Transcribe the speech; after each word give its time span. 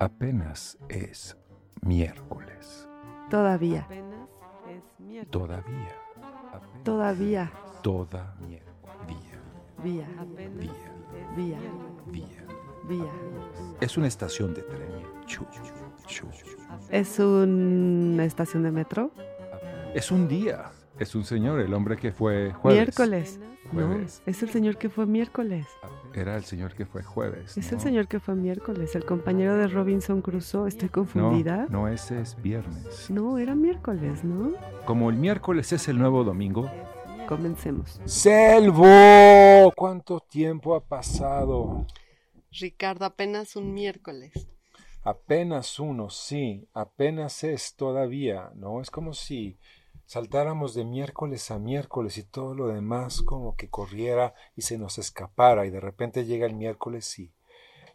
Apenas 0.00 0.78
es 0.88 1.36
miércoles. 1.82 2.88
Todavía. 3.28 3.82
Apenas 3.82 4.30
es 4.66 4.82
miércoles. 4.98 5.30
Todavía. 5.30 5.94
Apenas 6.54 6.84
Todavía. 6.84 7.52
Toda 7.82 8.34
miércoles. 8.40 8.96
Día. 9.06 9.42
Vía. 9.84 10.08
Apenas 10.18 10.58
Día. 10.58 10.72
es 10.72 11.36
Vía. 11.36 11.58
Día. 12.06 12.46
Vía. 12.88 13.12
Es 13.82 13.98
una 13.98 14.06
estación 14.06 14.54
de 14.54 14.62
tren. 14.62 14.88
Chu, 15.26 15.44
chu. 16.06 16.26
¿Es 16.88 17.18
una 17.18 18.24
estación 18.24 18.62
de 18.62 18.70
metro? 18.70 19.10
Es 19.94 20.10
un 20.10 20.26
día. 20.28 20.70
Es 21.00 21.14
un 21.14 21.24
señor, 21.24 21.60
el 21.60 21.72
hombre 21.72 21.96
que 21.96 22.12
fue 22.12 22.52
jueves. 22.52 22.78
Miércoles. 22.78 23.40
No, 23.72 23.98
es 24.26 24.42
el 24.42 24.50
señor 24.50 24.76
que 24.76 24.90
fue 24.90 25.06
miércoles. 25.06 25.66
Era 26.12 26.36
el 26.36 26.44
señor 26.44 26.74
que 26.74 26.84
fue 26.84 27.02
jueves. 27.02 27.56
Es 27.56 27.70
¿no? 27.72 27.78
el 27.78 27.82
señor 27.82 28.06
que 28.06 28.20
fue 28.20 28.34
miércoles, 28.34 28.94
el 28.94 29.06
compañero 29.06 29.56
de 29.56 29.66
Robinson 29.68 30.20
Crusoe. 30.20 30.68
¿Estoy 30.68 30.88
No, 30.88 30.92
confundida? 30.92 31.66
no, 31.70 31.88
ese 31.88 32.20
es 32.20 32.36
viernes. 32.42 33.10
No, 33.10 33.38
era 33.38 33.54
miércoles, 33.54 34.24
¿no? 34.24 34.52
Como 34.84 35.08
el 35.08 35.16
miércoles 35.16 35.72
es 35.72 35.88
el 35.88 35.98
nuevo 35.98 36.22
domingo. 36.22 36.70
Comencemos. 37.26 37.98
Selvo, 38.04 39.72
¿cuánto 39.74 40.20
tiempo 40.20 40.74
ha 40.74 40.84
pasado? 40.84 41.86
Ricardo, 42.52 43.06
apenas 43.06 43.56
un 43.56 43.72
miércoles. 43.72 44.32
Apenas 45.02 45.80
uno, 45.80 46.10
sí, 46.10 46.68
apenas 46.74 47.42
es 47.42 47.74
todavía, 47.74 48.50
¿no? 48.54 48.82
Es 48.82 48.90
como 48.90 49.14
si 49.14 49.56
saltáramos 50.10 50.74
de 50.74 50.84
miércoles 50.84 51.52
a 51.52 51.60
miércoles 51.60 52.18
y 52.18 52.24
todo 52.24 52.52
lo 52.52 52.66
demás 52.66 53.22
como 53.22 53.54
que 53.54 53.68
corriera 53.68 54.34
y 54.56 54.62
se 54.62 54.76
nos 54.76 54.98
escapara 54.98 55.66
y 55.66 55.70
de 55.70 55.78
repente 55.78 56.24
llega 56.24 56.46
el 56.46 56.54
miércoles 56.54 57.16
y 57.20 57.30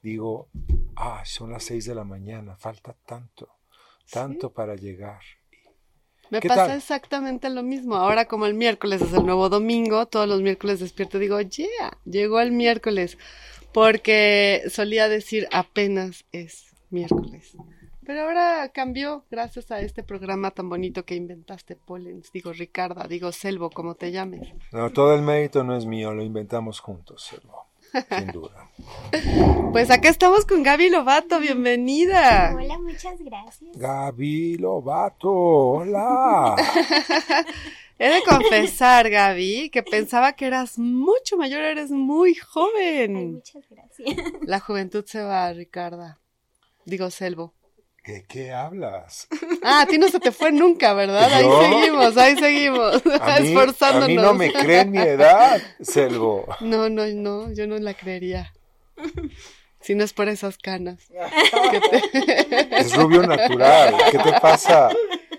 digo, 0.02 0.48
ah, 0.96 1.24
son 1.26 1.52
las 1.52 1.66
seis 1.66 1.84
de 1.84 1.94
la 1.94 2.06
mañana, 2.06 2.56
falta 2.56 2.96
tanto, 3.06 3.50
tanto 4.10 4.54
para 4.54 4.76
llegar. 4.76 5.20
Me 6.30 6.40
¿Qué 6.40 6.48
pasa 6.48 6.68
tal? 6.68 6.78
exactamente 6.78 7.50
lo 7.50 7.64
mismo. 7.64 7.98
Ahora 7.98 8.30
como 8.30 8.46
el 8.46 8.54
miércoles 8.54 9.02
es 9.02 9.12
el 9.12 9.26
nuevo 9.26 9.50
domingo, 9.50 10.06
todos 10.06 10.30
los 10.30 10.42
miércoles 10.42 10.80
despierto 10.80 11.18
y 11.18 11.20
digo, 11.20 11.42
yeah, 11.42 11.98
llegó 12.06 12.40
el 12.40 12.54
miércoles. 12.54 13.18
Porque 13.74 14.64
solía 14.70 15.10
decir 15.10 15.50
apenas 15.52 16.24
es 16.32 16.74
miércoles. 16.90 17.58
Pero 18.06 18.22
ahora 18.22 18.70
cambió 18.70 19.26
gracias 19.32 19.72
a 19.72 19.80
este 19.82 20.04
programa 20.04 20.52
tan 20.52 20.70
bonito 20.70 21.04
que 21.06 21.16
inventaste, 21.16 21.76
Pollens. 21.76 22.32
Digo 22.32 22.54
Ricarda, 22.54 23.08
digo 23.08 23.32
Selvo, 23.32 23.70
como 23.72 23.96
te 23.96 24.12
llames. 24.12 24.48
No, 24.72 24.92
todo 24.92 25.16
el 25.16 25.22
mérito 25.24 25.64
no 25.64 25.76
es 25.76 25.86
mío, 25.86 26.14
lo 26.14 26.22
inventamos 26.24 26.80
juntos, 26.80 27.24
Selvo, 27.24 27.66
sin 28.18 28.28
duda. 28.28 28.70
Pues 29.72 29.92
acá 29.92 30.08
estamos 30.08 30.46
con 30.46 30.64
Gaby 30.64 30.90
Lobato, 30.90 31.40
bienvenida. 31.40 32.54
Hola, 32.56 32.78
muchas 32.80 33.20
gracias. 33.20 33.76
Gaby 33.78 34.58
Lobato, 34.58 35.30
hola. 35.32 36.56
He 38.00 38.10
de 38.10 38.22
confesar, 38.24 39.10
Gaby, 39.10 39.70
que 39.70 39.84
pensaba 39.84 40.34
que 40.34 40.46
eras 40.46 40.78
mucho 40.78 41.38
mayor, 41.38 41.62
eres 41.62 41.92
muy 41.92 42.30
Ay, 42.30 42.36
joven. 42.36 43.34
muchas 43.34 43.64
gracias. 43.70 44.08
La 44.44 44.60
juventud 44.60 45.04
se 45.06 45.22
va, 45.24 45.52
Ricarda. 45.52 46.20
Digo, 46.86 47.10
Selvo. 47.10 47.54
¿De 48.06 48.24
qué 48.28 48.52
hablas? 48.52 49.28
Ah, 49.64 49.82
a 49.82 49.86
ti 49.88 49.98
no 49.98 50.08
se 50.10 50.20
te 50.20 50.32
fue 50.32 50.52
nunca, 50.52 50.94
¿verdad? 50.94 51.28
Ahí 51.34 51.48
seguimos, 51.72 52.16
ahí 52.18 52.38
seguimos, 52.38 53.02
A 53.22 53.40
mí, 53.40 53.48
esforzándonos. 53.50 54.06
a 54.06 54.08
mí 54.08 54.16
no 54.16 54.34
me 54.36 54.54
creen 54.54 54.92
mi 54.92 55.00
edad, 55.00 55.60
Selvo. 55.82 56.46
No, 56.62 56.88
no, 56.90 57.08
no, 57.08 57.52
yo 57.52 57.66
no 57.66 57.78
la 57.80 57.96
creería. 57.96 58.54
Si 59.82 59.96
no 59.96 60.04
es 60.04 60.14
por 60.14 60.30
esas 60.30 60.58
canas. 60.60 61.00
que 61.72 61.80
te- 61.80 62.68
Es 62.80 62.96
rubio 62.96 63.24
natural. 63.24 63.96
¿Qué 64.12 64.20
te 64.20 64.34
pasa? 64.40 64.90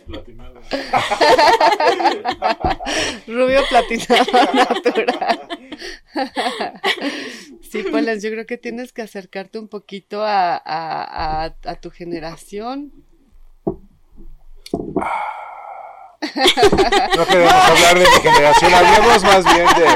Rubio 3.27 3.61
platinado 3.69 4.25
natural. 4.55 5.49
Yo 7.85 8.31
creo 8.31 8.47
que 8.47 8.59
tienes 8.59 8.93
que 8.93 9.03
acercarte 9.03 9.59
un 9.59 9.69
poquito 9.69 10.23
a, 10.25 10.61
a, 10.65 11.75
tu 11.81 11.91
generación. 11.91 12.93
No 17.17 17.27
queremos 17.27 17.53
hablar 17.53 17.99
de 17.99 18.05
mi 18.07 18.21
generación, 18.23 18.75
hablemos 18.75 19.23
más 19.25 19.45
bien 19.45 19.67
de... 19.67 19.87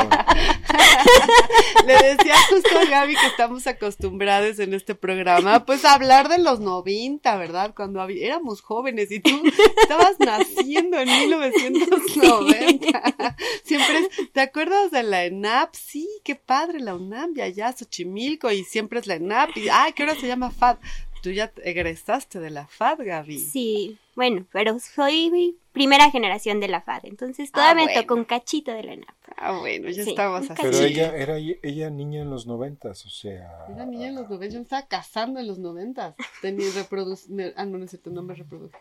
Le 1.87 1.95
decía 2.15 2.35
justo 2.49 2.79
a 2.79 2.85
Gaby 2.85 3.15
que 3.15 3.27
estamos 3.27 3.67
acostumbrados 3.67 4.59
en 4.59 4.75
este 4.75 4.95
programa, 4.95 5.65
pues 5.65 5.85
a 5.85 5.95
hablar 5.95 6.29
de 6.29 6.39
los 6.39 6.61
90, 6.61 7.37
¿verdad? 7.37 7.73
Cuando 7.75 8.01
había- 8.01 8.27
éramos 8.27 8.61
jóvenes 8.61 9.11
y 9.11 9.21
tú 9.21 9.43
estabas 9.83 10.17
naciendo 10.19 10.99
en 11.01 11.09
1990. 11.09 13.37
Siempre 13.65 13.99
es, 13.99 14.33
¿te 14.33 14.41
acuerdas 14.41 14.91
de 14.91 15.03
la 15.03 15.25
ENAP? 15.25 15.75
Sí, 15.75 16.09
qué 16.25 16.35
padre 16.37 16.81
la 16.81 16.95
UNAM, 16.95 17.33
y 17.37 17.41
allá 17.41 17.73
Xochimilco, 17.73 18.51
y 18.51 18.65
siempre 18.65 19.01
es 19.01 19.07
la 19.07 19.15
ENAP, 19.15 19.57
y 19.57 19.69
ay, 19.69 19.93
¿qué 19.93 20.03
hora 20.05 20.15
se 20.15 20.27
llama 20.27 20.51
FAD? 20.51 20.77
Tú 21.23 21.31
ya 21.31 21.53
egresaste 21.65 22.41
de 22.41 22.51
la 22.51 22.67
FAD, 22.67 23.01
Gaby. 23.05 23.39
Sí, 23.39 23.99
bueno, 24.17 24.47
pero 24.53 24.79
soy 24.81 25.57
primera 25.73 26.11
generación 26.11 26.61
de 26.61 26.69
la 26.69 26.81
FAD, 26.81 27.05
entonces 27.05 27.51
todavía 27.53 27.85
Ah, 27.85 27.87
me 27.87 27.95
tocó 27.95 28.15
un 28.15 28.25
cachito 28.25 28.73
de 28.73 28.83
la 28.83 28.93
ENAP. 28.95 29.15
Ah, 29.37 29.59
bueno, 29.59 29.89
ya 29.89 30.05
Sí, 30.05 30.11
estamos 30.11 30.43
un 30.47 30.53
así. 30.53 30.63
Pero 30.63 30.77
Sí. 30.77 30.85
ella 30.85 31.17
era 31.17 31.37
ella 31.39 31.91
niña 31.91 32.23
en 32.23 32.31
los 32.31 32.47
noventas, 32.47 33.07
o 33.07 33.09
sea... 33.11 33.67
Era 33.75 33.87
niña 33.87 34.09
en 34.09 34.17
los 34.17 34.29
90, 34.29 34.47
yo 34.53 34.59
me 34.61 34.63
estaba 34.65 34.87
casando 34.87 35.41
en 35.41 35.47
los 35.47 35.59
90. 35.59 36.15
Tenía 36.43 36.67
reproduc... 36.75 37.19
Ah, 37.57 37.65
no, 37.65 37.79
no 37.79 37.85
es 37.85 37.91
cierto, 37.91 38.11
no 38.11 38.23
me 38.23 38.35
reproduje. 38.35 38.77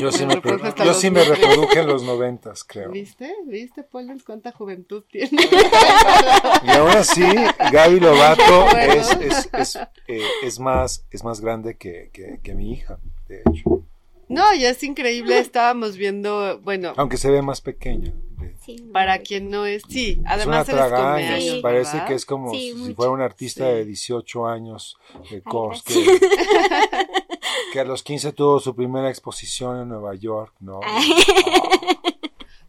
Yo 0.00 0.10
sí 0.10 0.24
Me 0.24 0.34
hasta 0.34 0.74
yo 0.76 0.84
los 0.86 1.00
sí 1.00 1.10
me 1.10 1.22
reproduje 1.22 1.80
en 1.80 1.86
los 1.86 2.02
noventas, 2.02 2.64
creo. 2.64 2.90
¿Viste? 2.90 3.34
¿Viste, 3.46 3.82
Pollens, 3.82 4.22
cuánta 4.24 4.52
juventud 4.52 5.04
tiene? 5.10 5.30
Y 6.62 6.70
aún 6.70 6.90
así, 6.90 7.22
Gaby 7.72 8.00
Lobato 8.00 8.64
Bueno. 8.70 8.92
es, 8.94 9.10
es, 9.20 9.50
es, 9.52 9.76
eh, 10.08 10.22
es 10.42 10.58
más, 10.60 11.04
es 11.10 11.24
más 11.24 11.40
grande 11.40 11.76
que, 11.76 12.10
que, 12.12 12.40
que 12.42 12.54
mi 12.54 12.72
hija, 12.72 12.98
de 13.28 13.42
hecho. 13.46 13.81
No, 14.32 14.54
y 14.54 14.64
es 14.64 14.82
increíble, 14.82 15.38
estábamos 15.38 15.96
viendo, 15.96 16.60
bueno, 16.62 16.92
Aunque 16.96 17.16
se 17.16 17.30
ve 17.30 17.42
más 17.42 17.60
Sí, 18.64 18.76
para 18.92 19.18
quien 19.18 19.50
no 19.50 19.66
es, 19.66 19.82
sí, 19.88 20.10
Es 20.12 20.18
una 20.18 20.30
además 20.30 20.68
eres 20.68 20.80
tragaña, 20.80 21.02
come 21.28 21.40
Sí. 21.40 21.48
años, 21.48 21.62
parece 21.62 21.92
¿verdad? 21.94 22.06
que 22.08 22.14
es 22.14 22.26
como 22.26 22.50
Sí, 22.52 22.70
si 22.70 22.74
mucho. 22.74 22.94
fuera 22.94 23.10
un 23.12 23.20
artista 23.20 23.68
Sí. 23.68 23.74
de 23.74 23.84
18 23.84 24.46
años 24.46 24.96
de 25.30 25.42
Cos, 25.42 25.82
que, 25.82 25.94
que 27.72 27.80
a 27.80 27.84
los 27.84 28.02
15 28.02 28.32
tuvo 28.32 28.60
su 28.60 28.74
primera 28.76 29.08
exposición 29.10 29.80
en 29.80 29.88
Nueva 29.88 30.14
York, 30.14 30.54
¿no? 30.60 30.80
Ay. 30.84 31.10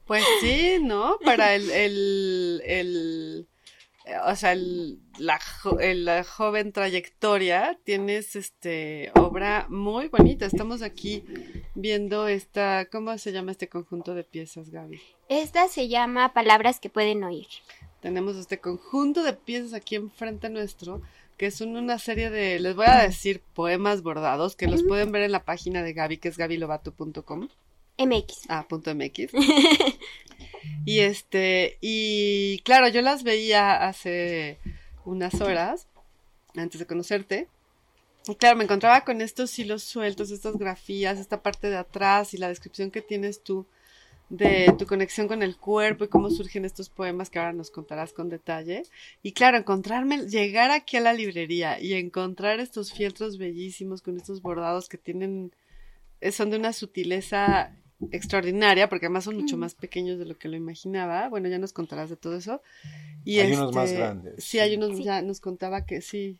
Pues 0.05 0.23
sí, 0.41 0.77
¿no? 0.81 1.17
Para 1.23 1.55
el, 1.55 1.69
el, 1.71 2.61
el 2.65 3.47
o 4.27 4.35
sea, 4.35 4.51
el- 4.53 4.99
la, 5.17 5.39
jo- 5.61 5.77
la 5.79 6.23
joven 6.23 6.71
trayectoria, 6.73 7.77
tienes 7.83 8.35
este 8.35 9.11
obra 9.15 9.65
muy 9.69 10.07
bonita. 10.09 10.45
Estamos 10.45 10.81
aquí 10.81 11.23
viendo 11.75 12.27
esta, 12.27 12.85
¿cómo 12.91 13.17
se 13.17 13.31
llama 13.31 13.51
este 13.51 13.69
conjunto 13.69 14.13
de 14.15 14.23
piezas, 14.23 14.69
Gaby? 14.69 14.99
Esta 15.29 15.67
se 15.69 15.87
llama 15.87 16.33
Palabras 16.33 16.79
que 16.79 16.89
pueden 16.89 17.23
oír. 17.23 17.47
Tenemos 18.01 18.35
este 18.35 18.59
conjunto 18.59 19.23
de 19.23 19.33
piezas 19.33 19.73
aquí 19.73 19.95
enfrente 19.95 20.49
nuestro, 20.49 21.01
que 21.37 21.51
son 21.51 21.77
una 21.77 21.97
serie 21.99 22.29
de, 22.29 22.59
les 22.59 22.75
voy 22.75 22.85
a 22.87 23.01
decir, 23.03 23.41
poemas 23.53 24.01
bordados, 24.03 24.55
que 24.57 24.67
los 24.67 24.83
pueden 24.83 25.11
ver 25.13 25.23
en 25.23 25.31
la 25.31 25.45
página 25.45 25.81
de 25.81 25.93
Gaby, 25.93 26.17
que 26.17 26.27
es 26.27 26.37
gabylobato.com. 26.37 27.47
MX. 27.97 28.45
Ah, 28.49 28.65
punto 28.67 28.93
MX. 28.93 29.31
y 30.85 30.99
este, 30.99 31.77
y 31.81 32.59
claro, 32.65 32.87
yo 32.87 33.01
las 33.01 33.23
veía 33.23 33.87
hace 33.87 34.57
unas 35.05 35.41
horas, 35.41 35.87
antes 36.55 36.79
de 36.79 36.87
conocerte. 36.87 37.47
Y 38.27 38.35
claro, 38.35 38.57
me 38.57 38.63
encontraba 38.63 39.03
con 39.03 39.21
estos 39.21 39.57
hilos 39.59 39.83
sueltos, 39.83 40.31
estas 40.31 40.57
grafías, 40.57 41.19
esta 41.19 41.41
parte 41.41 41.69
de 41.69 41.77
atrás 41.77 42.33
y 42.33 42.37
la 42.37 42.47
descripción 42.47 42.89
que 42.89 43.01
tienes 43.01 43.43
tú 43.43 43.65
de 44.29 44.73
tu 44.79 44.87
conexión 44.87 45.27
con 45.27 45.43
el 45.43 45.57
cuerpo 45.57 46.05
y 46.05 46.07
cómo 46.07 46.29
surgen 46.29 46.65
estos 46.65 46.89
poemas 46.89 47.29
que 47.29 47.37
ahora 47.37 47.53
nos 47.53 47.69
contarás 47.69 48.13
con 48.13 48.29
detalle. 48.29 48.83
Y 49.21 49.33
claro, 49.33 49.57
encontrarme, 49.57 50.25
llegar 50.27 50.71
aquí 50.71 50.97
a 50.97 51.01
la 51.01 51.13
librería 51.13 51.79
y 51.79 51.93
encontrar 51.93 52.59
estos 52.59 52.93
fieltros 52.93 53.37
bellísimos 53.37 54.01
con 54.01 54.17
estos 54.17 54.41
bordados 54.41 54.89
que 54.89 54.97
tienen, 54.97 55.51
eh, 56.21 56.31
son 56.31 56.49
de 56.49 56.57
una 56.57 56.73
sutileza 56.73 57.75
extraordinaria, 58.11 58.89
porque 58.89 59.05
además 59.05 59.23
son 59.25 59.35
mucho 59.37 59.57
más 59.57 59.75
pequeños 59.75 60.19
de 60.19 60.25
lo 60.25 60.37
que 60.37 60.47
lo 60.47 60.55
imaginaba. 60.57 61.29
Bueno, 61.29 61.49
ya 61.49 61.57
nos 61.59 61.73
contarás 61.73 62.09
de 62.09 62.17
todo 62.17 62.35
eso. 62.37 62.61
Y 63.23 63.39
Hay 63.39 63.53
unos 63.53 63.73
más 63.73 63.89
este, 63.89 63.99
grandes, 63.99 64.43
Sí, 64.43 64.59
hay 64.59 64.75
unos, 64.75 64.97
Sí. 64.97 65.03
ya 65.03 65.21
nos 65.21 65.39
contaba 65.39 65.85
que 65.85 66.01
sí. 66.01 66.39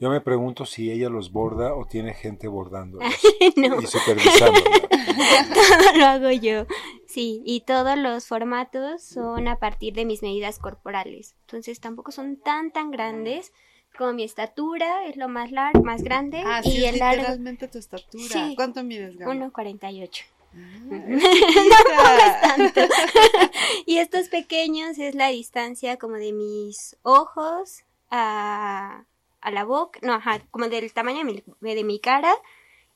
Yo 0.00 0.10
me 0.10 0.20
pregunto 0.20 0.64
si 0.64 0.92
ella 0.92 1.08
los 1.08 1.32
borda 1.32 1.74
o 1.74 1.84
tiene 1.84 2.14
gente 2.14 2.46
bordándolos 2.46 3.12
No, 3.56 3.80
y 3.80 3.86
supervisándolos. 3.86 4.62
todo 5.54 5.96
lo 5.98 6.06
hago 6.06 6.30
yo. 6.30 6.66
Sí, 7.06 7.42
y 7.44 7.62
todos 7.62 7.98
los 7.98 8.26
formatos 8.26 9.02
son 9.02 9.48
a 9.48 9.58
partir 9.58 9.94
de 9.94 10.04
mis 10.04 10.22
medidas 10.22 10.58
corporales. 10.60 11.34
Entonces 11.46 11.80
tampoco 11.80 12.12
son 12.12 12.36
tan, 12.36 12.70
tan 12.70 12.92
grandes, 12.92 13.52
como 13.96 14.12
mi 14.12 14.22
estatura, 14.22 15.06
es 15.06 15.16
lo 15.16 15.28
más 15.28 15.50
largo, 15.50 15.82
más 15.82 16.02
grande. 16.02 16.42
Ah, 16.46 16.60
y 16.62 16.70
sí, 16.70 16.84
es 16.84 16.92
el 16.92 17.00
largo, 17.00 17.22
literalmente 17.22 17.66
tu 17.66 17.78
estatura. 17.78 18.22
Sí. 18.28 18.54
¿Cuánto 18.54 18.84
mides, 18.84 19.16
Gaby? 19.16 19.38
1,48. 19.38 20.24
Ah, 20.90 22.40
tanto. 22.42 22.80
y 23.86 23.98
estos 23.98 24.28
pequeños 24.28 24.98
es 24.98 25.14
la 25.14 25.28
distancia 25.28 25.98
como 25.98 26.14
de 26.14 26.32
mis 26.32 26.96
ojos 27.02 27.84
a, 28.10 29.04
a 29.40 29.50
la 29.50 29.64
boca, 29.64 30.00
no, 30.02 30.14
ajá, 30.14 30.40
como 30.50 30.68
del 30.68 30.92
tamaño 30.92 31.18
de 31.18 31.24
mi, 31.24 31.44
de 31.74 31.84
mi 31.84 32.00
cara 32.00 32.34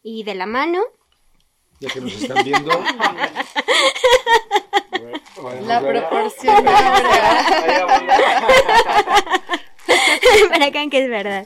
y 0.03 0.25
de 0.25 0.35
la 0.35 0.47
mano. 0.47 0.83
Ya 1.81 1.91
que 1.91 2.01
nos 2.01 2.13
están 2.13 2.45
viendo. 2.45 2.71
La 5.63 5.81
proporción. 5.81 6.65
Para 10.49 10.67
que 10.67 10.71
vean 10.71 10.91
que 10.91 11.03
es 11.05 11.11
verdad. 11.11 11.45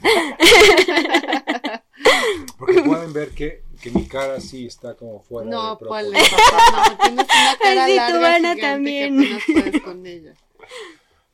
Porque 2.57 2.81
pueden 2.81 3.13
ver 3.13 3.29
que, 3.33 3.63
que 3.81 3.91
mi 3.91 4.05
cara 4.07 4.39
sí 4.39 4.65
está 4.67 4.95
como 4.95 5.21
fuera 5.21 5.49
No, 5.49 5.71
de 5.71 5.77
proporción. 5.77 6.13
no, 6.13 6.97
tienes 6.97 7.25
una 7.25 7.57
cara 7.61 7.83
Ay, 7.85 7.91
sí, 7.99 8.13
tu 8.13 8.19
larga, 8.19 8.55
también. 8.61 9.17
que 9.19 9.25
apenas 9.35 9.43
puedes 9.63 9.81
con 9.81 10.05
ella. 10.05 10.33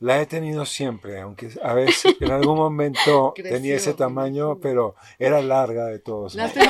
La 0.00 0.20
he 0.20 0.26
tenido 0.26 0.66
siempre, 0.66 1.20
aunque 1.20 1.48
a 1.62 1.72
veces 1.72 2.16
en 2.20 2.30
algún 2.30 2.56
momento 2.56 3.32
Creció, 3.36 3.56
tenía 3.56 3.76
ese 3.76 3.94
tamaño, 3.94 4.58
pero 4.60 4.96
era 5.18 5.40
larga 5.40 5.86
de 5.86 5.98
todos. 5.98 6.32
Siempre. 6.32 6.62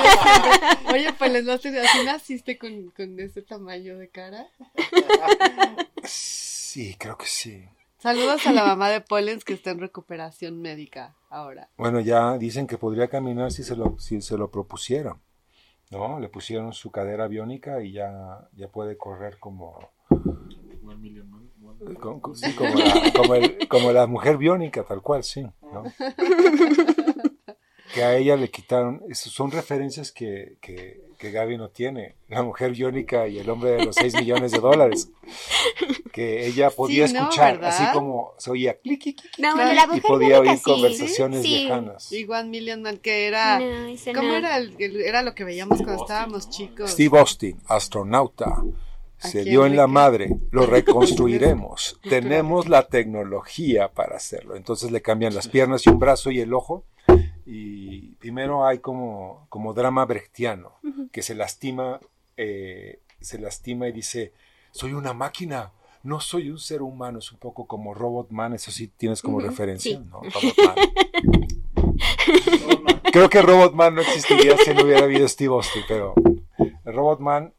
Oye, 0.92 1.12
pues, 1.18 1.44
¿no 1.44 1.52
¿así 1.52 1.70
naciste 2.04 2.58
con, 2.58 2.90
con 2.90 3.18
ese 3.18 3.42
tamaño 3.42 3.98
de 3.98 4.08
cara? 4.10 4.46
Sí, 6.04 6.94
creo 6.98 7.16
que 7.16 7.26
sí. 7.26 7.64
Saludos 7.98 8.46
a 8.46 8.52
la 8.52 8.64
mamá 8.66 8.90
de 8.90 9.00
Pollens 9.00 9.44
que 9.44 9.54
está 9.54 9.70
en 9.70 9.80
recuperación 9.80 10.60
médica 10.60 11.16
ahora. 11.30 11.70
Bueno, 11.78 12.00
ya 12.00 12.36
dicen 12.36 12.66
que 12.66 12.76
podría 12.76 13.08
caminar 13.08 13.50
si 13.50 13.64
se 13.64 13.74
lo, 13.74 13.96
si 13.98 14.20
se 14.20 14.36
lo 14.36 14.50
propusieron. 14.50 15.20
¿No? 15.94 16.18
Le 16.18 16.28
pusieron 16.28 16.72
su 16.72 16.90
cadera 16.90 17.28
biónica 17.28 17.80
y 17.82 17.92
ya, 17.92 18.48
ya 18.56 18.68
puede 18.68 18.96
correr 18.96 19.38
como, 19.38 19.78
como, 22.00 22.20
como- 22.20 22.34
sí, 22.34 22.52
como 22.54 22.74
la, 22.74 23.12
como 23.16 23.34
el- 23.36 23.68
como 23.68 23.92
la 23.92 24.06
mujer 24.06 24.36
biónica, 24.36 24.82
tal 24.84 25.00
cual, 25.02 25.22
sí. 25.22 25.46
¿no? 25.72 25.84
Que 27.94 28.02
a 28.02 28.16
ella 28.16 28.36
le 28.36 28.50
quitaron, 28.50 29.02
eso 29.08 29.30
son 29.30 29.52
referencias 29.52 30.10
que, 30.10 30.56
que, 30.60 31.00
que 31.16 31.30
Gaby 31.30 31.56
no 31.56 31.68
tiene, 31.68 32.16
la 32.28 32.42
mujer 32.42 32.72
biónica 32.72 33.28
y 33.28 33.38
el 33.38 33.48
hombre 33.48 33.70
de 33.70 33.84
los 33.84 33.94
6 33.94 34.14
millones 34.16 34.50
de 34.50 34.58
dólares, 34.58 35.10
que 36.12 36.44
ella 36.46 36.70
podía 36.70 37.04
escuchar, 37.04 37.64
así 37.64 37.84
como 37.92 38.32
se 38.38 38.50
oía 38.50 38.74
clic, 38.80 39.00
clic, 39.02 39.20
clic, 39.20 39.38
No, 39.38 39.54
Claro. 39.54 39.94
y 39.96 40.00
podía 40.00 40.40
oír 40.40 40.56
sí. 40.56 40.62
conversaciones 40.64 41.42
Sí. 41.42 41.62
lejanas. 41.64 42.10
Y 42.12 42.24
One 42.28 42.48
Million 42.48 42.82
Man, 42.82 42.98
que 42.98 43.26
era... 43.28 43.60
No, 43.60 43.94
¿Cómo 44.14 44.28
no. 44.28 44.34
era? 44.36 44.56
El, 44.58 44.74
el- 44.78 45.00
era 45.02 45.22
lo 45.22 45.34
que 45.36 45.44
veíamos 45.44 45.80
cuando 45.82 46.02
estábamos 46.02 46.50
chicos. 46.50 46.90
Steve 46.90 47.16
Austin, 47.18 47.56
astronauta, 47.68 48.62
se 49.18 49.44
dio 49.44 49.66
en 49.66 49.76
la 49.76 49.86
madre, 49.86 50.30
lo 50.50 50.66
reconstruiremos, 50.66 51.98
tenemos 52.08 52.68
la 52.68 52.88
tecnología 52.88 53.88
para 53.92 54.16
hacerlo. 54.16 54.56
Entonces 54.56 54.90
le 54.90 55.00
cambian 55.00 55.32
las 55.34 55.46
piernas 55.48 55.86
y 55.86 55.90
un 55.90 56.00
brazo 56.00 56.32
y 56.32 56.40
el 56.40 56.52
ojo. 56.54 56.84
Y 57.46 58.14
primero 58.16 58.66
hay 58.66 58.78
como, 58.78 59.46
como 59.50 59.74
drama 59.74 60.04
brechtiano, 60.06 60.72
que 61.12 61.22
se 61.22 61.34
lastima, 61.34 62.00
eh, 62.36 63.00
se 63.20 63.38
lastima 63.38 63.86
y 63.88 63.92
dice, 63.92 64.32
soy 64.70 64.94
una 64.94 65.12
máquina, 65.12 65.72
no 66.02 66.20
soy 66.20 66.50
un 66.50 66.58
ser 66.58 66.82
humano, 66.82 67.18
es 67.18 67.30
un 67.32 67.38
poco 67.38 67.66
como 67.66 67.94
Robot 67.94 68.30
Man, 68.30 68.54
eso 68.54 68.70
sí 68.70 68.88
tienes 68.88 69.20
como 69.22 69.40
referencia, 69.40 69.98
sí. 69.98 70.04
¿no? 70.10 70.20
Robot 70.22 70.56
Man. 70.64 70.76
Creo 73.12 73.28
que 73.30 73.42
Robot 73.42 73.74
Man 73.74 73.94
no 73.94 74.00
existiría 74.00 74.56
si 74.58 74.74
no 74.74 74.84
hubiera 74.84 75.04
habido 75.04 75.28
Steve 75.28 75.52
Austin, 75.54 75.82
pero 75.86 76.14
Robot 76.84 77.20
Man 77.20 77.52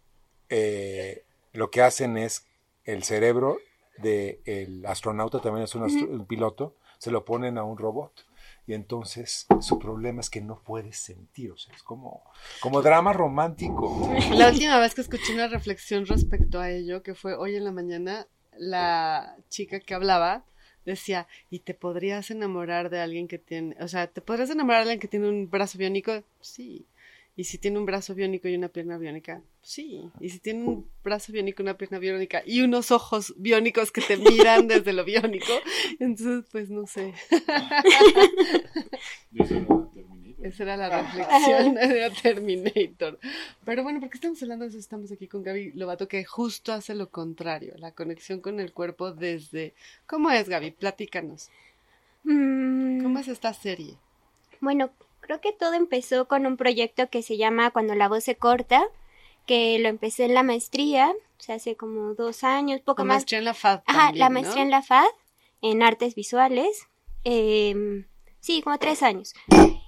eh, 0.50 1.24
lo 1.54 1.70
que 1.72 1.82
hacen 1.82 2.18
es 2.18 2.46
el 2.84 3.04
cerebro 3.04 3.58
del 3.98 4.86
astronauta, 4.86 5.40
también 5.42 5.64
es 5.64 5.74
un, 5.76 5.84
astro- 5.84 6.10
un 6.10 6.26
piloto, 6.26 6.76
se 6.98 7.12
lo 7.12 7.24
ponen 7.24 7.58
a 7.58 7.64
un 7.64 7.78
robot. 7.78 8.26
Y 8.68 8.74
entonces 8.74 9.46
su 9.62 9.78
problema 9.78 10.22
es 10.22 10.30
que 10.30 10.42
no 10.42 10.60
puede 10.60 10.92
sentir, 10.92 11.52
o 11.52 11.58
sea, 11.58 11.76
es 11.76 11.84
como, 11.84 12.24
como 12.62 12.82
drama 12.82 13.14
romántico. 13.14 14.12
La 14.34 14.50
última 14.50 14.80
vez 14.80 14.96
que 14.96 15.02
escuché 15.02 15.34
una 15.34 15.48
reflexión 15.48 16.06
respecto 16.08 16.60
a 16.60 16.72
ello, 16.72 17.04
que 17.04 17.14
fue 17.14 17.36
hoy 17.36 17.56
en 17.56 17.64
la 17.64 17.72
mañana, 17.72 18.28
la 18.58 19.36
chica 19.50 19.80
que 19.80 19.94
hablaba 19.94 20.46
decía, 20.86 21.28
¿y 21.50 21.60
te 21.60 21.74
podrías 21.74 22.32
enamorar 22.32 22.90
de 22.90 23.00
alguien 23.00 23.28
que 23.28 23.38
tiene, 23.38 23.76
o 23.80 23.88
sea, 23.88 24.08
¿te 24.08 24.22
podrías 24.22 24.50
enamorar 24.50 24.86
de 24.86 24.92
alguien 24.92 25.00
que 25.00 25.08
tiene 25.08 25.30
un 25.30 25.50
brazo 25.50 25.78
biónico? 25.78 26.24
Sí. 26.42 26.88
¿Y 27.38 27.44
si 27.44 27.58
tiene 27.58 27.78
un 27.78 27.86
brazo 27.86 28.16
biónico 28.16 28.48
y 28.48 28.56
una 28.56 28.70
pierna 28.70 28.98
biónica? 28.98 29.42
Sí. 29.62 30.10
¿Y 30.22 30.30
si 30.30 30.40
tiene 30.40 30.64
un 30.64 30.90
brazo 31.04 31.34
biónico, 31.34 31.64
una 31.64 31.78
pierna 31.78 32.00
biónica 32.00 32.42
y 32.46 32.62
unos 32.62 32.92
ojos 32.92 33.34
biónicos 33.38 33.92
que 33.92 34.02
te 34.02 34.16
miran 34.18 34.68
desde 34.68 34.94
lo 34.94 35.04
biónico? 35.04 35.52
Entonces, 36.00 36.46
pues 36.50 36.70
no 36.70 36.88
sé. 36.88 37.14
Esa 40.42 40.64
era 40.64 40.78
la 40.78 41.02
reflexión 41.02 41.74
de 41.74 42.12
Terminator. 42.22 43.20
Pero 43.66 43.84
bueno, 43.84 44.00
¿por 44.00 44.10
qué 44.10 44.16
estamos 44.16 44.42
hablando 44.42 44.64
de 44.64 44.70
eso? 44.70 44.78
Estamos 44.78 45.12
aquí 45.12 45.28
con 45.28 45.44
Gaby 45.44 45.72
Lobato, 45.74 46.08
que 46.08 46.24
justo 46.24 46.72
hace 46.72 46.96
lo 46.96 47.10
contrario, 47.10 47.74
la 47.78 47.92
conexión 47.92 48.40
con 48.40 48.62
el 48.62 48.72
cuerpo 48.72 49.12
desde... 49.12 49.74
¿Cómo 50.06 50.32
es, 50.32 50.48
Gaby? 50.48 50.72
Platícanos. 50.72 51.50
Mm, 52.24 53.02
¿Cómo 53.02 53.20
es 53.20 53.28
esta 53.28 53.54
serie? 53.54 53.96
Bueno, 54.62 54.92
creo 55.26 55.42
que 55.42 55.52
todo 55.54 55.74
empezó 55.74 56.28
con 56.28 56.46
un 56.46 56.56
proyecto 56.58 57.10
que 57.10 57.22
se 57.24 57.38
llama 57.38 57.72
Cuando 57.72 57.96
la 57.96 58.08
voz 58.08 58.24
se 58.24 58.36
corta, 58.36 58.86
que 59.46 59.78
lo 59.80 59.90
empecé 59.90 60.26
en 60.26 60.34
la 60.34 60.44
maestría, 60.44 61.12
o 61.12 61.42
sea, 61.42 61.56
hace 61.56 61.76
como 61.76 62.14
dos 62.16 62.44
años, 62.44 62.82
poco 62.82 63.02
La 63.04 63.08
más. 63.08 63.16
maestría 63.18 63.40
en 63.40 63.46
la 63.46 63.54
FAD 63.54 63.82
Ajá, 63.86 64.00
también, 64.08 64.20
la 64.20 64.30
¿no? 64.30 64.34
maestría 64.34 64.64
en 64.64 64.72
la 64.72 64.82
FAD, 64.82 65.06
en 65.62 65.84
artes 65.84 66.16
visuales. 66.16 66.88
em, 67.24 68.06
sí, 68.40 68.62
como 68.62 68.78
tres 68.78 69.02
años. 69.04 69.34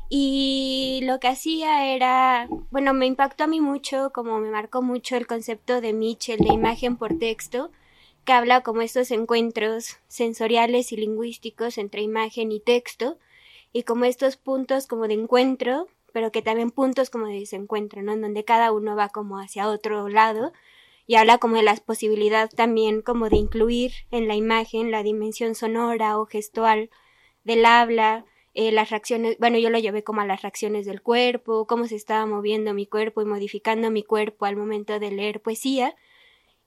Y 0.10 1.02
lo 1.04 1.20
que 1.20 1.28
hacía 1.28 1.94
era, 1.94 2.48
bueno, 2.72 2.94
me 2.94 3.06
impactó 3.06 3.44
a 3.44 3.48
mí 3.48 3.60
mucho, 3.62 4.12
como 4.14 4.40
me 4.40 4.50
marcó 4.50 4.82
mucho 4.82 5.16
el 5.18 5.28
concepto 5.28 5.82
de 5.82 5.94
Mitchell 5.94 6.40
de 6.40 6.54
imagen 6.54 6.96
por 6.98 7.18
texto, 7.20 7.72
que 8.26 8.34
habla 8.34 8.62
como 8.62 8.82
estos 8.82 9.12
encuentros 9.12 9.98
sensoriales 10.08 10.92
y 10.92 10.98
lingüísticos 10.98 11.78
entre 11.78 12.02
imagen 12.02 12.52
y 12.52 12.60
texto, 12.60 13.18
y 13.74 13.84
como 13.84 14.06
estos 14.06 14.38
puntos 14.38 14.88
como 14.88 15.08
de 15.08 15.14
encuentro, 15.16 15.88
pero 16.14 16.32
que 16.32 16.42
también 16.42 16.72
puntos 16.72 17.10
como 17.10 17.28
de 17.28 17.40
desencuentro, 17.40 18.02
¿no? 18.02 18.14
En 18.14 18.22
donde 18.22 18.44
cada 18.44 18.72
uno 18.72 18.96
va 18.96 19.10
como 19.10 19.40
hacia 19.40 19.68
otro 19.68 20.10
lado 20.10 20.52
y 21.06 21.16
habla 21.16 21.38
como 21.38 21.56
de 21.56 21.64
las 21.64 21.80
posibilidades 21.80 22.54
también 22.56 23.02
como 23.02 23.30
de 23.30 23.38
incluir 23.38 23.94
en 24.12 24.28
la 24.28 24.36
imagen 24.36 24.92
la 24.92 25.04
dimensión 25.04 25.56
sonora 25.56 26.20
o 26.20 26.26
gestual 26.26 26.90
del 27.44 27.66
habla, 27.66 28.26
eh, 28.54 28.72
las 28.72 28.90
reacciones, 28.90 29.38
bueno, 29.40 29.58
yo 29.58 29.70
lo 29.70 29.80
llevé 29.80 30.04
como 30.04 30.22
a 30.22 30.26
las 30.26 30.42
reacciones 30.42 30.86
del 30.86 31.02
cuerpo, 31.02 31.68
cómo 31.68 31.86
se 31.88 31.96
estaba 31.96 32.26
moviendo 32.26 32.74
mi 32.74 32.88
cuerpo 32.88 33.22
y 33.22 33.26
modificando 33.26 33.92
mi 33.92 34.04
cuerpo 34.04 34.46
al 34.46 34.58
momento 34.58 35.00
de 35.00 35.12
leer 35.12 35.42
poesía. 35.42 35.96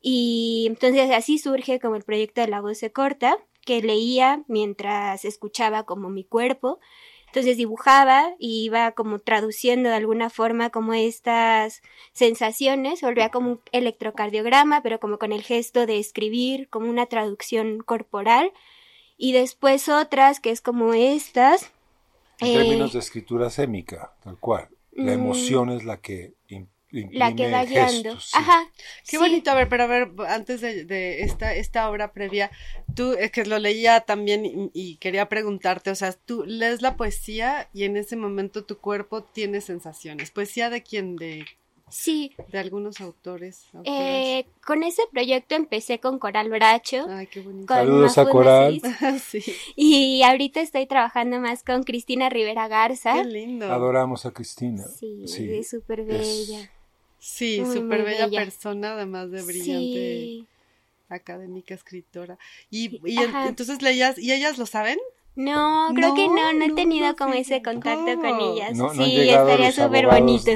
Y 0.01 0.67
entonces 0.69 1.11
así 1.11 1.39
surge 1.39 1.81
como 1.81 1.97
el 1.97 2.05
proyecto 2.05 2.41
de 2.41 2.49
la 2.49 2.61
voz 2.61 2.79
se 2.79 2.93
corta, 2.93 3.39
que 3.71 3.83
leía 3.83 4.43
mientras 4.49 5.25
escuchaba 5.25 5.85
como 5.85 6.11
mi 6.11 6.25
cuerpo. 6.25 6.81
Entonces 7.27 7.57
dibujaba 7.57 8.35
y 8.41 8.65
iba 8.65 8.91
como 8.91 9.21
traduciendo 9.21 9.91
de 9.91 9.95
alguna 9.95 10.29
forma 10.29 10.71
como 10.71 10.93
estas 10.93 11.81
sensaciones, 12.13 13.01
volvía 13.01 13.29
como 13.29 13.53
un 13.53 13.61
electrocardiograma, 13.71 14.83
pero 14.83 14.99
como 14.99 15.21
con 15.21 15.31
el 15.31 15.43
gesto 15.43 15.87
de 15.87 16.01
escribir, 16.01 16.69
como 16.69 16.91
una 16.91 17.07
traducción 17.07 17.79
corporal. 17.79 18.53
Y 19.17 19.35
después 19.35 19.89
otras, 19.89 20.41
que 20.41 20.51
es 20.51 20.61
como 20.61 20.93
estas. 20.93 21.71
En 22.41 22.49
eh, 22.49 22.53
términos 22.55 22.93
de 22.93 22.99
escritura 22.99 23.51
sémica, 23.51 24.17
tal 24.25 24.37
cual. 24.41 24.69
La 24.91 25.13
Mm. 25.13 25.15
emoción 25.15 25.71
es 25.71 25.85
la 25.85 25.99
que 25.99 26.35
la 26.91 27.35
que 27.35 27.51
va 27.51 27.65
guiando. 27.65 28.19
sí. 28.21 28.31
Ajá. 28.37 28.65
Qué 29.05 29.13
sí. 29.13 29.17
bonito, 29.19 29.51
a 29.51 29.55
ver, 29.55 29.69
pero 29.69 29.85
a 29.85 29.87
ver, 29.87 30.09
antes 30.29 30.61
de, 30.61 30.85
de 30.85 31.23
esta, 31.23 31.55
esta 31.55 31.89
obra 31.91 32.13
previa, 32.13 32.51
tú, 32.95 33.13
es 33.13 33.31
que 33.31 33.45
lo 33.45 33.59
leía 33.59 34.01
también 34.01 34.45
y, 34.45 34.71
y 34.75 34.97
quería 34.97 35.29
preguntarte, 35.29 35.91
o 35.91 35.95
sea, 35.95 36.13
tú 36.13 36.45
lees 36.47 36.83
la 36.83 36.97
poesía 36.97 37.69
y 37.73 37.85
en 37.85 37.97
ese 37.97 38.17
momento 38.17 38.65
tu 38.65 38.79
cuerpo 38.79 39.23
tiene 39.23 39.61
sensaciones. 39.61 40.31
¿Poesía 40.31 40.71
de 40.71 40.83
quién? 40.83 41.17
De, 41.17 41.45
Sí, 41.93 42.33
de 42.53 42.61
algunos 42.61 43.01
autores. 43.01 43.65
eh, 43.83 44.47
con 44.65 44.85
ese 44.85 45.03
proyecto 45.11 45.57
empecé 45.57 45.99
con 45.99 46.21
Coral 46.21 46.49
Bracho. 46.49 47.05
Ay, 47.09 47.27
qué 47.27 47.41
bonito. 47.41 47.67
con 47.67 47.77
Saludos 47.79 48.17
a 48.17 48.27
Coral. 48.27 48.81
Sí, 49.29 49.43
Y 49.75 50.23
ahorita 50.23 50.61
estoy 50.61 50.87
trabajando 50.87 51.41
más 51.41 51.65
con 51.65 51.83
Cristina 51.83 52.29
Rivera 52.29 52.69
Garza. 52.69 53.15
qué 53.15 53.25
lindo. 53.25 53.73
Adoramos 53.73 54.25
a 54.25 54.31
Cristina. 54.31 54.85
Sí, 54.87 55.25
Sí, 55.27 55.51
es 55.53 55.71
súper 55.71 55.99
es- 56.01 56.07
bella. 56.07 56.71
Sí, 57.21 57.63
súper 57.67 58.03
bella, 58.03 58.27
bella. 58.27 58.41
persona, 58.41 58.95
además 58.95 59.31
de 59.31 59.43
brillante 59.43 60.21
Sí. 60.21 60.47
académica, 61.09 61.75
escritora. 61.75 62.39
Y, 62.71 62.99
entonces 63.47 63.83
leías, 63.83 64.19
¿y 64.19 64.33
ellas 64.33 64.59
lo 64.59 64.67
saben? 64.67 64.99
No, 65.37 65.91
creo 65.95 66.15
que 66.15 66.27
no, 66.27 66.53
no 66.53 66.65
he 66.65 66.69
no, 66.69 66.75
tenido 66.75 67.09
no, 67.09 67.17
como 67.17 67.35
ese 67.35 67.63
contacto 67.63 68.05
¿cómo? 68.05 68.23
con 68.23 68.41
ellas. 68.41 68.77
No, 68.77 68.93
no 68.93 69.03
han 69.03 69.11
sí, 69.11 69.29
estaría 69.31 69.71
súper 69.73 70.07
bonito. 70.07 70.51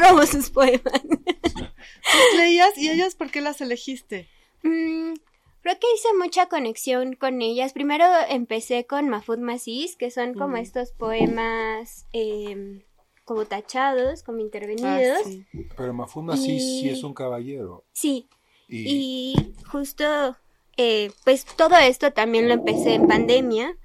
Robo 0.00 0.26
sus 0.26 0.50
poemas. 0.50 1.02
¿Tú 1.02 2.36
leías 2.36 2.76
y 2.78 2.88
ellas 2.90 3.14
por 3.14 3.30
qué 3.30 3.40
las 3.40 3.60
elegiste? 3.60 4.28
Mm, 4.62 5.14
creo 5.62 5.78
que 5.78 5.86
hice 5.94 6.08
mucha 6.18 6.46
conexión 6.46 7.14
con 7.14 7.42
ellas. 7.42 7.72
Primero 7.72 8.04
empecé 8.28 8.86
con 8.86 9.08
Mahfoud 9.08 9.38
Massis, 9.38 9.96
que 9.96 10.10
son 10.10 10.34
como 10.34 10.56
estos 10.56 10.92
poemas 10.92 12.06
em, 12.12 12.82
como 13.24 13.44
tachados, 13.46 14.22
como 14.22 14.38
Ah, 14.38 14.42
intervenidos. 14.42 15.18
sí. 15.24 15.46
Pero 15.76 15.92
Mafuma 15.94 16.36
sí, 16.36 16.58
sí 16.60 16.88
es 16.88 17.02
un 17.04 17.14
caballero. 17.14 17.84
sí, 17.92 18.28
Y, 18.68 19.34
Y 19.34 19.54
justo, 19.70 20.36
eh, 20.76 21.10
pues 21.24 21.44
todo 21.44 21.76
esto 21.76 22.12
también 22.12 22.48
lo 22.48 22.54
empecé 22.54 22.94
en 22.94 23.06
pandemia. 23.06 23.76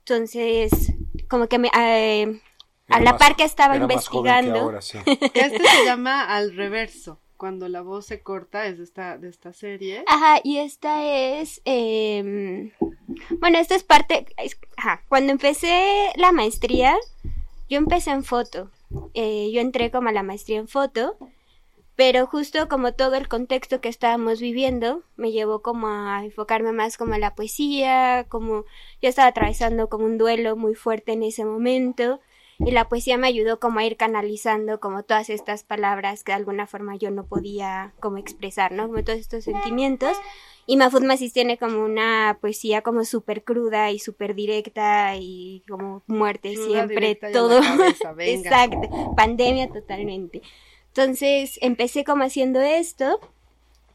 Entonces, 0.00 0.70
como 1.28 1.48
que 1.48 1.58
me, 1.58 1.68
eh, 1.68 2.40
a 2.88 2.96
era 2.96 3.00
la 3.00 3.10
más- 3.12 3.18
par 3.18 3.36
que 3.36 3.44
estaba 3.44 3.76
era 3.76 3.86
más 3.86 4.08
joven 4.08 4.24
que 4.24 4.28
investigando. 4.30 4.60
ahora, 4.60 4.80
sí. 4.80 4.98
Que 5.34 5.40
este 5.40 5.62
se 5.64 5.84
llama 5.84 6.24
Al 6.34 6.54
Reverso. 6.54 7.20
Cuando 7.36 7.68
la 7.68 7.82
voz 7.82 8.06
se 8.06 8.20
corta 8.22 8.66
es 8.66 8.78
de 8.78 8.84
esta, 8.84 9.16
de 9.18 9.28
esta 9.28 9.52
serie. 9.52 10.02
Ajá, 10.08 10.40
y 10.42 10.58
esta 10.58 11.04
es, 11.04 11.60
em, 11.64 12.72
bueno, 13.38 13.58
esta 13.58 13.74
es 13.76 13.84
parte, 13.84 14.26
es- 14.38 14.58
ajá, 14.76 15.02
cuando 15.08 15.30
empecé 15.32 16.10
la 16.16 16.32
maestría, 16.32 16.96
yo 17.68 17.78
empecé 17.78 18.10
en 18.10 18.24
foto, 18.24 18.70
Eh, 19.14 19.50
yo 19.52 19.60
entré 19.60 19.90
como 19.90 20.08
a 20.08 20.12
la 20.12 20.22
maestría 20.22 20.58
en 20.58 20.68
foto, 20.68 21.16
pero 21.96 22.26
justo 22.26 22.68
como 22.68 22.94
todo 22.94 23.16
el 23.16 23.28
contexto 23.28 23.80
que 23.80 23.88
estábamos 23.88 24.40
viviendo, 24.40 25.02
me 25.16 25.32
llevó 25.32 25.62
como 25.62 25.88
a 25.88 26.24
enfocarme 26.24 26.72
más 26.72 26.96
como 26.96 27.14
a 27.14 27.18
la 27.18 27.34
poesía, 27.34 28.26
como 28.28 28.64
yo 29.02 29.08
estaba 29.08 29.28
atravesando 29.28 29.88
como 29.88 30.04
un 30.06 30.16
duelo 30.18 30.56
muy 30.56 30.74
fuerte 30.74 31.12
en 31.12 31.22
ese 31.24 31.44
momento, 31.44 32.20
y 32.58 32.72
la 32.72 32.88
poesía 32.88 33.16
me 33.16 33.28
ayudó 33.28 33.60
como 33.60 33.78
a 33.78 33.84
ir 33.84 33.96
canalizando 33.96 34.80
como 34.80 35.04
todas 35.04 35.30
estas 35.30 35.62
palabras 35.62 36.24
que 36.24 36.32
de 36.32 36.36
alguna 36.36 36.66
forma 36.66 36.96
yo 36.96 37.10
no 37.10 37.24
podía 37.24 37.94
como 38.00 38.18
expresar, 38.18 38.72
¿no? 38.72 38.88
Como 38.88 39.04
todos 39.04 39.18
estos 39.18 39.44
sentimientos. 39.44 40.16
Y 40.66 40.76
Mahfoud 40.76 41.04
Massis 41.04 41.32
tiene 41.32 41.56
como 41.56 41.82
una 41.82 42.36
poesía 42.40 42.82
como 42.82 43.04
súper 43.04 43.42
cruda 43.42 43.90
y 43.90 43.98
súper 44.00 44.34
directa 44.34 45.16
y 45.16 45.62
como 45.68 46.02
muerte 46.06 46.54
Cruda, 46.54 46.86
siempre, 46.86 47.14
todo. 47.14 47.60
cabeza. 48.02 48.14
Exacto, 48.18 49.14
pandemia 49.16 49.68
totalmente. 49.68 50.42
Entonces 50.88 51.58
empecé 51.62 52.04
como 52.04 52.24
haciendo 52.24 52.60
esto, 52.60 53.20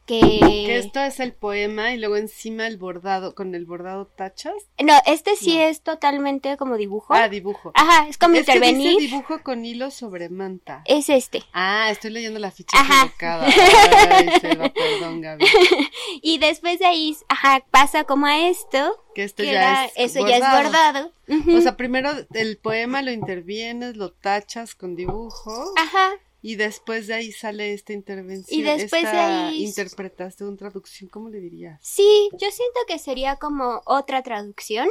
que... 0.06 0.20
Que 0.20 0.78
esto 0.78 1.00
es 1.02 1.20
el 1.20 1.34
poema 1.34 1.92
y 1.94 1.98
luego 1.98 2.16
encima 2.18 2.68
el 2.68 2.78
bordado, 2.78 3.36
con 3.36 3.56
el 3.56 3.66
bordado 3.66 4.06
tachas. 4.08 4.54
No, 4.84 4.94
este 5.06 5.36
sí 5.36 5.56
No. 5.58 5.64
es 5.64 5.82
totalmente 5.82 6.56
como 6.58 6.78
dibujo. 6.78 7.14
Ah, 7.14 7.30
dibujo. 7.30 7.72
Ajá, 7.76 8.08
es 8.08 8.18
como 8.18 8.36
es 8.36 8.46
que 8.46 8.54
intervenir. 8.54 8.98
dice 9.00 9.02
dibujo 9.12 9.42
con 9.44 9.66
hilo 9.66 9.92
sobre 9.92 10.30
manta. 10.30 10.82
Es 10.86 11.10
este. 11.10 11.44
Ah, 11.54 11.90
estoy 11.92 12.12
leyendo 12.12 12.40
la 12.40 12.52
ficha 12.52 12.78
Ajá. 12.80 13.04
equivocada. 13.04 13.46
Ay, 13.48 14.30
perdón, 14.42 15.22
Gaby. 15.22 15.46
Y 16.22 16.38
después 16.38 16.80
de 16.80 16.86
ahí, 16.86 17.18
ajá, 17.28 17.64
pasa 17.72 18.04
como 18.06 18.26
a 18.26 18.48
esto. 18.48 19.04
Que 19.16 19.24
esto 19.24 19.44
que 19.44 19.52
ya 19.52 19.84
era- 19.84 19.86
es 19.86 20.16
eso 20.16 20.28
ya 20.28 20.38
es 20.38 20.64
bordado. 20.64 21.12
O 21.56 21.62
sea, 21.62 21.76
primero 21.78 22.10
el 22.34 22.58
poema 22.58 23.02
lo 23.02 23.12
intervienes, 23.12 23.96
lo 23.98 24.12
tachas 24.12 24.76
con 24.76 24.96
dibujo 24.96 25.74
ajá, 25.78 26.12
y 26.44 26.56
después 26.58 27.08
de 27.08 27.16
ahí 27.16 27.32
sale 27.32 27.74
esta 27.74 27.94
intervención. 27.94 28.60
Y 28.60 28.62
después 28.62 29.02
de 29.02 29.08
esta 29.08 29.48
ahí- 29.48 29.64
interpretación, 29.66 30.58
traducción, 30.58 31.10
¿cómo 31.10 31.30
le 31.30 31.40
dirías? 31.40 31.80
sí, 31.82 32.30
yo 32.34 32.52
siento 32.52 32.80
que 32.88 33.00
sería 33.00 33.38
como 33.38 33.82
otra 33.86 34.22
traducción, 34.22 34.88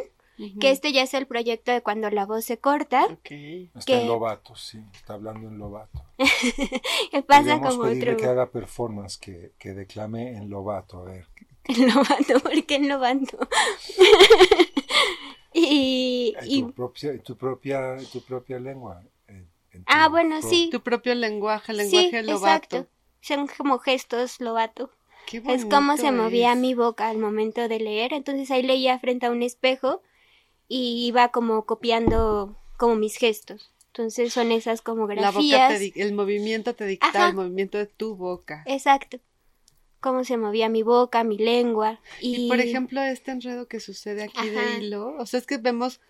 que 0.59 0.71
este 0.73 0.93
ya 0.93 1.03
es 1.03 1.15
el 1.15 1.27
proyecto 1.27 1.71
de 1.71 1.83
cuando 1.83 2.11
la 2.11 2.27
voz 2.27 2.45
se 2.45 2.59
corta, 2.59 3.05
Ok. 3.05 3.31
Está 3.31 3.81
que- 3.87 4.01
en 4.01 4.09
Lobato, 4.09 4.57
sí. 4.57 4.81
Está 4.93 5.15
hablando 5.15 5.47
en 5.47 5.59
Lobato. 5.59 6.05
que 6.19 7.23
pasa 7.23 7.43
Podríamos 7.43 7.71
como 7.77 7.83
pedirle 7.85 8.15
otro... 8.15 8.25
que 8.25 8.31
haga 8.31 8.51
performance, 8.51 9.19
que, 9.19 9.53
que 9.59 9.73
declame 9.75 10.31
en 10.37 10.51
Lobato. 10.51 10.99
A 11.01 11.05
ver. 11.05 11.27
En 11.65 11.87
Lobato, 11.95 12.41
¿por 12.43 12.65
qué 12.67 12.75
en 12.75 12.89
Lobato? 12.89 13.39
y, 15.53 16.35
En 16.41 16.51
y- 16.51 16.63
tu, 16.63 16.73
propia, 16.73 17.23
tu, 17.23 17.37
propia, 17.37 17.97
tu 18.13 18.21
propia 18.23 18.59
lengua. 18.59 19.03
Ah, 19.87 20.09
bueno, 20.09 20.41
pro- 20.41 20.49
sí. 20.49 20.69
Tu 20.71 20.81
propio 20.83 21.15
lenguaje, 21.15 21.73
el 21.73 21.79
lenguaje 21.79 22.11
sí, 22.23 22.27
lobato. 22.27 22.77
exacto. 22.77 22.87
Son 23.21 23.47
como 23.47 23.79
gestos 23.79 24.41
Lobato. 24.41 24.91
Qué 25.27 25.39
Es 25.49 25.65
como 25.67 25.97
se 25.97 26.05
bonito 26.07 26.23
movía 26.25 26.53
es. 26.53 26.59
mi 26.59 26.75
boca 26.75 27.09
al 27.09 27.19
momento 27.19 27.69
de 27.69 27.79
leer. 27.79 28.13
Entonces 28.13 28.51
ahí 28.51 28.63
leía 28.63 28.99
frente 28.99 29.27
a 29.27 29.31
un 29.31 29.43
espejo 29.43 30.03
y 30.69 31.07
iba 31.07 31.29
como 31.29 31.65
copiando 31.65 32.59
como 32.77 32.97
mis 32.97 33.17
gestos. 33.17 33.71
Entonces 33.89 34.33
son 34.33 34.51
esas 34.53 34.83
como 34.83 35.07
La 35.07 35.15
boca 35.31 35.31
grafías. 35.33 35.73
te 35.73 35.79
di- 35.79 35.93
el 35.97 36.15
movimiento 36.15 36.75
te 36.75 36.87
dicta 36.87 37.09
Ajá. 37.09 37.29
el 37.29 37.35
movimiento 37.35 37.79
de 37.79 37.87
tu 37.87 38.17
boca. 38.17 38.65
Exacto. 38.67 39.21
Cómo 40.01 40.25
se 40.25 40.37
movía 40.37 40.69
mi 40.69 40.83
boca, 40.83 41.23
mi 41.23 41.39
lengua. 41.39 42.01
Y, 42.21 42.47
Y, 42.47 42.49
por 42.49 42.59
ejemplo, 42.59 43.01
este 43.03 43.31
enredo 43.31 43.69
que 43.69 43.79
sucede 43.79 44.25
aquí 44.25 44.39
Ajá. 44.49 44.51
de 44.51 44.79
hilo, 44.79 45.15
o 45.19 45.27
sea, 45.27 45.39
es 45.39 45.47
que 45.47 45.59
vemos 45.59 46.01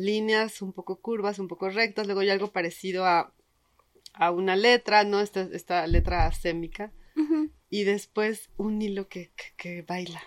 líneas 0.00 0.62
un 0.62 0.72
poco 0.72 0.96
curvas, 1.00 1.38
un 1.38 1.48
poco 1.48 1.68
rectas, 1.70 2.06
luego 2.06 2.20
hay 2.22 2.30
algo 2.30 2.50
parecido 2.52 3.04
a, 3.04 3.32
a 4.14 4.30
una 4.32 4.56
letra, 4.56 5.04
¿no? 5.04 5.20
Esta, 5.20 5.42
esta 5.52 5.86
letra 5.86 6.26
asémica, 6.26 6.92
Ujú. 7.16 7.50
y 7.70 7.84
después 7.84 8.50
un 8.56 8.80
hilo 8.82 9.08
que, 9.08 9.30
que, 9.36 9.52
que 9.56 9.82
baila. 9.82 10.20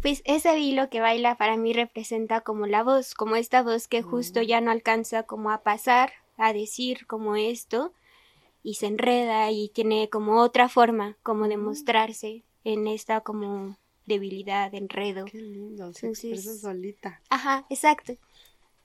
Pues 0.00 0.22
ese 0.24 0.58
hilo 0.58 0.88
que 0.90 1.00
baila 1.00 1.36
para 1.36 1.56
mí 1.56 1.72
representa 1.72 2.40
como 2.40 2.66
la 2.66 2.82
voz, 2.82 3.14
como 3.14 3.36
esta 3.36 3.62
voz 3.62 3.86
que 3.86 4.02
justo 4.02 4.40
Mm. 4.40 4.44
ya 4.44 4.60
no 4.60 4.70
alcanza 4.70 5.22
como 5.24 5.50
a 5.50 5.62
pasar, 5.62 6.12
a 6.38 6.52
decir 6.52 7.06
como 7.06 7.36
esto, 7.36 7.92
y 8.64 8.74
se 8.74 8.86
enreda 8.86 9.50
y 9.50 9.68
tiene 9.68 10.08
como 10.08 10.40
otra 10.40 10.68
forma 10.68 11.16
como 11.22 11.44
Mm. 11.44 11.48
de 11.48 11.56
mostrarse 11.58 12.42
en 12.64 12.86
esta 12.88 13.20
como 13.20 13.76
debilidad, 14.06 14.74
enredo. 14.74 15.24
Qué 15.26 15.38
lindo, 15.40 15.92
se 15.92 16.06
Entonces- 16.06 16.32
expresa 16.38 16.60
solita. 16.68 17.20
Ajá, 17.28 17.66
exacto. 17.70 18.14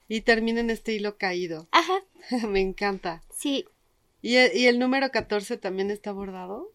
Y 0.08 0.22
termina 0.22 0.60
en 0.60 0.70
este 0.70 0.92
hilo 0.94 1.16
caído. 1.18 1.68
Ajá, 1.72 2.00
Me 2.48 2.60
encanta. 2.60 3.22
sí, 3.30 3.64
¿Y 4.20 4.34
el, 4.36 4.56
y 4.56 4.66
el 4.66 4.78
número 4.78 5.10
14 5.10 5.56
también 5.58 5.90
está 5.90 6.10
bordado? 6.12 6.72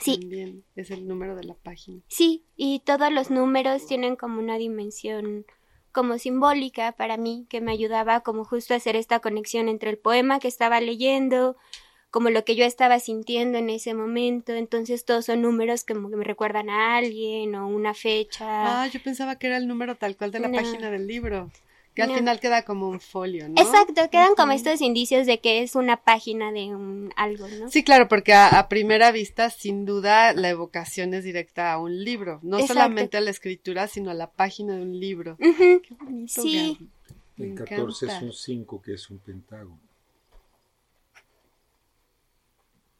sí, 0.00 0.18
También 0.18 0.64
es 0.76 0.90
el 0.90 1.06
número 1.06 1.36
de 1.36 1.44
la 1.44 1.54
página. 1.54 2.00
sí, 2.08 2.44
y 2.56 2.80
todos 2.80 3.12
los 3.12 3.30
números 3.30 3.86
tienen 3.86 4.16
como 4.16 4.40
una 4.40 4.56
dimensión 4.58 5.44
como 5.92 6.18
simbólica 6.18 6.92
para 6.92 7.16
mí, 7.16 7.46
que 7.48 7.60
me 7.60 7.72
ayudaba 7.72 8.20
como 8.20 8.44
justo 8.44 8.74
a 8.74 8.76
hacer 8.76 8.94
esta 8.96 9.20
conexión 9.20 9.68
entre 9.68 9.90
el 9.90 9.98
poema 9.98 10.38
que 10.38 10.46
estaba 10.48 10.80
leyendo, 10.80 11.56
como 12.10 12.30
lo 12.30 12.44
que 12.44 12.54
yo 12.56 12.64
estaba 12.64 13.00
sintiendo 13.00 13.58
en 13.58 13.68
ese 13.70 13.94
momento, 13.94 14.52
entonces 14.54 15.04
todos 15.04 15.24
son 15.26 15.42
números 15.42 15.84
que 15.84 15.94
me 15.94 16.24
recuerdan 16.24 16.70
a 16.70 16.96
alguien 16.96 17.54
o 17.56 17.66
una 17.68 17.94
fecha. 17.94 18.82
Ah, 18.82 18.86
yo 18.86 19.02
pensaba 19.02 19.36
que 19.36 19.48
era 19.48 19.56
el 19.56 19.66
número 19.66 19.96
tal 19.96 20.16
cual 20.16 20.30
de 20.30 20.38
la 20.40 20.48
No. 20.48 20.54
página 20.56 20.90
del 20.90 21.06
libro. 21.06 21.50
Que 21.98 22.02
al 22.04 22.10
No. 22.10 22.14
final 22.14 22.38
queda 22.38 22.62
como 22.62 22.88
un 22.88 23.00
folio, 23.00 23.48
¿no? 23.48 23.60
Exacto, 23.60 24.08
quedan 24.08 24.36
como 24.36 24.52
estos 24.52 24.80
indicios 24.82 25.26
de 25.26 25.40
que 25.40 25.64
es 25.64 25.74
una 25.74 25.96
página 25.96 26.52
de 26.52 26.66
un 26.72 27.12
algo, 27.16 27.48
¿no? 27.48 27.68
Sí, 27.68 27.82
claro, 27.82 28.06
porque 28.06 28.32
a, 28.34 28.56
a 28.56 28.68
primera 28.68 29.10
vista, 29.10 29.50
sin 29.50 29.84
duda, 29.84 30.32
la 30.32 30.48
evocación 30.48 31.12
es 31.12 31.24
directa 31.24 31.72
a 31.72 31.78
un 31.80 32.04
libro. 32.04 32.38
No 32.44 32.58
Exacto. 32.60 32.74
solamente 32.74 33.16
a 33.16 33.20
la 33.20 33.30
escritura, 33.30 33.88
sino 33.88 34.12
a 34.12 34.14
la 34.14 34.30
página 34.30 34.76
de 34.76 34.82
un 34.82 35.00
libro. 35.00 35.36
Qué 35.38 35.82
bonito, 36.00 36.40
Sí. 36.40 36.88
Me 37.36 37.46
El 37.48 37.54
14 37.56 38.06
es 38.06 38.22
un 38.22 38.32
5, 38.32 38.80
que 38.80 38.94
es 38.94 39.10
un 39.10 39.18
pentágono. 39.18 39.80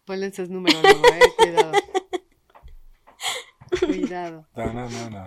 Ponle 0.07 0.26
esos 0.26 0.49
números 0.49 0.83
luego, 0.83 1.05
eh, 1.07 1.33
cuidado. 1.38 1.73
Cuidado. 3.87 4.46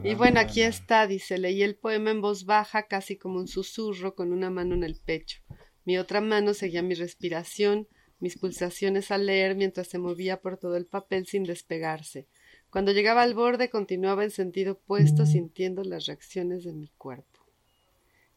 Y 0.04 0.16
bueno, 0.16 0.40
aquí 0.40 0.62
está, 0.62 1.08
dice, 1.08 1.38
leí 1.38 1.64
el 1.64 1.76
poema 1.76 2.12
en 2.12 2.22
voz 2.22 2.46
baja, 2.46 2.84
casi 2.84 3.18
como 3.18 3.40
un 3.40 3.48
susurro, 3.48 4.16
con 4.16 4.32
una 4.32 4.50
mano 4.50 4.76
en 4.76 4.84
el 4.84 4.96
pecho. 4.96 5.42
Mi 5.86 5.98
otra 5.98 6.22
mano 6.22 6.54
seguía 6.54 6.82
mi 6.82 6.94
respiración, 6.94 7.88
mis 8.20 8.38
pulsaciones 8.38 9.12
al 9.12 9.26
leer 9.26 9.56
mientras 9.56 9.88
se 9.88 9.98
movía 9.98 10.42
por 10.42 10.58
todo 10.58 10.78
el 10.78 10.86
papel 10.86 11.26
sin 11.26 11.44
despegarse. 11.44 12.28
Cuando 12.70 12.92
llegaba 12.94 13.24
al 13.24 13.34
borde 13.34 13.70
continuaba 13.70 14.24
en 14.24 14.32
sentido 14.32 14.74
opuesto, 14.74 15.26
sintiendo 15.26 15.84
las 15.84 16.06
reacciones 16.06 16.64
de 16.64 16.74
mi 16.74 16.88
cuerpo. 16.98 17.42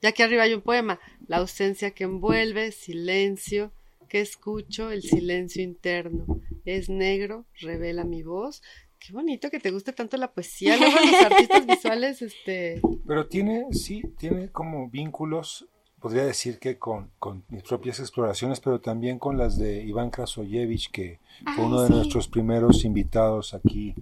Ya 0.00 0.12
que 0.12 0.22
arriba 0.22 0.42
hay 0.42 0.54
un 0.54 0.62
poema, 0.62 1.00
la 1.28 1.36
ausencia 1.38 1.92
que 1.92 2.04
envuelve, 2.04 2.72
silencio, 2.72 3.72
que 4.08 4.20
escucho, 4.20 4.90
el 4.90 5.02
silencio 5.02 5.62
interno. 5.62 6.26
Es 6.64 6.88
negro, 6.88 7.46
revela 7.60 8.04
mi 8.04 8.22
voz. 8.22 8.62
Qué 9.06 9.12
bonito 9.12 9.50
que 9.50 9.60
te 9.60 9.70
guste 9.70 9.92
tanto 9.92 10.16
la 10.16 10.32
poesía. 10.32 10.78
Luego 10.78 10.96
los 10.98 11.22
artistas 11.22 11.66
visuales, 11.66 12.22
este, 12.22 12.80
Pero 13.06 13.26
tiene, 13.26 13.66
sí, 13.72 14.02
tiene 14.16 14.48
como 14.50 14.88
vínculos, 14.88 15.68
podría 16.00 16.24
decir 16.24 16.58
que 16.58 16.78
con, 16.78 17.10
con 17.18 17.44
mis 17.48 17.62
propias 17.64 18.00
exploraciones, 18.00 18.60
pero 18.60 18.80
también 18.80 19.18
con 19.18 19.36
las 19.36 19.58
de 19.58 19.82
Iván 19.82 20.10
Krasoyevich, 20.10 20.90
que 20.90 21.20
fue 21.44 21.52
Ay, 21.58 21.64
uno 21.64 21.82
de 21.82 21.88
sí. 21.88 21.92
nuestros 21.92 22.28
primeros 22.28 22.84
invitados 22.86 23.52
aquí, 23.52 23.94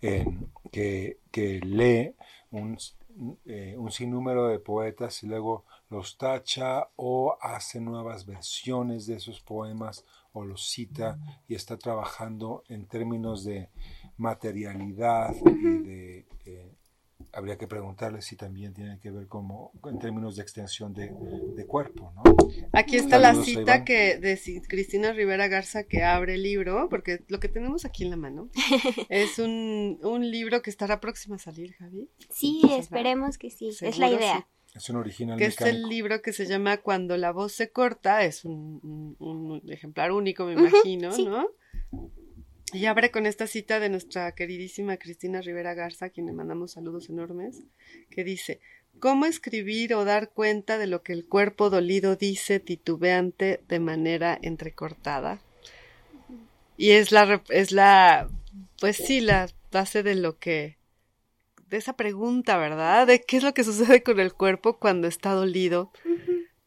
en, 0.00 0.48
que, 0.72 1.18
que 1.30 1.60
lee 1.60 2.14
un, 2.50 2.78
eh, 3.44 3.74
un 3.76 3.90
sinnúmero 3.90 4.48
de 4.48 4.58
poetas 4.58 5.22
y 5.22 5.26
luego 5.26 5.64
los 5.90 6.16
tacha 6.16 6.88
o 6.96 7.36
hace 7.42 7.78
nuevas 7.80 8.24
versiones 8.24 9.06
de 9.06 9.16
esos 9.16 9.40
poemas 9.40 10.04
o 10.36 10.44
los 10.44 10.68
cita 10.68 11.18
y 11.48 11.54
está 11.54 11.78
trabajando 11.78 12.62
en 12.68 12.86
términos 12.86 13.44
de 13.44 13.70
materialidad 14.18 15.34
y 15.34 15.78
de 15.78 16.26
eh, 16.44 16.72
habría 17.32 17.56
que 17.56 17.66
preguntarle 17.66 18.20
si 18.20 18.36
también 18.36 18.74
tiene 18.74 18.98
que 19.00 19.10
ver 19.10 19.26
como 19.26 19.72
en 19.84 19.98
términos 19.98 20.36
de 20.36 20.42
extensión 20.42 20.92
de, 20.92 21.66
cuerpo, 21.66 22.12
¿no? 22.14 22.22
Aquí 22.72 22.96
está 22.96 23.18
la 23.18 23.34
cita 23.34 23.84
que 23.84 24.18
de 24.18 24.38
Cristina 24.68 25.12
Rivera 25.12 25.48
Garza 25.48 25.84
que 25.84 26.02
abre 26.02 26.34
el 26.34 26.42
libro, 26.42 26.88
porque 26.90 27.24
lo 27.28 27.40
que 27.40 27.48
tenemos 27.48 27.84
aquí 27.84 28.04
en 28.04 28.10
la 28.10 28.16
mano 28.16 28.50
es 29.08 29.38
un, 29.38 29.98
libro 30.30 30.60
que 30.60 30.70
estará 30.70 31.00
próximo 31.00 31.36
a 31.36 31.38
salir, 31.38 31.72
Javi. 31.74 32.10
Sí, 32.30 32.60
esperemos 32.78 33.38
que 33.38 33.50
sí, 33.50 33.68
es 33.68 33.98
la 33.98 34.10
idea. 34.10 34.46
Es 34.76 34.90
un 34.90 34.96
original. 34.96 35.38
Que 35.38 35.46
es 35.46 35.60
el 35.62 35.88
libro 35.88 36.20
que 36.20 36.32
se 36.32 36.44
llama 36.44 36.76
Cuando 36.76 37.16
la 37.16 37.32
voz 37.32 37.52
se 37.52 37.70
corta, 37.70 38.24
es 38.24 38.44
un, 38.44 39.62
ejemplar 39.68 40.12
único, 40.12 40.44
me 40.44 40.52
imagino, 40.52 41.16
¿no? 41.16 41.48
Y 42.72 42.84
abre 42.86 43.10
con 43.10 43.26
esta 43.26 43.46
cita 43.46 43.80
de 43.80 43.88
nuestra 43.88 44.32
queridísima 44.32 44.98
Cristina 44.98 45.40
Rivera 45.40 45.72
Garza, 45.72 46.06
a 46.06 46.10
quien 46.10 46.26
le 46.26 46.32
mandamos 46.32 46.72
saludos 46.72 47.08
enormes, 47.08 47.62
que 48.10 48.22
dice, 48.22 48.60
¿cómo 48.98 49.24
escribir 49.24 49.94
o 49.94 50.04
dar 50.04 50.30
cuenta 50.30 50.76
de 50.76 50.86
lo 50.86 51.02
que 51.02 51.14
el 51.14 51.26
cuerpo 51.26 51.70
dolido 51.70 52.16
dice 52.16 52.60
titubeante 52.60 53.60
de 53.68 53.80
manera 53.80 54.38
entrecortada? 54.42 55.40
Y 56.76 56.90
es 56.90 57.12
la, 57.12 57.42
es 57.48 57.72
la, 57.72 58.28
pues 58.78 58.96
sí, 58.96 59.20
la 59.20 59.48
base 59.72 60.02
de 60.02 60.16
lo 60.16 60.38
que, 60.38 60.75
de 61.68 61.76
esa 61.76 61.94
pregunta, 61.94 62.56
¿verdad? 62.58 63.06
De 63.06 63.22
qué 63.22 63.38
es 63.38 63.42
lo 63.42 63.54
que 63.54 63.64
sucede 63.64 64.02
con 64.02 64.20
el 64.20 64.32
cuerpo 64.34 64.78
cuando 64.78 65.08
está 65.08 65.32
dolido. 65.32 65.90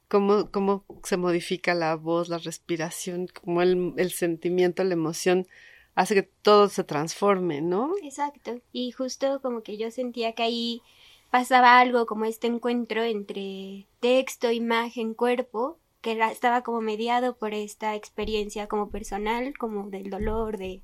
Cómo, 0.07 0.49
cómo 0.49 0.85
se 1.03 1.17
modifica 1.17 1.75
la 1.75 1.95
voz, 1.95 2.29
la 2.29 2.39
respiración, 2.39 3.27
cómo 3.27 3.61
el, 3.61 4.11
sentimiento, 4.11 4.83
la 4.83 4.93
emoción 4.93 5.47
hace 5.93 6.15
que 6.15 6.23
todo 6.23 6.67
se 6.67 6.83
transforme, 6.83 7.61
¿no? 7.61 7.93
Exacto. 8.01 8.59
Y 8.71 8.91
justo 8.91 9.39
como 9.41 9.61
que 9.61 9.77
yo 9.77 9.91
sentía 9.91 10.33
que 10.33 10.43
ahí 10.43 10.81
pasaba 11.29 11.79
algo 11.79 12.07
como 12.07 12.25
este 12.25 12.47
encuentro 12.47 13.03
entre 13.03 13.85
texto, 13.99 14.51
imagen, 14.51 15.13
cuerpo, 15.13 15.77
que 16.01 16.19
estaba 16.31 16.63
como 16.63 16.81
mediado 16.81 17.37
por 17.37 17.53
esta 17.53 17.95
experiencia 17.95 18.67
como 18.67 18.89
personal, 18.89 19.55
como 19.59 19.89
del 19.91 20.09
dolor, 20.09 20.57
de 20.57 20.81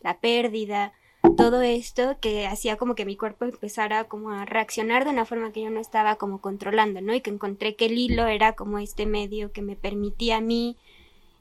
la 0.00 0.20
pérdida, 0.20 0.92
todo 1.36 1.62
esto 1.62 2.16
que 2.20 2.46
hacía 2.46 2.76
como 2.76 2.94
que 2.94 3.04
mi 3.04 3.16
cuerpo 3.16 3.44
empezara 3.44 4.04
como 4.04 4.30
a 4.30 4.44
reaccionar 4.44 5.04
de 5.04 5.10
una 5.10 5.24
forma 5.24 5.52
que 5.52 5.62
yo 5.62 5.70
no 5.70 5.80
estaba 5.80 6.16
como 6.16 6.40
controlando, 6.40 7.00
¿no? 7.00 7.14
Y 7.14 7.20
que 7.20 7.30
encontré 7.30 7.76
que 7.76 7.86
el 7.86 7.98
hilo 7.98 8.26
era 8.26 8.52
como 8.54 8.78
este 8.78 9.06
medio 9.06 9.52
que 9.52 9.62
me 9.62 9.76
permitía 9.76 10.38
a 10.38 10.40
mí 10.40 10.76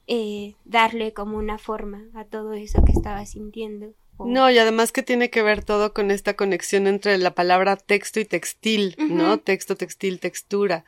eh, 0.08 0.56
darle 0.66 1.14
como 1.14 1.38
una 1.38 1.58
forma 1.58 2.06
a 2.14 2.26
todo 2.26 2.54
eso 2.54 2.84
que 2.86 2.92
estaba 2.92 3.26
sintiendo. 3.26 3.94
No, 4.20 4.50
y 4.50 4.58
además 4.58 4.92
que 4.92 5.04
tiene 5.04 5.30
que 5.30 5.42
ver 5.42 5.64
todo 5.64 5.94
con 5.94 6.10
esta 6.10 6.36
conexión 6.36 6.88
entre 6.88 7.18
la 7.18 7.32
palabra 7.32 7.76
texto 7.76 8.22
y 8.22 8.26
textil, 8.26 8.96
¿no? 8.98 9.40
Texto, 9.40 9.76
textil, 9.76 10.22
textura, 10.22 10.86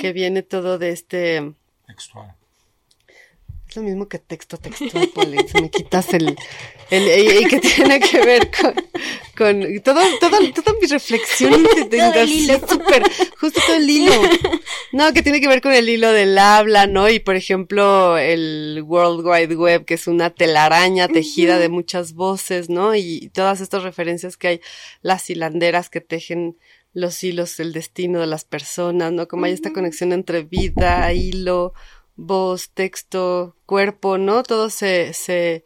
que 0.00 0.12
viene 0.12 0.42
todo 0.42 0.78
de 0.78 0.90
este... 0.90 1.52
Textual. 1.86 2.39
Es 3.70 3.76
lo 3.76 3.84
mismo 3.84 4.08
que 4.08 4.18
texto, 4.18 4.56
textual, 4.56 5.12
si 5.46 5.62
me 5.62 5.70
quitas 5.70 6.12
el, 6.12 6.36
el, 6.90 7.40
y, 7.40 7.46
que 7.46 7.60
tiene 7.60 8.00
que 8.00 8.18
ver 8.20 8.50
con, 8.50 8.74
con 9.38 9.80
todo, 9.84 10.00
todo, 10.18 10.52
toda 10.52 10.76
mi 10.80 10.88
reflexión 10.88 11.62
de, 11.88 12.60
súper, 12.68 13.04
justo 13.38 13.60
todo 13.64 13.76
el 13.76 13.88
hilo. 13.88 14.12
No, 14.92 15.12
que 15.12 15.22
tiene 15.22 15.40
que 15.40 15.46
ver 15.46 15.60
con 15.60 15.72
el 15.72 15.88
hilo 15.88 16.10
del 16.10 16.36
habla, 16.36 16.88
¿no? 16.88 17.08
Y 17.08 17.20
por 17.20 17.36
ejemplo, 17.36 18.18
el 18.18 18.82
World 18.84 19.24
Wide 19.24 19.54
Web, 19.54 19.84
que 19.84 19.94
es 19.94 20.08
una 20.08 20.30
telaraña 20.30 21.06
tejida 21.06 21.60
de 21.60 21.68
muchas 21.68 22.14
voces, 22.14 22.68
¿no? 22.70 22.96
Y 22.96 23.30
todas 23.32 23.60
estas 23.60 23.84
referencias 23.84 24.36
que 24.36 24.48
hay, 24.48 24.60
las 25.00 25.30
hilanderas 25.30 25.90
que 25.90 26.00
tejen 26.00 26.56
los 26.92 27.22
hilos 27.22 27.56
del 27.56 27.72
destino 27.72 28.18
de 28.18 28.26
las 28.26 28.44
personas, 28.44 29.12
¿no? 29.12 29.28
Como 29.28 29.44
hay 29.44 29.52
esta 29.52 29.72
conexión 29.72 30.12
entre 30.12 30.42
vida, 30.42 31.12
hilo, 31.12 31.72
voz, 32.20 32.70
texto, 32.70 33.56
cuerpo, 33.66 34.18
¿no? 34.18 34.42
Todo 34.42 34.70
se, 34.70 35.12
se, 35.14 35.64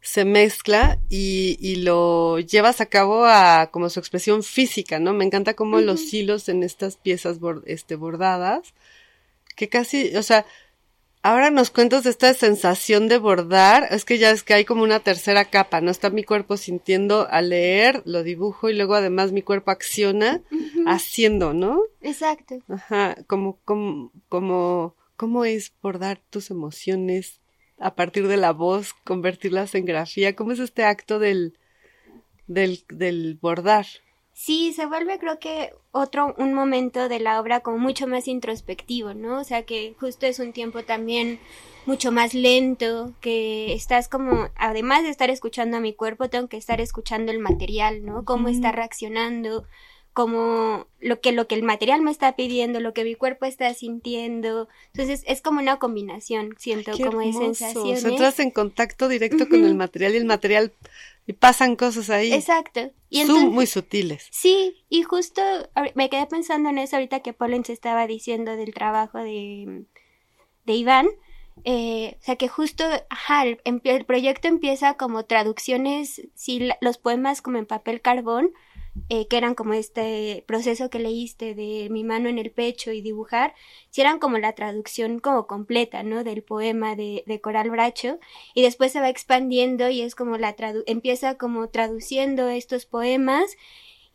se 0.00 0.24
mezcla 0.24 0.98
y, 1.08 1.56
y, 1.60 1.76
lo 1.76 2.38
llevas 2.38 2.80
a 2.80 2.86
cabo 2.86 3.24
a 3.24 3.70
como 3.72 3.88
su 3.90 4.00
expresión 4.00 4.42
física, 4.42 4.98
¿no? 4.98 5.12
Me 5.12 5.24
encanta 5.24 5.54
como 5.54 5.80
los 5.80 6.12
hilos 6.12 6.48
en 6.48 6.62
estas 6.62 6.96
piezas 6.96 7.38
este, 7.66 7.96
bordadas, 7.96 8.74
que 9.56 9.68
casi, 9.68 10.14
o 10.16 10.22
sea, 10.22 10.44
ahora 11.22 11.48
nos 11.50 11.70
cuentas 11.70 12.04
de 12.04 12.10
esta 12.10 12.34
sensación 12.34 13.08
de 13.08 13.16
bordar, 13.16 13.88
es 13.90 14.04
que 14.04 14.18
ya 14.18 14.30
es 14.30 14.42
que 14.42 14.52
hay 14.52 14.66
como 14.66 14.82
una 14.82 15.00
tercera 15.00 15.46
capa, 15.46 15.80
¿no? 15.80 15.90
Está 15.90 16.10
mi 16.10 16.22
cuerpo 16.22 16.58
sintiendo 16.58 17.26
al 17.30 17.48
leer, 17.48 18.02
lo 18.04 18.22
dibujo 18.22 18.68
y 18.68 18.74
luego 18.74 18.94
además 18.94 19.32
mi 19.32 19.40
cuerpo 19.40 19.70
acciona 19.70 20.42
haciendo, 20.86 21.54
¿no? 21.54 21.80
Exacto. 22.02 22.56
Ajá, 22.68 23.16
como, 23.26 23.58
como, 23.64 24.12
como, 24.28 24.96
¿cómo 25.16 25.44
es 25.44 25.72
bordar 25.82 26.20
tus 26.30 26.50
emociones 26.50 27.40
a 27.78 27.94
partir 27.94 28.28
de 28.28 28.36
la 28.36 28.52
voz, 28.52 28.94
convertirlas 29.04 29.74
en 29.74 29.84
grafía? 29.84 30.36
¿Cómo 30.36 30.52
es 30.52 30.58
este 30.58 30.84
acto 30.84 31.18
del, 31.18 31.58
del, 32.46 32.84
del 32.88 33.38
bordar? 33.40 33.86
Sí, 34.32 34.72
se 34.72 34.86
vuelve 34.86 35.20
creo 35.20 35.38
que 35.38 35.72
otro, 35.92 36.34
un 36.38 36.54
momento 36.54 37.08
de 37.08 37.20
la 37.20 37.40
obra 37.40 37.60
como 37.60 37.78
mucho 37.78 38.08
más 38.08 38.26
introspectivo, 38.26 39.14
¿no? 39.14 39.38
O 39.38 39.44
sea 39.44 39.62
que 39.62 39.94
justo 40.00 40.26
es 40.26 40.40
un 40.40 40.52
tiempo 40.52 40.82
también 40.82 41.38
mucho 41.86 42.10
más 42.10 42.34
lento, 42.34 43.14
que 43.20 43.72
estás 43.74 44.08
como, 44.08 44.48
además 44.56 45.04
de 45.04 45.10
estar 45.10 45.30
escuchando 45.30 45.76
a 45.76 45.80
mi 45.80 45.94
cuerpo, 45.94 46.30
tengo 46.30 46.48
que 46.48 46.56
estar 46.56 46.80
escuchando 46.80 47.30
el 47.30 47.38
material, 47.38 48.04
¿no? 48.04 48.24
Cómo 48.24 48.48
está 48.48 48.72
reaccionando, 48.72 49.66
como 50.14 50.86
lo 51.00 51.20
que 51.20 51.32
lo 51.32 51.48
que 51.48 51.56
el 51.56 51.64
material 51.64 52.00
me 52.00 52.12
está 52.12 52.36
pidiendo, 52.36 52.78
lo 52.78 52.94
que 52.94 53.02
mi 53.02 53.16
cuerpo 53.16 53.46
está 53.46 53.74
sintiendo. 53.74 54.68
Entonces 54.92 55.24
es 55.26 55.42
como 55.42 55.60
una 55.60 55.80
combinación, 55.80 56.54
siento 56.56 56.92
como 56.96 57.18
de 57.18 57.32
sensaciones. 57.32 58.04
entras 58.04 58.38
en 58.38 58.52
contacto 58.52 59.08
directo 59.08 59.48
con 59.48 59.64
el 59.64 59.74
material 59.74 60.14
y 60.14 60.18
el 60.18 60.24
material 60.24 60.72
y 61.26 61.32
pasan 61.32 61.74
cosas 61.74 62.10
ahí. 62.10 62.32
Exacto. 62.32 62.92
Y 63.10 63.24
Son 63.24 63.50
muy 63.50 63.66
sutiles. 63.66 64.28
Sí, 64.30 64.84
y 64.88 65.02
justo 65.02 65.42
me 65.96 66.08
quedé 66.08 66.26
pensando 66.26 66.68
en 66.68 66.78
eso 66.78 66.94
ahorita 66.94 67.20
que 67.20 67.32
Polen 67.32 67.64
se 67.64 67.72
estaba 67.72 68.06
diciendo 68.06 68.56
del 68.56 68.72
trabajo 68.72 69.18
de, 69.18 69.84
de 70.64 70.72
Iván. 70.72 71.08
Eh, 71.64 72.16
o 72.20 72.24
sea 72.24 72.36
que 72.36 72.46
justo, 72.48 72.84
ajá, 73.10 73.44
el, 73.44 73.60
el, 73.64 74.04
proyecto 74.04 74.48
empieza 74.48 74.94
como 74.94 75.24
traducciones, 75.24 76.22
sí, 76.34 76.68
los 76.80 76.98
poemas 76.98 77.42
como 77.42 77.58
en 77.58 77.66
papel 77.66 78.00
carbón, 78.00 78.52
eh, 79.08 79.26
que 79.28 79.36
eran 79.36 79.54
como 79.54 79.74
este 79.74 80.44
proceso 80.46 80.90
que 80.90 80.98
leíste 80.98 81.54
de 81.54 81.88
mi 81.90 82.04
mano 82.04 82.28
en 82.28 82.38
el 82.38 82.50
pecho 82.50 82.92
y 82.92 83.00
dibujar, 83.00 83.54
si 83.90 84.00
eran 84.00 84.18
como 84.18 84.38
la 84.38 84.54
traducción 84.54 85.20
como 85.20 85.46
completa, 85.46 86.02
¿no? 86.02 86.24
Del 86.24 86.42
poema 86.42 86.96
de, 86.96 87.24
de 87.26 87.40
Coral 87.40 87.70
Bracho, 87.70 88.18
y 88.54 88.62
después 88.62 88.92
se 88.92 89.00
va 89.00 89.08
expandiendo 89.08 89.88
y 89.90 90.02
es 90.02 90.14
como 90.14 90.38
la 90.38 90.54
tradu 90.54 90.82
empieza 90.86 91.36
como 91.36 91.68
traduciendo 91.68 92.48
estos 92.48 92.86
poemas 92.86 93.56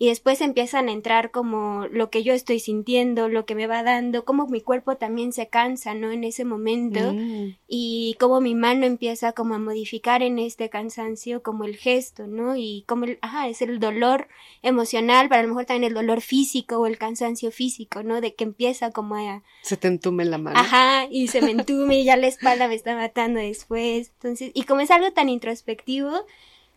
y 0.02 0.08
después 0.08 0.40
empiezan 0.40 0.88
a 0.88 0.94
entrar 0.94 1.30
como 1.30 1.86
lo 1.92 2.10
que 2.10 2.24
yo 2.24 2.34
estoy 2.34 2.62
sintiendo, 2.62 3.28
lo 3.28 3.46
que 3.46 3.54
me 3.54 3.68
va 3.68 3.84
dando, 3.84 4.24
como 4.24 4.48
mi 4.48 4.62
cuerpo 4.62 4.96
también 4.96 5.34
se 5.34 5.50
cansa, 5.50 5.94
¿no? 5.94 6.14
En 6.14 6.24
ese 6.24 6.46
momento 6.46 7.12
mm. 7.14 7.58
y 7.68 8.16
como 8.18 8.40
mi 8.40 8.56
mano 8.56 8.86
empieza 8.86 9.34
como 9.34 9.56
a 9.56 9.60
modificar 9.60 10.24
en 10.24 10.40
este 10.40 10.70
cansancio 10.70 11.44
como 11.44 11.66
el 11.66 11.76
gesto, 11.76 12.28
¿no? 12.28 12.56
Y 12.56 12.86
como 12.88 13.04
el, 13.04 13.20
ajá, 13.22 13.50
es 13.50 13.62
el 13.62 13.82
dolor 13.82 14.30
emocional, 14.62 15.28
pero 15.28 15.42
a 15.42 15.44
lo 15.44 15.50
mejor 15.50 15.66
también 15.66 15.92
el 15.92 15.94
dolor 15.94 16.22
físico 16.22 16.78
o 16.78 16.88
el 16.88 16.98
cansancio 16.98 17.52
físico, 17.52 18.02
¿no? 18.02 18.22
De 18.22 18.36
que 18.36 18.46
empieza 18.46 18.92
como 18.92 19.16
a... 19.16 19.44
Se 19.64 19.76
te 19.76 19.90
entume 19.90 20.24
la 20.24 20.38
mano. 20.38 20.58
Ajá, 20.58 21.08
y 21.12 21.28
se 21.28 21.42
me 21.42 21.52
entume 21.52 22.00
y 22.00 22.06
ya 22.06 22.16
la 22.16 22.28
espalda 22.28 22.70
me 22.70 22.76
está 22.76 22.96
matando 22.96 23.42
después. 23.42 24.12
Entonces, 24.14 24.52
y 24.54 24.64
como 24.64 24.80
es 24.80 24.92
algo 24.92 25.12
tan 25.12 25.28
introspectivo, 25.28 26.26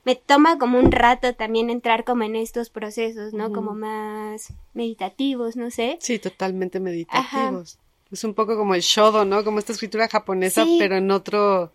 me 0.05 0.17
toma 0.17 0.59
como 0.59 0.79
un 0.79 0.91
rato 0.91 1.35
también 1.35 1.71
entrar 1.71 2.05
como 2.05 2.25
en 2.25 2.37
estos 2.37 2.71
procesos, 2.71 3.33
¿no? 3.33 3.53
Como 3.53 3.75
más 3.75 4.53
meditativos, 4.75 5.57
no 5.57 5.71
sé. 5.71 5.99
Sí, 6.01 6.19
totalmente 6.19 6.81
meditativos. 6.81 7.79
Es 8.11 8.25
un 8.25 8.35
poco 8.35 8.57
como 8.57 8.75
el 8.75 8.83
shodo, 8.83 9.25
¿no? 9.25 9.45
Como 9.45 9.59
esta 9.59 9.73
escritura 9.73 10.09
japonesa, 10.09 10.67
pero 10.79 10.97
en 10.97 11.11
otro, 11.11 11.73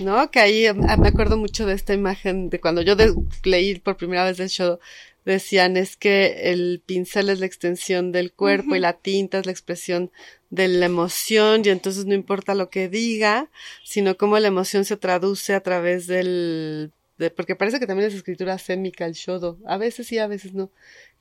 ¿no? 0.00 0.30
Que 0.30 0.40
ahí 0.40 0.66
ah, 0.66 0.74
me 0.74 1.08
acuerdo 1.08 1.36
mucho 1.36 1.64
de 1.64 1.74
esta 1.74 1.94
imagen 1.94 2.50
de 2.50 2.60
cuando 2.60 2.82
yo 2.82 2.96
leí 3.44 3.78
por 3.78 3.96
primera 3.96 4.24
vez 4.24 4.40
el 4.40 4.48
shodo, 4.48 4.80
decían 5.24 5.76
es 5.76 5.96
que 5.96 6.50
el 6.50 6.82
pincel 6.84 7.30
es 7.30 7.40
la 7.40 7.46
extensión 7.46 8.12
del 8.12 8.32
cuerpo 8.32 8.74
y 8.74 8.80
la 8.80 8.92
tinta 8.92 9.38
es 9.38 9.46
la 9.46 9.52
expresión 9.52 10.10
de 10.50 10.68
la 10.68 10.86
emoción 10.86 11.62
y 11.64 11.70
entonces 11.70 12.04
no 12.04 12.14
importa 12.14 12.54
lo 12.54 12.68
que 12.68 12.88
diga, 12.88 13.48
sino 13.84 14.16
cómo 14.16 14.38
la 14.38 14.48
emoción 14.48 14.84
se 14.84 14.96
traduce 14.96 15.54
a 15.54 15.62
través 15.62 16.06
del 16.06 16.92
de, 17.18 17.30
porque 17.30 17.56
parece 17.56 17.78
que 17.78 17.86
también 17.86 18.08
es 18.08 18.14
escritura 18.14 18.58
sémica 18.58 19.06
el 19.06 19.12
shodo, 19.12 19.58
a 19.66 19.76
veces 19.76 20.06
sí, 20.06 20.18
a 20.18 20.26
veces 20.26 20.54
no. 20.54 20.70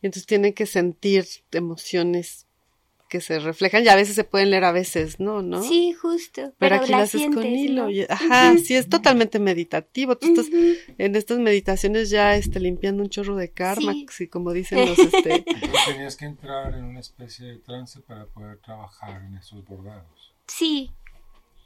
Y 0.02 0.08
entonces 0.08 0.26
tienen 0.26 0.54
que 0.54 0.66
sentir 0.66 1.26
emociones 1.52 2.48
que 3.14 3.22
se 3.22 3.38
reflejan 3.38 3.86
y 3.86 3.90
a 3.90 3.96
veces 3.96 4.16
se 4.16 4.24
pueden 4.24 4.50
leer 4.50 4.64
a 4.64 4.72
veces, 4.72 5.20
¿no? 5.20 5.44
¿No? 5.44 5.62
Sí, 5.62 5.94
justo. 5.94 6.52
Pero, 6.58 6.78
aquí 6.78 6.92
lo 6.92 6.98
haces 6.98 7.22
con 7.32 7.46
hilo. 7.46 7.88
ajá, 8.10 8.58
sí, 8.58 8.74
es 8.74 8.90
totalmente 8.90 9.38
meditativo. 9.38 10.18
Tú 10.18 10.30
estás 10.30 10.48
en 10.98 11.16
estas 11.16 11.38
meditaciones 11.38 12.10
ya 12.10 12.36
este, 12.36 12.60
limpiando 12.60 13.04
un 13.04 13.10
chorro 13.10 13.36
de 13.36 13.52
karma, 13.52 13.94
sí. 14.10 14.28
como 14.28 14.52
dicen 14.52 14.90
los... 14.90 14.98
Este... 14.98 15.46
tenías 15.86 16.16
que 16.16 16.26
entrar 16.26 16.74
en 16.74 16.86
una 16.86 17.02
especie 17.02 17.46
de 17.46 17.58
trance 17.60 18.00
para 18.00 18.26
poder 18.26 18.58
trabajar 18.58 19.22
en 19.22 19.38
esos 19.38 19.64
bordados. 19.64 20.34
Sí, 20.48 20.90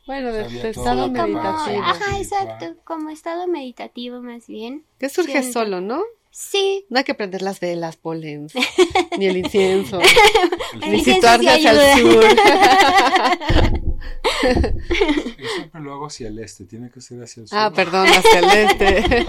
bueno, 0.08 0.32
de, 0.32 0.70
estado 0.70 1.10
meditativo. 1.10 1.84
ajá, 1.84 2.18
exacto, 2.18 2.76
como 2.84 3.10
estado 3.10 3.48
meditativo 3.48 4.22
más 4.22 4.48
bien. 4.48 4.86
Que 4.98 5.10
surge 5.10 5.44
solo, 5.52 5.82
¿no? 5.82 6.02
Sí. 6.32 6.86
No 6.90 7.00
hay 7.00 7.04
que 7.04 7.14
prender 7.16 7.42
las 7.42 7.60
velas, 7.60 7.98
polens, 7.98 8.54
ni 9.18 9.26
el 9.26 9.38
incienso, 9.38 10.00
el 10.82 10.92
ni 10.92 11.04
situarse 11.04 11.50
hacia 11.50 11.72
el 11.72 12.00
sur. 12.00 12.24
Yo 15.38 15.48
siempre 15.56 15.82
lo 15.82 15.94
hago 15.94 16.06
hacia 16.08 16.28
el 16.28 16.40
este, 16.40 16.66
tiene 16.66 16.90
que 16.90 17.02
ser 17.02 17.24
hacia 17.24 17.42
el 17.42 17.48
sur. 17.48 17.58
Ah, 17.58 17.72
perdón, 17.74 18.08
hacia 18.08 18.40
el 18.40 18.70
este. 18.70 19.26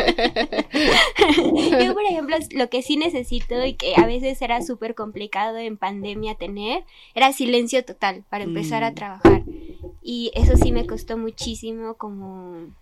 Yo, 1.85 1.95
por 1.95 2.05
ejemplo, 2.05 2.37
lo 2.53 2.69
que 2.69 2.83
sí 2.83 2.97
necesito 2.97 3.65
y 3.65 3.75
que 3.75 3.95
a 3.97 4.07
veces 4.07 4.41
era 4.43 4.61
súper 4.63 4.95
complicado 4.95 5.59
en 5.59 5.77
pandemia 5.77 6.35
tener, 6.35 6.85
era 7.15 7.33
silencio 7.33 7.85
total 7.85 8.25
para 8.29 8.45
empezar 8.45 8.85
a 8.85 8.91
mm. 8.91 8.95
trabajar. 8.95 9.43
Y 10.11 10.31
eso 10.35 10.57
sí 10.57 10.73
me 10.73 10.87
costó 10.87 11.19
muchísimo 11.19 11.99
como 11.99 12.75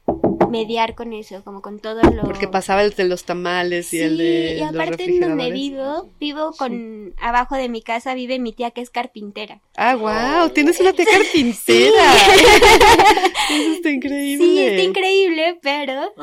mediar 0.49 0.95
con 0.95 1.13
eso, 1.13 1.43
como 1.43 1.61
con 1.61 1.81
todo 1.81 2.01
lo... 2.03 2.23
Porque 2.23 2.47
pasaba 2.47 2.85
el 2.85 2.95
de 2.95 3.03
los 3.03 3.25
tamales 3.25 3.93
y 3.93 3.99
el 3.99 4.19
de... 4.19 4.59
Y 4.61 4.63
aparte 4.63 5.07
en 5.07 5.19
donde 5.19 5.51
vivo, 5.51 6.09
vivo 6.21 6.53
con... 6.57 7.15
Abajo 7.21 7.57
de 7.57 7.69
mi 7.69 7.83
casa 7.83 8.15
vive 8.15 8.39
mi 8.39 8.53
tía 8.53 8.71
que 8.71 8.81
es 8.81 8.91
carpintera. 8.91 9.61
Ah, 9.77 9.97
wow, 9.97 10.51
tienes 10.51 10.79
una 10.79 10.93
tía 10.93 11.05
carpintera. 11.11 12.15
eso 13.51 13.73
está 13.73 13.91
increíble. 13.91 14.47
Sí, 14.47 14.59
está 14.61 14.83
increíble, 14.83 15.59
pero... 15.61 16.15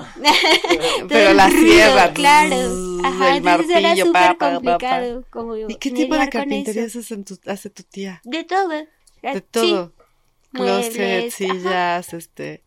pero 1.09 1.33
la 1.33 1.49
sierra. 1.49 2.13
Claro. 2.13 2.55
Ajá, 3.03 3.35
entonces 3.35 3.75
era 3.75 3.93
súper 3.97 4.37
complicado. 4.37 5.25
Como 5.29 5.57
¿Y 5.57 5.75
qué 5.75 5.91
tipo 5.91 6.15
de 6.15 6.29
carpintería 6.29 6.85
hace 6.85 7.69
tu 7.69 7.83
tía? 7.83 8.21
De 8.23 8.45
todo. 8.45 8.69
De 9.21 9.41
todo. 9.41 9.91
Closet, 10.53 11.31
sillas, 11.31 12.13
este... 12.13 12.63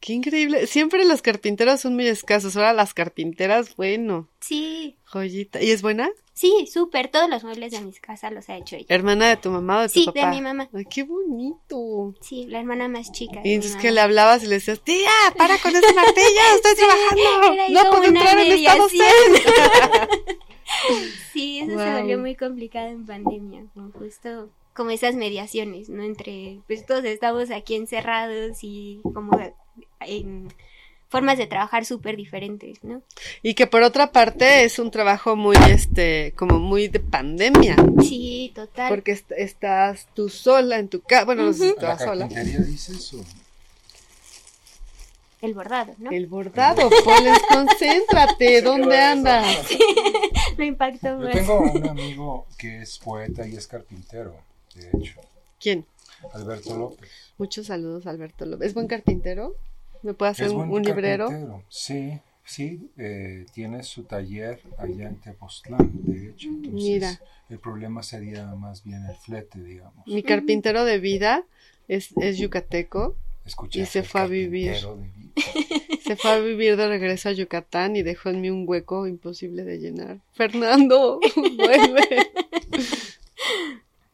Qué 0.00 0.12
increíble. 0.12 0.66
Siempre 0.66 1.04
los 1.04 1.22
carpinteros 1.22 1.80
son 1.80 1.94
muy 1.94 2.06
escasos. 2.06 2.56
Ahora 2.56 2.72
las 2.72 2.94
carpinteras, 2.94 3.76
bueno. 3.76 4.28
Sí. 4.40 4.96
Joyita. 5.04 5.62
¿Y 5.62 5.70
es 5.70 5.82
buena? 5.82 6.10
Sí, 6.34 6.68
súper. 6.70 7.08
Todos 7.08 7.30
los 7.30 7.44
muebles 7.44 7.72
de 7.72 7.80
mi 7.80 7.92
casa 7.94 8.30
los 8.30 8.48
ha 8.50 8.56
hecho 8.58 8.76
ella. 8.76 8.86
¿Hermana 8.90 9.30
de 9.30 9.38
tu 9.38 9.50
mamá 9.50 9.78
o 9.78 9.82
de 9.82 9.88
tu 9.88 10.04
papá? 10.04 10.20
Sí, 10.20 10.26
de 10.26 10.30
mi 10.30 10.42
mamá. 10.42 10.68
Ay, 10.74 10.84
qué 10.84 11.02
bonito. 11.02 12.14
Sí, 12.20 12.44
la 12.46 12.60
hermana 12.60 12.88
más 12.88 13.10
chica. 13.10 13.40
Y 13.42 13.54
entonces 13.54 13.80
que 13.80 13.90
le 13.90 14.02
hablabas 14.02 14.44
y 14.44 14.48
le 14.48 14.56
decías, 14.56 14.80
tía, 14.84 15.10
para 15.38 15.56
con 15.58 15.74
ese 15.74 15.94
martillo, 15.94 16.40
estoy 16.56 16.74
trabajando. 16.76 17.22
No 17.70 17.90
puedo 17.90 18.04
entrar 18.04 18.38
en 18.38 18.52
estado 18.52 18.88
Sí, 21.32 21.60
eso 21.60 21.78
se 21.78 21.92
volvió 22.00 22.18
muy 22.18 22.36
complicado 22.36 22.88
en 22.88 23.06
pandemia. 23.06 23.64
Como 23.72 23.92
justo 23.92 24.50
como 24.76 24.90
esas 24.90 25.14
mediaciones, 25.14 25.88
¿no? 25.88 26.02
Entre, 26.02 26.60
pues 26.66 26.84
todos 26.84 27.04
estamos 27.04 27.50
aquí 27.50 27.74
encerrados 27.74 28.58
y 28.62 29.00
como 29.02 29.40
en 30.00 30.48
formas 31.08 31.38
de 31.38 31.46
trabajar 31.46 31.84
súper 31.84 32.16
diferentes, 32.16 32.84
¿no? 32.84 33.02
Y 33.42 33.54
que 33.54 33.66
por 33.66 33.82
otra 33.82 34.12
parte 34.12 34.64
es 34.64 34.78
un 34.78 34.90
trabajo 34.90 35.34
muy, 35.34 35.56
este, 35.70 36.32
como 36.36 36.58
muy 36.58 36.88
de 36.88 37.00
pandemia. 37.00 37.76
Sí, 38.02 38.52
total. 38.54 38.90
Porque 38.90 39.18
estás 39.36 40.08
tú 40.14 40.28
sola 40.28 40.78
en 40.78 40.88
tu 40.88 41.00
casa, 41.00 41.24
bueno, 41.24 41.44
no 41.44 41.52
sé 41.52 41.60
si 41.60 41.68
estás 41.68 42.02
sola. 42.02 42.26
dices 42.28 43.14
o? 43.14 43.24
El 45.42 45.54
bordado, 45.54 45.94
¿no? 45.98 46.10
El 46.10 46.26
bordado, 46.26 46.88
Poles, 47.04 47.38
concéntrate, 47.48 48.62
¿dónde 48.62 48.98
andas? 48.98 49.68
Me 50.56 50.66
impactó 50.66 51.20
Yo 51.20 51.30
tengo 51.30 51.60
un 51.60 51.88
amigo 51.88 52.46
que 52.58 52.82
es 52.82 52.98
poeta 52.98 53.46
y 53.46 53.54
es 53.54 53.66
carpintero, 53.66 54.34
de 54.76 54.90
hecho. 54.98 55.20
¿Quién? 55.60 55.84
Alberto 56.32 56.76
López. 56.76 57.10
Muchos 57.38 57.66
saludos, 57.66 58.06
Alberto 58.06 58.46
López. 58.46 58.68
¿Es 58.68 58.74
buen 58.74 58.86
carpintero? 58.86 59.54
¿Me 60.02 60.14
puede 60.14 60.32
hacer 60.32 60.50
un, 60.50 60.82
librero? 60.82 61.62
Sí, 61.68 62.18
sí, 62.44 62.90
eh, 62.96 63.46
tiene 63.52 63.82
su 63.82 64.04
taller 64.04 64.60
allá 64.78 65.08
en 65.08 65.16
Tepoztlán, 65.16 65.90
de 66.04 66.30
hecho. 66.30 66.48
Mira. 66.50 67.20
El 67.48 67.58
problema 67.58 68.02
sería 68.02 68.46
más 68.54 68.84
bien 68.84 69.04
el 69.04 69.16
flete, 69.16 69.60
digamos. 69.62 70.06
Mi 70.06 70.22
carpintero 70.22 70.84
de 70.84 70.98
vida 70.98 71.44
es, 71.88 72.10
es 72.20 72.38
yucateco. 72.38 73.16
y 73.72 73.86
se 73.86 74.02
fue 74.02 74.20
a 74.20 74.26
vivir. 74.26 74.76
Se 76.06 76.14
fue 76.14 76.30
a 76.30 76.38
vivir 76.38 76.76
de 76.76 76.86
regreso 76.86 77.28
a 77.28 77.32
Yucatán 77.32 77.96
y 77.96 78.02
dejó 78.02 78.28
en 78.28 78.40
mí 78.40 78.48
un 78.48 78.64
hueco 78.66 79.08
imposible 79.08 79.64
de 79.64 79.78
llenar. 79.78 80.18
Fernando, 80.34 81.18
vuelve. 81.36 82.30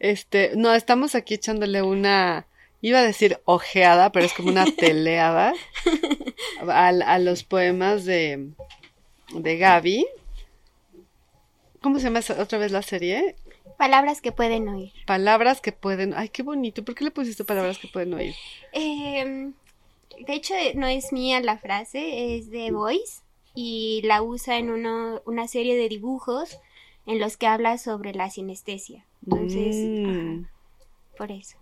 Este, 0.03 0.51
no, 0.57 0.75
estamos 0.75 1.15
aquí 1.15 1.35
echándole 1.35 1.81
una 1.81 2.49
iba 2.81 2.99
a 2.99 3.03
decir 3.03 3.41
ojeada, 3.45 4.11
pero 4.11 4.27
es 4.27 4.33
como 4.33 4.49
una 4.51 4.67
teleada 4.77 5.55
a, 6.69 6.89
a 6.89 7.19
los 7.21 7.45
poemas 7.45 8.05
de, 8.05 8.51
de 9.33 9.57
Gaby. 9.59 10.05
¿Cómo 11.81 12.01
se 12.01 12.07
llama 12.07 12.21
otra 12.37 12.59
vez 12.59 12.73
la 12.73 12.83
serie? 12.83 13.37
Palabras 13.79 14.21
que 14.21 14.33
pueden 14.33 14.69
oír. 14.69 14.93
Palabras 15.07 15.61
que 15.61 15.71
pueden. 15.71 16.15
Ay, 16.15 16.31
qué 16.31 16.43
bonito. 16.43 16.85
¿Por 16.85 16.97
qué 16.97 17.05
le 17.05 17.13
pusiste 17.13 17.45
palabras 17.45 17.79
que 17.79 17.87
pueden 17.87 18.13
oír? 18.15 18.35
Em, 18.73 19.53
de 20.19 20.35
hecho, 20.35 20.55
no 20.75 20.89
es 20.89 21.13
mía 21.13 21.41
la 21.41 21.59
frase, 21.59 22.37
es 22.37 22.51
de 22.51 22.73
Voice 22.73 23.23
y 23.55 24.03
la 24.03 24.21
usa 24.21 24.59
en 24.59 24.71
uno, 24.71 25.23
una 25.27 25.47
serie 25.47 25.77
de 25.77 25.89
dibujos 25.89 26.59
en 27.07 27.21
los 27.21 27.37
que 27.37 27.47
habla 27.47 27.79
sobre 27.79 28.13
la 28.15 28.31
sinestesia. 28.31 29.05
Entonces, 29.25 29.77
mm. 29.77 30.45
por 31.17 31.31
eso. 31.31 31.57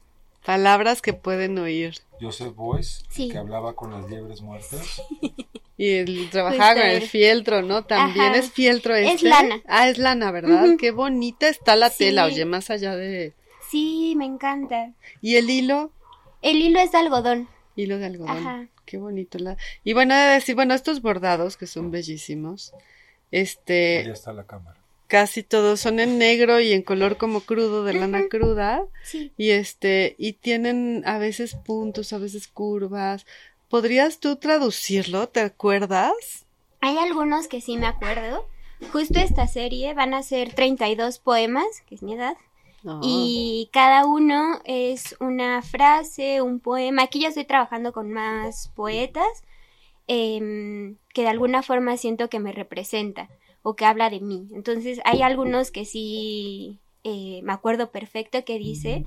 Palabras 0.45 1.03
que 1.03 1.13
pueden 1.13 1.59
oír. 1.59 1.95
Joseph 2.21 2.55
Boyce, 2.55 3.05
que 3.15 3.37
hablaba 3.37 3.75
con 3.75 3.93
las 3.93 4.09
liebres 4.09 4.41
muertas. 4.41 5.03
Y 5.77 5.95
él 5.95 6.29
trabajaba 6.31 6.75
con 6.75 6.83
el 6.83 7.03
fieltro, 7.03 7.63
¿no? 7.63 7.85
También 7.87 8.35
es 8.35 8.51
fieltro 8.51 8.95
este. 8.95 9.15
Es 9.15 9.23
lana. 9.23 9.63
Ah, 9.67 9.89
es 9.89 9.97
lana, 9.97 10.31
¿verdad? 10.31 10.77
Qué 10.79 10.91
bonita 10.91 11.49
está 11.49 11.75
la 11.75 11.89
tela, 11.89 12.27
oye, 12.27 12.45
más 12.45 12.69
allá 12.69 12.95
de... 12.97 13.33
Sí, 13.71 14.13
me 14.15 14.27
encanta. 14.27 14.93
¿Y 15.23 15.37
el 15.37 15.49
hilo? 15.49 15.91
El 16.43 16.59
hilo 16.61 16.81
es 16.81 16.93
de 16.93 16.99
algodón. 16.99 17.49
Hilo 17.77 17.97
de 17.97 18.05
algodón. 18.05 18.37
Ajá. 18.37 18.69
Qué 18.85 18.99
bonito. 18.99 19.39
La... 19.39 19.57
Y 19.83 19.95
bueno, 19.95 20.15
de 20.15 20.21
decir, 20.21 20.55
bueno, 20.55 20.75
estos 20.75 21.01
bordados 21.01 21.57
que 21.57 21.67
son 21.67 21.91
bellísimos. 21.91 22.75
Este... 23.31 24.01
Ahí 24.05 24.11
está 24.11 24.35
la 24.35 24.45
cámara 24.45 24.80
casi 25.11 25.43
todos 25.43 25.81
son 25.81 26.01
en 26.01 26.17
negro 26.17 26.61
y 26.61 26.73
en 26.73 26.83
color 26.83 27.19
como 27.19 27.41
crudo 27.41 27.85
de 27.85 27.93
lana 27.93 28.29
cruda. 28.31 28.87
Y 29.37 29.51
este 29.51 30.15
y 30.17 30.33
tienen 30.33 31.03
a 31.05 31.19
veces 31.19 31.55
puntos 31.55 32.15
a 32.15 32.19
veces 32.19 32.49
curvas. 32.49 33.27
Podrías 33.69 34.21
tú 34.21 34.37
traducirlo 34.37 35.29
te 35.29 35.41
acuerdas 35.41 36.47
hay 36.81 36.97
algunos 36.99 37.47
que 37.47 37.61
sí 37.61 37.77
me 37.77 37.87
acuerdo. 37.87 38.47
Justo 38.93 39.19
esta 39.19 39.47
serie 39.47 39.93
van 39.93 40.15
a 40.15 40.23
ser 40.23 40.55
32 40.55 41.19
poemas 41.19 41.67
que 41.87 41.95
es 41.95 42.03
mi 42.03 42.15
edad 42.15 42.37
ah. 42.87 43.01
y 43.03 43.69
cada 43.73 44.07
uno 44.07 44.61
es 44.65 45.17
una 45.21 45.61
frase 45.61 46.41
un 46.41 46.61
poema. 46.61 47.03
Aquí 47.03 47.21
ya 47.21 47.29
estoy 47.29 47.45
trabajando 47.45 47.93
con 47.93 48.11
más 48.11 48.69
poetas 48.75 49.45
em, 50.07 50.97
que 51.13 51.23
de 51.23 51.29
alguna 51.29 51.63
forma 51.63 51.99
siento 51.99 52.31
que 52.31 52.41
me 52.41 52.53
representa 52.53 53.29
o 53.63 53.75
que 53.75 53.85
habla 53.85 54.11
de 54.11 54.21
mí. 54.21 54.49
Entonces 54.53 55.01
hay 55.05 55.23
algunos 55.23 55.71
que 55.71 55.85
sí 55.85 56.79
eh, 57.05 57.41
me 57.43 57.53
acuerdo 57.53 57.91
perfecto 57.91 58.45
que 58.45 58.59
dice 58.59 59.05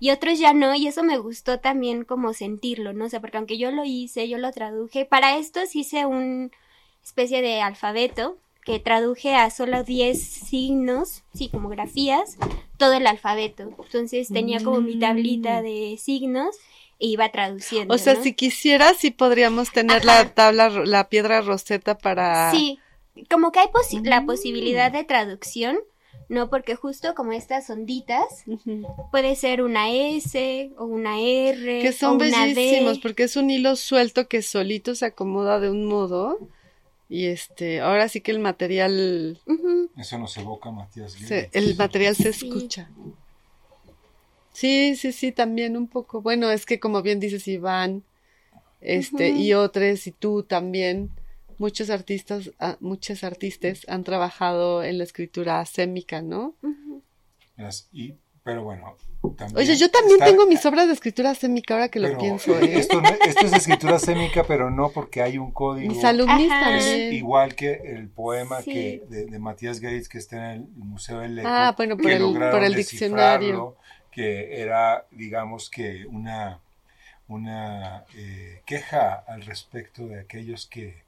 y 0.00 0.10
otros 0.10 0.38
ya 0.38 0.52
no 0.52 0.74
y 0.74 0.86
eso 0.86 1.02
me 1.02 1.18
gustó 1.18 1.60
también 1.60 2.04
como 2.04 2.32
sentirlo, 2.32 2.92
¿no? 2.92 3.08
sé, 3.08 3.20
porque 3.20 3.36
aunque 3.36 3.58
yo 3.58 3.70
lo 3.70 3.84
hice, 3.84 4.28
yo 4.28 4.38
lo 4.38 4.50
traduje, 4.50 5.04
para 5.04 5.38
esto 5.38 5.60
hice 5.72 6.06
un 6.06 6.50
especie 7.02 7.42
de 7.42 7.60
alfabeto 7.60 8.38
que 8.64 8.80
traduje 8.80 9.34
a 9.34 9.50
solo 9.50 9.84
10 9.84 10.20
signos, 10.22 11.22
sí, 11.34 11.48
como 11.48 11.68
grafías, 11.68 12.38
todo 12.78 12.94
el 12.94 13.06
alfabeto. 13.06 13.74
Entonces 13.84 14.28
tenía 14.28 14.58
como 14.64 14.80
mi 14.80 14.98
tablita 14.98 15.60
mm. 15.60 15.64
de 15.64 15.98
signos 16.00 16.56
e 16.98 17.08
iba 17.08 17.30
traduciendo. 17.30 17.94
O 17.94 17.98
sea, 17.98 18.16
si 18.16 18.32
quisieras, 18.32 18.96
sí 18.96 19.10
podríamos 19.10 19.70
tener 19.70 20.06
la 20.06 20.32
tabla, 20.32 20.70
la 20.70 21.08
piedra 21.10 21.42
roseta 21.42 21.98
para... 21.98 22.50
Sí, 22.52 22.78
como 23.30 23.52
que 23.52 23.60
hay 23.60 23.68
la 24.02 24.24
posibilidad 24.26 24.90
de 24.92 25.04
traducción, 25.04 25.78
¿no? 26.28 26.50
Porque 26.50 26.74
justo 26.74 27.14
como 27.14 27.32
estas 27.32 27.70
onditas, 27.70 28.44
puede 29.10 29.36
ser 29.36 29.62
una 29.62 29.90
S 29.92 30.70
o 30.78 30.84
una 30.84 31.20
R. 31.20 31.80
Que 31.80 31.92
son 31.92 32.18
bellísimos, 32.18 32.98
porque 32.98 33.24
es 33.24 33.36
un 33.36 33.50
hilo 33.50 33.76
suelto 33.76 34.28
que 34.28 34.42
solito 34.42 34.94
se 34.94 35.06
acomoda 35.06 35.60
de 35.60 35.70
un 35.70 35.86
modo 35.86 36.38
Y 37.08 37.26
este, 37.26 37.80
ahora 37.80 38.08
sí 38.08 38.20
que 38.22 38.30
el 38.32 38.38
material, 38.38 39.38
Ujú. 39.46 39.90
Eso 39.96 40.18
nos 40.18 40.36
evoca 40.38 40.70
Matías 40.70 41.12
se- 41.12 41.50
el 41.52 41.76
material 41.76 42.16
se 42.16 42.30
escucha. 42.30 42.90
Sí, 44.52 44.96
sí, 44.96 45.12
sí, 45.12 45.32
también 45.32 45.76
un 45.76 45.88
poco. 45.88 46.22
Bueno, 46.22 46.50
es 46.50 46.64
que 46.64 46.78
como 46.80 47.02
bien 47.02 47.20
dices 47.20 47.46
Iván, 47.48 48.04
este, 48.80 49.30
y 49.30 49.52
otros, 49.54 50.06
y 50.06 50.12
tú 50.12 50.42
también, 50.44 51.10
muchos 51.58 51.90
artistas, 51.90 52.50
ah, 52.60 52.76
muchos 52.80 53.24
artistas 53.24 53.82
han 53.88 54.04
trabajado 54.04 54.82
en 54.82 54.98
la 54.98 55.04
escritura 55.04 55.64
sémica, 55.66 56.22
¿no? 56.22 56.54
Y- 57.92 58.14
pero 58.42 58.62
bueno, 58.62 58.94
también 59.38 59.56
Oye, 59.56 59.74
yo 59.76 59.90
también 59.90 60.16
está- 60.20 60.26
tengo 60.26 60.46
mis 60.46 60.66
obras 60.66 60.86
de 60.86 60.92
escritura 60.92 61.34
sémica 61.34 61.72
ahora 61.74 61.88
que 61.88 61.98
lo 61.98 62.18
pienso, 62.18 62.58
eh. 62.60 62.78
Esto, 62.78 63.00
no- 63.00 63.08
esto 63.08 63.46
es 63.46 63.52
escritura 63.54 63.98
sémica, 63.98 64.44
pero 64.44 64.70
no 64.70 64.90
porque 64.90 65.22
hay 65.22 65.38
un 65.38 65.50
código. 65.50 65.88
Mis 65.94 66.04
alumnis 66.04 66.50
Ajá. 66.50 66.76
Es 66.76 66.84
también. 66.84 67.12
igual 67.14 67.54
que 67.54 67.72
el 67.72 68.08
poema 68.10 68.60
Sí. 68.60 68.70
que 68.72 69.02
de, 69.08 69.26
de 69.26 69.38
Matías 69.38 69.80
Gates 69.80 70.10
que 70.10 70.18
está 70.18 70.54
en 70.56 70.62
el 70.62 70.68
Museo 70.84 71.20
del 71.20 71.38
Eco. 71.38 71.48
Ah, 71.50 71.72
bueno, 71.74 71.96
por 71.96 72.04
que 72.06 72.16
el, 72.16 72.22
por 72.22 72.74
diccionario. 72.74 73.76
Que 74.10 74.60
era, 74.60 75.06
digamos 75.10 75.70
que 75.70 76.04
una, 76.06 76.60
una 77.28 78.04
eh, 78.14 78.60
queja 78.66 79.14
al 79.26 79.42
respecto 79.46 80.06
de 80.06 80.20
aquellos 80.20 80.66
que, 80.66 81.02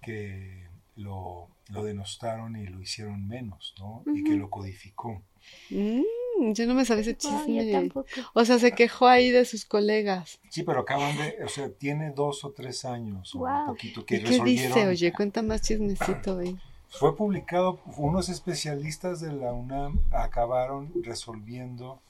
que 0.00 0.66
lo, 0.96 1.48
lo 1.68 1.84
denostaron 1.84 2.56
y 2.56 2.66
lo 2.66 2.80
hicieron 2.80 3.26
menos, 3.26 3.74
¿no? 3.78 4.02
Y 4.14 4.24
que 4.24 4.34
lo 4.34 4.50
codificó. 4.50 5.22
Mm, 5.70 6.52
yo 6.52 6.66
no 6.66 6.74
me 6.74 6.84
sabía 6.84 7.02
ese 7.02 7.16
chisme. 7.16 7.70
tampoco. 7.72 8.06
O 8.34 8.44
sea, 8.44 8.58
se 8.58 8.72
quejó 8.72 9.06
ahí 9.06 9.30
de 9.30 9.44
sus 9.44 9.64
colegas. 9.64 10.40
Sí, 10.50 10.62
pero 10.62 10.80
acaban 10.80 11.16
de, 11.16 11.44
o 11.44 11.48
sea, 11.48 11.70
tiene 11.70 12.10
dos 12.10 12.44
o 12.44 12.50
tres 12.52 12.84
años, 12.84 13.34
o 13.34 13.38
un 13.38 13.44
Wow. 13.44 13.66
poquito, 13.66 14.04
que 14.04 14.16
¿Y 14.16 14.18
qué 14.20 14.26
resolvieron. 14.26 14.72
dice? 14.72 14.86
Oye, 14.88 15.12
cuenta 15.12 15.42
más 15.42 15.62
chismecito, 15.62 16.36
güey. 16.36 16.56
Fue 16.88 17.16
publicado, 17.16 17.80
unos 17.98 18.28
especialistas 18.28 19.20
de 19.20 19.32
la 19.32 19.52
UNAM 19.52 20.00
acabaron 20.10 20.92
resolviendo 21.04 22.00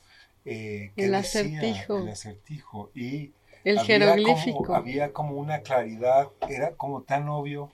eh, 0.47 0.93
El 0.97 1.11
decía 1.13 1.61
acertijo. 1.61 1.99
el 1.99 2.09
acertijo 2.09 2.91
y 2.95 3.33
El 3.63 3.79
había 3.79 3.85
jeroglífico. 3.85 4.65
Como, 4.65 4.75
había 4.75 5.13
como 5.13 5.35
una 5.35 5.61
claridad, 5.61 6.31
era 6.49 6.75
como 6.77 7.03
tan 7.03 7.29
obvio 7.29 7.71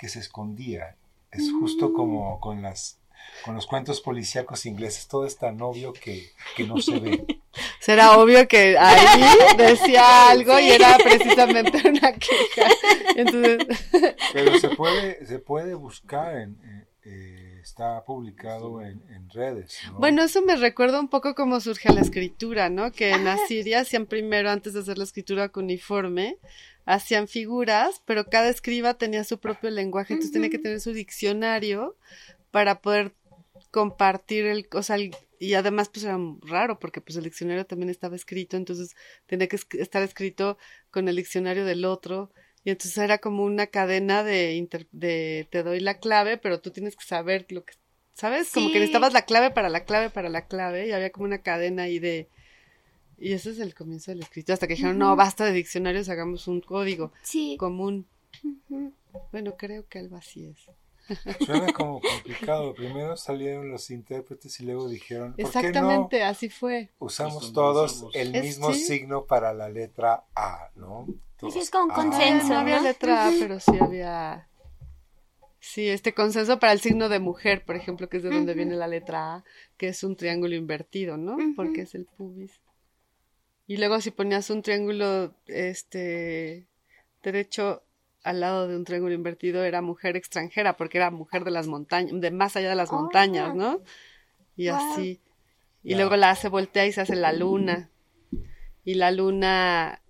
que 0.00 0.08
se 0.08 0.18
escondía. 0.18 0.96
Es 1.30 1.52
justo 1.52 1.92
como 1.92 2.40
con 2.40 2.62
las 2.62 2.96
con 3.44 3.54
los 3.54 3.66
cuentos 3.66 4.00
policíacos 4.00 4.64
ingleses, 4.64 5.06
todo 5.06 5.26
es 5.26 5.36
tan 5.36 5.60
obvio 5.60 5.92
que, 5.92 6.30
que 6.56 6.64
no 6.64 6.78
se 6.78 6.98
ve. 6.98 7.26
Será 7.80 8.18
obvio 8.18 8.48
que 8.48 8.78
ahí 8.78 9.22
decía 9.56 10.30
algo 10.30 10.58
y 10.58 10.70
era 10.70 10.96
precisamente 10.98 11.86
una 11.88 12.12
queja. 12.12 12.70
Entonces, 13.14 13.66
Pero 14.32 14.58
se 14.58 14.68
puede, 14.76 15.26
se 15.26 15.38
puede 15.38 15.74
buscar, 15.74 16.36
en, 16.36 16.86
eh, 17.04 17.58
está 17.62 18.04
publicado 18.04 18.82
en, 18.82 19.02
en 19.10 19.28
redes. 19.30 19.78
¿no? 19.92 19.98
bueno, 19.98 20.22
eso 20.22 20.42
me 20.42 20.56
recuerda 20.56 21.00
un 21.00 21.08
poco 21.08 21.34
cómo 21.34 21.60
surge 21.60 21.92
la 21.92 22.00
escritura, 22.00 22.68
¿no? 22.70 22.92
Que 22.92 23.10
en 23.12 23.26
Asiria 23.26 23.80
hacían 23.80 24.06
primero, 24.06 24.50
antes 24.50 24.74
de 24.74 24.80
hacer 24.80 24.98
la 24.98 25.04
escritura 25.04 25.48
cuniforme, 25.48 26.36
hacían 26.84 27.28
figuras, 27.28 28.02
pero 28.04 28.26
cada 28.26 28.48
escriba 28.48 28.94
tenía 28.94 29.24
su 29.24 29.38
propio 29.38 29.70
lenguaje, 29.70 30.12
entonces 30.14 30.32
tenía 30.32 30.50
que 30.50 30.58
tener 30.58 30.80
su 30.80 30.92
diccionario 30.92 31.96
para 32.50 32.80
poder 32.80 33.12
compartir 33.70 34.46
el, 34.46 34.68
o 34.72 34.82
sea, 34.82 34.96
el- 34.96 35.14
y 35.38 35.54
además 35.54 35.88
pues 35.88 36.04
era 36.04 36.18
raro 36.42 36.78
porque 36.78 37.00
pues 37.00 37.16
el 37.16 37.24
diccionario 37.24 37.64
también 37.64 37.88
estaba 37.88 38.16
escrito, 38.16 38.56
entonces 38.56 38.94
tenía 39.26 39.46
que 39.48 39.56
estar 39.78 40.02
escrito 40.02 40.58
con 40.90 41.08
el 41.08 41.16
diccionario 41.16 41.64
del 41.64 41.84
otro 41.84 42.30
y 42.64 42.70
entonces 42.70 42.98
era 42.98 43.18
como 43.18 43.44
una 43.44 43.66
cadena 43.68 44.22
de, 44.22 44.54
inter- 44.54 44.88
de 44.92 45.48
te 45.50 45.62
doy 45.62 45.80
la 45.80 45.98
clave, 45.98 46.36
pero 46.38 46.60
tú 46.60 46.70
tienes 46.70 46.96
que 46.96 47.04
saber 47.04 47.46
lo 47.50 47.64
que, 47.64 47.74
¿sabes? 48.14 48.50
Como 48.52 48.68
que 48.68 48.74
necesitabas 48.80 49.12
la 49.12 49.22
clave 49.24 49.50
para 49.50 49.68
la 49.68 49.84
clave 49.84 50.10
para 50.10 50.28
la 50.28 50.46
clave 50.46 50.86
y 50.88 50.92
había 50.92 51.10
como 51.10 51.24
una 51.26 51.38
cadena 51.42 51.84
ahí 51.84 51.98
de 51.98 52.28
y 53.18 53.32
ese 53.34 53.50
es 53.50 53.58
el 53.58 53.74
comienzo 53.74 54.10
del 54.12 54.20
escrito 54.20 54.52
hasta 54.54 54.66
que 54.66 54.74
dijeron, 54.74 54.96
no, 54.98 55.14
basta 55.14 55.44
de 55.44 55.52
diccionarios, 55.52 56.08
hagamos 56.08 56.48
un 56.48 56.60
código 56.62 57.12
Sí. 57.22 57.56
común. 57.58 58.06
Bueno, 59.32 59.56
creo 59.56 59.86
que 59.88 59.98
algo 59.98 60.16
así 60.16 60.46
es. 60.46 60.58
Suena 61.44 61.72
como 61.72 62.00
complicado. 62.00 62.74
Primero 62.74 63.16
salieron 63.16 63.70
los 63.70 63.90
intérpretes 63.90 64.60
y 64.60 64.64
luego 64.64 64.88
dijeron, 64.88 65.30
¿por 65.32 65.36
qué 65.36 65.42
no 65.42 65.48
Exactamente, 65.48 66.22
así 66.22 66.48
fue. 66.48 66.90
usamos 66.98 67.38
Pues 67.44 67.52
todos 67.52 67.92
usamos- 67.96 68.14
el 68.16 68.34
Es- 68.36 68.42
mismo 68.44 68.72
sí. 68.74 68.80
signo 68.80 69.24
para 69.26 69.52
la 69.54 69.68
letra 69.68 70.24
A, 70.34 70.70
¿no? 70.76 71.06
Todos, 71.38 71.56
es 71.56 71.70
como 71.70 71.84
un 71.86 71.90
A. 71.92 71.94
consenso. 71.94 72.48
no 72.48 72.58
había 72.60 72.80
letra 72.80 73.26
A, 73.28 73.30
pero 73.38 73.58
sí 73.60 73.72
había. 73.80 74.46
Sí, 75.62 75.88
este 75.88 76.14
consenso 76.14 76.58
para 76.58 76.72
el 76.72 76.80
signo 76.80 77.08
de 77.08 77.18
mujer, 77.18 77.64
por 77.64 77.76
ejemplo, 77.76 78.08
que 78.08 78.16
es 78.16 78.22
de 78.22 78.30
donde 78.30 78.54
viene 78.54 78.76
la 78.76 78.86
letra 78.88 79.34
A, 79.36 79.44
que 79.76 79.88
es 79.88 80.02
un 80.04 80.16
triángulo 80.16 80.54
invertido, 80.54 81.16
¿no? 81.18 81.36
Porque 81.54 81.82
es 81.82 81.94
el 81.94 82.06
pubis. 82.06 82.60
Y 83.66 83.76
luego 83.76 84.00
si 84.00 84.10
ponías 84.10 84.48
un 84.50 84.62
triángulo, 84.62 85.34
este, 85.46 86.66
derecho 87.22 87.82
al 88.22 88.40
lado 88.40 88.68
de 88.68 88.76
un 88.76 88.84
triángulo 88.84 89.14
invertido, 89.14 89.64
era 89.64 89.80
mujer 89.82 90.16
extranjera, 90.16 90.76
porque 90.76 90.98
era 90.98 91.10
mujer 91.10 91.44
de 91.44 91.50
las 91.50 91.66
montañas, 91.66 92.20
de 92.20 92.30
más 92.30 92.56
allá 92.56 92.68
de 92.70 92.74
las 92.76 92.90
Oh. 92.92 92.96
montañas, 93.00 93.54
¿no? 93.54 93.80
Y 94.56 94.68
Wow. 94.68 94.76
así. 94.76 95.20
Y 95.82 95.94
luego 95.94 96.16
la 96.16 96.30
A 96.30 96.34
se 96.34 96.48
voltea 96.48 96.86
y 96.86 96.92
se 96.92 97.00
hace 97.00 97.16
la 97.16 97.32
luna. 97.32 97.88
Y 98.84 98.94
la 98.94 99.10
luna, 99.10 100.02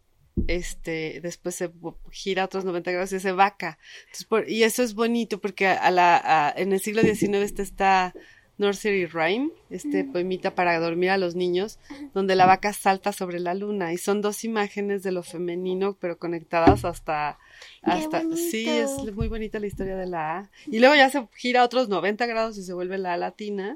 este, 0.48 1.20
después 1.22 1.54
se 1.54 1.70
gira 2.10 2.44
otros 2.44 2.64
90 2.64 2.90
grados 2.90 3.10
y 3.10 3.10
se 3.10 3.16
hace 3.18 3.32
vaca. 3.32 3.78
Entonces, 4.06 4.24
por- 4.26 4.48
y 4.48 4.62
eso 4.64 4.82
es 4.82 4.94
bonito 4.94 5.40
porque 5.40 5.66
a 5.68 5.90
la, 5.90 6.16
a- 6.22 6.50
en 6.56 6.72
el 6.72 6.80
siglo 6.80 7.02
XIX 7.02 7.44
está 7.44 7.62
esta 7.62 8.14
Nursery 8.60 9.06
Rhyme, 9.06 9.50
este 9.70 10.04
poemita 10.04 10.54
para 10.54 10.78
dormir 10.78 11.08
a 11.08 11.16
los 11.16 11.34
niños, 11.34 11.78
donde 12.12 12.36
la 12.36 12.44
vaca 12.44 12.74
salta 12.74 13.10
sobre 13.12 13.40
la 13.40 13.54
luna 13.54 13.94
y 13.94 13.96
son 13.96 14.20
dos 14.20 14.44
imágenes 14.44 15.02
de 15.02 15.12
lo 15.12 15.22
femenino 15.22 15.96
pero 15.98 16.18
conectadas 16.18 16.84
hasta 16.84 17.38
hasta 17.82 18.22
sí 18.36 18.68
es 18.68 18.90
muy 19.14 19.28
bonita 19.28 19.58
la 19.58 19.66
historia 19.66 19.96
de 19.96 20.06
la 20.06 20.38
A 20.38 20.50
y 20.66 20.78
luego 20.78 20.94
ya 20.94 21.08
se 21.08 21.26
gira 21.34 21.64
otros 21.64 21.88
90 21.88 22.26
grados 22.26 22.58
y 22.58 22.62
se 22.62 22.74
vuelve 22.74 22.98
la 22.98 23.14
A 23.14 23.16
latina 23.16 23.74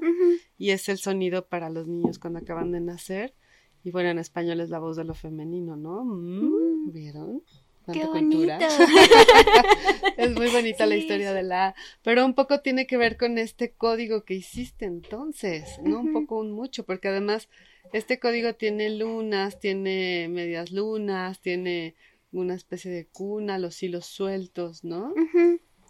y 0.57 0.69
es 0.69 0.87
el 0.87 0.99
sonido 0.99 1.47
para 1.47 1.71
los 1.71 1.87
niños 1.87 2.19
cuando 2.19 2.39
acaban 2.39 2.71
de 2.71 2.79
nacer. 2.79 3.33
Y 3.83 3.91
bueno, 3.91 4.09
en 4.09 4.17
español 4.17 4.61
es 4.61 4.69
la 4.71 4.79
voz 4.79 4.97
de 4.97 5.03
lo 5.03 5.13
femenino, 5.13 5.75
¿no? 5.75 6.03
Mm, 6.03 6.91
¿Vieron? 6.91 7.43
Qué 7.91 8.05
bonito. 8.05 8.53
Es 10.17 10.31
muy 10.31 10.47
bonita 10.49 10.85
la 10.85 10.95
historia 10.95 11.33
de 11.33 11.43
la 11.43 11.67
A, 11.67 11.75
pero 12.01 12.25
un 12.25 12.33
poco 12.33 12.61
tiene 12.61 12.87
que 12.87 12.97
ver 12.97 13.17
con 13.17 13.37
este 13.37 13.73
código 13.73 14.23
que 14.23 14.33
hiciste 14.33 14.85
entonces, 14.85 15.79
no 15.83 15.99
un 15.99 16.13
poco, 16.13 16.39
un 16.39 16.51
mucho, 16.51 16.85
porque 16.85 17.09
además 17.09 17.49
este 17.93 18.19
código 18.19 18.55
tiene 18.55 18.89
lunas, 18.89 19.59
tiene 19.59 20.27
medias 20.29 20.71
lunas, 20.71 21.41
tiene 21.41 21.95
una 22.31 22.55
especie 22.55 22.91
de 22.91 23.07
cuna, 23.07 23.59
los 23.59 23.81
hilos 23.83 24.05
sueltos, 24.05 24.83
¿no? 24.83 25.13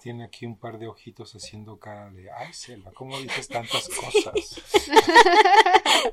Tiene 0.06 0.24
aquí 0.24 0.46
un 0.46 0.56
par 0.56 0.78
de 0.78 0.86
ojitos 0.86 1.34
haciendo 1.34 1.80
cara 1.80 2.12
de, 2.12 2.30
ay, 2.30 2.54
Selva, 2.54 2.92
¿cómo 2.94 3.20
dices 3.20 3.48
tantas 3.48 3.90
cosas? 3.90 4.36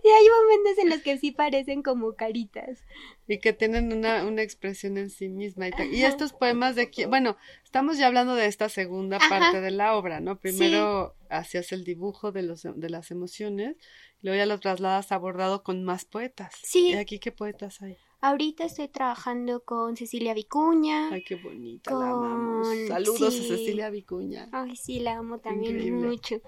Y 0.02 0.09
hay 0.09 0.26
momentos 0.40 0.78
en 0.83 0.88
los 0.88 1.02
que 1.02 1.18
sí 1.18 1.31
parecen 1.31 1.83
como 1.83 2.14
caritas. 2.14 2.83
Y 3.28 3.38
que 3.38 3.52
tienen 3.52 3.92
una, 3.92 4.24
una 4.24 4.40
expresión 4.40 4.96
en 4.96 5.11
sí 5.11 5.28
misma. 5.28 5.68
Y, 5.68 6.05
estos 6.05 6.33
poemas 6.33 6.74
de 6.74 6.83
aquí, 6.83 7.05
bueno, 7.05 7.37
estamos 7.64 7.98
ya 7.98 8.07
hablando 8.07 8.35
de 8.35 8.46
esta 8.46 8.70
segunda 8.70 9.18
Ajá. 9.18 9.28
parte 9.28 9.61
de 9.61 9.70
la 9.70 9.94
obra, 9.94 10.20
¿no? 10.20 10.38
Primero 10.38 11.14
hacías 11.28 11.70
el 11.72 11.85
dibujo 11.85 12.33
de, 12.33 12.44
los, 12.44 12.62
de 12.62 12.88
las 12.88 13.11
emociones, 13.11 13.76
y 14.22 14.26
luego 14.26 14.38
ya 14.38 14.46
lo 14.46 14.59
trasladas 14.59 15.12
abordado 15.12 15.62
con 15.62 15.85
más 15.85 16.07
poetas. 16.07 16.55
Sí. 16.62 16.92
¿Y 16.92 16.94
aquí 16.94 17.18
qué 17.18 17.31
poetas 17.31 17.83
hay? 17.83 17.98
Ahorita 18.22 18.64
estoy 18.64 18.87
trabajando 18.87 19.64
con 19.64 19.96
Cecilia 19.96 20.32
Vicuña. 20.32 21.11
Ay, 21.11 21.24
qué 21.24 21.35
bonita, 21.35 21.92
la 21.92 22.11
amamos. 22.11 22.68
Saludos 22.87 23.35
sí. 23.35 23.44
a 23.44 23.48
Cecilia 23.48 23.90
Vicuña. 23.90 24.48
Ay, 24.52 24.76
sí, 24.76 25.00
la 25.00 25.18
amo 25.18 25.40
también 25.40 25.74
Increíble. 25.74 26.06
mucho. 26.06 26.40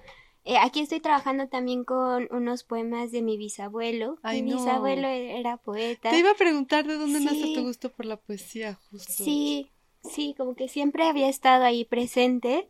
Eh, 0.45 0.57
aquí 0.57 0.79
estoy 0.79 1.01
trabajando 1.01 1.49
también 1.49 1.83
con 1.83 2.29
unos 2.31 2.63
poemas 2.63 3.11
de 3.11 3.21
mi 3.21 3.35
bisabuelo. 3.35 4.19
Ay, 4.23 4.41
mi 4.41 4.51
no. 4.51 4.57
bisabuelo 4.57 5.05
era 5.09 5.57
poeta. 5.57 6.11
Te 6.11 6.19
iba 6.19 6.31
a 6.31 6.35
preguntar 6.35 6.87
de 6.87 6.93
dónde 6.93 7.19
nace 7.19 7.53
tu 7.53 7.63
gusto 7.63 7.91
por 7.91 8.05
la 8.05 8.15
poesía, 8.15 8.79
justo. 8.89 9.11
Sí, 9.11 9.69
sí, 10.01 10.33
como 10.37 10.55
que 10.55 10.69
siempre 10.69 11.03
había 11.03 11.27
estado 11.27 11.65
ahí 11.65 11.83
presente. 11.83 12.69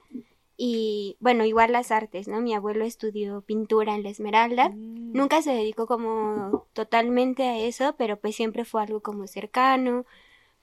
Y 0.58 1.18
bueno, 1.20 1.44
igual 1.46 1.74
las 1.74 1.92
artes, 1.92 2.28
¿no? 2.28 2.40
Mi 2.42 2.54
abuelo 2.54 2.86
estudió 2.86 3.42
pintura 3.42 3.94
en 3.96 4.04
la 4.04 4.10
Esmeralda. 4.10 4.70
Mm. 4.70 5.12
Nunca 5.14 5.42
se 5.42 5.52
dedicó 5.52 5.86
como 5.88 6.68
totalmente 6.74 7.44
a 7.44 7.58
eso, 7.60 7.96
pero 7.98 8.18
pues 8.20 8.36
siempre 8.36 8.64
fue 8.66 8.82
algo 8.82 9.02
como 9.02 9.28
cercano. 9.28 10.06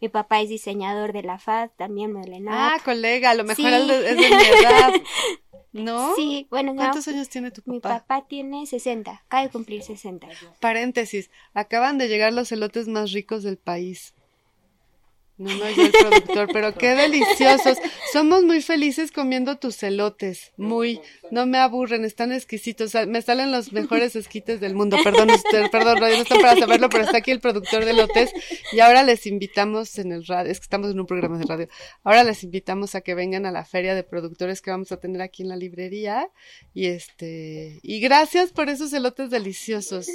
Mi 0.00 0.08
papá 0.08 0.40
es 0.40 0.48
diseñador 0.48 1.12
de 1.12 1.22
la 1.22 1.38
FAD, 1.38 1.70
también 1.76 2.12
Modelenat. 2.12 2.54
Ah, 2.56 2.76
colega, 2.84 3.30
a 3.30 3.34
lo 3.34 3.44
mejor 3.44 3.56
Sí. 3.56 3.90
es 3.90 4.16
de 4.16 4.16
mi 4.16 4.24
edad. 4.24 4.92
¿No? 5.72 6.14
Sí, 6.16 6.46
bueno, 6.50 6.72
no, 6.72 6.78
¿Cuántos 6.82 7.06
años 7.08 7.28
tiene 7.28 7.50
tu 7.50 7.62
mi 7.66 7.78
papá? 7.80 8.00
papá 8.06 8.26
tiene 8.28 8.66
60, 8.66 9.22
acaba 9.24 9.42
de 9.44 9.50
cumplir 9.50 9.82
60. 9.82 10.26
Paréntesis, 10.60 11.30
acaban 11.54 11.98
de 11.98 12.08
llegar 12.08 12.32
los 12.32 12.50
elotes 12.52 12.88
más 12.88 13.12
ricos 13.12 13.42
del 13.42 13.56
país. 13.58 14.14
No 15.38 15.54
no 15.56 15.70
yo 15.70 15.86
el 15.86 15.92
productor, 15.92 16.48
pero 16.52 16.74
qué 16.74 16.88
deliciosos. 16.94 17.78
Somos 18.12 18.44
muy 18.44 18.60
felices 18.60 19.10
comiendo 19.10 19.56
tus 19.56 19.82
elotes. 19.82 20.52
Muy, 20.56 21.00
no 21.30 21.46
me 21.46 21.58
aburren, 21.58 22.04
están 22.04 22.32
exquisitos. 22.32 22.94
Me 23.08 23.22
salen 23.22 23.50
los 23.50 23.72
mejores 23.72 24.14
esquites 24.14 24.60
del 24.60 24.74
mundo. 24.74 24.98
Perdón, 25.02 25.30
usted, 25.30 25.70
perdón, 25.70 26.00
no 26.00 26.06
están 26.06 26.40
para 26.40 26.58
saberlo, 26.58 26.88
pero 26.90 27.04
está 27.04 27.18
aquí 27.18 27.30
el 27.30 27.40
productor 27.40 27.84
de 27.84 27.92
elotes. 27.92 28.30
Y 28.72 28.80
ahora 28.80 29.02
les 29.02 29.26
invitamos 29.26 29.98
en 29.98 30.12
el 30.12 30.26
radio, 30.26 30.50
es 30.52 30.60
que 30.60 30.64
estamos 30.64 30.90
en 30.90 31.00
un 31.00 31.06
programa 31.06 31.38
de 31.38 31.46
radio. 31.46 31.68
Ahora 32.04 32.24
les 32.24 32.44
invitamos 32.44 32.94
a 32.94 33.00
que 33.00 33.14
vengan 33.14 33.46
a 33.46 33.50
la 33.50 33.64
feria 33.64 33.94
de 33.94 34.04
productores 34.04 34.60
que 34.60 34.70
vamos 34.70 34.92
a 34.92 34.98
tener 34.98 35.22
aquí 35.22 35.42
en 35.42 35.48
la 35.48 35.56
librería. 35.56 36.28
Y 36.74 36.86
este, 36.86 37.80
y 37.82 38.00
gracias 38.00 38.52
por 38.52 38.68
esos 38.68 38.92
elotes 38.92 39.30
deliciosos. 39.30 40.06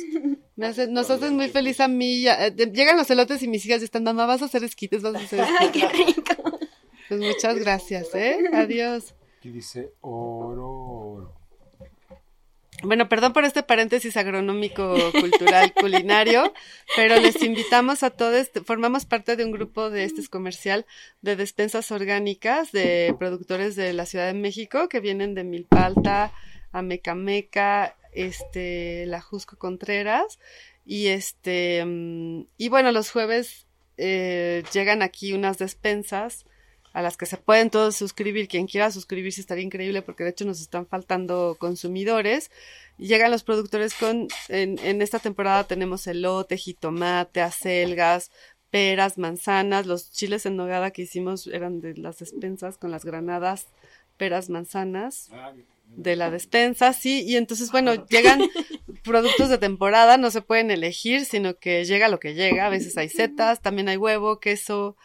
Nos 0.58 1.10
hacen 1.10 1.36
muy 1.36 1.50
feliz 1.50 1.80
a 1.80 1.88
mí. 1.88 2.28
Eh, 2.28 2.54
llegan 2.74 2.98
los 2.98 3.10
elotes 3.10 3.42
y 3.44 3.48
mis 3.48 3.66
hijas 3.66 3.84
están, 3.84 4.04
mamá, 4.04 4.26
vas 4.26 4.42
a 4.42 4.46
hacer 4.46 4.64
esquites, 4.64 5.04
vas 5.04 5.16
a 5.16 5.20
hacer 5.20 5.46
Ay, 5.60 5.70
qué 5.72 5.88
rico. 5.88 6.60
Pues 7.08 7.22
muchas 7.22 7.58
gracias, 7.58 8.14
¿eh? 8.16 8.40
Adiós. 8.52 9.16
Aquí 9.38 9.52
dice 9.52 9.94
oro, 10.02 10.68
oro. 10.68 11.38
Bueno, 12.84 13.10
perdón 13.10 13.34
por 13.34 13.44
este 13.44 13.64
paréntesis 13.64 14.18
agronómico, 14.18 14.96
cultural, 15.20 15.74
culinario, 15.80 16.54
pero 16.96 17.20
les 17.20 17.42
invitamos 17.42 18.04
a 18.04 18.12
todos, 18.12 18.52
formamos 18.66 19.06
parte 19.06 19.36
de 19.36 19.46
un 19.46 19.52
grupo 19.52 19.90
de 19.90 20.04
este 20.04 20.28
comercial 20.28 20.86
de 21.22 21.36
despensas 21.36 21.92
orgánicas 21.92 22.72
de 22.72 23.16
productores 23.18 23.76
de 23.76 23.94
la 23.94 24.06
Ciudad 24.06 24.28
de 24.28 24.36
México 24.36 24.90
que 24.90 25.00
vienen 25.00 25.34
de 25.34 25.44
Milpalta, 25.44 26.32
Amecameca, 26.72 27.96
este, 28.18 29.06
la 29.06 29.22
Jusco 29.22 29.58
Contreras. 29.58 30.40
Y 30.86 31.08
este, 31.08 31.84
mm, 31.86 32.48
y 32.58 32.70
bueno, 32.70 32.92
los 32.92 33.12
jueves 33.12 33.68
eh, 33.98 34.64
llegan 34.74 35.02
aquí 35.02 35.34
unas 35.34 35.58
despensas 35.58 36.46
a 36.94 37.02
las 37.02 37.18
que 37.18 37.26
se 37.28 37.38
pueden 37.38 37.70
todos 37.70 37.96
suscribir. 37.96 38.48
Quien 38.48 38.68
quiera 38.68 38.90
suscribirse 38.92 39.42
estaría 39.42 39.64
increíble 39.64 40.02
porque 40.02 40.24
de 40.24 40.32
hecho 40.32 40.46
nos 40.46 40.62
están 40.62 40.88
faltando 40.88 41.56
consumidores. 41.60 42.50
Llegan 42.98 43.32
los 43.32 43.44
productores 43.44 43.94
con, 43.94 44.28
en, 44.50 45.02
esta 45.02 45.20
temporada 45.20 45.66
tenemos 45.66 46.08
elote, 46.08 46.58
jitomate, 46.58 47.42
acelgas, 47.42 48.32
peras, 48.72 49.18
manzanas, 49.18 49.86
los 49.86 50.12
chiles 50.12 50.46
en 50.46 50.56
nogada 50.56 50.92
que 50.92 51.04
hicimos 51.04 51.46
eran 51.48 51.82
de 51.82 51.96
las 51.98 52.18
despensas 52.18 52.78
con 52.78 52.90
las 52.90 53.06
granadas, 53.06 53.68
peras, 54.18 54.50
manzanas. 54.50 55.30
Ah, 55.32 55.54
de 55.88 56.16
la 56.16 56.30
despensa, 56.30 56.94
sí, 56.94 57.24
y 57.26 57.38
entonces, 57.38 57.72
bueno, 57.72 58.06
llegan 58.08 58.42
productos 59.04 59.50
de 59.50 59.58
temporada, 59.58 60.18
no 60.18 60.30
se 60.32 60.42
pueden 60.42 60.70
elegir, 60.72 61.26
sino 61.26 61.58
que 61.58 61.86
llega 61.86 62.10
lo 62.10 62.20
que 62.20 62.34
llega, 62.34 62.66
a 62.66 62.70
veces 62.70 62.98
hay 62.98 63.10
setas, 63.10 63.62
también 63.62 63.90
hay 63.90 63.98
huevo, 63.98 64.40
queso, 64.40 64.98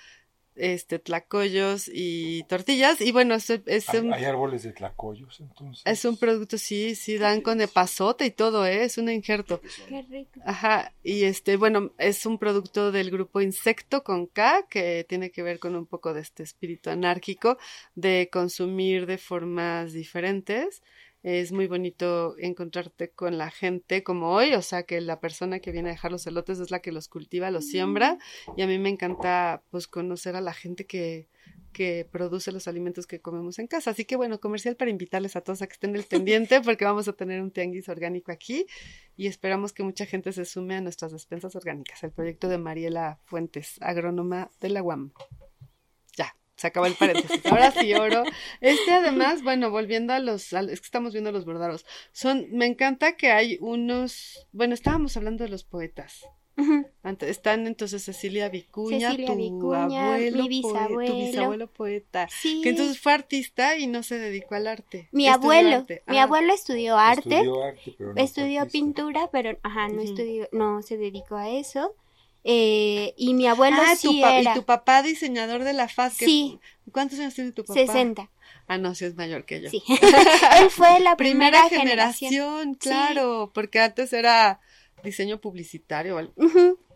este, 0.56 0.98
tlacoyos 0.98 1.90
y 1.92 2.44
tortillas. 2.44 3.00
Y 3.00 3.12
bueno, 3.12 3.34
es, 3.34 3.50
es 3.50 3.88
un, 3.90 4.12
¿Hay 4.12 4.24
árboles 4.24 4.62
de 4.62 4.72
tlacoyos 4.72 5.40
entonces? 5.40 5.82
Es 5.86 6.04
un 6.04 6.16
producto, 6.16 6.58
sí, 6.58 6.94
sí, 6.94 7.18
dan 7.18 7.40
con 7.40 7.60
epazote 7.60 8.26
y 8.26 8.30
todo, 8.30 8.66
¿eh? 8.66 8.84
es 8.84 8.98
un 8.98 9.08
injerto. 9.08 9.60
Qué 9.88 10.02
rico. 10.02 10.40
Ajá, 10.44 10.92
y 11.02 11.24
este, 11.24 11.56
bueno, 11.56 11.92
es 11.98 12.26
un 12.26 12.38
producto 12.38 12.92
del 12.92 13.10
grupo 13.10 13.40
Insecto 13.40 14.02
con 14.02 14.26
K, 14.26 14.66
que 14.68 15.04
tiene 15.08 15.30
que 15.30 15.42
ver 15.42 15.58
con 15.58 15.76
un 15.76 15.86
poco 15.86 16.14
de 16.14 16.20
este 16.20 16.42
espíritu 16.42 16.90
anárquico 16.90 17.58
de 17.94 18.28
consumir 18.32 19.06
de 19.06 19.18
formas 19.18 19.92
diferentes 19.92 20.82
es 21.22 21.52
muy 21.52 21.66
bonito 21.66 22.37
encontrarte 22.38 23.11
con 23.11 23.38
la 23.38 23.50
gente 23.50 24.02
como 24.02 24.32
hoy, 24.32 24.54
o 24.54 24.62
sea 24.62 24.82
que 24.82 25.00
la 25.00 25.20
persona 25.20 25.61
que 25.61 25.72
viene 25.72 25.90
a 25.90 25.92
dejar 25.92 26.11
los 26.11 26.26
elotes 26.26 26.58
es 26.58 26.70
la 26.70 26.80
que 26.80 26.92
los 26.92 27.08
cultiva, 27.08 27.50
los 27.50 27.68
siembra, 27.68 28.18
y 28.56 28.62
a 28.62 28.66
mí 28.66 28.78
me 28.78 28.88
encanta 28.88 29.62
pues 29.70 29.87
conocer 29.87 30.35
a 30.35 30.40
la 30.40 30.52
gente 30.52 30.87
que, 30.87 31.28
que 31.72 32.08
produce 32.11 32.50
los 32.50 32.68
alimentos 32.68 33.06
que 33.06 33.20
comemos 33.20 33.58
en 33.58 33.66
casa. 33.66 33.90
Así 33.90 34.04
que 34.04 34.16
bueno, 34.16 34.40
comercial 34.40 34.76
para 34.76 34.90
invitarles 34.90 35.37
a 35.37 35.40
todos 35.40 35.62
a 35.62 35.66
que 35.66 35.74
estén 35.74 35.94
el 35.94 36.04
pendiente 36.04 36.61
porque 36.64 36.85
vamos 36.85 37.08
a 37.08 37.12
tener 37.12 37.40
un 37.40 37.50
tianguis 37.50 37.88
orgánico 37.88 38.32
aquí 38.32 38.66
y 39.16 39.26
esperamos 39.26 39.72
que 39.72 39.82
mucha 39.82 40.06
gente 40.06 40.32
se 40.32 40.44
sume 40.44 40.76
a 40.76 40.80
nuestras 40.80 41.12
despensas 41.12 41.54
orgánicas, 41.54 42.02
el 42.02 42.11
proyecto 42.11 42.48
de 42.48 42.58
Mariela 42.58 43.20
Fuentes, 43.24 43.76
agrónoma 43.80 44.50
de 44.61 44.70
la 44.70 44.82
UAM 44.82 45.12
se 46.62 46.68
acaba 46.68 46.87
el 46.87 46.94
paréntesis. 46.94 47.44
Ahora 47.46 47.72
sí, 47.72 47.92
oro. 47.92 48.22
Este 48.61 48.92
además, 48.92 49.42
bueno, 49.42 49.72
volviendo 49.72 50.12
a 50.12 50.20
los, 50.20 50.53
es 50.53 50.81
que 50.81 50.87
estamos 50.87 51.12
viendo 51.12 51.33
los 51.33 51.44
bordados. 51.44 51.85
Son, 52.12 52.46
me 52.53 52.66
encanta 52.66 53.16
que 53.16 53.33
hay 53.33 53.59
unos, 53.61 54.46
bueno, 54.53 54.72
estábamos 54.72 55.16
hablando 55.16 55.42
de 55.42 55.51
los 55.51 55.64
poetas. 55.64 56.25
están 57.22 57.66
entonces 57.66 58.05
Cecilia 58.05 58.48
Vicuña, 58.48 59.16
tu 59.16 59.75
abuelo, 59.75 60.42
mi 60.44 60.48
bisabuelo, 60.48 61.12
tu 61.12 61.18
bisabuelo 61.18 61.66
poeta, 61.66 62.29
que 62.62 62.68
entonces 62.68 63.01
fue 63.01 63.12
artista 63.12 63.77
y 63.77 63.88
no 63.88 64.05
se 64.05 64.20
dedicó 64.20 64.55
al 64.55 64.68
arte. 64.68 65.09
Mi 65.11 65.27
abuelo, 65.27 65.85
mi 66.07 66.18
ah. 66.18 66.22
abuelo 66.22 66.55
estudió 66.55 66.96
arte, 66.96 67.42
estudió, 68.14 68.68
pintura, 68.68 69.29
pero 69.33 69.59
ajá, 69.64 69.88
no 69.88 70.01
estudió, 70.01 70.48
no 70.53 70.81
se 70.83 70.96
dedicó 70.96 71.35
a 71.35 71.51
eso. 71.51 71.96
Eh, 72.44 73.14
y 73.16 73.35
mi 73.35 73.46
abuelo 73.46 73.76
ah, 73.81 73.94
sí 73.94 74.20
Y 74.20 74.55
tu 74.55 74.64
papá 74.64 75.02
diseñador 75.02 75.62
de 75.64 75.72
la 75.72 75.88
FAS. 75.88 76.14
Sí. 76.14 76.59
¿Cuántos 76.90 77.18
años 77.20 77.35
tiene 77.35 77.52
tu 77.52 77.64
papá? 77.64 77.78
60. 77.78 78.31
Ah, 78.66 78.78
no, 78.78 78.94
sí 78.94 79.05
es 79.05 79.14
mayor 79.14 79.44
que 79.44 79.61
yo. 79.61 79.70
Sí. 79.70 79.83
Él 80.59 80.70
fue 80.70 81.00
la 81.00 81.16
primera, 81.16 81.68
generación, 81.68 82.74
claro, 82.74 83.50
porque 83.55 83.81
antes 83.81 84.12
era 84.12 84.61
diseño 85.05 85.40
publicitario, 85.40 86.33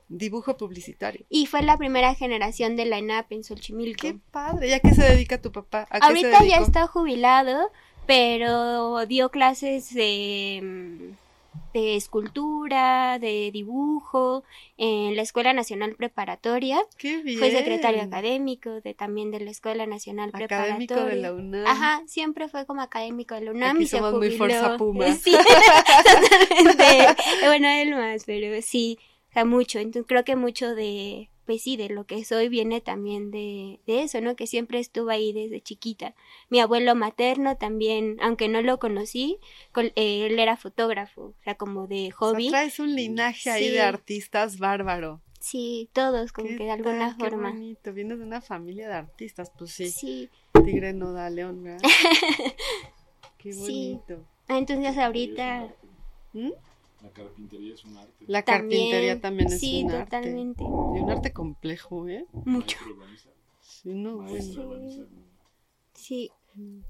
dibujo 0.09 0.57
publicitario. 0.57 1.27
Y 1.29 1.47
fue 1.47 1.63
la 1.63 1.77
primera 1.77 2.15
generación 2.15 2.77
de 2.77 2.87
la 2.87 2.99
ENAP 2.99 3.33
en 3.33 3.45
Xochimilco. 3.45 4.03
Qué 4.03 4.19
padre. 4.31 4.69
¿Ya 4.69 4.81
qué 4.81 4.95
se 4.95 5.03
dedica 5.03 5.41
tu 5.41 5.53
papá? 5.53 5.87
Ahorita 5.91 6.45
ya 6.45 6.57
está 6.57 6.87
jubilado, 6.87 7.71
pero 8.07 9.05
dio 9.07 9.31
clases 9.31 9.93
de 9.93 10.61
mm, 10.63 11.26
de 11.73 11.97
escultura, 11.97 13.19
de 13.19 13.51
dibujo, 13.53 14.45
en 14.77 15.17
la 15.17 15.23
Escuela 15.23 15.53
Nacional 15.53 15.95
Preparatoria. 15.95 16.79
Qué 16.97 17.19
bien. 17.23 17.39
Fue 17.39 17.51
secretario 17.51 18.03
académico 18.03 18.81
de 18.81 18.95
también 18.95 19.31
de 19.31 19.41
la 19.41 19.51
Escuela 19.51 19.87
Nacional 19.87 20.31
académico 20.33 20.95
Preparatoria. 20.95 21.15
de 21.15 21.23
la 21.23 21.33
UNAM. 21.33 21.67
Ajá, 21.67 22.03
siempre 22.07 22.49
fue 22.49 22.67
como 22.67 22.81
académico 22.83 23.35
de 23.35 23.43
la 23.43 23.51
UNAM 23.51 23.81
y 23.81 23.87
somos 23.87 24.15
muy 24.15 24.31
fuerza 24.31 24.77
puma. 24.77 25.07
Sí, 25.17 25.33
totalmente. 25.37 27.23
bueno, 27.47 27.69
él 27.69 27.95
más, 27.95 28.25
pero 28.25 28.61
sí, 28.63 28.99
o 29.31 29.33
sea, 29.33 29.45
mucho. 29.45 29.79
Entonces 29.79 30.07
creo 30.07 30.25
que 30.25 30.37
mucho 30.37 30.75
de 30.75 31.31
pues 31.47 31.63
sí, 31.63 31.77
de 31.77 31.89
lo 31.89 32.05
que 32.05 32.25
soy 32.25 32.49
viene 32.49 32.81
también 32.81 33.31
de, 33.31 33.79
de 33.87 34.03
eso, 34.03 34.21
¿no? 34.21 34.35
Que 34.35 34.49
siempre 34.49 34.81
estuvo 34.81 35.11
ahí 35.11 35.33
desde 35.33 35.61
chiquita. 35.61 36.15
Mi 36.51 36.61
abuelo 36.61 36.95
materno 36.95 37.57
también, 37.57 38.19
aunque 38.21 38.49
no 38.49 38.61
lo 38.63 38.79
conocí, 38.79 39.39
eh, 39.77 40.27
él 40.27 40.39
era 40.39 40.57
fotógrafo, 40.57 41.23
o 41.23 41.35
sea, 41.45 41.55
como 41.55 41.87
de 41.87 42.11
hobby. 42.11 42.49
O 42.49 42.51
traes 42.51 42.81
un 42.81 42.95
linaje 42.95 43.49
ahí 43.49 43.71
de 43.71 43.81
artistas 43.81 44.59
bárbaro. 44.59 45.21
Sí, 45.39 45.89
todos, 45.93 46.33
como 46.33 46.49
que 46.49 46.65
de 46.65 46.73
alguna 46.73 47.15
forma. 47.15 47.53
Qué 47.53 47.59
bonito, 47.59 47.93
vienes 47.93 48.19
de 48.19 48.25
una 48.25 48.41
familia 48.41 48.89
de 48.89 48.95
artistas, 48.95 49.53
pues 49.57 49.71
sí. 49.71 49.89
Sí. 49.91 50.29
Tigre 50.65 50.93
no 50.93 51.13
da 51.13 51.31
león, 51.31 51.63
¿verdad? 51.63 51.81
qué 53.39 53.55
bonito. 53.55 54.25
Ah, 54.49 54.59
entonces 54.59 54.99
ahorita... 54.99 55.73
¿Mm? 56.33 56.51
La 57.07 57.13
carpintería 57.13 57.75
es 57.75 57.85
un 57.85 57.97
arte. 57.97 58.25
La 58.27 58.43
carpintería 58.43 59.21
también 59.21 59.53
es 59.53 59.63
un 59.63 59.91
arte. 59.91 59.97
Sí, 59.97 60.05
totalmente. 60.05 60.65
Y 60.65 60.67
un 60.67 61.11
arte 61.11 61.33
complejo, 61.33 62.09
¿eh? 62.09 62.27
Mucho. 62.33 62.79
Sí, 63.61 63.95
no, 63.95 64.19
bueno. 64.19 65.07
Sí. 65.95 66.31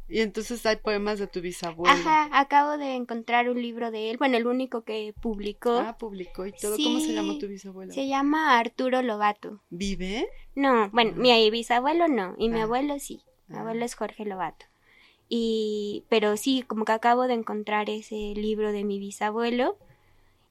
Y 0.09 0.21
entonces 0.21 0.65
hay 0.65 0.77
poemas 0.77 1.19
de 1.19 1.27
tu 1.27 1.41
bisabuelo. 1.41 1.93
Ajá, 1.93 2.29
acabo 2.39 2.79
de 2.79 2.95
encontrar 2.95 3.51
un 3.51 3.61
libro 3.61 3.91
de 3.91 4.11
él, 4.11 4.17
bueno, 4.17 4.37
el 4.37 4.47
único 4.47 4.85
que 4.85 5.13
publicó. 5.21 5.79
Ah, 5.79 5.99
publicó 5.99 6.47
y 6.47 6.53
todo. 6.53 6.77
¿Cómo 6.77 7.01
se 7.01 7.13
llama 7.13 7.37
tu 7.39 7.49
bisabuelo? 7.49 7.93
Se 7.93 8.07
llama 8.07 8.59
Arturo 8.59 9.03
Lobato. 9.03 9.61
¿Vive? 9.71 10.29
No, 10.55 10.89
bueno, 10.91 11.13
ah. 11.17 11.19
mi 11.19 11.51
bisabuelo 11.51 12.07
no, 12.07 12.37
y 12.39 12.49
mi 12.49 12.61
ah. 12.61 12.65
abuelo 12.65 12.99
sí. 13.01 13.23
Mi 13.49 13.57
ah. 13.57 13.61
abuelo 13.63 13.85
es 13.85 13.97
Jorge 13.97 14.25
Lobato. 14.25 14.67
Y, 15.29 16.05
pero 16.09 16.37
sí, 16.37 16.63
como 16.63 16.85
que 16.85 16.93
acabo 16.93 17.27
de 17.27 17.35
encontrar 17.35 17.91
ese 17.91 18.35
libro 18.37 18.71
de 18.71 18.85
mi 18.85 19.01
bisabuelo 19.01 19.77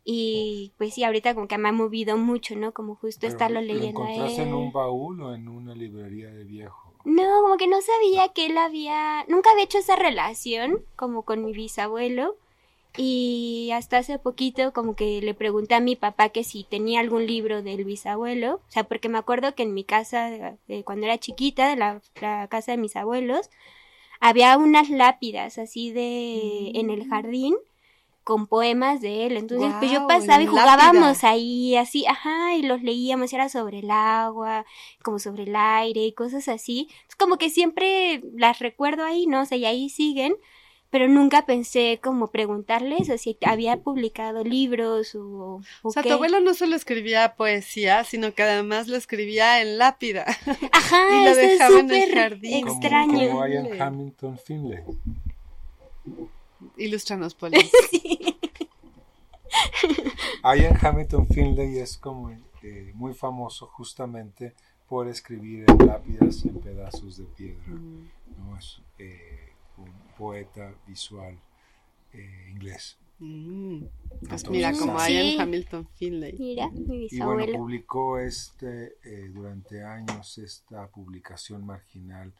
y 0.07 0.71
pues 0.77 0.93
sí, 0.93 1.03
ahorita 1.03 1.33
como 1.33 1.47
que 1.47 1.57
me 1.57 1.69
ha 1.69 1.71
movido 1.71 2.15
mucho, 2.15 2.55
¿no? 2.55 2.73
Como 2.73 2.93
justo 2.95 3.25
estarlo 3.25 3.59
leyendo 3.59 4.01
¿Lo 4.01 4.05
encontraste 4.05 4.43
en 4.43 4.53
un 4.53 4.71
baúl 4.71 5.19
o 5.19 5.33
en 5.33 5.47
una 5.47 5.73
librería 5.73 6.29
de 6.29 6.43
viejo? 6.43 6.93
No, 7.05 7.23
como 7.41 7.57
que 7.57 7.67
no 7.67 7.77
sabía 7.81 8.29
que 8.29 8.45
él 8.45 8.57
había... 8.59 9.25
Nunca 9.27 9.49
había 9.49 9.63
hecho 9.63 9.79
esa 9.79 9.95
relación 9.95 10.85
como 10.95 11.23
con 11.23 11.43
mi 11.43 11.53
bisabuelo. 11.53 12.37
Y 12.97 13.71
hasta 13.73 13.97
hace 13.97 14.19
poquito 14.19 14.73
como 14.73 14.95
que 14.95 15.21
le 15.21 15.33
pregunté 15.33 15.73
a 15.73 15.79
mi 15.79 15.95
papá 15.95 16.29
que 16.29 16.43
si 16.43 16.63
tenía 16.63 16.99
algún 16.99 17.25
libro 17.25 17.63
del 17.63 17.83
bisabuelo. 17.83 18.55
O 18.55 18.71
sea, 18.71 18.83
porque 18.83 19.09
me 19.09 19.17
acuerdo 19.17 19.55
que 19.55 19.63
en 19.63 19.73
mi 19.73 19.83
casa, 19.83 20.55
de, 20.67 20.83
cuando 20.83 21.07
era 21.07 21.17
chiquita, 21.17 21.67
de 21.67 21.77
la, 21.77 22.01
la, 22.21 22.47
casa 22.47 22.73
de 22.73 22.77
mis 22.77 22.95
abuelos, 22.95 23.49
había 24.19 24.55
unas 24.57 24.91
lápidas 24.91 25.57
así 25.57 25.91
de... 25.91 26.71
en 26.75 26.91
el 26.91 27.07
mm. 27.07 27.09
jardín 27.09 27.55
con 28.25 28.47
poemas 28.47 28.99
de 28.99 29.25
él. 29.27 29.37
Entonces, 29.37 29.71
pues 29.79 29.89
yo 29.91 30.05
pasaba 30.07 30.41
y 30.43 30.47
jugábamos 30.47 30.95
lápida. 31.23 31.29
ahí, 31.29 31.75
así, 31.77 32.05
ajá, 32.07 32.55
y 32.55 32.63
los 32.63 32.81
leíamos, 32.83 33.31
era 33.31 33.47
sobre 33.47 33.79
el 33.79 33.89
agua, 33.91 34.65
como 35.03 35.19
sobre 35.19 35.43
el 35.43 35.55
aire 35.55 36.01
y 36.05 36.11
cosas 36.11 36.49
así. 36.49 36.89
Es 37.07 37.15
como 37.15 37.37
que 37.37 37.49
siempre 37.49 38.21
las 38.35 38.59
recuerdo 38.59 39.05
ahí, 39.05 39.27
¿no? 39.27 39.43
O 39.43 39.45
sea, 39.45 39.57
y 39.57 39.65
ahí 39.65 39.87
siguen, 39.89 40.35
pero 40.89 41.07
nunca 41.07 41.45
pensé 41.45 41.99
como 42.01 42.27
preguntarles 42.31 43.09
o 43.09 43.17
si 43.17 43.37
había 43.45 43.77
publicado 43.77 44.43
libros 44.43 45.13
o, 45.15 45.19
o 45.21 45.61
O 45.83 45.91
sea, 45.91 46.01
qué. 46.03 46.09
tu 46.09 46.15
abuelo 46.15 46.39
no 46.41 46.53
solo 46.53 46.75
escribía 46.75 47.35
poesía, 47.35 48.03
sino 48.05 48.33
que 48.33 48.43
además 48.43 48.87
lo 48.87 48.95
escribía 48.97 49.61
en 49.61 49.77
lápida. 49.77 50.25
Ajá, 50.71 51.03
y 51.21 51.25
lo 51.25 51.31
eso 51.31 51.39
es 51.41 51.49
dejaba 51.59 51.79
en 51.79 51.91
el 51.91 52.01
súper 52.01 52.15
jardín. 52.17 52.61
Como- 52.67 52.79
extraño. 52.81 53.27
Como 53.29 53.47
Ian 53.47 53.81
Hamilton 53.81 54.39
Finlay. 54.39 54.79
Ilústranos, 56.77 57.33
Poli. 57.39 57.57
Ian 60.43 60.77
Hamilton 60.79 61.27
Finlay 61.27 61.79
es 61.79 61.97
como 61.97 62.29
eh, 62.61 62.91
muy 62.95 63.13
famoso 63.13 63.67
justamente 63.67 64.53
por 64.87 65.07
escribir 65.07 65.65
en 65.67 65.87
lápidas 65.87 66.45
y 66.45 66.49
en 66.49 66.59
pedazos 66.59 67.17
de 67.17 67.25
piedra. 67.25 67.63
¿no? 67.67 68.57
Es 68.57 68.81
eh, 68.99 69.49
un 69.77 69.91
poeta 70.17 70.73
visual 70.87 71.37
eh, 72.13 72.49
inglés. 72.51 72.97
Mm, 73.19 73.79
Pues 73.79 74.21
Entonces, 74.21 74.49
mira, 74.49 74.73
como 74.73 74.99
Sí. 74.99 75.13
Ian 75.13 75.41
Hamilton 75.41 75.87
Finlay. 75.95 76.33
Mira, 76.37 76.69
mi 76.69 76.77
Y 76.77 76.85
bueno, 76.85 76.99
bisabuelo. 77.37 77.57
publicó 77.57 78.19
este, 78.19 78.97
eh, 79.03 79.29
durante 79.33 79.83
años 79.83 80.37
esta 80.37 80.87
publicación 80.87 81.65
marginal 81.65 82.31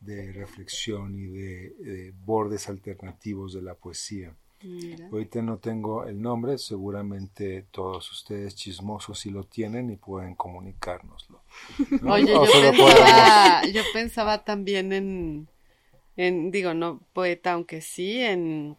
de 0.00 0.32
reflexión 0.32 1.18
y 1.18 1.26
de, 1.26 1.70
de 1.78 2.14
bordes 2.24 2.68
alternativos 2.68 3.52
de 3.54 3.62
la 3.62 3.74
poesía. 3.74 4.34
Mira. 4.62 5.08
Ahorita 5.12 5.42
no 5.42 5.58
tengo 5.58 6.06
el 6.06 6.20
nombre, 6.20 6.58
seguramente 6.58 7.66
todos 7.70 8.10
ustedes 8.10 8.54
chismosos 8.54 9.18
sí 9.18 9.30
lo 9.30 9.44
tienen 9.44 9.90
y 9.90 9.96
pueden 9.96 10.34
comunicárnoslo. 10.34 11.42
¿no? 12.00 12.12
Oye, 12.12 12.32
yo 12.32 12.42
pensaba, 12.42 13.66
yo 13.66 13.82
pensaba 13.92 14.44
también 14.44 14.92
en, 14.92 15.48
en, 16.16 16.50
digo, 16.50 16.74
no 16.74 17.00
poeta, 17.12 17.52
aunque 17.52 17.80
sí, 17.80 18.22
en, 18.22 18.76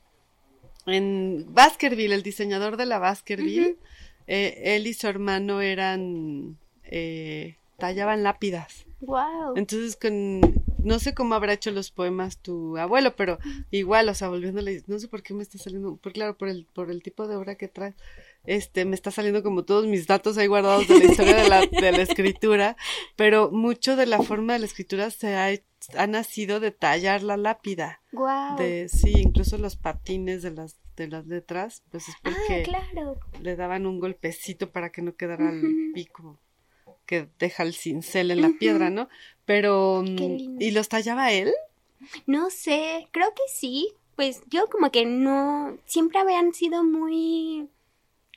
en 0.88 1.45
Baskerville, 1.49 2.13
el 2.13 2.24
diseñador 2.24 2.76
de 2.76 2.86
la 2.88 2.97
Baskerville, 2.97 3.78
eh, 4.26 4.76
él 4.76 4.88
y 4.88 4.93
su 4.93 5.07
hermano 5.07 5.61
eran, 5.61 6.57
eh, 6.84 7.57
tallaban 7.78 8.24
lápidas. 8.24 8.86
Wow. 9.01 9.55
Entonces, 9.55 9.95
con, 9.95 10.41
no 10.84 10.99
sé 10.99 11.13
cómo 11.13 11.36
habrá 11.36 11.53
hecho 11.53 11.71
los 11.71 11.91
poemas 11.91 12.38
tu 12.39 12.78
abuelo, 12.78 13.15
pero 13.15 13.38
igual, 13.71 14.09
o 14.09 14.13
sea, 14.15 14.28
volviéndole, 14.30 14.84
no 14.88 14.99
sé 14.99 15.07
por 15.07 15.23
qué 15.23 15.34
me 15.34 15.43
está 15.43 15.57
saliendo, 15.57 15.95
por 15.97 16.13
claro, 16.13 16.38
por 16.38 16.47
el, 16.49 16.65
por 16.73 16.91
el 16.91 17.01
tipo 17.03 17.28
de 17.28 17.36
obra 17.36 17.55
que 17.55 17.67
trae, 17.67 17.93
este, 18.45 18.86
me 18.86 18.95
está 18.95 19.11
saliendo 19.11 19.43
como 19.43 19.63
todos 19.65 19.86
mis 19.88 20.07
datos 20.07 20.38
ahí 20.38 20.47
guardados 20.47 20.88
de 20.88 20.97
la 20.99 21.05
historia 21.05 21.36
de 21.36 21.49
la, 21.49 21.65
de 21.65 21.91
la 21.91 22.01
escritura, 22.03 22.78
pero 23.15 23.51
mucho 23.51 23.95
de 23.95 24.05
la 24.05 24.21
forma 24.21 24.53
de 24.53 24.59
la 24.59 24.65
escritura 24.65 25.09
se 25.11 25.36
ha, 25.36 25.49
ha 25.95 26.07
nacido 26.07 26.59
de 26.59 26.71
tallar 26.71 27.23
la 27.23 27.38
lápida, 27.38 28.01
Wow. 28.13 28.57
de, 28.57 28.88
sí, 28.89 29.11
incluso 29.17 29.57
los 29.57 29.75
patines 29.75 30.41
de 30.41 30.51
las, 30.51 30.78
de 30.95 31.07
las 31.07 31.28
letras, 31.28 31.84
pues 31.91 32.07
es 32.07 32.15
Ah, 32.23 32.32
porque 32.32 32.63
claro. 32.63 33.19
le 33.41 33.55
daban 33.55 33.86
un 33.86 33.99
golpecito 33.99 34.71
para 34.71 34.91
que 34.91 35.01
no 35.01 35.15
quedara 35.15 35.49
el 35.51 35.91
pico 35.93 36.39
que 37.05 37.30
deja 37.39 37.63
el 37.63 37.73
cincel 37.73 38.32
en 38.32 38.41
la 38.41 38.49
piedra, 38.59 38.89
¿no? 38.89 39.07
Pero, 39.47 40.03
Qué 40.05 40.11
mm, 40.27 40.37
lindo. 40.37 40.63
¿y 40.65 40.71
los 40.71 40.89
tallaba 40.89 41.31
él? 41.31 41.51
No 42.27 42.51
sé, 42.51 43.07
creo 43.11 43.29
que 43.33 43.41
sí. 43.51 43.93
Pues 44.15 44.41
yo 44.49 44.67
como 44.67 44.91
que 44.91 45.05
no, 45.05 45.77
siempre 45.85 46.19
habían 46.19 46.53
sido 46.53 46.83
muy 46.83 47.69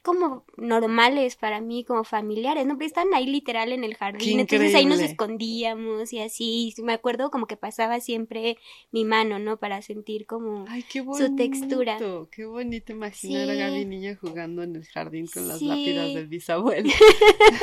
como 0.03 0.45
normales 0.57 1.37
para 1.37 1.61
mí, 1.61 1.85
como 1.85 2.05
familiares, 2.05 2.65
¿no? 2.67 2.79
Pero 2.79 2.87
están 2.87 3.13
ahí 3.13 3.27
literal 3.27 3.71
en 3.73 3.85
el 3.85 3.95
jardín, 3.97 4.41
entonces 4.41 4.75
ahí 4.75 4.87
nos 4.87 5.01
escondíamos 5.01 6.13
y 6.15 6.21
así, 6.21 6.73
y 6.77 6.83
me 6.83 6.95
acuerdo 6.95 7.31
como 7.31 7.47
que 7.47 7.57
pasaba 7.59 8.01
siempre 8.01 8.57
mi 8.93 9.05
mano, 9.05 9.39
¿no? 9.39 9.59
Para 9.59 9.83
sentir 9.83 10.25
como... 10.27 10.65
Ay, 10.69 10.85
qué 10.91 11.03
bonito. 11.03 11.27
Su 11.27 11.37
textura. 11.37 11.99
Qué 12.31 12.45
bonito 12.47 12.93
imaginar 12.93 13.49
a. 13.51 13.55
Gaby 13.55 13.85
niña 13.85 14.17
jugando 14.19 14.63
en 14.63 14.77
el 14.77 14.87
jardín 14.87 15.27
con 15.27 15.47
las 15.49 15.59
Sí. 15.59 15.67
lápidas 15.67 16.15
del 16.15 16.27
bisabuelo. 16.29 16.89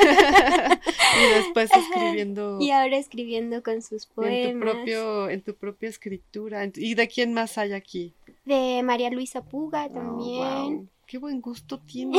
y 1.20 1.34
después 1.34 1.70
escribiendo 1.74 2.58
Y 2.60 2.70
ahora 2.70 2.96
escribiendo 2.98 3.62
con 3.62 3.82
sus 3.82 4.04
en 4.04 4.10
poemas. 4.14 4.52
tu 4.52 4.60
propio, 4.60 5.28
en 5.30 5.42
tu 5.42 5.54
propia 5.56 5.88
escritura. 5.88 6.62
En 6.64 6.72
tu- 6.72 6.80
¿Y 6.80 6.94
de 6.94 7.08
quién 7.08 7.32
más 7.34 7.58
hay 7.58 7.72
aquí? 7.72 8.14
De 8.44 8.80
María 8.84 9.10
Luisa 9.10 9.42
Puga 9.44 9.86
Oh, 9.86 9.92
también. 9.92 10.90
Qué 11.08 11.16
buen 11.16 11.40
gusto 11.40 11.80
tiene. 11.86 12.18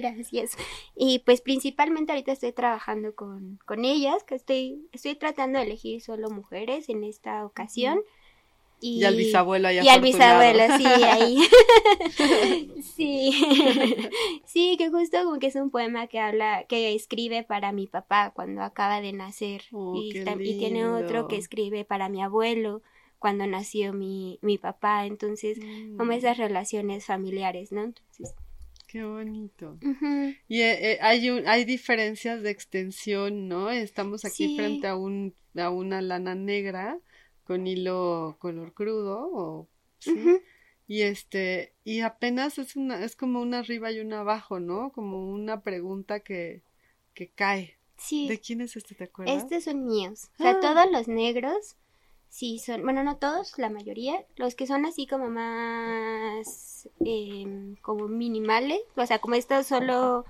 Gracias. 0.00 0.56
Y 0.96 1.20
pues 1.20 1.42
principalmente 1.42 2.10
ahorita 2.10 2.32
estoy 2.32 2.52
trabajando 2.52 3.14
con, 3.14 3.58
con 3.66 3.84
ellas, 3.84 4.24
que 4.24 4.34
estoy, 4.34 4.88
estoy 4.92 5.14
tratando 5.14 5.58
de 5.58 5.66
elegir 5.66 6.00
solo 6.00 6.30
mujeres 6.30 6.88
en 6.88 7.04
esta 7.04 7.44
ocasión. 7.44 8.00
Y, 8.80 9.00
Y 9.00 9.04
al 9.04 9.16
bisabuelo 9.16 9.70
Y 9.70 9.88
al 9.88 10.00
bisabuelo, 10.00 10.76
sí, 10.78 10.84
ahí. 10.86 11.38
sí. 12.96 13.30
sí, 14.46 14.76
que 14.78 14.88
justo 14.88 15.22
como 15.22 15.38
que 15.38 15.48
es 15.48 15.54
un 15.56 15.70
poema 15.70 16.06
que 16.06 16.18
habla, 16.18 16.64
que 16.64 16.94
escribe 16.94 17.44
para 17.44 17.72
mi 17.72 17.86
papá 17.86 18.32
cuando 18.34 18.62
acaba 18.62 19.02
de 19.02 19.12
nacer. 19.12 19.64
Oh, 19.72 19.94
y, 19.96 20.12
tiene 20.58 20.86
otro 20.86 21.28
que 21.28 21.36
escribe 21.36 21.84
para 21.84 22.08
mi 22.08 22.22
abuelo 22.22 22.82
cuando 23.24 23.46
nació 23.46 23.94
mi, 23.94 24.38
mi 24.42 24.58
papá. 24.58 25.06
Entonces, 25.06 25.58
como 25.96 26.10
Mm, 26.12 26.12
esas 26.12 26.36
relaciones 26.36 27.06
familiares, 27.06 27.72
¿no? 27.72 27.84
Entonces, 27.84 28.34
Qué 28.86 29.02
bonito. 29.02 29.78
Y 30.46 30.60
eh, 30.60 30.92
eh, 30.92 30.98
hay 31.00 31.30
un, 31.30 31.48
hay 31.48 31.64
diferencias 31.64 32.42
de 32.42 32.50
extensión, 32.50 33.48
¿no? 33.48 33.70
Estamos 33.70 34.26
aquí 34.26 34.48
Sí. 34.48 34.56
frente 34.56 34.86
a 34.88 34.94
un 34.94 35.34
a 35.56 35.70
una 35.70 36.02
lana 36.02 36.34
negra 36.34 36.98
con 37.44 37.66
hilo 37.66 38.36
color 38.38 38.74
crudo 38.74 39.30
o 39.32 39.68
sí. 40.00 40.12
Y 40.86 41.00
este 41.00 41.72
y 41.82 42.00
apenas 42.00 42.58
es 42.58 42.76
una 42.76 43.02
es 43.02 43.16
como 43.16 43.40
una 43.40 43.60
arriba 43.60 43.90
y 43.90 44.00
una 44.00 44.20
abajo, 44.20 44.60
¿no? 44.60 44.92
Como 44.92 45.30
una 45.32 45.62
pregunta 45.62 46.20
que 46.20 46.60
que 47.14 47.28
cae. 47.30 47.78
Sí. 47.96 48.28
¿De 48.28 48.38
quién 48.38 48.60
es 48.60 48.76
este, 48.76 48.94
te 48.94 49.04
acuerdas? 49.04 49.42
Estos 49.44 49.64
son 49.64 49.86
míos. 49.86 50.28
O 50.38 50.42
sea, 50.42 50.50
Ah. 50.50 50.60
todos 50.60 50.92
los 50.92 51.08
negros 51.08 51.76
sí 52.34 52.58
son, 52.58 52.82
bueno, 52.82 53.04
no 53.04 53.16
todos, 53.16 53.56
la 53.58 53.70
mayoría, 53.70 54.24
los 54.34 54.56
que 54.56 54.66
son 54.66 54.84
así 54.86 55.06
como 55.06 55.30
más, 55.30 56.88
em, 56.98 57.76
como 57.76 58.08
minimales, 58.08 58.80
o 58.96 59.06
sea, 59.06 59.20
como 59.20 59.36
estos 59.36 59.68
solo 59.68 60.24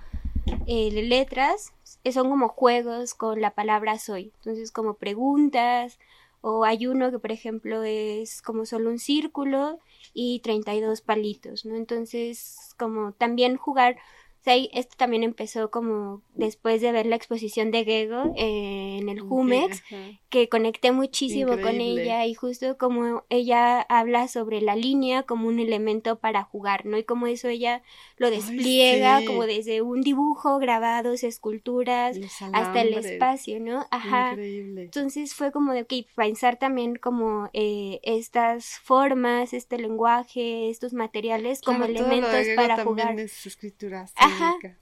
eh, 0.67 0.91
letras, 0.91 1.73
eh, 2.03 2.11
son 2.11 2.29
como 2.29 2.49
juegos 2.49 3.15
con 3.15 3.41
la 3.41 3.55
palabra 3.55 3.97
soy. 3.97 4.31
Entonces, 4.37 4.71
como 4.71 4.93
preguntas, 4.93 5.97
o 6.41 6.63
hay 6.63 6.85
uno 6.85 7.09
que, 7.09 7.17
por 7.17 7.31
ejemplo, 7.31 7.81
es 7.83 8.43
como 8.43 8.67
solo 8.67 8.91
un 8.91 8.99
círculo 8.99 9.79
y 10.13 10.41
32 10.41 11.01
palitos, 11.01 11.65
¿no? 11.65 11.75
Entonces, 11.75 12.75
como 12.77 13.13
también 13.13 13.57
jugar 13.57 13.97
sea, 14.45 14.55
esto 14.73 14.95
también 14.97 15.23
empezó 15.23 15.71
como 15.71 16.21
después 16.35 16.81
de 16.81 16.91
ver 16.91 17.05
la 17.05 17.15
exposición 17.15 17.71
de 17.71 17.83
Gego 17.83 18.33
eh, 18.37 18.99
en 19.01 19.09
el 19.09 19.19
Jumex, 19.19 19.83
que 20.29 20.49
conecté 20.49 20.91
muchísimo 20.91 21.59
con 21.59 21.81
ella 21.81 22.25
y 22.25 22.33
justo 22.33 22.77
como 22.77 23.23
ella 23.29 23.81
habla 23.81 24.27
sobre 24.27 24.61
la 24.61 24.75
línea 24.75 25.23
como 25.23 25.47
un 25.47 25.59
elemento 25.59 26.19
para 26.19 26.43
jugar, 26.43 26.85
¿no? 26.85 26.97
Y 26.97 27.03
como 27.03 27.27
eso 27.27 27.47
ella 27.47 27.81
lo 28.17 28.29
despliega 28.29 29.19
sí. 29.19 29.25
como 29.25 29.45
desde 29.45 29.81
un 29.81 30.01
dibujo, 30.01 30.59
grabados, 30.59 31.23
esculturas, 31.23 32.17
hasta 32.53 32.81
el 32.81 32.93
espacio, 32.93 33.59
¿no? 33.59 33.85
Ajá. 33.91 34.31
Increíble. 34.31 34.83
Entonces 34.83 35.33
fue 35.33 35.51
como 35.51 35.73
de, 35.73 35.81
ok, 35.81 35.93
pensar 36.15 36.57
también 36.57 36.95
como 36.95 37.49
eh, 37.53 37.99
estas 38.03 38.79
formas, 38.83 39.53
este 39.53 39.77
lenguaje, 39.77 40.69
estos 40.69 40.93
materiales 40.93 41.61
como 41.61 41.79
Claro, 41.79 41.93
todo 41.93 42.03
lo 42.03 42.09
de 42.09 42.15
elementos 42.15 42.45
Gego 42.45 42.61
para 42.61 42.83
jugar. 42.83 43.19
es 43.19 43.45
escritura 43.45 44.05
Ajá. 44.15 44.34
Escénica. 44.35 44.77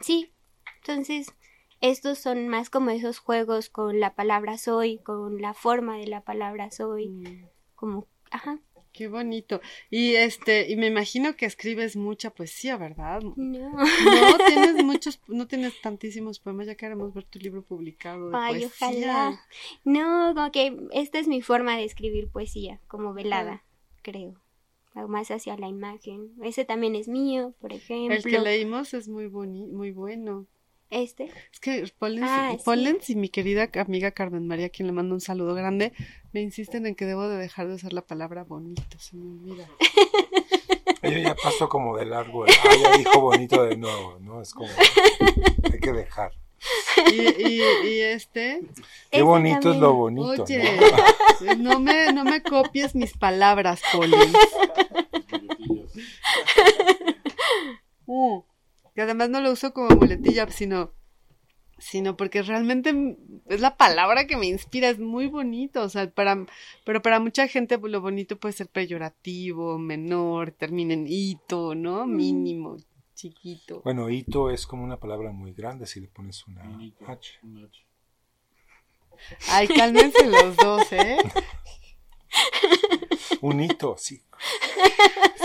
Sí, 0.00 0.32
entonces 0.78 1.32
estos 1.80 2.18
son 2.18 2.48
más 2.48 2.68
como 2.70 2.90
esos 2.90 3.18
juegos 3.18 3.70
con 3.70 4.00
la 4.00 4.14
palabra 4.14 4.58
soy, 4.58 4.98
con 4.98 5.40
la 5.40 5.54
forma 5.54 5.96
de 5.98 6.06
la 6.06 6.22
palabra 6.22 6.70
soy, 6.70 7.08
Mm. 7.08 7.44
como, 7.74 8.06
ajá, 8.30 8.58
Qué 8.92 9.06
bonito. 9.06 9.60
Y 9.88 10.16
este, 10.16 10.68
y 10.68 10.74
me 10.74 10.88
imagino 10.88 11.36
que 11.36 11.46
escribes 11.46 11.94
mucha 11.94 12.30
poesía, 12.30 12.76
¿verdad? 12.76 13.20
no, 13.22 13.70
No 13.70 13.86
tienes 14.74 14.82
muchos, 14.82 15.20
no 15.28 15.46
tienes 15.46 15.80
tantísimos 15.80 16.40
poemas, 16.40 16.66
ya 16.66 16.74
queremos 16.74 17.14
ver 17.14 17.22
tu 17.22 17.38
libro 17.38 17.62
publicado 17.62 18.30
de 18.30 18.36
ay, 18.36 18.60
poesía. 18.62 18.88
ojalá, 18.88 19.40
no, 19.84 20.34
como 20.34 20.50
que 20.50 20.76
esta 20.90 21.20
es 21.20 21.28
mi 21.28 21.40
forma 21.40 21.76
de 21.76 21.84
escribir 21.84 22.28
poesía, 22.32 22.80
como 22.88 23.14
velada, 23.14 23.62
creo, 24.02 24.34
más 25.08 25.30
hacia 25.30 25.56
la 25.56 25.68
imagen, 25.68 26.32
ese 26.42 26.64
también 26.64 26.94
es 26.94 27.08
mío, 27.08 27.54
por 27.60 27.72
ejemplo, 27.72 28.14
El 28.16 28.22
que 28.22 28.38
leímos 28.38 28.92
es 28.94 29.08
muy 29.08 29.26
boni 29.26 29.66
muy 29.66 29.92
bueno. 29.92 30.46
este, 30.90 31.30
Es 31.52 31.60
que 31.60 31.84
Pollens, 31.98 32.28
Ah, 32.28 32.56
sí. 33.00 33.12
Y 33.12 33.16
mi 33.16 33.28
querida 33.28 33.68
amiga 33.74 34.10
Carmen 34.10 34.46
María, 34.46 34.68
quien 34.70 34.86
le 34.88 34.92
mando 34.92 35.14
un 35.14 35.20
saludo 35.20 35.54
grande, 35.54 35.92
me 36.32 36.40
insisten 36.40 36.86
en 36.86 36.94
que 36.94 37.06
debo 37.06 37.28
de 37.28 37.36
dejar 37.38 37.68
de 37.68 37.74
usar 37.74 37.92
la 37.92 38.02
palabra 38.02 38.44
bonito, 38.44 38.98
se 38.98 39.16
me 39.16 39.30
olvida. 39.30 39.68
Yo 41.02 41.18
ya 41.18 41.34
paso 41.34 41.68
como 41.68 41.96
de 41.96 42.04
largo. 42.04 42.44
Ya 42.46 42.96
dijo 42.98 43.20
bonito 43.20 43.64
de 43.64 43.76
nuevo, 43.76 44.18
¿no? 44.20 44.42
Es 44.42 44.52
como. 44.52 44.68
Hay 45.72 45.80
que 45.80 45.92
dejar. 45.92 46.32
Y, 47.10 47.20
y, 47.42 47.62
y 47.88 48.00
este. 48.00 48.60
Qué 49.10 49.22
bonito 49.22 49.72
es 49.72 49.78
lo 49.78 49.94
bonito, 49.94 50.44
Oye, 50.44 50.78
¿no? 51.40 51.56
no 51.56 51.80
me, 51.80 52.12
no 52.12 52.24
me 52.24 52.42
copies 52.42 52.94
mis 52.94 53.16
palabras, 53.16 53.80
Poli. 53.92 54.14
Uh, 58.12 58.42
que 58.94 59.02
además 59.02 59.30
no 59.30 59.40
lo 59.40 59.52
uso 59.52 59.72
como 59.72 59.94
muletilla, 59.96 60.50
sino, 60.50 60.92
sino 61.78 62.16
porque 62.16 62.42
realmente 62.42 63.16
es 63.48 63.60
la 63.60 63.76
palabra 63.76 64.26
que 64.26 64.36
me 64.36 64.46
inspira, 64.46 64.88
es 64.88 64.98
muy 64.98 65.28
bonito, 65.28 65.82
o 65.82 65.88
sea, 65.88 66.10
para, 66.10 66.44
pero 66.84 67.02
para 67.02 67.20
mucha 67.20 67.46
gente 67.46 67.78
lo 67.78 68.00
bonito 68.00 68.36
puede 68.38 68.52
ser 68.52 68.68
peyorativo, 68.68 69.78
menor, 69.78 70.50
termina 70.50 70.94
en 70.94 71.06
hito, 71.08 71.76
¿no? 71.76 72.06
Mínimo, 72.06 72.78
chiquito. 73.20 73.82
Bueno, 73.84 74.08
hito 74.08 74.50
es 74.50 74.66
como 74.66 74.82
una 74.84 74.98
palabra 74.98 75.30
muy 75.30 75.52
grande 75.52 75.86
si 75.86 76.00
le 76.00 76.08
pones 76.08 76.46
una 76.46 76.62
H. 77.06 77.38
Ay, 79.48 79.68
cálmense 79.68 80.26
los 80.26 80.56
dos, 80.56 80.90
¿eh? 80.92 81.18
Un 83.42 83.60
hito, 83.60 83.96
sí. 83.98 84.22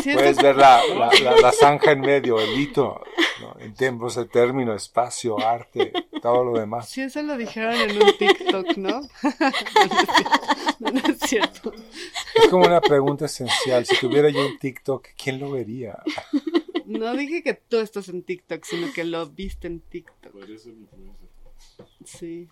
Puedes 0.03 0.38
ver 0.38 0.55
la, 0.55 0.82
la, 0.88 1.09
la- 1.21 1.36
la 1.41 1.51
zanja 1.51 1.91
en 1.91 2.01
medio, 2.01 2.39
el 2.39 2.57
hito, 2.59 3.01
¿no? 3.41 3.55
en 3.59 3.73
tiempos 3.73 4.15
de 4.15 4.26
término, 4.26 4.73
espacio, 4.73 5.38
arte, 5.39 5.91
todo 6.21 6.43
lo 6.45 6.59
demás. 6.59 6.88
Sí, 6.89 7.01
eso 7.01 7.21
lo 7.23 7.36
dijeron 7.38 7.73
en 7.73 8.01
un 8.01 8.17
TikTok, 8.17 8.78
¿no? 8.78 9.01
no, 10.80 10.91
no 10.91 10.99
es 11.09 11.19
cierto. 11.19 11.73
Es 12.36 12.47
como 12.49 12.65
una 12.65 12.80
pregunta 12.82 13.26
esencial. 13.26 13.86
Si 13.86 13.97
tuviera 13.97 14.30
yo 14.30 14.45
un 14.45 14.57
TikTok, 14.59 15.07
¿quién 15.21 15.39
lo 15.39 15.51
vería? 15.51 15.97
No 16.86 17.15
dije 17.15 17.43
que 17.43 17.53
tú 17.53 17.77
estás 17.77 18.09
en 18.09 18.23
TikTok, 18.23 18.63
sino 18.63 18.91
que 18.93 19.03
lo 19.03 19.27
viste 19.27 19.67
en 19.67 19.81
TikTok. 19.81 20.36
Sí. 22.05 22.47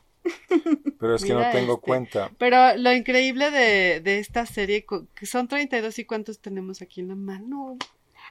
Pero 0.99 1.15
es 1.15 1.23
que 1.23 1.33
Mira 1.33 1.47
no 1.47 1.51
tengo 1.51 1.73
este. 1.73 1.85
cuenta. 1.85 2.31
Pero 2.37 2.77
lo 2.77 2.93
increíble 2.93 3.51
de, 3.51 3.99
de 3.99 4.19
esta 4.19 4.45
serie, 4.45 4.85
que 5.15 5.25
son 5.25 5.47
32 5.47 5.99
y 5.99 6.05
cuántos 6.05 6.39
tenemos 6.39 6.81
aquí 6.81 7.01
en 7.01 7.09
la 7.09 7.15
mano. 7.15 7.77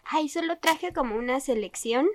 Ay, 0.04 0.28
solo 0.28 0.58
traje 0.58 0.92
como 0.92 1.16
una 1.16 1.40
selección. 1.40 2.06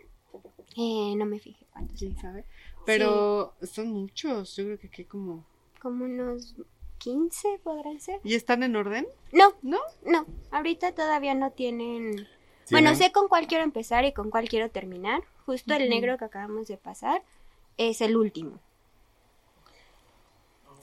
Eh, 0.76 1.14
no 1.16 1.26
me 1.26 1.40
fijé 1.40 1.66
cuántos. 1.72 1.98
¿Quién 1.98 2.18
sabe? 2.18 2.46
Pero 2.86 3.56
son 3.62 3.90
muchos, 3.90 4.56
yo 4.56 4.64
creo 4.66 4.80
que 4.80 4.88
aquí 4.88 5.06
como... 5.06 5.46
Como 5.82 6.06
unos 6.06 6.56
15 7.00 7.60
podrán 7.64 8.00
ser. 8.00 8.20
¿Y 8.24 8.36
están 8.36 8.64
en 8.64 8.76
orden? 8.76 9.08
No, 9.32 9.54
¿No? 9.62 9.80
no. 10.06 10.26
Ahorita 10.52 10.94
todavía 10.94 11.36
no 11.36 11.52
tienen. 11.52 12.28
Bueno, 12.72 12.92
¿Tienen- 12.92 12.96
sé 12.98 13.12
con 13.12 13.28
cuál 13.28 13.48
quiero 13.48 13.64
empezar 13.64 14.04
y 14.06 14.14
con 14.14 14.30
cuál 14.30 14.50
quiero 14.50 14.70
terminar. 14.70 15.22
Justo 15.46 15.74
el 15.74 15.90
negro 15.90 16.18
que 16.18 16.26
acabamos 16.26 16.68
de 16.68 16.78
pasar 16.78 17.22
es 17.78 18.02
el 18.02 18.18
último. 18.18 18.60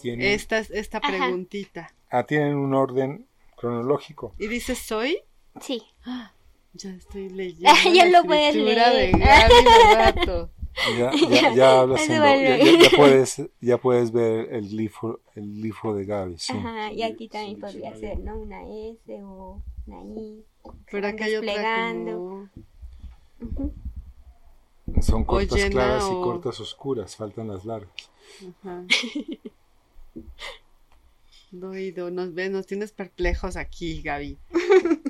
tienen- 0.00 0.26
Esta, 0.32 0.58
es- 0.58 0.70
esta 0.70 0.98
Ajá. 0.98 1.08
preguntita. 1.08 1.92
ah, 2.10 2.24
tienen 2.24 2.56
un 2.56 2.74
orden 2.74 3.26
cronológico. 3.56 4.34
Y 4.38 4.48
dice, 4.48 4.74
¿soy? 4.74 5.18
Sí. 5.60 5.82
Ya 6.74 6.90
estoy 6.90 7.28
leyendo 7.30 7.62
Ya 7.94 8.04
la 8.06 8.20
lo 8.20 8.24
puedes 8.26 8.54
de 8.54 8.60
leer. 8.60 9.12
Gaby 9.18 9.64
Lobato. 9.64 10.50
Ya, 10.98 11.12
ya, 11.30 11.54
ya 11.54 11.80
hablas 11.80 12.08
en 12.08 12.14
lo- 12.16 12.20
vale. 12.24 12.58
ya, 12.58 12.64
ya- 12.64 12.90
ya 12.90 12.96
puedes, 12.96 13.42
ya 13.60 13.78
puedes 13.78 14.10
ver 14.10 14.52
el 14.52 14.68
glifo, 14.68 15.20
el 15.36 15.54
glifo 15.54 15.94
de 15.94 16.04
Gaby, 16.04 16.34
sí. 16.38 16.52
Ajá, 16.52 16.92
y 16.92 17.02
aquí 17.04 17.28
también 17.28 17.60
podría 17.60 17.94
ser, 17.96 18.18
¿no? 18.18 18.36
Una 18.36 18.62
S 18.68 19.22
o 19.22 19.62
I. 19.86 20.44
Pero 20.90 21.06
acá 21.08 21.24
hay 21.24 21.36
otra. 21.36 22.50
Son 25.02 25.24
cortas 25.24 25.64
claras 25.70 26.04
y 26.04 26.12
cortas 26.12 26.60
oscuras, 26.60 27.16
faltan 27.16 27.48
las 27.48 27.64
largas. 27.64 27.90
Ajá. 28.62 28.84
Doido, 31.50 32.10
nos 32.10 32.34
ves, 32.34 32.50
nos 32.50 32.66
tienes 32.66 32.90
perplejos 32.92 33.56
aquí, 33.56 34.02
Gaby. 34.02 34.36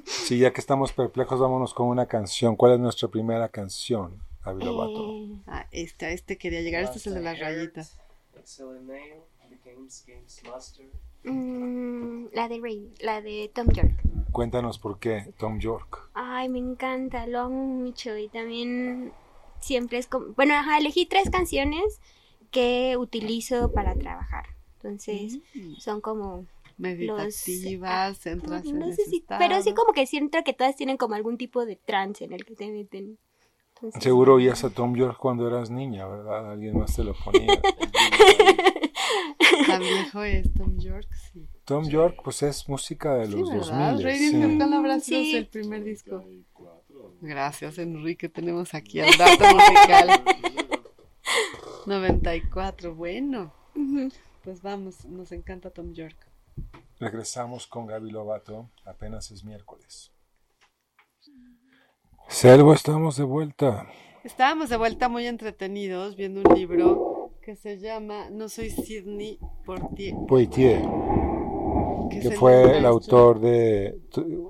Sí, 0.04 0.38
ya 0.38 0.52
que 0.52 0.60
estamos 0.60 0.92
perplejos, 0.92 1.40
vámonos 1.40 1.72
con 1.72 1.88
una 1.88 2.06
canción. 2.06 2.54
¿Cuál 2.56 2.74
es 2.74 2.80
nuestra 2.80 3.08
primera 3.08 3.48
canción, 3.48 4.20
Gaby 4.44 4.62
Lobato? 4.64 5.14
Eh, 5.14 5.38
Ah, 5.46 5.66
este, 5.70 6.06
a 6.06 6.10
este 6.10 6.36
quería 6.36 6.60
llegar, 6.60 6.84
este 6.84 6.98
es 6.98 7.06
el 7.06 7.14
de 7.14 7.20
las 7.22 7.38
rayitas. 7.38 7.96
Mm, 11.24 12.26
la 12.32 12.48
de 12.48 12.60
Ray, 12.60 12.90
la 13.00 13.20
de 13.20 13.50
Tom 13.54 13.68
York. 13.72 13.92
Cuéntanos 14.32 14.78
por 14.78 14.98
qué, 14.98 15.32
Tom 15.38 15.58
York. 15.60 16.10
Ay, 16.14 16.48
me 16.48 16.58
encanta, 16.58 17.26
lo 17.26 17.40
amo 17.40 17.64
mucho 17.66 18.16
y 18.16 18.28
también 18.28 19.12
siempre 19.60 19.98
es 19.98 20.06
como, 20.06 20.26
bueno, 20.34 20.54
ajá, 20.54 20.78
elegí 20.78 21.06
tres 21.06 21.30
canciones 21.30 22.00
que 22.50 22.96
utilizo 22.98 23.72
para 23.72 23.94
trabajar. 23.94 24.46
Entonces, 24.76 25.38
Mm. 25.54 25.74
son 25.78 26.00
como 26.00 26.46
Meditativas, 26.76 28.26
entras 28.26 28.66
en 28.66 28.78
no 28.80 28.86
ese 28.86 29.04
sé 29.04 29.10
si, 29.10 29.16
estado. 29.18 29.38
pero 29.38 29.62
sí 29.62 29.72
como 29.74 29.92
que 29.92 30.06
siento 30.06 30.38
que 30.44 30.52
todas 30.52 30.74
tienen 30.76 30.96
como 30.96 31.14
algún 31.14 31.38
tipo 31.38 31.64
de 31.64 31.76
trance 31.76 32.24
en 32.24 32.32
el 32.32 32.44
que 32.44 32.54
te 32.56 32.68
meten. 32.70 33.16
Entonces, 33.76 34.02
Seguro 34.02 34.34
oías 34.34 34.64
a 34.64 34.70
Tom 34.70 34.94
York 34.96 35.16
cuando 35.18 35.46
eras 35.48 35.70
niña, 35.70 36.06
¿verdad? 36.06 36.50
Alguien 36.52 36.76
más 36.78 36.94
te 36.94 37.04
lo 37.04 37.14
ponía. 37.14 37.60
Tan 39.66 39.80
viejo 39.80 40.22
es 40.22 40.52
Tom 40.54 40.78
York, 40.78 41.08
sí. 41.32 41.48
Tom 41.64 41.88
York, 41.88 42.20
pues 42.22 42.42
es 42.42 42.68
música 42.68 43.14
de 43.14 43.26
Sí, 43.26 43.32
los 43.32 43.50
¿verdad? 43.50 43.92
2000. 43.92 44.04
Radiohead 44.04 45.00
Sí. 45.00 45.04
sido 45.04 45.20
Sí. 45.22 45.36
el 45.36 45.46
primer 45.48 45.84
disco. 45.84 46.24
Gracias, 47.20 47.78
Enrique. 47.78 48.28
Tenemos 48.28 48.74
aquí 48.74 49.00
el 49.00 49.16
dato 49.16 49.44
musical. 49.54 50.22
94, 51.86 52.94
bueno. 52.94 53.52
Pues 54.42 54.62
vamos, 54.62 55.04
nos 55.06 55.32
encanta 55.32 55.70
Tom 55.70 55.92
York. 55.94 56.16
Regresamos 57.00 57.66
con 57.66 57.86
Gaby 57.86 58.10
Lobato, 58.10 58.70
apenas 58.84 59.30
es 59.30 59.44
miércoles. 59.44 60.12
Selvo, 62.28 62.72
estamos 62.72 63.16
de 63.16 63.24
vuelta. 63.24 63.86
Estábamos 64.22 64.70
de 64.70 64.76
vuelta 64.76 65.08
muy 65.08 65.26
entretenidos 65.26 66.16
viendo 66.16 66.40
un 66.48 66.56
libro 66.56 67.13
que 67.44 67.56
se 67.56 67.78
llama 67.78 68.30
No 68.30 68.48
soy 68.48 68.70
Sidney 68.70 69.38
Portier. 69.66 70.14
Poitier, 70.26 70.80
que 72.10 72.30
fue 72.30 72.78
el 72.78 72.86
autor 72.86 73.38
de, 73.38 74.00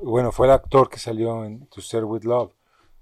bueno, 0.02 0.30
fue 0.30 0.46
el 0.46 0.52
actor 0.52 0.88
que 0.88 0.98
salió 0.98 1.44
en 1.44 1.66
To 1.66 1.80
Serve 1.80 2.06
With 2.06 2.22
Love, 2.22 2.52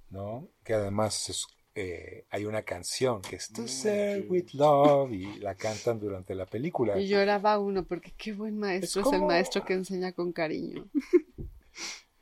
¿no? 0.09 0.49
Que 0.65 0.73
además 0.73 1.29
es, 1.29 1.47
eh, 1.75 2.25
hay 2.31 2.47
una 2.47 2.63
canción 2.63 3.21
que 3.21 3.37
es 3.37 3.53
To 3.53 3.69
Serve 3.69 4.27
With 4.31 4.53
Love 4.55 5.13
y 5.13 5.39
la 5.41 5.55
cantan 5.57 6.01
durante 6.01 6.35
la 6.35 6.47
película. 6.47 6.99
Y 6.99 7.09
lloraba 7.09 7.59
uno 7.59 7.85
porque 7.85 8.15
qué 8.17 8.33
buen 8.33 8.59
maestro 8.59 9.03
Es 9.03 9.09
es, 9.09 9.13
el 9.13 9.23
maestro 9.23 9.63
que 9.63 9.75
enseña 9.75 10.13
con 10.13 10.33
cariño. 10.33 10.89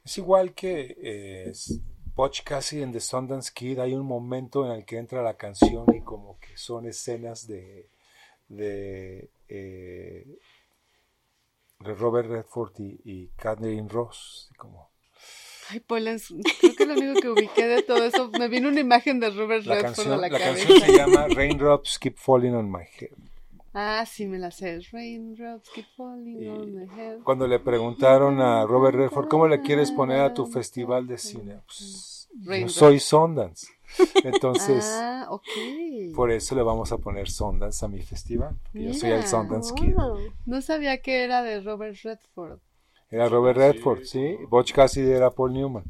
Es 0.02 0.16
igual 0.18 0.54
que 0.54 0.96
eh, 1.00 1.52
Butch 2.16 2.42
Cassidy 2.42 2.82
en 2.82 2.90
The 2.90 3.00
Sundance 3.00 3.52
Kid, 3.54 3.78
hay 3.78 3.94
un 3.94 4.06
momento 4.06 4.66
en 4.66 4.72
el 4.72 4.84
que 4.84 4.98
entra 4.98 5.22
la 5.22 5.34
canción 5.34 5.84
y 5.94 6.00
como 6.00 6.38
son 6.60 6.86
escenas 6.86 7.46
de, 7.46 7.88
de, 8.48 9.28
eh, 9.48 10.26
Robert 11.80 12.28
Redford 12.28 12.72
y, 12.78 13.00
y 13.04 13.26
Catherine 13.36 13.88
Ross, 13.88 14.50
como 14.56 14.90
Ay, 15.70 15.80
Polens, 15.80 16.34
creo 16.60 16.74
que 16.74 16.84
lo 16.84 16.94
único 16.94 17.20
que 17.20 17.28
ubiqué 17.28 17.66
de 17.66 17.82
todo 17.82 18.04
eso, 18.04 18.28
me 18.30 18.48
vino 18.48 18.68
una 18.68 18.80
imagen 18.80 19.20
de 19.20 19.30
Robert 19.30 19.64
la 19.66 19.76
Redford 19.76 19.78
a 19.78 19.94
canción, 19.94 20.10
la, 20.10 20.28
la 20.28 20.30
cabeza. 20.30 20.66
canción 20.66 20.80
se 20.80 20.96
llama 20.96 21.28
Raindrops 21.28 21.98
Keep 21.98 22.16
Falling 22.16 22.54
on 22.54 22.70
My 22.70 22.82
Head. 22.98 23.10
Ah, 23.72 24.04
sí, 24.04 24.26
me 24.26 24.38
la 24.38 24.50
sé. 24.50 24.80
Raindrops 24.90 25.70
keep 25.70 25.86
falling 25.96 26.42
Y 26.42 26.48
on 26.48 26.74
my 26.74 26.88
head. 26.88 27.18
Cuando 27.22 27.46
le 27.46 27.60
preguntaron 27.60 28.40
a 28.40 28.66
Robert 28.66 28.96
Redford, 28.96 29.28
¿cómo 29.28 29.46
le 29.46 29.62
quieres 29.62 29.92
poner 29.92 30.20
a 30.20 30.34
tu 30.34 30.46
festival 30.46 31.06
de 31.06 31.18
cine? 31.18 31.60
Pues, 31.66 32.28
soy 32.66 32.98
Sundance. 32.98 33.68
Entonces, 34.24 34.84
Ah, 34.88 35.26
ok. 35.30 35.42
por 36.14 36.30
eso 36.30 36.54
le 36.54 36.62
vamos 36.62 36.92
a 36.92 36.98
poner 36.98 37.28
Sundance 37.30 37.84
a 37.84 37.88
mi 37.88 38.00
festival. 38.02 38.56
Yo 38.72 38.94
soy 38.94 39.10
el. 39.10 39.26
Sundance 39.26 39.74
Kid. 39.74 39.94
Oh. 39.98 40.18
No 40.46 40.60
sabía 40.62 41.00
que 41.02 41.24
era 41.24 41.42
de 41.42 41.60
Robert 41.60 41.96
Redford. 42.02 42.58
Era 43.10 43.28
Robert 43.28 43.56
Redford, 43.58 44.04
sí. 44.04 44.36
Butch 44.48 44.72
Cassidy 44.72 45.10
era 45.10 45.30
Paul 45.30 45.52
Newman. 45.52 45.84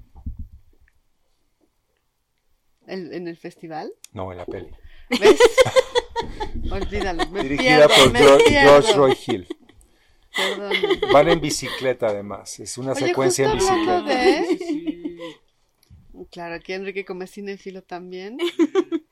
¿El- 2.86 3.12
¿En 3.12 3.28
el 3.28 3.36
festival? 3.36 3.92
No, 4.12 4.32
en 4.32 4.38
la 4.38 4.46
peli. 4.46 4.70
¿Ves? 5.10 5.38
Olvídalo. 6.72 7.28
Me 7.30 7.42
Dirigida 7.42 7.86
pierdo, 7.88 8.04
por 8.04 8.12
me 8.12 8.18
George. 8.20 8.50
George 8.50 8.92
Roy 8.94 9.18
Hill. 9.26 9.48
Perdón. 10.36 10.72
Van 11.12 11.28
en 11.28 11.40
bicicleta 11.40 12.06
además. 12.08 12.58
Es 12.60 12.78
una 12.78 12.92
Oye, 12.92 13.06
secuencia 13.08 13.50
en 13.50 13.58
bicicleta. 13.58 14.02
de... 14.02 14.89
Claro, 16.30 16.54
aquí 16.54 16.72
Enrique 16.72 17.04
como 17.04 17.22
es 17.24 17.32
cinéfilo 17.32 17.82
también. 17.82 18.38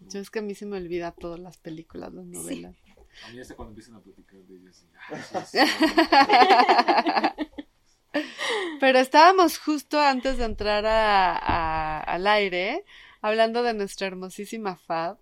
Yo 0.00 0.18
es 0.20 0.30
que 0.30 0.38
a 0.38 0.42
mí 0.42 0.54
se 0.54 0.64
me 0.66 0.78
olvida 0.78 1.12
todas 1.12 1.38
las 1.38 1.58
películas, 1.58 2.12
las 2.14 2.24
novelas. 2.24 2.74
A 3.26 3.30
mí 3.32 3.40
hasta 3.40 3.54
cuando 3.54 3.72
empiezan 3.72 3.96
a 3.96 4.00
platicar 4.00 4.40
de 4.40 4.56
ellas. 4.56 4.86
ah, 5.34 5.44
sí. 5.44 5.58
Pero 8.80 8.98
estábamos 8.98 9.58
justo 9.58 10.00
antes 10.00 10.38
de 10.38 10.44
entrar 10.44 10.86
a, 10.86 11.36
a- 11.36 12.00
al 12.00 12.26
aire 12.26 12.84
hablando 13.20 13.62
de 13.62 13.74
nuestra 13.74 14.06
hermosísima 14.06 14.76
Fab, 14.76 15.18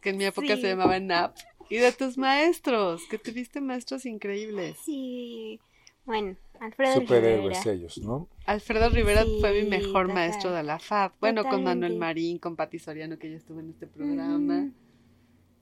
que 0.00 0.10
en 0.10 0.16
mi 0.18 0.24
época 0.24 0.54
Sí. 0.54 0.62
se 0.62 0.68
llamaba 0.68 1.00
NAP, 1.00 1.36
y 1.68 1.78
de 1.78 1.90
tus 1.92 2.16
maestros, 2.16 3.02
que 3.10 3.18
tuviste 3.18 3.60
maestros 3.60 4.06
increíbles. 4.06 4.76
Sí. 4.84 5.58
Bueno, 6.04 6.36
Alfredo 6.64 6.94
Superhéroes 6.94 7.58
Rivera. 7.64 7.72
ellos, 7.72 7.98
¿no? 7.98 8.28
Alfredo 8.46 8.88
Rivera 8.90 9.24
Sí, 9.24 9.36
fue 9.40 9.62
mi 9.62 9.68
mejor 9.68 10.06
total. 10.06 10.14
maestro 10.14 10.52
de 10.52 10.62
la 10.62 10.78
FAD. 10.78 11.12
Bueno, 11.20 11.44
con 11.44 11.64
Manuel. 11.64 11.96
Marín, 11.98 12.38
con 12.38 12.54
Pati 12.56 12.78
Soriano, 12.78 13.18
que 13.18 13.30
ya 13.30 13.36
estuvo 13.36 13.60
en 13.60 13.70
este 13.70 13.86
programa. 13.86 14.70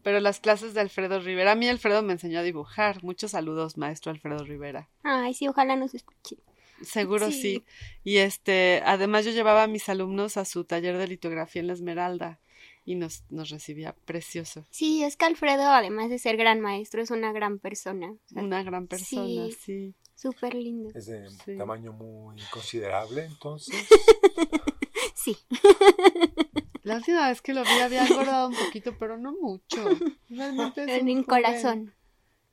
Pero 0.02 0.20
las 0.20 0.40
clases 0.40 0.72
de 0.74 0.80
Alfredo 0.80 1.20
Rivera, 1.20 1.52
a 1.52 1.54
mí 1.54 1.68
Alfredo 1.68 2.02
me 2.02 2.12
enseñó 2.12 2.38
a 2.38 2.42
dibujar. 2.42 3.02
Muchos 3.02 3.32
saludos, 3.32 3.76
maestro 3.76 4.10
Alfredo 4.12 4.44
Rivera. 4.44 4.88
Ay, 5.02 5.34
sí, 5.34 5.46
ojalá 5.48 5.76
nos 5.76 5.94
escuche. 5.94 6.36
Seguro 6.82 7.30
sí. 7.30 7.40
Sí. 7.42 7.64
Y 8.04 8.16
este, 8.18 8.80
además 8.86 9.24
yo 9.26 9.30
llevaba 9.32 9.62
a 9.64 9.66
mis 9.66 9.88
alumnos 9.90 10.36
a 10.38 10.44
su 10.46 10.64
taller 10.64 10.96
de 10.96 11.06
litografía 11.08 11.60
en 11.60 11.66
la 11.66 11.74
Esmeralda 11.74 12.40
y 12.86 12.94
nos, 12.94 13.24
nos 13.28 13.50
recibía 13.50 13.94
precioso. 14.06 14.64
Sí, 14.70 15.02
es 15.04 15.16
que 15.18 15.26
Alfredo, 15.26 15.64
además 15.64 16.08
de 16.08 16.18
ser 16.18 16.38
gran 16.38 16.60
maestro, 16.60 17.02
es 17.02 17.10
una 17.10 17.32
gran 17.32 17.58
persona. 17.58 18.12
O 18.12 18.18
sea, 18.28 18.42
Una 18.42 18.62
gran 18.62 18.86
persona, 18.86 19.46
Sí. 19.50 19.56
sí. 19.60 19.94
Súper 20.20 20.54
lindo. 20.54 20.90
Es 20.94 21.06
de 21.06 21.30
Sí. 21.30 21.56
tamaño 21.56 21.92
muy 21.94 22.36
considerable, 22.52 23.24
entonces. 23.24 23.74
Sí. 25.14 25.36
La 26.82 26.96
última 26.96 27.28
vez 27.28 27.42
que 27.42 27.52
lo 27.52 27.62
vi 27.62 27.78
había 27.82 28.06
engordado 28.06 28.48
un 28.48 28.54
poquito, 28.54 28.96
pero 28.98 29.18
no 29.18 29.32
mucho. 29.32 29.84
Realmente 30.30 30.82
es 30.84 30.88
En 30.88 31.08
un 31.08 31.24
joven- 31.24 31.24
corazón. 31.24 31.94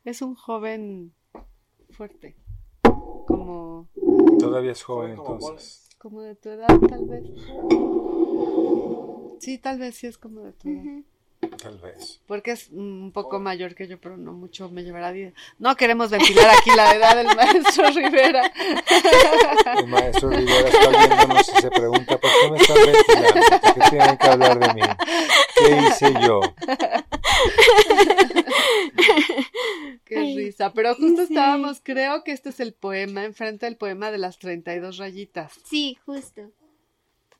Es 0.04 0.22
un 0.22 0.36
joven 0.36 1.14
fuerte. 1.92 2.36
Como, 3.26 3.88
Todavía 4.38 4.72
es 4.74 4.84
joven, 4.84 5.16
Como 5.16 5.34
entonces. 5.34 5.90
como 5.98 6.22
de 6.22 6.36
tu 6.36 6.50
edad, 6.50 6.68
tal 6.90 7.06
vez. 7.06 7.24
Sí, 9.40 9.58
tal 9.60 9.80
vez 9.80 9.96
sí 9.96 10.08
es 10.08 10.18
como 10.18 10.42
de 10.42 10.52
tu 10.54 10.68
edad. 10.70 10.82
Ujú. 10.84 11.04
Tal 11.62 11.78
vez. 11.80 12.20
Porque 12.28 12.52
es 12.52 12.70
un 12.72 13.12
poco 13.12 13.40
mayor 13.40 13.74
que 13.76 13.88
yo, 13.88 14.00
pero 14.00 14.16
no 14.18 14.34
mucho 14.34 14.70
me 14.70 14.84
llevará 14.84 15.12
10. 15.12 15.34
No 15.60 15.76
queremos 15.76 16.10
ventilar 16.10 16.50
aquí 16.50 16.70
la 16.76 16.94
edad 16.94 17.16
del 17.16 17.36
maestro 17.36 17.90
Rivera. 17.96 18.52
El 19.78 19.88
maestro 19.88 20.30
Rivera 20.30 20.70
está 20.70 20.90
viéndonos 20.90 21.50
y 21.50 21.62
se 21.62 21.70
pregunta: 21.70 22.18
¿por 22.18 22.30
qué 22.42 22.52
me 22.52 22.58
están 22.58 22.78
ventilando? 22.86 23.60
¿Por 23.60 23.74
qué 23.74 23.90
tienen 23.90 24.18
que 24.18 24.28
hablar 24.28 24.60
de 24.60 24.74
mí? 24.74 24.82
¿Qué 25.56 25.78
hice 25.88 26.14
yo? 26.22 26.42
Qué 30.06 30.18
Ay, 30.18 30.38
risa. 30.38 30.72
Pero 30.74 30.96
justo 30.96 31.26
sí. 31.26 31.34
estábamos, 31.34 31.82
creo 31.84 32.24
que 32.24 32.32
este 32.32 32.50
es 32.50 32.60
el 32.60 32.74
poema, 32.74 33.24
enfrente 33.26 33.66
del 33.66 33.78
poema 33.78 34.12
de 34.12 34.18
las 34.18 34.38
32 34.40 34.98
rayitas. 34.98 35.54
Sí, 35.64 35.98
justo. 36.06 36.44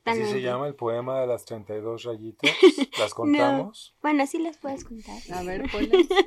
Así 0.08 0.26
se 0.26 0.42
llama 0.42 0.68
el 0.68 0.76
poema 0.76 1.20
de 1.20 1.28
las 1.28 1.46
32 1.46 2.04
rayitas. 2.04 2.52
¿Las 3.00 3.14
contamos? 3.14 3.96
Bueno, 4.02 4.26
sí 4.28 4.40
les 4.40 4.58
puedes 4.58 4.84
contar. 4.84 5.18
A 5.34 5.44
ver, 5.44 5.70
ponle. 5.72 6.08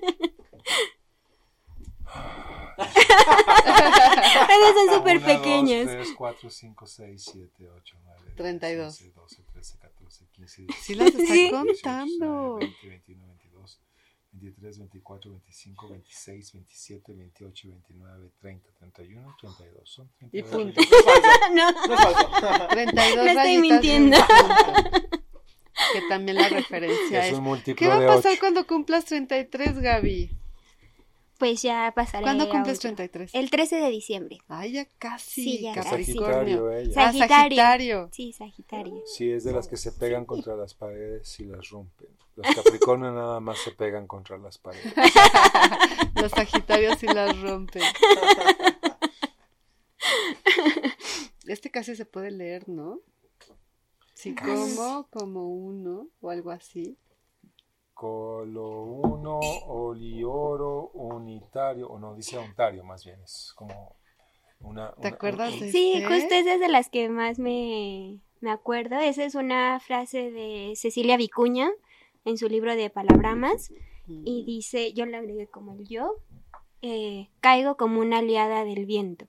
Esas 4.51 4.75
son 4.75 4.99
súper 4.99 5.21
pequeñas. 5.23 5.87
Dos, 5.87 5.95
tres, 5.95 6.13
cuatro, 6.17 6.51
cinco, 6.51 6.87
seis, 6.87 7.25
siete, 7.31 7.69
ocho, 7.69 7.97
nueve, 8.05 8.21
diez, 8.25 8.37
32. 8.37 8.87
once, 8.87 9.13
doce, 9.13 9.43
trece, 9.53 9.79
catorce, 9.79 10.27
quince, 10.33 10.67
Sí 10.81 10.95
las 10.95 11.15
está 11.15 11.51
contando. 11.51 12.57
20, 12.57 12.89
21, 12.89 13.27
22, 13.27 13.40
23, 14.33 14.79
24, 14.79 15.31
25, 15.31 15.89
26, 15.89 16.53
27, 16.53 17.13
28, 17.15 17.69
29, 17.69 18.31
30, 18.41 18.69
31, 18.79 19.37
32. 19.41 19.91
Son 19.91 20.09
Y 20.33 20.43
32 20.43 20.51
punto. 20.51 20.81
rayitas. 20.81 21.51
no. 21.55 21.73
No 21.73 21.97
falso. 21.97 22.69
32 22.71 23.17
No 23.17 23.23
estoy 23.25 23.53
y 23.55 23.59
mintiendo. 23.59 24.17
punto. 24.19 25.09
Que 25.93 26.03
también 26.09 26.37
la 26.37 26.49
referencia 26.49 27.27
Es 27.27 27.33
es. 27.33 27.39
un 27.39 27.45
múltiplo 27.45 27.75
¿Qué 27.77 27.89
va 27.89 27.97
a 27.97 28.07
pasar 28.17 28.33
8. 28.33 28.41
cuando 28.41 28.67
cumplas 28.67 29.05
33, 29.07 29.79
Gaby? 29.79 30.31
Pues 31.41 31.63
ya 31.63 31.91
pasaré. 31.97 32.23
¿Cuándo 32.23 32.51
cumples 32.51 32.77
otro. 32.77 32.95
33? 32.95 33.35
El 33.35 33.49
13 33.49 33.77
de 33.77 33.89
diciembre. 33.89 34.39
Ay, 34.47 34.73
ya 34.73 34.85
casi. 34.99 35.43
Sí, 35.43 35.63
ya 35.63 35.73
casi. 35.73 35.89
Capricornio. 35.89 36.29
Sagitario, 36.29 36.73
ella. 36.73 36.93
Ah, 36.97 37.13
Sagitario. 37.13 37.57
Sagitario. 37.57 38.09
Sí, 38.13 38.33
Sagitario. 38.35 39.03
Sí, 39.07 39.33
es 39.33 39.45
de 39.45 39.53
las 39.53 39.67
que 39.67 39.79
se 39.79 39.93
pegan 39.93 40.27
contra 40.27 40.55
las 40.55 40.75
paredes 40.75 41.41
y 41.41 41.47
las 41.47 41.71
rompen. 41.71 42.09
Los 42.37 42.47
Capricornio 42.55 43.11
nada 43.11 43.41
más 43.41 43.59
se 43.59 43.71
pegan 43.71 44.07
contra 44.07 44.37
las 44.37 44.59
paredes. 44.59 44.93
Los 46.21 46.31
Sagitarios 46.33 46.99
sí 46.99 47.07
las 47.07 47.41
rompen. 47.41 47.83
Este 51.47 51.71
casi 51.71 51.97
se 51.97 52.05
puede 52.05 52.31
leer, 52.31 52.69
¿no? 52.69 53.01
Sí, 54.13 54.35
como, 54.35 55.09
como 55.09 55.49
uno 55.49 56.07
o 56.21 56.29
algo 56.29 56.51
así. 56.51 56.99
Colo 58.01 58.85
uno, 58.85 59.39
olioro, 59.67 60.89
unitario, 60.95 61.87
o 61.87 61.99
no, 61.99 62.15
dice 62.15 62.39
untario 62.39 62.83
más 62.83 63.05
bien, 63.05 63.21
es 63.23 63.53
como 63.55 63.95
una... 64.61 64.93
¿Te 64.93 65.09
una- 65.09 65.17
acuerdas 65.17 65.53
un- 65.53 65.61
de 65.61 65.71
Sí, 65.71 65.93
este? 65.97 66.07
justo 66.07 66.35
esa 66.35 66.55
es 66.55 66.61
de 66.61 66.69
las 66.71 66.89
que 66.89 67.11
más 67.11 67.39
me, 67.39 68.21
me 68.41 68.51
acuerdo. 68.51 68.99
Esa 68.99 69.25
es 69.25 69.35
una 69.35 69.79
frase 69.81 70.31
de 70.31 70.73
Cecilia 70.77 71.19
Vicuña 71.19 71.71
en 72.25 72.39
su 72.39 72.49
libro 72.49 72.75
de 72.75 72.89
Palabramas. 72.89 73.71
Y 74.07 74.45
dice, 74.47 74.95
yo 74.95 75.05
le 75.05 75.19
agregué 75.19 75.49
como 75.49 75.75
el 75.75 75.87
yo, 75.87 76.15
eh, 76.81 77.29
caigo 77.41 77.77
como 77.77 78.01
una 78.01 78.21
aliada 78.21 78.65
del 78.65 78.87
viento. 78.87 79.27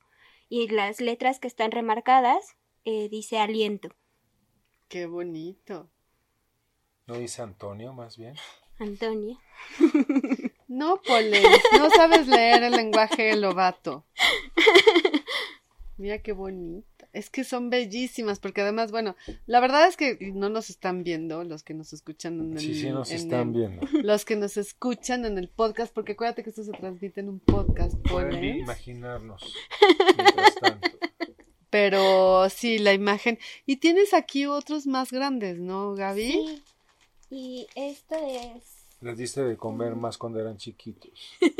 Y 0.48 0.70
las 0.70 1.02
letras 1.02 1.42
que 1.42 1.50
están 1.50 1.72
remarcadas 1.72 2.56
eh, 2.86 3.10
dice 3.10 3.38
aliento. 3.38 3.90
Qué 4.88 5.08
bonito. 5.08 5.90
¿No 7.06 7.16
dice 7.16 7.42
Antonio 7.42 7.92
más 7.92 8.16
bien? 8.16 8.36
Antonia. 8.82 9.38
No, 10.68 11.02
Polen, 11.06 11.44
no 11.78 11.90
sabes 11.90 12.28
leer 12.30 12.64
el 12.64 12.72
lenguaje 12.72 13.36
lobato. 13.36 14.06
Mira 15.98 16.20
qué 16.20 16.32
bonita. 16.32 17.08
Es 17.12 17.30
que 17.30 17.44
son 17.44 17.70
bellísimas, 17.70 18.40
porque 18.40 18.62
además, 18.62 18.90
bueno, 18.92 19.18
la 19.48 19.60
verdad 19.60 19.86
es 19.88 19.98
que 19.98 20.18
no 20.34 20.48
nos 20.50 20.70
están 20.70 21.04
viendo 21.04 21.44
los 21.44 21.64
que 21.64 21.74
nos 21.74 21.92
escuchan 21.92 22.40
en 22.40 22.54
el... 22.54 22.60
Sí, 22.60 22.74
sí, 22.74 22.90
nos 22.90 23.12
están 23.12 23.50
el- 23.50 23.54
viendo. 23.54 23.88
Los 24.02 24.24
que 24.24 24.38
nos 24.38 24.56
escuchan 24.56 25.26
en 25.26 25.38
el 25.38 25.50
podcast, 25.50 25.94
porque 25.94 26.14
acuérdate 26.14 26.42
que 26.44 26.52
esto 26.52 26.64
se 26.64 26.72
transmite 26.72 27.20
en 27.20 27.28
un 27.28 27.40
podcast, 27.42 27.96
Pueden 28.10 28.30
Polen. 28.30 28.58
imaginarnos. 28.60 29.54
Mientras 30.18 30.56
tanto. 30.56 30.90
Pero 31.70 32.50
sí, 32.50 32.80
la 32.80 32.94
imagen. 32.94 33.40
Y 33.66 33.78
tienes 33.78 34.14
aquí 34.14 34.46
otros 34.46 34.88
más 34.88 35.12
grandes, 35.12 35.60
¿no, 35.60 35.96
Gaby? 35.96 36.32
Sí. 36.32 36.64
Y 37.32 37.68
esto 37.76 38.16
es... 38.16 38.86
Les 39.00 39.18
diste 39.18 39.42
de 39.42 39.58
comer 39.58 39.96
más 39.96 40.18
cuando 40.18 40.40
eran 40.40 40.58
chiquitos. 40.58 41.10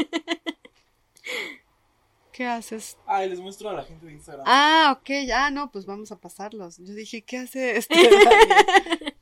¿Qué 2.34 2.46
haces? 2.46 2.98
Ay, 3.06 3.30
les 3.30 3.40
muestro 3.40 3.70
a 3.70 3.74
la 3.74 3.84
gente 3.84 4.06
de 4.06 4.12
Instagram. 4.14 4.46
Ah, 4.48 4.98
ok, 5.00 5.10
ah, 5.34 5.50
no, 5.50 5.72
pues 5.72 5.86
vamos 5.86 6.12
a 6.12 6.20
pasarlos. 6.20 6.78
Yo 6.78 6.94
dije, 6.94 7.24
¿qué 7.24 7.38
hace 7.40 7.78
este? 7.78 7.96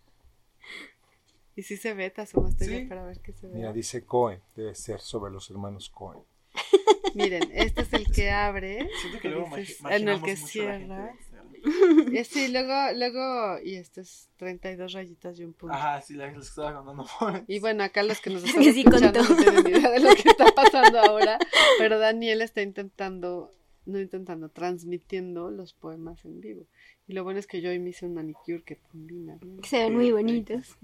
Y 1.56 1.64
si 1.64 1.76
se 1.76 1.94
ve, 1.94 2.10
te 2.10 2.22
asomaste 2.22 2.64
Sí. 2.66 2.84
ya 2.84 2.90
para 2.90 3.04
ver 3.04 3.20
qué 3.20 3.34
se 3.34 3.48
ve. 3.48 3.56
Mira, 3.56 3.74
dice 3.74 4.06
Cohen, 4.06 4.42
debe 4.56 4.74
ser 4.76 5.02
sobre 5.02 5.30
los 5.32 5.50
hermanos 5.50 5.90
Cohen. 5.90 6.22
Miren, 7.16 7.52
este 7.54 7.82
es 7.82 7.92
el 7.92 8.10
que 8.10 8.32
abre. 8.32 8.90
Siento 9.02 9.20
que 9.20 9.28
luego 9.30 9.58
dices, 9.58 9.78
en 9.90 10.08
el 10.08 10.22
que 10.22 10.38
cierra. 10.38 11.14
Y 12.12 12.24
sí, 12.24 12.48
luego, 12.52 12.74
luego, 12.96 13.60
y 13.64 13.76
esto 13.76 14.02
es 14.02 14.30
32 14.38 14.94
rayitas 14.94 15.40
y 15.40 15.44
un 15.44 15.54
punto. 15.54 15.76
Ajá, 15.76 16.02
sí, 16.02 16.14
la- 16.16 16.32
les 16.32 16.48
estaba 16.48 16.76
contando 16.76 17.06
por 17.20 17.44
Y 17.48 17.60
bueno, 17.60 17.84
acá 17.84 18.04
los 18.04 18.20
que 18.22 18.30
nos 18.30 18.44
están 18.46 18.64
Que 18.64 18.74
sí 18.74 18.82
escuchando 18.82 19.20
contó. 19.20 19.34
no 19.36 19.42
tienen 19.42 19.64
ni 19.64 19.72
idea 19.72 19.90
de 19.92 20.00
lo 20.00 20.10
que 20.16 20.30
está 20.30 20.46
pasando 20.56 21.00
ahora, 21.00 21.38
pero 21.78 22.00
Daniel 22.00 22.42
está 22.42 22.62
intentando, 22.62 23.54
no 23.86 24.00
intentando, 24.00 24.50
transmitiendo 24.50 25.52
los 25.52 25.74
poemas 25.74 26.24
en 26.26 26.40
vivo. 26.42 26.66
Y 27.08 27.14
lo 27.14 27.24
bueno 27.24 27.40
es 27.40 27.48
que 27.48 27.62
yo 27.62 27.70
hoy 27.72 27.80
me 27.80 27.90
hice 27.90 28.06
un 28.06 28.14
manicure 28.14 28.62
que 28.64 28.78
combina 28.78 29.38
bien. 29.42 29.64
Se 29.64 29.80
ven 29.80 29.96
muy 29.96 30.12
bonitos. 30.12 30.78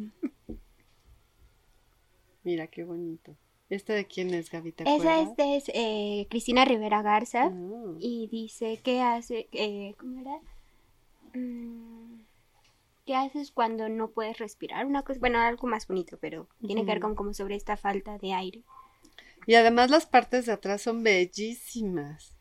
Mira 2.43 2.67
qué 2.67 2.83
bonito. 2.83 3.35
¿Este 3.69 3.93
de 3.93 4.05
quién 4.05 4.31
es, 4.33 4.51
Gaby? 4.51 4.71
¿Te 4.73 4.83
Esa 4.83 5.21
es 5.21 5.35
de 5.35 5.63
eh, 5.73 6.27
Cristina 6.29 6.65
Rivera 6.65 7.01
Garza. 7.01 7.45
Ah. 7.45 7.95
y 7.99 8.27
dice 8.31 8.79
qué 8.83 9.01
hace 9.01 9.49
eh, 9.53 9.95
cómo 9.99 10.21
era 10.21 10.39
qué 13.05 13.15
haces 13.15 13.51
cuando 13.51 13.87
no 13.89 14.09
puedes 14.11 14.37
respirar 14.39 14.85
una 14.85 15.03
cosa 15.03 15.19
bueno 15.19 15.39
algo 15.39 15.67
más 15.67 15.87
bonito 15.87 16.17
pero 16.19 16.47
tiene 16.65 16.81
que 16.81 16.87
ver 16.91 16.99
con 16.99 17.15
como 17.15 17.33
sobre 17.33 17.55
esta 17.55 17.77
falta 17.77 18.17
de 18.17 18.33
aire 18.33 18.63
Y 19.47 19.53
además 19.55 19.91
las 19.91 20.05
partes 20.07 20.45
de 20.47 20.53
atrás 20.53 20.81
son 20.81 21.03
bellísimas. 21.03 22.33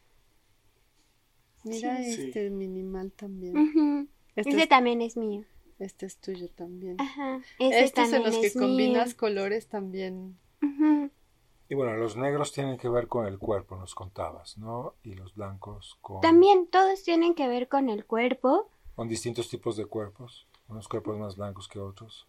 Mira 1.64 1.96
Sí. 2.02 2.26
este 2.26 2.50
minimal 2.50 3.12
también. 3.12 4.08
Este, 4.36 4.50
ese 4.50 4.62
es, 4.64 4.68
también 4.68 5.00
es 5.02 5.16
mío 5.16 5.44
este 5.78 6.06
es 6.06 6.18
tuyo 6.18 6.48
también. 6.50 6.96
ajá 7.00 7.40
ese 7.58 7.84
Estos 7.84 8.12
en 8.12 8.22
los 8.22 8.36
que 8.38 8.46
es 8.46 8.54
combinas 8.54 9.08
mío. 9.08 9.16
colores 9.18 9.68
también. 9.68 10.38
Y 11.68 11.74
bueno, 11.74 11.94
los 11.96 12.16
negros 12.16 12.52
tienen 12.52 12.76
que 12.78 12.88
ver 12.88 13.08
con 13.08 13.26
el 13.26 13.38
cuerpo, 13.38 13.76
nos 13.76 13.94
contabas, 13.94 14.58
¿no? 14.58 14.94
Y 15.02 15.14
los 15.14 15.34
blancos 15.34 15.96
con, 16.02 16.20
También 16.20 16.66
todos 16.68 17.02
tienen 17.02 17.34
que 17.34 17.48
ver 17.48 17.68
con 17.68 17.88
el 17.88 18.04
cuerpo. 18.04 18.70
Con 18.94 19.08
distintos 19.08 19.48
tipos 19.48 19.76
de 19.76 19.86
cuerpos, 19.86 20.46
unos 20.68 20.88
cuerpos 20.88 21.18
más 21.18 21.36
blancos 21.36 21.68
que 21.68 21.78
otros. 21.80 22.26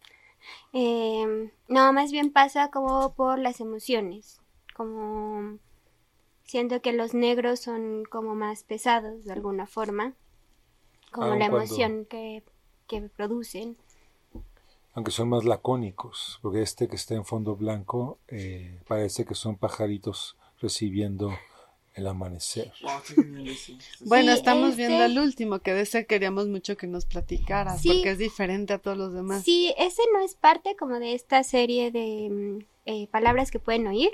Eh, 0.74 1.52
no, 1.68 1.94
más 1.94 2.12
bien 2.12 2.32
pasa 2.32 2.70
como 2.70 3.14
por 3.14 3.40
las 3.40 3.60
emociones. 3.62 4.42
Como 4.76 5.58
siento 6.44 6.82
que 6.82 6.94
los 6.94 7.14
negros 7.14 7.60
son 7.62 8.04
como 8.10 8.36
más 8.36 8.64
pesados 8.64 9.26
de 9.26 9.34
alguna 9.34 9.66
forma. 9.68 10.14
Como 11.12 11.28
Aun 11.28 11.40
la 11.40 11.50
cuando- 11.50 11.66
emoción 11.66 12.06
que, 12.06 12.44
que 12.88 13.02
producen. 13.02 13.78
Aunque 14.94 15.12
son 15.12 15.28
más 15.30 15.44
lacónicos, 15.44 16.40
porque 16.42 16.62
este 16.62 16.88
que 16.88 16.96
está 16.96 17.16
en 17.16 17.26
fondo 17.26 17.56
blanco 17.58 18.18
eh, 18.30 18.82
parece 18.88 19.26
que 19.26 19.36
son 19.36 19.58
pajaritos 19.58 20.38
recibiendo 20.62 21.32
el 21.96 22.08
amanecer. 22.08 22.72
Bueno, 24.02 24.32
Sí, 24.34 24.38
estamos 24.38 24.72
este- 24.72 24.88
viendo 24.88 25.04
el 25.06 25.18
último, 25.20 25.60
que 25.60 25.74
de 25.74 25.82
ese 25.82 26.06
queríamos 26.06 26.48
mucho 26.48 26.78
que 26.78 26.88
nos 26.88 27.06
platicaras, 27.06 27.82
Sí. 27.82 27.90
porque 27.90 28.12
es 28.12 28.18
diferente 28.18 28.74
a 28.74 28.80
todos 28.80 28.98
los 28.98 29.14
demás. 29.14 29.44
Sí, 29.44 29.74
ese 29.78 30.02
no 30.14 30.20
es 30.20 30.36
parte 30.36 30.76
como 30.76 31.00
de 31.00 31.14
esta 31.14 31.44
serie 31.44 31.92
de 31.92 32.30
mm, 32.30 32.60
eh, 32.86 33.08
palabras 33.08 33.50
que 33.52 33.60
pueden 33.60 33.88
oír. 33.88 34.12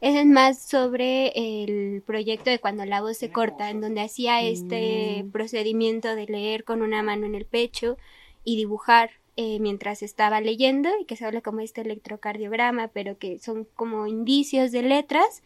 Ese 0.00 0.20
es 0.20 0.26
más 0.26 0.62
sobre 0.62 1.28
el 1.36 2.00
proyecto 2.02 2.48
de 2.48 2.58
cuando 2.58 2.86
la 2.86 3.02
voz 3.02 3.18
se 3.18 3.30
corta, 3.30 3.68
en 3.70 3.82
donde 3.82 4.00
hacía 4.00 4.42
este 4.42 5.22
Mm. 5.24 5.30
procedimiento 5.30 6.14
de 6.14 6.24
leer 6.26 6.64
con 6.64 6.80
una 6.80 7.02
mano 7.02 7.26
en 7.26 7.34
el 7.34 7.44
pecho 7.44 7.98
y 8.44 8.56
dibujar 8.56 9.10
eh, 9.36 9.58
mientras 9.60 10.02
estaba 10.02 10.40
leyendo 10.40 10.88
y 11.00 11.04
que 11.04 11.16
se 11.16 11.24
habla 11.24 11.40
como 11.40 11.60
este 11.60 11.82
electrocardiograma, 11.82 12.88
pero 12.88 13.16
que 13.18 13.38
son 13.38 13.66
como 13.74 14.06
indicios 14.06 14.70
de 14.72 14.82
letras 14.82 15.42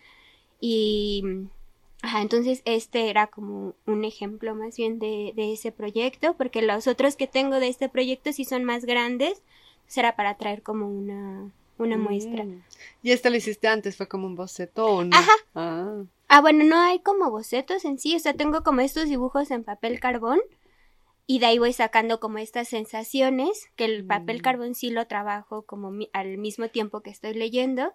y 0.61 1.20
mm, 1.25 1.45
ajá, 2.05 2.20
entonces 2.22 2.62
este 2.64 3.09
era 3.11 3.26
como 3.28 3.74
un 3.86 4.05
ejemplo 4.05 4.55
más 4.55 4.76
bien 4.76 4.98
de, 4.98 5.32
de 5.34 5.52
ese 5.52 5.72
proyecto, 5.72 6.34
porque 6.36 6.62
los 6.62 6.86
otros 6.86 7.16
que 7.16 7.26
tengo 7.26 7.61
de 7.61 7.68
este 7.68 7.88
proyecto 7.88 8.32
sí 8.32 8.44
son 8.44 8.64
más 8.64 8.84
grandes, 8.84 9.42
será 9.86 10.14
para 10.16 10.36
traer 10.36 10.62
como 10.62 10.88
una, 10.88 11.50
una 11.78 11.96
muestra. 11.96 12.44
Mm. 12.44 12.62
Y 13.02 13.11
este 13.12 13.30
lo 13.30 13.36
hiciste 13.36 13.68
antes, 13.68 13.96
fue 13.96 14.07
como 14.09 14.26
un 14.26 14.34
boceto 14.36 14.86
o 14.86 15.05
no. 15.05 15.16
Ajá. 15.16 15.32
Ah. 15.55 16.02
Ah, 16.28 16.40
bueno, 16.40 16.64
no 16.64 16.78
hay 16.78 17.00
como 17.00 17.30
bocetos 17.30 17.84
en 17.84 17.98
sí, 17.98 18.16
o 18.16 18.18
sea, 18.18 18.34
tengo 18.34 18.62
como 18.62 18.80
estos 18.80 19.09
dibujos 19.09 19.50
en 19.50 19.62
papel 19.62 20.00
carbón 20.00 20.40
y 21.26 21.38
de 21.38 21.46
ahí 21.46 21.59
voy 21.59 21.72
sacando 21.72 22.18
como 22.20 22.38
estas 22.38 22.68
sensaciones, 22.68 23.66
que 23.76 23.84
el 23.86 24.05
papel 24.07 24.38
Mm. 24.38 24.42
carbón 24.42 24.74
sí 24.74 24.90
lo 24.90 25.07
trabajo 25.07 25.62
como 25.62 25.90
mi- 25.90 26.11
al 26.12 26.38
mismo 26.38 26.68
tiempo 26.68 27.00
que 27.00 27.11
estoy 27.11 27.34
leyendo, 27.34 27.92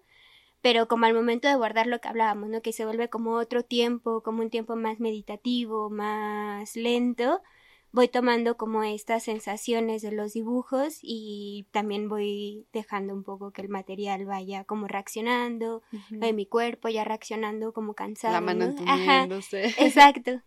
pero 0.62 0.88
como 0.88 1.06
al 1.06 1.14
momento 1.14 1.48
de 1.48 1.56
guardar 1.56 1.88
lo 1.88 2.00
que 2.00 2.08
hablábamos, 2.08 2.50
¿no? 2.50 2.62
Que 2.62 2.74
se 2.74 2.86
vuelve 2.86 3.10
como 3.10 3.34
otro 3.36 3.64
tiempo, 3.64 4.22
como 4.22 4.42
un 4.42 4.50
tiempo 4.50 4.76
más 4.76 5.00
meditativo, 5.00 5.90
más 5.90 6.76
lento, 6.76 7.42
voy 7.92 8.08
tomando 8.08 8.58
como 8.58 8.84
estas 8.84 9.24
sensaciones 9.24 10.02
de 10.02 10.12
los 10.12 10.34
dibujos 10.34 11.00
y 11.02 11.66
también 11.72 12.08
voy 12.08 12.68
dejando 12.72 13.14
un 13.14 13.24
poco 13.24 13.52
que 13.52 13.62
el 13.62 13.70
material 13.70 14.26
vaya 14.26 14.64
como 14.64 14.88
reaccionando, 14.88 15.82
de 16.10 16.34
mi 16.34 16.46
cuerpo 16.46 16.90
ya 16.90 17.04
reaccionando 17.04 17.74
como 17.74 17.94
cansado. 17.94 18.34
La 18.34 18.42
mano 18.42 18.68
¿no? 18.68 18.84
Ajá, 18.86 19.28
exacto. 19.78 20.42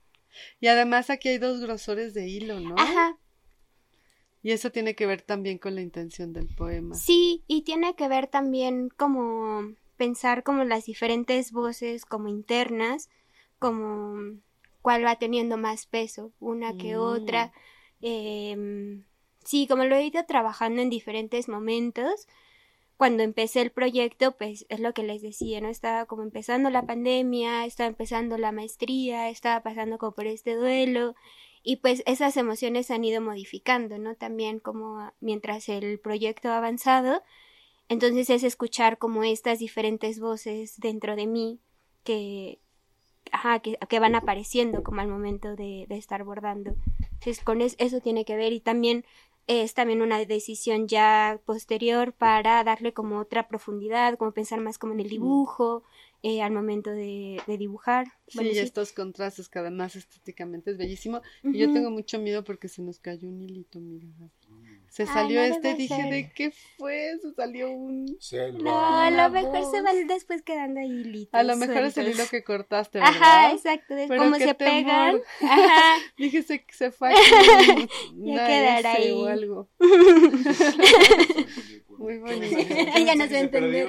Y 0.60 0.68
además 0.68 1.10
aquí 1.10 1.28
hay 1.30 1.38
dos 1.38 1.60
grosores 1.60 2.14
de 2.14 2.28
hilo, 2.28 2.60
¿no? 2.60 2.74
Ajá, 2.78 3.18
Y 4.42 4.52
eso 4.52 4.70
tiene 4.70 4.94
que 4.94 5.06
ver 5.06 5.22
también 5.22 5.58
con 5.58 5.74
la 5.74 5.82
intención 5.82 6.32
del 6.32 6.48
poema. 6.54 6.94
sí, 6.94 7.44
y 7.46 7.62
tiene 7.62 7.94
que 7.94 8.08
ver 8.08 8.28
también 8.28 8.88
como 8.96 9.72
pensar 10.02 10.42
como 10.42 10.64
las 10.64 10.86
diferentes 10.86 11.52
voces 11.52 12.04
como 12.04 12.26
internas, 12.26 13.08
como 13.60 14.16
cuál 14.80 15.04
va 15.04 15.14
teniendo 15.14 15.56
más 15.56 15.86
peso, 15.86 16.32
una 16.40 16.76
que 16.76 16.96
Mm. 16.96 17.00
otra. 17.00 17.52
Em, 18.00 19.04
sí, 19.44 19.68
como 19.68 19.84
lo 19.84 19.94
he 19.94 20.04
ido 20.04 20.24
trabajando 20.24 20.82
en 20.82 20.90
diferentes 20.90 21.48
momentos. 21.48 22.26
Cuando 22.96 23.22
empecé 23.22 23.60
el 23.60 23.70
proyecto, 23.70 24.32
pues 24.36 24.66
es 24.70 24.80
lo 24.80 24.92
que 24.92 25.04
les 25.04 25.22
decía, 25.22 25.60
¿no? 25.60 25.68
Estaba 25.68 26.06
como 26.06 26.24
empezando 26.24 26.68
la 26.68 26.82
pandemia, 26.84 27.64
estaba 27.64 27.86
empezando 27.86 28.36
la 28.38 28.50
maestría, 28.50 29.28
estaba 29.28 29.62
pasando 29.62 29.98
como 29.98 30.16
por 30.16 30.26
este 30.26 30.56
duelo 30.56 31.14
y 31.62 31.76
pues 31.76 32.02
esas 32.06 32.36
emociones 32.36 32.86
se 32.86 32.94
han 32.94 33.04
ido 33.04 33.20
modificando, 33.20 33.98
¿no? 33.98 34.16
También 34.16 34.58
como 34.58 35.12
mientras 35.20 35.68
el 35.68 36.00
proyecto 36.00 36.48
ha 36.48 36.56
avanzado, 36.56 37.22
entonces 37.92 38.30
es 38.30 38.42
escuchar 38.42 38.98
como 38.98 39.22
estas 39.24 39.58
diferentes 39.60 40.18
voces 40.18 40.78
dentro 40.80 41.14
de 41.16 41.26
mí 41.26 41.60
que, 42.04 42.60
ajá, 43.30 43.60
que, 43.60 43.78
que 43.88 43.98
van 44.00 44.14
apareciendo 44.14 44.82
como 44.82 45.00
al 45.00 45.08
momento 45.08 45.54
de, 45.56 45.86
de 45.88 45.96
estar 45.96 46.24
bordando. 46.24 46.74
Entonces 47.00 47.40
con 47.44 47.60
es- 47.60 47.76
eso 47.78 48.00
tiene 48.00 48.24
que 48.24 48.36
ver 48.36 48.52
y 48.52 48.60
también 48.60 49.04
es 49.48 49.74
también 49.74 50.02
una 50.02 50.24
decisión 50.24 50.86
ya 50.88 51.40
posterior 51.44 52.12
para 52.12 52.62
darle 52.64 52.92
como 52.92 53.18
otra 53.18 53.48
profundidad, 53.48 54.16
como 54.16 54.32
pensar 54.32 54.60
más 54.60 54.78
como 54.78 54.92
en 54.92 55.00
el 55.00 55.08
dibujo, 55.08 55.82
eh, 56.22 56.42
al 56.42 56.52
momento 56.52 56.90
de, 56.90 57.40
de 57.46 57.58
dibujar. 57.58 58.06
Sí, 58.28 58.38
Bueno, 58.38 58.50
y 58.50 58.54
sí. 58.54 58.60
estos 58.60 58.92
contrastes 58.92 59.48
que 59.48 59.58
además 59.58 59.96
estéticamente 59.96 60.70
es 60.70 60.78
bellísimo. 60.78 61.22
Y 61.42 61.58
yo 61.58 61.72
tengo 61.72 61.90
mucho 61.90 62.18
miedo 62.20 62.44
porque 62.44 62.68
se 62.68 62.82
nos 62.82 63.00
cayó 63.00 63.28
un 63.28 63.42
hilito, 63.42 63.80
mira. 63.80 64.06
Se 64.92 65.04
Ay, 65.04 65.08
salió 65.08 65.40
no 65.40 65.46
este 65.54 65.74
dije, 65.74 65.96
ser. 65.96 66.10
¿de 66.10 66.30
qué 66.34 66.52
fue? 66.76 67.12
Se 67.22 67.32
salió 67.32 67.70
un... 67.70 68.14
Selva. 68.20 68.58
No, 68.62 69.00
a 69.00 69.10
lo 69.10 69.30
mejor 69.30 69.70
se 69.70 69.80
van 69.80 70.06
después 70.06 70.42
quedando 70.42 70.80
ahí 70.80 70.90
hilitos 70.90 71.32
A 71.32 71.42
lo 71.44 71.56
mejor 71.56 71.78
es 71.78 71.84
el 71.96 72.04
sueltos. 72.04 72.14
hilo 72.20 72.28
que 72.30 72.44
cortaste, 72.44 72.98
¿verdad? 72.98 73.14
Ajá, 73.16 73.52
exacto, 73.52 73.94
como 74.06 74.36
qué 74.36 74.44
se 74.48 74.54
pegan. 74.54 75.12
temor. 75.12 75.24
Ajá. 75.50 75.94
Dije, 76.18 76.42
se, 76.42 76.66
se 76.70 76.90
fue 76.92 77.08
aquí 77.10 77.20
Ya 78.16 78.46
quedará 78.46 78.92
ahí. 78.92 79.10
o 79.12 79.24
algo. 79.26 79.70
Muy 81.98 82.18
bonito. 82.18 82.58
Ella 82.94 83.14
no 83.14 83.24
se 83.28 83.32
va 83.32 83.38
a 83.38 83.40
entender. 83.40 83.88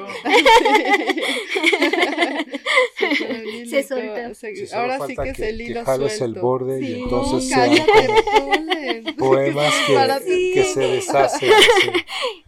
Se 2.98 3.16
fue 3.16 3.28
el 3.28 3.48
hilito, 3.48 3.63
Se 3.82 3.88
soltó. 3.88 4.36
se- 4.36 4.56
Sí, 4.56 4.74
ahora 4.76 5.00
sí 5.08 5.16
que 5.16 5.30
es 5.30 5.40
el 5.40 5.62
hilo 5.62 5.84
jales 5.86 6.18
suelto. 6.18 6.38
el 6.40 6.42
borde 6.44 6.80
Sí. 6.80 6.86
y 6.86 7.02
entonces 7.04 7.34
No, 7.34 7.40
sean 7.42 7.70
cállate, 7.70 9.14
poemas 9.18 9.74
que, 9.88 9.94
Para- 9.94 10.20
que 10.20 10.64
se 10.74 10.80
deshacen. 10.80 11.50
sí. 11.82 11.90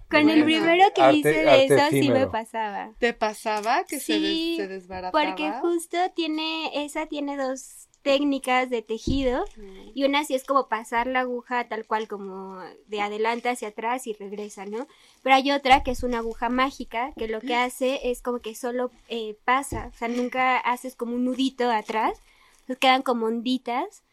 Con 0.10 0.20
el 0.30 0.44
Bueno, 0.44 0.46
primero 0.46 0.84
que 0.94 1.02
arte- 1.02 1.18
hice 1.18 1.30
de 1.34 1.50
arte 1.50 1.66
eso 1.76 1.84
sí 1.90 2.10
me 2.10 2.28
pasaba. 2.28 2.92
¿Te 3.00 3.14
pasaba 3.14 3.84
que 3.86 4.00
se, 4.00 4.14
des- 4.14 4.22
Sí, 4.22 4.54
se 4.58 4.68
desbarataba? 4.68 5.12
Porque 5.26 5.52
justo 5.62 5.98
tiene, 6.16 6.86
esa 6.86 7.08
tiene 7.08 7.36
dos 7.38 7.90
técnicas 8.06 8.70
de 8.70 8.84
tejido 8.84 9.44
y 9.96 10.04
una 10.06 10.24
sí 10.24 10.36
es 10.36 10.44
como 10.46 10.68
pasar 10.70 11.08
la 11.08 11.22
aguja 11.22 11.68
tal 11.68 11.86
cual 11.88 12.08
como 12.08 12.60
de 12.86 13.02
adelante 13.02 13.50
hacia 13.50 13.70
atrás 13.70 14.06
y 14.06 14.14
regresa, 14.14 14.66
¿no? 14.68 14.88
Pero 15.24 15.36
hay 15.36 15.52
otra 15.52 15.82
que 15.82 15.90
es 15.92 16.04
una 16.04 16.20
aguja 16.20 16.50
mágica 16.50 17.14
que 17.18 17.28
lo 17.28 17.42
que 17.42 17.56
hace 17.56 18.12
es 18.12 18.22
como 18.22 18.40
que 18.40 18.54
solo 18.54 18.92
eh, 19.10 19.36
pasa, 19.44 19.90
o 19.94 19.98
sea, 19.98 20.08
nunca 20.08 20.58
haces 20.60 20.96
como 20.96 21.16
un 21.16 21.26
nudito 21.26 21.70
atrás, 21.72 22.22
entonces 22.62 22.78
quedan 22.80 23.02
como 23.02 23.26
onditas 23.26 24.04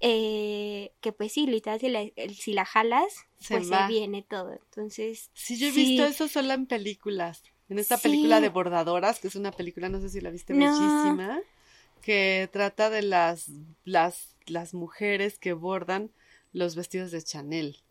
eh, 0.00 0.92
que 1.02 1.12
pues 1.12 1.32
sí, 1.32 1.46
literal, 1.46 1.78
si 1.78 1.88
la, 1.90 2.04
si 2.34 2.52
la 2.54 2.64
jalas, 2.64 3.26
Se 3.38 3.54
pues 3.54 3.68
va. 3.70 3.86
se 3.86 3.92
viene 3.92 4.22
todo. 4.22 4.52
Entonces, 4.52 5.30
Sí, 5.34 5.56
yo 5.58 5.68
he 5.68 5.70
sí. 5.72 5.84
visto 5.84 6.04
eso 6.04 6.26
solo 6.26 6.54
en 6.54 6.66
películas. 6.66 7.42
En 7.68 7.78
esta 7.78 7.96
Sí. 7.98 8.02
película 8.08 8.40
de 8.40 8.48
Bordadoras, 8.48 9.20
que 9.20 9.28
es 9.28 9.36
una 9.36 9.52
película, 9.52 9.88
no 9.88 10.00
sé 10.00 10.08
si 10.08 10.20
la 10.20 10.30
viste, 10.30 10.54
No. 10.54 10.58
bellísima, 10.58 11.40
que 12.02 12.48
trata 12.52 12.90
de 12.90 13.02
las, 13.02 13.50
las, 13.84 14.36
las 14.46 14.74
mujeres 14.74 15.38
que 15.38 15.52
bordan 15.54 16.10
los 16.52 16.74
vestidos 16.76 17.10
de 17.12 17.22
Chanel. 17.22 17.82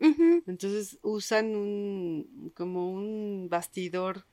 Entonces 0.46 0.98
usan 1.02 1.56
un, 1.56 2.52
como 2.56 2.90
un 2.92 3.48
bastidor 3.50 4.24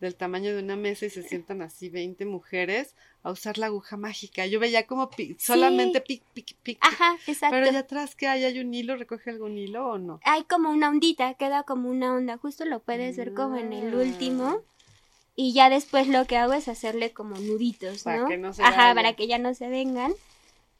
del 0.00 0.14
tamaño 0.14 0.54
de 0.54 0.62
una 0.62 0.76
mesa 0.76 1.06
y 1.06 1.10
se 1.10 1.22
sientan 1.24 1.60
así 1.62 1.88
20 1.88 2.24
mujeres 2.24 2.94
a 3.22 3.32
usar 3.32 3.58
la 3.58 3.66
aguja 3.66 3.96
mágica. 3.96 4.46
Yo 4.46 4.60
veía 4.60 4.86
como 4.86 5.10
pi- 5.10 5.36
solamente 5.40 6.00
pic, 6.00 6.22
pic, 6.34 6.46
pic, 6.46 6.56
pic. 6.62 6.78
Ajá, 6.82 7.16
exacto. 7.26 7.54
Pero 7.56 7.66
allá 7.66 7.80
atrás, 7.80 8.14
¿qué 8.14 8.28
hay? 8.28 8.44
¿Hay 8.44 8.60
un 8.60 8.72
hilo? 8.74 8.96
¿Recoge 8.96 9.30
algún 9.30 9.58
hilo 9.58 9.88
o 9.88 9.98
no? 9.98 10.20
hay 10.22 10.44
como 10.44 10.70
una 10.70 10.88
ondita, 10.90 11.34
queda 11.34 11.64
como 11.64 11.88
una 11.90 12.14
onda, 12.14 12.36
justo 12.38 12.64
lo 12.64 12.80
puedes 12.80 13.16
ver 13.16 13.34
como 13.34 13.56
en 13.56 13.72
el 13.72 13.92
Ah. 13.94 13.96
último. 13.96 14.62
Y 15.40 15.52
ya 15.52 15.70
después 15.70 16.08
lo 16.08 16.24
que 16.26 16.36
hago 16.36 16.52
es 16.52 16.66
hacerle 16.66 17.12
como 17.12 17.36
nuditos, 17.38 18.02
Para 18.02 18.22
¿no? 18.22 18.26
que 18.28 18.36
no 18.38 18.52
se 18.52 18.60
Ajá, 18.60 18.92
para 18.92 19.12
que 19.12 19.28
ya 19.28 19.38
no 19.38 19.54
se 19.54 19.68
vengan. 19.68 20.12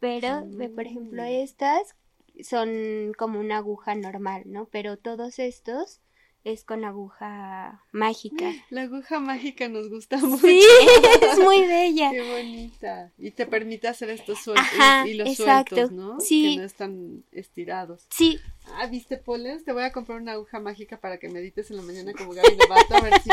Pero, 0.00 0.42
ve, 0.46 0.68
por 0.68 0.84
ejemplo, 0.84 1.22
Mm. 1.22 1.26
estas 1.26 1.94
son 2.42 3.12
como 3.16 3.38
una 3.38 3.58
aguja 3.58 3.94
normal, 3.94 4.42
¿no? 4.46 4.66
Pero 4.66 4.96
todos 4.96 5.38
estos 5.38 6.00
es 6.42 6.64
con 6.64 6.84
aguja 6.84 7.84
mágica. 7.92 8.50
La 8.70 8.82
aguja 8.82 9.20
mágica 9.20 9.68
nos 9.68 9.88
gusta 9.90 10.16
mucho. 10.18 10.44
Sí, 10.46 10.60
es 11.22 11.38
muy 11.38 11.64
bella. 11.66 12.10
Qué 12.10 12.22
bonita. 12.28 13.12
Y 13.16 13.30
te 13.30 13.46
permite 13.46 13.86
hacer 13.86 14.10
estos 14.10 14.40
sueltos 14.42 14.66
Ajá, 14.80 15.06
y 15.06 15.14
los 15.14 15.28
exacto. 15.28 15.76
sueltos, 15.76 15.92
¿no? 15.96 16.20
Sí. 16.20 16.54
Que 16.54 16.60
no 16.62 16.66
están 16.66 17.24
estirados. 17.30 18.06
Sí, 18.10 18.40
Ah, 18.74 18.86
¿viste, 18.86 19.16
Poles? 19.18 19.64
Te 19.64 19.72
voy 19.72 19.84
a 19.84 19.92
comprar 19.92 20.20
una 20.20 20.32
aguja 20.32 20.58
mágica 20.60 20.98
para 21.00 21.18
que 21.18 21.28
medites 21.28 21.70
en 21.70 21.76
la 21.76 21.82
mañana 21.82 22.12
como 22.12 22.32
Gaby 22.34 22.56
Lovato 22.56 22.96
a 22.96 23.00
ver 23.00 23.20
si, 23.22 23.30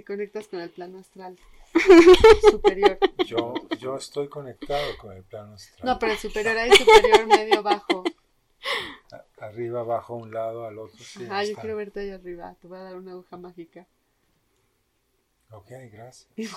si 0.00 0.04
conectas 0.04 0.48
con 0.48 0.60
el 0.60 0.70
plano 0.70 0.98
astral 0.98 1.38
superior. 2.50 2.98
Yo, 3.26 3.52
yo 3.78 3.96
estoy 3.96 4.28
conectado 4.28 4.96
con 4.98 5.12
el 5.14 5.22
plano 5.24 5.52
astral. 5.54 5.86
No, 5.86 5.98
pero 5.98 6.12
el 6.12 6.18
superior 6.18 6.56
hay 6.56 6.70
superior, 6.72 7.26
medio, 7.26 7.62
bajo. 7.62 8.02
Arriba, 9.38 9.80
abajo, 9.80 10.14
a 10.14 10.16
un 10.16 10.32
lado, 10.32 10.64
al 10.66 10.78
otro. 10.78 10.98
Sí, 11.04 11.26
Ah, 11.30 11.44
yo 11.44 11.54
quiero 11.56 11.76
verte 11.76 12.00
ahí 12.00 12.10
arriba. 12.10 12.54
Te 12.62 12.66
voy 12.68 12.78
a 12.78 12.82
dar 12.82 12.96
una 12.96 13.12
aguja 13.12 13.36
mágica. 13.36 13.86
Ok, 15.50 15.66
gracias. 15.92 16.28
Y 16.36 16.46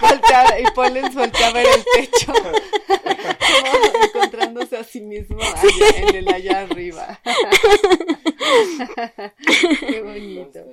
voltea, 0.00 0.60
y 0.60 0.64
Pollens 0.74 1.14
voltea 1.14 1.48
a 1.48 1.52
ver 1.52 1.66
el 1.74 1.84
techo. 1.94 2.32
Como 2.34 4.04
encontrándose 4.04 4.76
a 4.76 4.84
sí 4.84 5.00
mismo 5.00 5.40
allá- 5.40 6.08
en 6.08 6.14
el 6.16 6.28
allá 6.28 6.60
arriba. 6.62 7.18
Qué 9.88 10.02
bonito. 10.02 10.64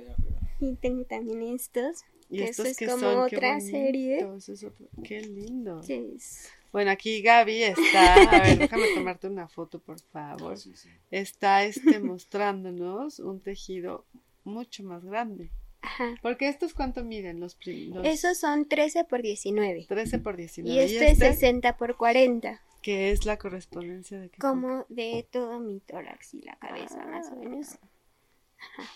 Y 0.60 0.74
tengo 0.76 1.04
también 1.04 1.42
estos. 1.42 2.02
Y 2.28 2.38
Que 2.38 2.44
estos 2.44 2.66
eso 2.66 2.70
es 2.72 2.76
que 2.78 2.86
como 2.86 2.98
son, 2.98 3.28
Qué 3.28 3.36
otra 3.36 3.54
bonito, 3.54 3.70
serie. 3.70 4.18
eso 4.36 4.52
es 4.52 4.64
otro- 4.64 4.86
Qué 5.04 5.20
lindo. 5.20 5.80
Bueno, 6.72 6.90
aquí 6.90 7.22
Gaby 7.22 7.62
está. 7.62 8.14
A 8.14 8.42
ver, 8.42 8.58
déjame 8.58 8.86
tomarte 8.94 9.28
una 9.28 9.48
foto, 9.48 9.78
por 9.78 10.00
favor. 10.00 10.58
Sí, 10.58 10.74
sí. 10.74 10.88
Está 11.10 11.64
este 11.64 12.00
mostrándonos 12.00 13.20
un 13.20 13.40
tejido 13.40 14.04
mucho 14.44 14.82
más 14.82 15.04
grande. 15.04 15.50
Ajá. 15.82 16.16
Porque 16.20 16.48
estos 16.48 16.74
cuánto 16.74 17.04
miden 17.04 17.38
los, 17.38 17.56
Esos 18.02 18.38
son 18.38 18.66
13 18.66 19.04
por 19.04 19.22
19. 19.22 19.86
13 19.88 20.18
por 20.18 20.36
19. 20.36 20.74
Y 20.74 20.80
este 20.96 21.10
es 21.12 21.18
60 21.18 21.76
por 21.76 21.96
40. 21.96 22.60
que 22.82 23.10
es 23.12 23.24
la 23.24 23.36
correspondencia 23.36 24.18
de 24.20 24.28
qué 24.30 24.38
Como 24.38 24.84
de 24.88 25.26
todo 25.30 25.58
mi 25.60 25.80
tórax 25.80 26.34
y 26.34 26.42
la 26.42 26.56
cabeza, 26.56 27.04
más 27.06 27.30
o 27.32 27.36
menos. 27.36 27.78
Ajá. 28.58 28.90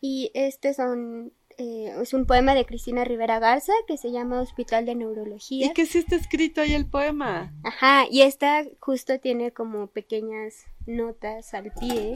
Y 0.00 0.30
este 0.34 0.72
son, 0.74 1.32
eh, 1.58 1.94
es 2.00 2.14
un 2.14 2.26
poema 2.26 2.54
de 2.54 2.64
Cristina 2.64 3.04
Rivera 3.04 3.38
Garza 3.38 3.72
que 3.86 3.98
se 3.98 4.10
llama 4.12 4.40
Hospital 4.40 4.86
de 4.86 4.94
Neurología. 4.94 5.66
¿Y 5.66 5.72
qué 5.72 5.86
sí 5.86 5.98
está 5.98 6.16
escrito 6.16 6.60
ahí 6.62 6.72
el 6.74 6.86
poema? 6.86 7.52
Ajá, 7.64 8.06
y 8.10 8.22
esta 8.22 8.64
justo 8.78 9.18
tiene 9.20 9.50
como 9.52 9.88
pequeñas 9.88 10.64
notas 10.86 11.52
al 11.54 11.70
pie 11.78 12.12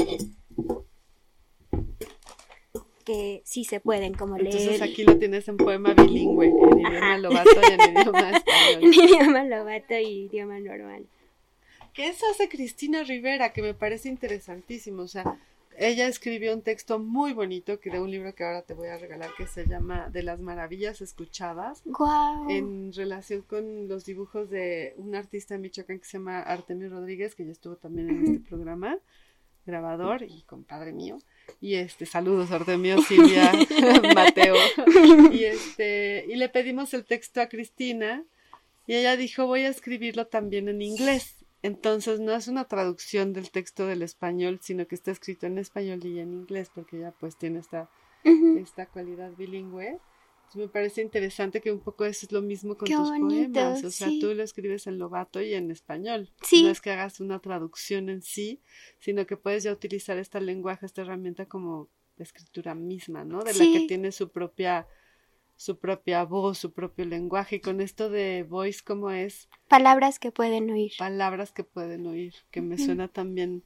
que 3.04 3.42
sí 3.44 3.64
se 3.64 3.80
pueden 3.80 4.14
como 4.14 4.38
leer 4.38 4.56
Entonces 4.56 4.80
aquí 4.82 5.04
lo 5.04 5.18
tienes 5.18 5.46
en 5.48 5.58
poema 5.58 5.92
bilingüe, 5.92 6.46
en 6.46 6.78
idioma 6.80 6.96
Ajá. 6.96 7.18
lobato 7.18 7.50
y 7.60 7.72
en 7.72 7.80
idioma 7.98 8.28
en 8.30 8.34
español. 8.36 8.94
idioma 8.94 9.44
lobato 9.44 9.98
y 9.98 10.06
idioma 10.24 10.58
normal. 10.60 11.04
¿Qué 11.92 12.08
eso 12.08 12.24
hace 12.30 12.48
Cristina 12.48 13.02
Rivera? 13.04 13.52
Que 13.52 13.60
me 13.62 13.74
parece 13.74 14.08
interesantísimo. 14.08 15.02
O 15.02 15.08
sea, 15.08 15.38
ella 15.78 16.06
escribió 16.06 16.54
un 16.54 16.62
texto 16.62 16.98
muy 16.98 17.32
bonito 17.32 17.80
que 17.80 17.90
de 17.90 18.00
un 18.00 18.10
libro 18.10 18.34
que 18.34 18.44
ahora 18.44 18.62
te 18.62 18.74
voy 18.74 18.88
a 18.88 18.98
regalar 18.98 19.30
que 19.36 19.46
se 19.46 19.66
llama 19.66 20.08
De 20.10 20.22
las 20.22 20.40
maravillas 20.40 21.00
escuchadas. 21.00 21.82
Guau. 21.84 22.50
en 22.50 22.92
relación 22.92 23.42
con 23.42 23.88
los 23.88 24.04
dibujos 24.04 24.50
de 24.50 24.94
un 24.96 25.14
artista 25.14 25.54
en 25.54 25.62
Michoacán 25.62 25.98
que 25.98 26.04
se 26.04 26.18
llama 26.18 26.40
Artemio 26.40 26.90
Rodríguez, 26.90 27.34
que 27.34 27.44
ya 27.44 27.52
estuvo 27.52 27.76
también 27.76 28.10
en 28.10 28.24
este 28.24 28.48
programa, 28.48 28.98
grabador 29.66 30.22
y 30.22 30.42
compadre 30.42 30.92
mío. 30.92 31.18
Y 31.60 31.74
este, 31.74 32.06
saludos 32.06 32.50
Artemio, 32.50 33.00
Silvia, 33.02 33.52
Mateo. 34.14 34.56
Y 35.32 35.44
este, 35.44 36.24
y 36.28 36.36
le 36.36 36.48
pedimos 36.48 36.94
el 36.94 37.04
texto 37.04 37.40
a 37.40 37.48
Cristina 37.48 38.24
y 38.86 38.94
ella 38.94 39.16
dijo, 39.16 39.46
voy 39.46 39.62
a 39.62 39.68
escribirlo 39.68 40.26
también 40.26 40.68
en 40.68 40.82
inglés. 40.82 41.43
Entonces 41.64 42.20
no 42.20 42.32
es 42.32 42.46
una 42.46 42.66
traducción 42.66 43.32
del 43.32 43.50
texto 43.50 43.86
del 43.86 44.02
español, 44.02 44.58
sino 44.60 44.86
que 44.86 44.94
está 44.94 45.10
escrito 45.10 45.46
en 45.46 45.56
español 45.56 46.04
y 46.04 46.18
en 46.18 46.34
inglés, 46.34 46.70
porque 46.74 46.98
ella 46.98 47.14
pues 47.18 47.38
tiene 47.38 47.60
esta 47.60 47.88
esta 48.22 48.84
cualidad 48.84 49.32
bilingüe. 49.32 49.88
Entonces, 49.88 50.56
me 50.56 50.68
parece 50.68 51.00
interesante 51.00 51.62
que 51.62 51.72
un 51.72 51.80
poco 51.80 52.04
eso 52.04 52.26
es 52.26 52.32
lo 52.32 52.42
mismo 52.42 52.76
con 52.76 52.86
Qué 52.86 52.94
tus 52.94 53.08
bonito, 53.08 53.52
poemas. 53.54 53.82
O 53.82 53.90
sea, 53.90 54.08
sí. 54.08 54.20
tú 54.20 54.34
lo 54.34 54.42
escribes 54.42 54.86
en 54.86 54.98
lobato 54.98 55.40
y 55.40 55.54
en 55.54 55.70
español. 55.70 56.30
Sí. 56.42 56.64
No 56.64 56.68
es 56.68 56.82
que 56.82 56.90
hagas 56.90 57.20
una 57.20 57.38
traducción 57.38 58.10
en 58.10 58.20
sí, 58.20 58.60
sino 58.98 59.26
que 59.26 59.38
puedes 59.38 59.62
ya 59.64 59.72
utilizar 59.72 60.18
este 60.18 60.42
lenguaje, 60.42 60.84
esta 60.84 61.00
herramienta 61.00 61.46
como 61.46 61.88
la 62.18 62.24
escritura 62.24 62.74
misma, 62.74 63.24
¿no? 63.24 63.42
De 63.42 63.54
la 63.54 63.64
que 63.64 63.86
tiene 63.88 64.12
su 64.12 64.28
propia 64.28 64.86
su 65.64 65.78
propia 65.78 66.24
voz, 66.24 66.58
su 66.58 66.72
propio 66.74 67.06
lenguaje. 67.06 67.56
Y 67.56 67.60
con 67.60 67.80
esto 67.80 68.10
de 68.10 68.42
voice, 68.42 68.80
como 68.84 69.10
es? 69.10 69.48
Palabras 69.68 70.18
que 70.18 70.30
pueden 70.30 70.70
oír. 70.70 70.92
palabras 70.98 71.52
que 71.52 71.64
pueden 71.64 72.06
oír, 72.06 72.34
que 72.50 72.60
me 72.60 72.76
suena 72.76 73.08
también, 73.08 73.64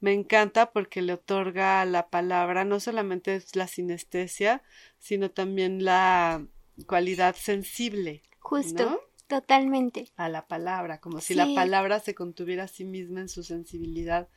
me 0.00 0.12
encanta 0.12 0.72
porque 0.72 1.00
le 1.00 1.12
otorga 1.12 1.80
a 1.80 1.84
la 1.84 2.08
palabra 2.10 2.64
no 2.64 2.80
solamente 2.80 3.36
es 3.36 3.54
la 3.54 3.68
sinestesia, 3.68 4.62
sino 4.98 5.30
también 5.30 5.84
la 5.84 6.44
cualidad 6.86 7.36
sensible 7.36 8.22
Justo, 8.40 8.84
¿no? 8.90 8.98
totalmente. 9.28 10.08
a 10.16 10.28
la 10.28 10.46
palabra, 10.48 10.98
como 11.00 11.20
si 11.20 11.34
Sí. 11.34 11.34
la 11.34 11.46
palabra 11.54 12.00
se 12.00 12.14
contuviera 12.16 12.64
a 12.64 12.68
sí 12.68 12.84
misma 12.84 13.20
en 13.20 13.28
su 13.28 13.44
sensibilidad 13.44 14.28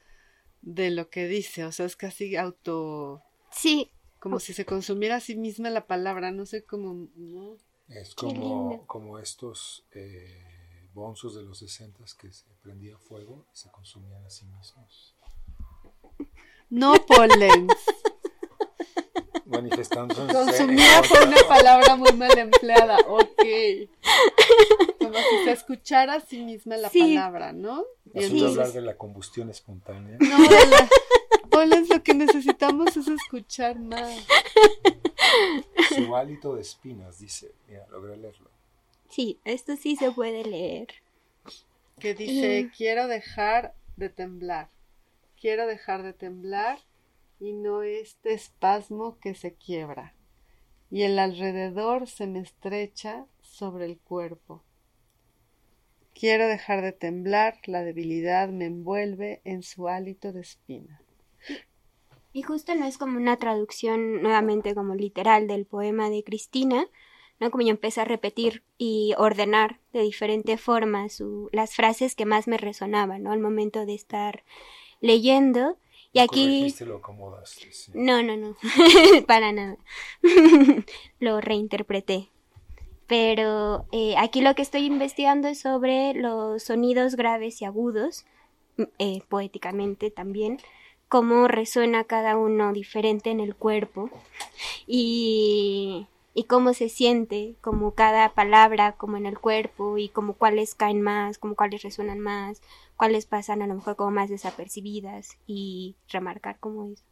de 0.62 0.92
lo 0.92 1.10
que 1.10 1.28
dice, 1.28 1.66
o 1.66 1.72
sea, 1.72 1.88
es 1.88 1.96
casi 1.96 2.36
auto, 2.36 3.24
Sí, 3.52 3.92
como 4.22 4.40
si 4.40 4.54
se 4.54 4.66
consumiera 4.66 5.16
a 5.16 5.20
sí 5.20 5.36
misma 5.36 5.70
la 5.72 5.88
palabra, 5.88 6.32
no 6.32 6.46
sé 6.46 6.64
cómo, 6.64 7.08
¿no? 7.16 7.58
Es 7.90 8.14
como, 8.16 8.86
como 8.86 9.18
estos 9.20 9.84
eh, 9.94 10.88
bonzos 10.94 11.36
de 11.36 11.42
los 11.42 11.58
60 11.58 12.00
que 12.20 12.32
se 12.32 12.46
prendía 12.62 12.98
fuego 13.00 13.48
y 13.54 13.58
se 13.58 13.70
consumían 13.72 14.24
a 14.24 14.30
sí 14.30 14.46
mismos. 14.46 15.16
No 16.70 16.94
polens. 17.06 17.74
Manifestándose 19.46 20.22
en 20.22 20.28
Consumida 20.30 21.04
fue 21.04 21.26
una 21.26 21.38
palabra 21.48 21.96
muy 21.98 22.14
mal 22.14 22.38
empleada, 22.38 23.00
ok. 23.08 23.44
Como 25.00 25.14
si 25.16 25.44
se 25.44 25.52
escuchara 25.52 26.14
a 26.16 26.22
sí 26.22 26.44
misma 26.44 26.78
la 26.78 26.90
Sí. 26.90 27.16
palabra, 27.16 27.52
¿no? 27.52 27.84
Y 28.14 28.24
Asunto 28.24 28.46
Sí. 28.46 28.52
hablar 28.52 28.72
de 28.72 28.82
la 28.82 28.96
combustión 28.98 29.50
espontánea. 29.50 30.18
No, 30.22 30.38
de 30.42 30.68
la- 30.68 30.90
Polens, 31.52 31.90
lo 31.90 32.02
que 32.04 32.14
necesitamos 32.14 32.96
es 32.98 33.08
escuchar 33.08 33.80
más. 33.80 34.26
Su 35.96 36.16
hálito 36.16 36.56
de 36.56 36.62
espinas, 36.62 37.20
dice. 37.20 37.52
Mira, 37.68 37.86
logré 37.92 38.18
leerlo. 38.18 38.50
sí, 39.10 39.40
esto 39.46 39.76
sí 39.76 39.96
se 39.96 40.12
puede 40.12 40.44
leer. 40.44 40.88
Que 42.00 42.14
dice, 42.16 42.60
Y- 42.62 42.70
quiero 42.70 43.08
dejar 43.08 43.74
de 43.98 44.10
temblar. 44.10 44.70
Quiero 45.40 45.68
dejar 45.68 46.04
de 46.04 46.14
temblar 46.14 46.80
y 47.40 47.54
no 47.54 47.84
este 47.84 48.34
espasmo 48.34 49.18
que 49.20 49.36
se 49.36 49.54
quiebra. 49.54 50.14
Y 50.90 51.04
el 51.04 51.20
alrededor 51.20 52.08
se 52.08 52.28
me 52.28 52.40
estrecha 52.40 53.26
sobre 53.42 53.86
el 53.86 53.98
cuerpo. 53.98 54.64
Quiero 56.14 56.48
dejar 56.48 56.82
de 56.82 56.92
temblar, 56.92 57.58
la 57.66 57.84
debilidad 57.84 58.50
me 58.50 58.66
envuelve 58.66 59.42
en 59.46 59.64
su 59.64 59.88
hálito 59.88 60.32
de 60.34 60.42
espina. 60.42 61.01
Y 62.34 62.44
justo 62.44 62.74
no 62.76 62.86
es 62.86 62.98
como 62.98 63.18
una 63.18 63.38
traducción 63.38 64.22
nuevamente 64.22 64.74
como 64.74 64.96
literal 64.96 65.48
del 65.48 65.66
poema 65.66 66.10
de 66.10 66.24
Cristina, 66.24 66.86
¿no? 67.40 67.52
Como 67.52 67.64
yo 67.64 67.72
empecé 67.72 68.02
a 68.02 68.06
repetir 68.06 68.64
y 68.78 69.14
ordenar 69.18 69.80
de 69.94 70.02
diferente 70.02 70.58
forma 70.58 71.10
su, 71.10 71.50
las 71.52 71.76
frases 71.76 72.16
que 72.16 72.26
más 72.26 72.48
me 72.48 72.58
resonaban, 72.58 73.24
¿no? 73.24 73.32
Al 73.32 73.40
momento 73.40 73.86
de 73.86 73.96
estar 73.96 74.44
leyendo. 75.02 75.78
Y 76.14 76.20
aquí... 76.20 76.74
Lo 76.82 76.98
acomodaste. 76.98 77.72
sí. 77.72 77.92
No, 77.96 78.22
no, 78.22 78.38
no, 78.38 78.56
para 79.28 79.52
nada. 79.52 79.78
lo 81.20 81.42
reinterpreté. 81.42 82.30
Pero 83.08 83.86
eh, 83.92 84.16
aquí 84.18 84.40
lo 84.40 84.56
que 84.56 84.62
estoy 84.62 84.86
investigando 84.86 85.50
es 85.50 85.60
sobre 85.60 86.14
los 86.14 86.64
sonidos 86.64 87.16
graves 87.16 87.62
y 87.62 87.66
agudos, 87.66 88.26
eh, 89.00 89.22
poéticamente 89.28 90.12
también, 90.12 90.60
cómo 91.12 91.50
resuena 91.50 92.06
cada 92.06 92.38
uno 92.38 92.72
diferente 92.72 93.32
en 93.32 93.42
el 93.42 93.54
cuerpo 93.54 94.10
y, 94.88 96.08
y 96.34 96.46
cómo 96.46 96.74
se 96.74 96.88
siente, 96.88 97.56
como 97.60 97.96
cada 97.96 98.34
palabra, 98.34 98.94
como 98.94 99.18
en 99.18 99.26
el 99.26 99.38
cuerpo 99.38 99.98
y 99.98 100.08
como 100.08 100.36
cuáles 100.36 100.74
caen 100.74 101.02
más, 101.02 101.38
como 101.38 101.56
cuáles 101.56 101.84
resuenan 101.84 102.20
más, 102.20 102.62
cuáles 102.96 103.26
pasan 103.26 103.62
a 103.62 103.68
lo 103.68 103.76
mejor 103.76 103.98
como 103.98 104.12
más 104.12 104.30
desapercibidas 104.30 105.38
y 105.48 105.98
remarcar 106.08 106.60
cómo 106.62 106.86
es. 106.86 107.04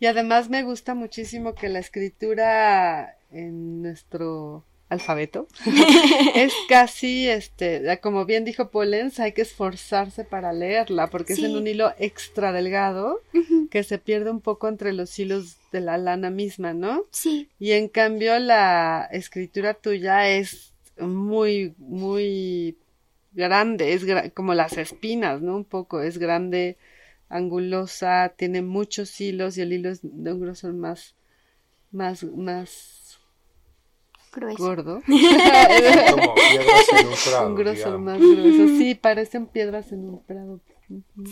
Y 0.00 0.06
además 0.06 0.48
me 0.48 0.62
gusta 0.62 0.94
muchísimo 0.94 1.54
que 1.54 1.68
la 1.68 1.80
escritura 1.80 3.18
en 3.30 3.82
nuestro 3.82 4.64
alfabeto 4.88 5.46
es 6.34 6.52
casi, 6.68 7.28
este, 7.28 7.98
como 8.00 8.24
bien 8.24 8.44
dijo 8.44 8.70
Polens, 8.70 9.20
hay 9.20 9.32
que 9.32 9.42
esforzarse 9.42 10.24
para 10.24 10.52
leerla 10.52 11.08
porque 11.08 11.34
es 11.34 11.38
en 11.40 11.56
un 11.56 11.66
hilo 11.66 11.92
extra 11.98 12.52
delgado 12.52 13.20
que 13.70 13.82
se 13.82 13.98
pierde 13.98 14.30
un 14.30 14.40
poco 14.40 14.66
entre 14.68 14.92
los 14.92 15.18
hilos 15.18 15.56
de 15.72 15.80
la 15.82 15.98
lana 15.98 16.30
misma, 16.30 16.72
¿no? 16.72 17.04
Sí, 17.10 17.48
Y 17.58 17.72
en 17.72 17.88
cambio 17.88 18.38
la 18.38 19.08
escritura 19.12 19.74
tuya 19.74 20.28
es 20.30 20.72
muy, 20.98 21.74
muy 21.76 22.76
grande, 23.32 23.92
es 23.92 24.06
gra- 24.06 24.32
como 24.32 24.54
las 24.54 24.78
espinas, 24.78 25.42
¿no? 25.42 25.54
Un 25.56 25.64
poco, 25.64 26.00
es 26.00 26.16
grande, 26.18 26.76
angulosa, 27.28 28.32
tiene 28.36 28.62
muchos 28.62 29.20
hilos 29.20 29.58
y 29.58 29.60
el 29.60 29.72
hilo 29.74 29.90
es 29.90 30.00
de 30.02 30.32
un 30.32 30.40
grosor 30.40 30.72
más, 30.72 31.14
más, 31.90 32.24
más 32.24 32.97
Grueso. 34.40 34.62
gordo. 34.62 35.02
Como 35.06 36.34
piedras 36.34 36.86
en 37.00 37.06
un 37.06 37.14
prado. 37.24 37.48
un 37.48 37.54
grosor 37.54 37.76
digamos. 37.76 38.00
más 38.00 38.18
grueso. 38.18 38.78
Sí, 38.78 38.94
parecen 38.94 39.46
piedras 39.46 39.92
en 39.92 40.08
un 40.08 40.22
prado. 40.22 40.60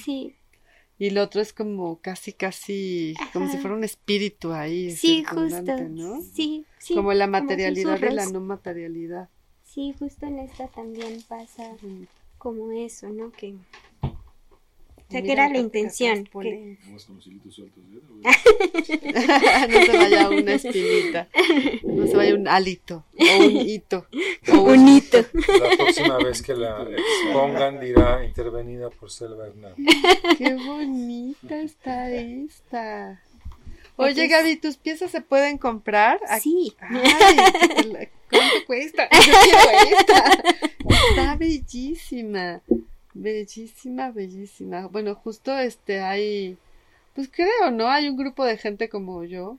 Sí, 0.05 0.35
Y 0.99 1.07
el 1.09 1.19
otro 1.19 1.41
es 1.41 1.53
como 1.53 2.01
casi, 2.01 2.33
casi, 2.33 3.15
como 3.33 3.51
si 3.51 3.57
fuera 3.59 3.75
un 3.77 3.85
espíritu 3.85 4.53
ahí. 4.53 4.91
sí, 4.91 5.25
justo. 5.25 5.63
¿no? 5.89 6.21
Sí, 6.21 6.65
sí. 6.79 6.95
como 6.95 7.13
la 7.13 7.27
materialidad 7.27 7.99
de 7.99 8.11
la 8.11 8.23
susurros. 8.23 8.33
no 8.33 8.41
materialidad. 8.41 9.29
Sí, 9.65 9.95
justo 9.99 10.27
en 10.27 10.39
esta 10.39 10.69
también 10.69 11.23
pasa 11.29 11.77
como 12.39 12.71
eso, 12.71 13.09
¿no? 13.11 13.31
Que... 13.31 13.55
O 15.09 15.13
sea, 15.13 15.23
que 15.23 15.33
era 15.33 15.49
la 15.49 15.59
intención. 15.59 16.25
que- 16.25 16.79
no 19.69 19.83
se 19.87 19.97
vaya 19.97 20.29
una 20.31 20.55
espinita, 20.55 21.29
no 21.85 22.07
se 22.07 22.17
vaya 22.17 22.35
un 22.35 22.49
alito 22.49 23.05
o 23.19 23.45
un 23.45 23.57
hito. 23.57 24.07
O 24.53 24.61
Un 24.63 24.89
hito. 24.89 25.19
La 25.19 25.77
próxima 25.77 26.19
vez 26.19 26.43
que 26.43 26.55
la 26.55 26.87
expongan 26.91 27.81
dirá 27.81 28.25
intervenida 28.25 28.91
por 28.91 29.11
Selva 29.11 29.47
Hernández. 29.47 29.77
Qué 30.39 30.55
bonita 30.55 31.61
está 31.61 32.11
esta. 32.11 33.21
Oye, 33.99 34.27
Gaby, 34.29 34.57
¿tus 34.57 34.77
piezas 34.77 35.11
se 35.11 35.21
pueden 35.23 35.57
comprar? 35.57 36.21
Aquí- 36.29 36.43
Sí. 36.43 36.77
Ay, 36.81 37.37
¿cuánto 38.31 38.57
cuesta? 38.67 39.09
Yo 39.11 39.33
quiero 39.45 39.99
esta. 39.99 40.25
Está 41.11 41.37
bellísima. 41.37 42.61
Bellísima, 43.21 44.11
bellísima. 44.11 44.87
Bueno, 44.89 45.15
justo 45.15 45.57
este 45.59 46.01
hay, 46.01 46.57
pues 47.15 47.29
creo, 47.33 47.71
¿no? 47.73 47.89
Hay 47.89 48.09
un 48.09 48.17
grupo 48.17 48.45
de 48.45 48.59
gente 48.59 48.89
como 48.89 49.25
yo 49.25 49.59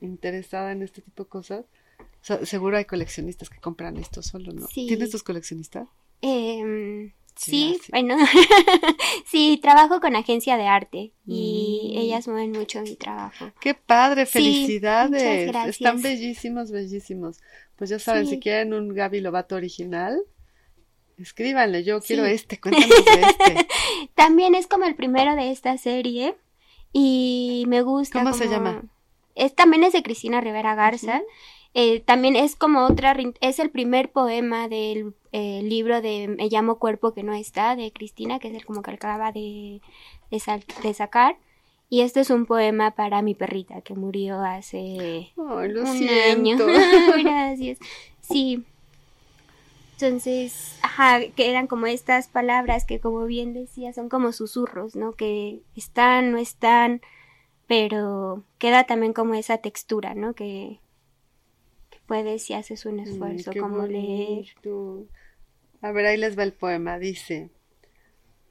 interesada 0.00 0.72
en 0.72 0.82
este 0.82 1.00
tipo 1.02 1.24
de 1.24 1.28
cosas. 1.28 1.64
O 2.00 2.24
sea, 2.24 2.46
seguro 2.46 2.76
hay 2.76 2.84
coleccionistas 2.84 3.50
que 3.50 3.58
compran 3.58 3.96
esto 3.96 4.22
solo, 4.22 4.52
¿no? 4.52 4.66
Sí. 4.68 4.86
¿Tienes 4.86 5.10
tus 5.10 5.22
coleccionistas? 5.22 5.88
Em, 6.20 7.12
Sí, 7.34 7.78
sí, 7.82 7.90
bueno, 7.90 8.14
sí, 9.26 9.58
trabajo 9.62 10.00
con 10.00 10.14
agencia 10.16 10.58
de 10.58 10.66
arte 10.66 11.12
y 11.26 11.92
Mm. 11.94 11.98
ellas 11.98 12.28
mueven 12.28 12.52
mucho 12.52 12.82
mi 12.82 12.94
trabajo. 12.94 13.50
Qué 13.58 13.72
padre, 13.72 14.26
felicidades. 14.26 15.10
muchas 15.22 15.46
gracias. 15.46 15.76
Están 15.76 16.02
bellísimos, 16.02 16.70
bellísimos. 16.70 17.38
Pues 17.76 17.88
ya 17.88 17.98
saben, 17.98 18.26
Sí. 18.26 18.34
si 18.34 18.38
quieren 18.40 18.74
un 18.74 18.92
Gaby 18.94 19.20
Lobato 19.22 19.56
original, 19.56 20.20
escríbanle, 21.22 21.84
yo 21.84 22.00
quiero 22.00 22.24
Sí. 22.26 22.32
este, 22.32 22.60
cuéntanos 22.60 22.88
de 22.88 23.20
este. 23.22 23.68
También 24.14 24.54
es 24.54 24.66
como 24.66 24.84
el 24.84 24.94
primero 24.94 25.34
de 25.36 25.50
esta 25.50 25.76
serie 25.78 26.36
y 26.92 27.64
me 27.68 27.82
gusta. 27.82 28.20
¿Cómo 28.22 28.34
se 28.34 28.44
como- 28.44 28.56
llama? 28.56 28.82
Es, 29.34 29.54
también 29.54 29.82
es 29.82 29.94
de 29.94 30.02
Cristina 30.02 30.40
Rivera 30.42 30.74
Garza. 30.74 31.22
Eh, 31.74 32.00
también 32.00 32.36
es 32.36 32.54
como 32.54 32.84
otra, 32.84 33.16
es 33.40 33.58
el 33.58 33.70
primer 33.70 34.12
poema 34.12 34.68
del 34.68 35.14
eh, 35.32 35.62
libro 35.62 36.02
de 36.02 36.28
Me 36.28 36.48
llamo 36.50 36.78
cuerpo 36.78 37.14
que 37.14 37.22
no 37.22 37.32
está 37.32 37.74
de 37.76 37.92
Cristina, 37.92 38.38
que 38.38 38.48
es 38.48 38.54
el 38.54 38.66
como 38.66 38.82
que 38.82 38.90
acaba 38.90 39.32
de, 39.32 39.80
de, 40.30 40.38
sal- 40.38 40.64
de 40.82 40.92
sacar. 40.92 41.38
Y 41.88 42.02
este 42.02 42.20
es 42.20 42.28
un 42.30 42.44
poema 42.44 42.90
para 42.90 43.22
mi 43.22 43.34
perrita 43.34 43.80
que 43.80 43.94
murió 43.94 44.40
hace 44.40 45.32
Ay, 45.36 45.68
lo 45.70 45.80
un 45.82 45.86
siento. 45.96 46.66
año. 46.66 46.82
Gracias. 47.24 47.78
Sí. 48.20 48.64
Entonces, 50.02 50.80
ajá, 50.82 51.20
que 51.36 51.48
eran 51.48 51.68
como 51.68 51.86
estas 51.86 52.26
palabras 52.26 52.84
que 52.84 52.98
como 52.98 53.24
bien 53.24 53.52
decía, 53.52 53.92
son 53.92 54.08
como 54.08 54.32
susurros, 54.32 54.96
¿no? 54.96 55.12
Que 55.12 55.62
están, 55.76 56.32
no 56.32 56.38
están, 56.38 57.00
pero 57.68 58.42
queda 58.58 58.82
también 58.84 59.12
como 59.12 59.34
esa 59.34 59.58
textura, 59.58 60.14
¿no? 60.14 60.34
Que, 60.34 60.80
que 61.90 62.00
puedes 62.06 62.42
si 62.42 62.54
haces 62.54 62.84
un 62.84 62.98
esfuerzo, 62.98 63.52
como 63.56 63.86
leer. 63.86 64.46
bonito. 64.64 65.06
A 65.82 65.92
ver, 65.92 66.06
ahí 66.06 66.16
les 66.16 66.36
va 66.36 66.42
el 66.42 66.52
poema. 66.52 66.98
Dice, 66.98 67.50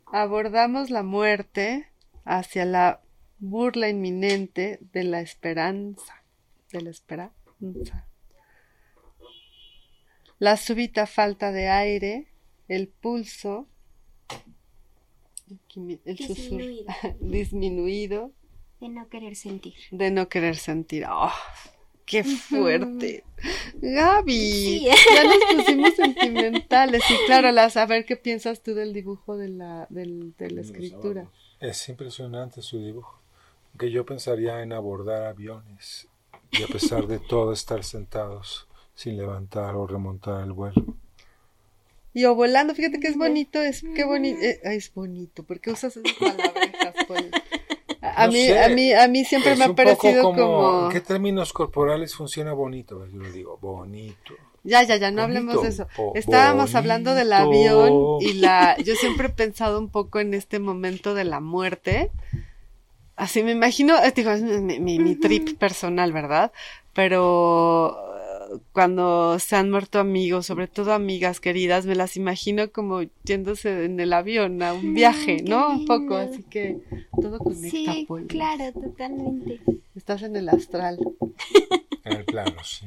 abordamos 0.06 0.90
la 0.90 1.04
muerte 1.04 1.88
hacia 2.24 2.64
la 2.64 3.02
burla 3.40 3.90
inminente 3.90 4.80
de 4.94 5.04
la 5.04 5.20
esperanza. 5.20 6.24
De 6.72 6.80
la 6.80 6.92
esperanza. 6.92 8.08
La 10.42 10.58
súbita 10.58 11.06
falta 11.06 11.52
de 11.52 11.68
aire, 11.70 12.26
el 12.68 12.88
pulso, 12.88 13.68
el 16.06 16.18
susurro 16.18 16.58
Disminuido. 16.58 16.86
disminuido 17.20 18.32
De 18.80 18.90
no 18.90 19.08
querer 19.10 19.36
sentir. 19.36 19.76
de 19.92 20.12
no 20.12 20.28
querer 20.30 20.56
sentir. 20.56 21.06
¡Oh! 21.10 21.32
¡Qué 22.06 22.24
fuerte! 22.24 23.24
Gaby, 23.76 24.34
Sí. 24.34 24.86
ya 24.86 25.24
nos 25.24 25.64
pusimos 25.64 25.94
sentimentales. 25.96 27.04
Y 27.10 27.26
claro, 27.28 27.52
las, 27.52 27.78
a 27.78 27.86
ver 27.86 28.06
qué 28.06 28.18
piensas 28.18 28.62
tú 28.64 28.74
del 28.74 28.94
dibujo 28.94 29.38
de 29.38 29.50
la, 29.50 29.88
del- 29.90 30.34
de 30.38 30.50
la 30.52 30.62
escritura. 30.62 31.30
Es 31.60 31.88
impresionante 31.88 32.62
su 32.62 32.84
dibujo. 32.84 33.22
Que 33.80 33.92
yo 33.92 34.06
pensaría 34.06 34.62
en 34.62 34.74
abordar 34.74 35.24
aviones 35.24 36.08
y 36.52 36.64
a 36.64 36.68
pesar 36.68 37.08
de 37.08 37.20
todo 37.20 37.54
estar 37.54 37.84
sentados 37.84 38.68
sin 39.02 39.18
levantar 39.18 39.76
o 39.76 39.88
remontar 39.88 40.44
el 40.44 40.52
vuelo. 40.54 40.86
Y 42.14 42.26
o 42.26 42.36
volando, 42.36 42.76
fíjate 42.76 43.00
que 43.00 43.08
es 43.08 43.18
bonito, 43.18 43.62
es 43.62 43.84
qué 43.96 44.04
bonito, 44.04 44.38
es 44.42 44.94
bonito, 44.94 45.44
porque 45.44 45.72
usas 45.72 45.96
esas 45.98 46.12
palabras, 46.20 46.96
Paul? 47.08 47.32
A, 48.02 48.26
No 48.26 48.32
mí, 48.34 48.46
sé, 48.46 48.60
a 48.60 48.70
mí, 48.70 48.94
a 48.94 49.08
mí 49.08 49.24
siempre 49.26 49.52
Es 49.54 49.60
me 49.60 49.66
ha 49.66 49.74
parecido 49.74 50.24
como, 50.34 50.86
¿En 50.86 50.90
qué 50.92 51.02
términos 51.02 51.54
corporales 51.54 52.14
funciona 52.16 52.52
bonito? 52.54 53.06
Yo 53.08 53.20
le 53.20 53.32
digo 53.32 53.58
bonito. 53.62 54.34
Ya, 54.64 54.84
ya, 54.84 54.98
ya, 54.98 55.10
no 55.10 55.22
Bonito. 55.24 55.40
hablemos 55.40 55.62
de 55.64 55.70
eso. 55.70 55.88
Estábamos 56.14 56.76
hablando 56.76 57.16
del 57.16 57.32
avión 57.34 58.18
y 58.22 58.34
la. 58.34 58.78
Yo 58.84 58.96
siempre 58.96 59.28
he 59.28 59.30
pensado 59.32 59.80
un 59.80 59.90
poco 59.90 60.20
en 60.20 60.34
este 60.36 60.60
momento 60.60 61.14
de 61.16 61.24
la 61.24 61.40
muerte. 61.40 62.12
Así 63.16 63.44
me 63.44 63.52
imagino, 63.52 63.96
eh, 64.04 64.12
digo, 64.16 64.32
es 64.32 64.42
mi, 64.42 64.80
mi- 64.80 65.00
mi 65.00 65.16
trip 65.16 65.58
personal, 65.58 66.12
¿verdad? 66.12 66.52
Pero 66.94 67.98
eh, 68.11 68.11
cuando 68.74 69.38
se 69.40 69.56
han 69.56 69.70
muerto 69.72 70.00
amigos, 70.00 70.46
sobre 70.46 70.68
todo 70.68 70.94
amigas 70.94 71.40
queridas, 71.40 71.86
me 71.86 71.96
las 71.96 72.18
imagino 72.18 72.72
como 72.72 73.02
yéndose 73.24 73.86
en 73.86 74.00
el 74.00 74.14
avión 74.14 74.62
a 74.64 74.74
un 74.74 74.94
viaje, 74.94 75.44
¿no? 75.44 75.70
Un 75.70 75.86
poco, 75.86 76.16
así 76.16 76.44
que 76.44 76.80
todo 77.22 77.40
conecta, 77.40 77.70
Sí, 77.70 78.06
Paul. 78.08 78.28
claro, 78.28 78.72
totalmente. 78.74 79.62
Estás 79.96 80.24
en 80.24 80.36
el 80.36 80.50
astral, 80.50 81.00
En 82.04 82.14
el 82.14 82.26
plano, 82.26 82.56
sí. 82.64 82.86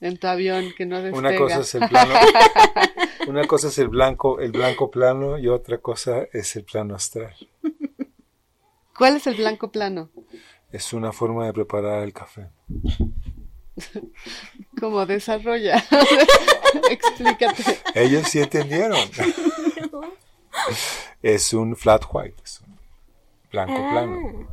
en 0.00 0.16
tu 0.18 0.26
avión 0.26 0.72
que 0.76 0.86
no 0.86 1.00
despega. 1.00 1.18
Una 1.28 1.36
cosa 1.38 1.60
es 1.60 1.74
el 1.76 1.88
plano, 1.88 2.14
una 3.28 3.46
cosa 3.46 3.68
es 3.68 3.78
el 3.78 3.88
blanco, 3.88 4.40
el 4.40 4.50
blanco 4.50 4.90
plano 4.90 5.38
y 5.38 5.46
otra 5.46 5.78
cosa 5.78 6.26
es 6.32 6.56
el 6.56 6.64
plano 6.64 6.96
astral. 6.96 7.34
¿Cuál 8.98 9.16
es 9.16 9.26
el 9.28 9.36
blanco 9.36 9.70
plano? 9.70 10.10
Es 10.72 10.92
una 10.92 11.12
forma 11.12 11.46
de 11.46 11.52
preparar 11.52 12.02
el 12.02 12.12
café. 12.12 12.48
¿Cómo 14.80 15.06
desarrolla? 15.06 15.84
Explícate. 16.90 17.78
Ellos 17.94 18.28
sí 18.28 18.38
entendieron. 18.40 18.98
es 21.22 21.52
un 21.52 21.76
flat 21.76 22.02
white, 22.12 22.34
es 22.44 22.60
un 22.60 22.76
blanco 23.50 23.74
Ah. 23.76 23.90
plano. 23.92 24.48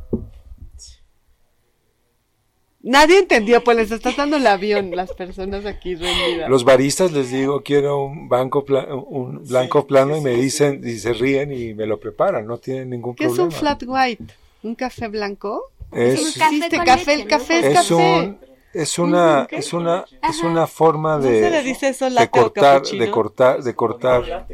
Nadie 2.80 3.18
entendió, 3.18 3.62
pues 3.64 3.76
les 3.76 3.90
estás 3.90 4.16
dando 4.16 4.36
el 4.36 4.46
avión 4.46 4.94
las 4.94 5.12
personas 5.12 5.66
aquí 5.66 5.96
reunidas. 5.96 6.48
Los 6.48 6.64
baristas 6.64 7.10
les 7.12 7.30
digo 7.30 7.62
quiero 7.62 8.04
un 8.04 8.28
banco 8.28 8.64
pla- 8.64 8.94
un 8.94 9.42
blanco 9.46 9.86
plano 9.86 10.16
y 10.16 10.20
me 10.20 10.30
dicen 10.30 10.80
y 10.84 10.96
se 10.98 11.12
ríen 11.12 11.52
y 11.52 11.74
me 11.74 11.86
lo 11.86 11.98
preparan, 11.98 12.46
no 12.46 12.58
tienen 12.58 12.90
ningún 12.90 13.16
¿Qué 13.16 13.24
es 13.24 13.30
problema. 13.30 13.46
un 13.48 13.52
flat 13.52 13.82
white? 13.84 14.24
¿Un 14.62 14.74
café 14.76 15.08
blanco? 15.08 15.72
Es, 15.92 16.20
un 16.20 16.32
café 16.40 16.54
Existe 16.56 16.76
con 16.76 16.86
café, 16.86 17.00
leche, 17.00 17.12
el 17.14 17.20
¿no? 17.22 17.28
café 17.28 17.58
es, 17.58 17.64
es 17.66 17.74
café. 17.74 17.94
un 17.94 18.38
es 18.74 18.98
una 18.98 19.46
¿qué? 19.48 19.56
es 19.56 19.72
una 19.72 20.04
es 20.10 20.38
Ajá. 20.40 20.46
una 20.46 20.66
forma 20.66 21.16
¿No 21.16 21.22
de 21.22 21.40
se 21.42 21.50
le 21.50 21.62
dice 21.62 21.88
eso 21.88 22.04
de 22.06 22.10
latte 22.12 22.30
cortar 22.30 22.74
cappuccino? 22.76 23.04
de 23.04 23.10
cortar 23.10 23.62
de 23.62 23.74
cortar 23.74 24.46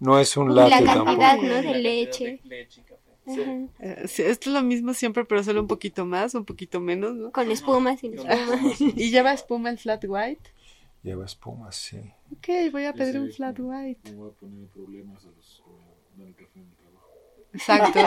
no 0.00 0.18
es 0.18 0.36
un 0.36 0.50
Y 0.50 0.54
la 0.54 0.68
latte 0.68 0.84
cantidad, 0.84 1.04
tampoco 1.04 1.46
¿no? 1.46 1.54
De 1.62 1.74
leche. 1.78 2.40
Eh, 3.26 4.04
sí, 4.06 4.22
esto 4.22 4.50
es 4.50 4.54
lo 4.54 4.62
mismo 4.62 4.92
siempre, 4.92 5.24
pero 5.24 5.42
solo 5.42 5.62
un 5.62 5.66
poquito 5.66 6.04
más, 6.04 6.34
un 6.34 6.44
poquito 6.44 6.78
menos, 6.80 7.14
¿no? 7.14 7.32
Con 7.32 7.50
espuma, 7.50 7.96
sin 7.96 8.14
espuma. 8.14 8.36
¿Y 8.96 9.10
lleva 9.10 9.32
espuma 9.32 9.70
el 9.70 9.78
flat 9.78 10.04
white? 10.06 10.50
lleva 11.02 11.24
espuma 11.26 11.70
sí 11.70 11.98
Ok, 12.32 12.48
voy 12.72 12.84
a 12.86 12.92
pedir 12.94 13.18
un 13.20 13.30
flat 13.30 13.56
white. 13.58 14.10
Me 14.10 14.16
voy 14.16 14.30
a 14.30 14.32
poner 14.40 14.66
problemas 14.68 15.24
a 15.24 15.28
los 15.28 15.62
dan 16.16 16.28
el 16.28 16.34
café. 16.34 16.60
Exacto. 17.54 18.00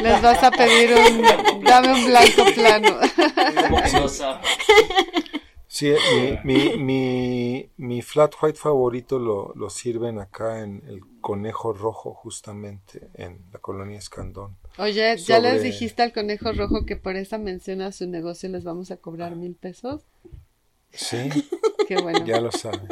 Les 0.00 0.22
vas 0.22 0.42
a 0.42 0.50
pedir 0.50 0.94
un... 0.94 1.62
Dame 1.64 1.92
un 1.92 2.04
blanco 2.06 2.44
plano. 2.54 2.96
Sí, 5.66 5.90
mi, 6.44 6.54
mi, 6.54 6.76
mi, 6.76 7.70
mi 7.78 8.02
flat 8.02 8.34
white 8.42 8.58
favorito 8.58 9.18
lo, 9.18 9.52
lo 9.54 9.70
sirven 9.70 10.18
acá 10.18 10.60
en 10.60 10.82
el 10.86 11.00
Conejo 11.22 11.72
Rojo, 11.72 12.12
justamente, 12.12 13.08
en 13.14 13.40
la 13.52 13.58
colonia 13.58 13.98
Escandón. 13.98 14.58
Oye, 14.76 15.16
¿ya 15.16 15.38
les 15.38 15.62
dijiste 15.62 16.02
al 16.02 16.12
conejo 16.12 16.52
rojo 16.52 16.84
que 16.84 16.96
por 16.96 17.16
esa 17.16 17.38
mención 17.38 17.80
a 17.80 17.90
su 17.92 18.06
negocio 18.06 18.48
les 18.50 18.64
vamos 18.64 18.90
a 18.90 18.98
cobrar 18.98 19.34
mil 19.36 19.54
pesos? 19.54 20.02
Sí, 20.92 21.30
Qué 21.88 21.96
bueno, 22.02 22.24
ya 22.26 22.40
lo 22.40 22.52
saben. 22.52 22.86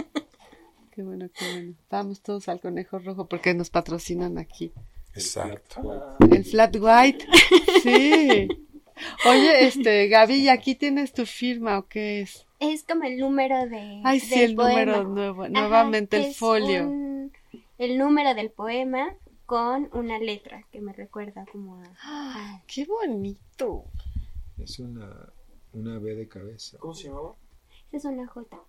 qué 0.90 1.02
bueno, 1.02 1.28
qué 1.34 1.52
bueno. 1.52 1.74
Vamos 1.90 2.22
todos 2.22 2.48
al 2.48 2.60
conejo 2.60 2.98
rojo 2.98 3.26
porque 3.28 3.52
nos 3.54 3.68
patrocinan 3.68 4.38
aquí. 4.38 4.72
Exacto. 5.14 6.16
El 6.30 6.44
flat 6.44 6.76
white, 6.78 7.26
sí. 7.82 8.48
Oye, 9.26 9.66
este, 9.66 10.08
Gaby, 10.08 10.34
¿y 10.34 10.48
aquí 10.48 10.74
tienes 10.74 11.12
tu 11.12 11.24
firma 11.26 11.78
o 11.78 11.88
qué 11.88 12.20
es? 12.22 12.46
Es 12.58 12.84
como 12.84 13.04
el 13.04 13.18
número 13.18 13.66
de. 13.68 14.02
Ay, 14.04 14.20
sí, 14.20 14.38
del 14.38 14.50
el 14.50 14.56
poema. 14.56 14.84
número 14.98 15.04
nuevo, 15.08 15.42
Ajá, 15.44 15.50
nuevamente 15.50 16.16
el 16.18 16.24
es 16.26 16.36
folio. 16.36 16.82
un- 16.88 17.32
el 17.78 17.96
número 17.96 18.34
del 18.34 18.50
poema 18.50 19.14
con 19.46 19.88
una 19.94 20.18
letra 20.18 20.64
que 20.70 20.80
me 20.82 20.92
recuerda 20.92 21.46
como 21.50 21.80
a. 21.82 21.96
a- 22.02 22.62
¡Qué 22.66 22.84
bonito! 22.84 23.84
Es 24.58 24.78
una, 24.78 25.10
una 25.72 25.98
B 25.98 26.14
de 26.14 26.28
cabeza, 26.28 26.76
¿Cómo 26.78 26.94
se 26.94 27.08
llamaba? 27.08 27.34
es 27.92 28.04
una 28.04 28.26
J. 28.26 28.60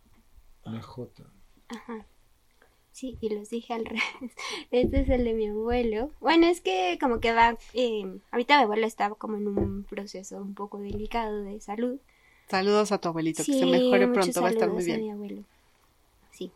una 0.65 0.81
J. 0.81 1.23
Ajá. 1.67 2.05
Sí, 2.91 3.17
y 3.21 3.29
los 3.29 3.49
dije 3.49 3.73
al 3.73 3.85
revés. 3.85 4.03
Este 4.71 5.01
es 5.01 5.09
el 5.09 5.23
de 5.23 5.33
mi 5.33 5.47
abuelo. 5.47 6.11
Bueno, 6.19 6.47
es 6.47 6.61
que 6.61 6.97
como 6.99 7.19
que 7.19 7.31
va... 7.33 7.57
eh, 7.73 8.19
ahorita 8.31 8.57
mi 8.57 8.63
abuelo 8.63 8.85
está 8.85 9.09
como 9.11 9.37
en 9.37 9.47
un 9.47 9.83
proceso 9.83 10.37
un 10.37 10.53
poco 10.53 10.79
delicado 10.79 11.43
de 11.43 11.59
salud. 11.61 11.99
Saludos 12.49 12.91
a 12.91 12.97
tu 12.97 13.07
abuelito, 13.07 13.43
que 13.45 13.53
se 13.53 13.65
mejore 13.65 14.07
pronto, 14.09 14.41
va 14.41 14.49
a 14.49 14.51
estar 14.51 14.69
muy 14.69 14.81
saludos 14.81 14.83
a 14.83 14.85
bien. 14.97 15.01
mi 15.03 15.11
abuelo. 15.11 15.43
Sí. 16.31 16.51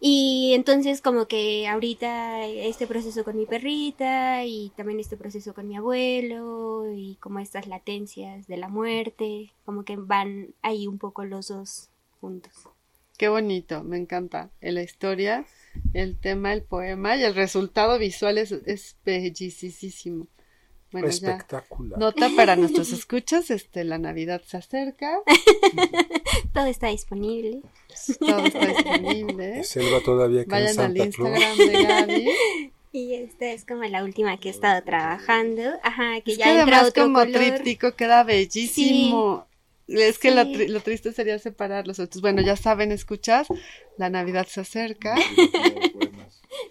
Y 0.00 0.52
entonces 0.54 1.02
como 1.02 1.26
que 1.26 1.66
ahorita 1.66 2.46
este 2.46 2.86
proceso 2.86 3.24
con 3.24 3.36
mi 3.36 3.46
perrita 3.46 4.44
y 4.44 4.70
también 4.76 5.00
este 5.00 5.16
proceso 5.16 5.54
con 5.54 5.66
mi 5.66 5.76
abuelo 5.76 6.84
y 6.94 7.16
como 7.16 7.40
estas 7.40 7.66
latencias 7.66 8.46
de 8.46 8.58
la 8.58 8.68
muerte, 8.68 9.50
como 9.64 9.82
que 9.82 9.96
van 9.96 10.54
ahí 10.62 10.86
un 10.86 10.98
poco 10.98 11.24
los 11.24 11.48
dos 11.48 11.88
juntos. 12.20 12.52
Qué 13.18 13.28
bonito, 13.28 13.82
me 13.82 13.98
encanta. 13.98 14.50
En 14.60 14.76
la 14.76 14.82
historia, 14.82 15.44
el 15.92 16.16
tema, 16.18 16.52
el 16.54 16.62
poema 16.62 17.16
y 17.16 17.24
el 17.24 17.34
resultado 17.34 17.98
visual 17.98 18.38
es, 18.38 18.52
es 18.52 18.96
bellísimo. 19.04 20.28
Bueno, 20.92 21.08
ya. 21.08 21.32
Espectacular. 21.32 21.98
Nota 21.98 22.30
para 22.34 22.56
nuestros 22.56 22.92
escuchas, 22.92 23.50
este, 23.50 23.84
la 23.84 23.98
Navidad 23.98 24.40
se 24.46 24.56
acerca, 24.56 25.18
Todo 26.54 26.66
está 26.66 26.86
disponible. 26.88 27.60
todo 28.20 28.46
está 28.46 28.66
disponible. 28.66 29.64
Selva 29.64 30.00
todavía 30.04 30.44
que 30.44 30.50
Vayan 30.50 30.68
al 30.68 30.74
Santa 30.74 31.08
Claus. 31.10 31.38
Instagram 31.38 31.56
de 31.58 31.82
Gaby. 31.84 32.28
Y 32.92 33.14
esta 33.14 33.50
es 33.50 33.64
como 33.66 33.82
la 33.84 34.02
última 34.04 34.38
que 34.38 34.48
he 34.48 34.50
estado 34.50 34.82
trabajando. 34.82 35.62
Ajá, 35.82 36.20
que 36.22 36.32
Es 36.32 36.38
ya 36.38 36.44
que 36.44 36.50
entra 36.60 36.76
además 36.78 36.88
otro 36.90 37.02
como 37.02 37.18
color. 37.18 37.32
tríptico 37.32 37.96
queda 37.96 38.22
bellísimo. 38.24 39.47
Es 39.88 40.18
que 40.18 40.30
lo, 40.30 40.44
Sí. 40.44 40.52
tri- 40.54 40.68
lo 40.68 40.80
triste 40.80 41.12
sería 41.12 41.38
separarlos. 41.38 41.98
Entonces, 41.98 42.20
bueno, 42.22 42.42
ya 42.42 42.56
saben, 42.56 42.92
escuchas, 42.92 43.48
la 43.96 44.10
Navidad 44.10 44.46
se 44.46 44.60
acerca. 44.60 45.16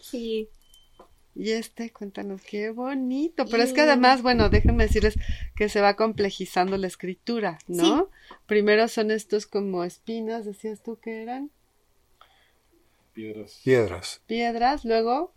Sí. 0.02 0.50
Y 1.36 1.52
este, 1.52 1.92
cuéntanos, 1.92 2.42
qué 2.42 2.72
bonito. 2.72 3.46
Pero 3.46 3.62
es 3.64 3.72
que 3.74 3.82
además, 3.82 4.22
bueno, 4.24 4.50
déjenme 4.50 4.86
decirles 4.86 5.16
que 5.56 5.70
se 5.70 5.82
va 5.82 5.96
complejizando 5.96 6.78
la 6.78 6.88
escritura, 6.88 7.60
¿no? 7.68 8.10
Primero 8.48 8.88
son 8.88 9.12
estos 9.12 9.46
como 9.46 9.84
espinas, 9.84 10.46
decías 10.46 10.82
tú 10.82 11.00
que 11.00 11.22
eran 11.22 11.52
Piedras. 13.14 13.62
Piedras. 13.64 14.22
piedras, 14.28 14.86
luego 14.86 15.34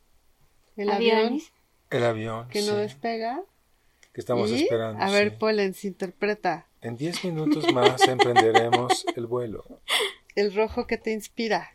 el 0.76 0.90
avión. 0.90 1.40
El 1.90 2.04
avión. 2.04 2.48
que 2.48 2.62
no 2.62 2.76
despega. 2.76 3.40
que 4.12 4.20
estamos 4.20 4.50
y, 4.50 4.62
esperando. 4.62 5.02
a 5.02 5.10
ver, 5.10 5.30
sí. 5.30 5.36
Polens, 5.38 5.84
interpreta. 5.84 6.66
En 6.82 6.96
10 6.96 7.24
minutos 7.26 7.72
más 7.72 8.06
emprenderemos 8.08 9.04
el 9.14 9.26
vuelo. 9.26 9.64
El 10.34 10.54
rojo 10.54 10.86
que 10.86 10.96
te 10.96 11.12
inspira. 11.12 11.72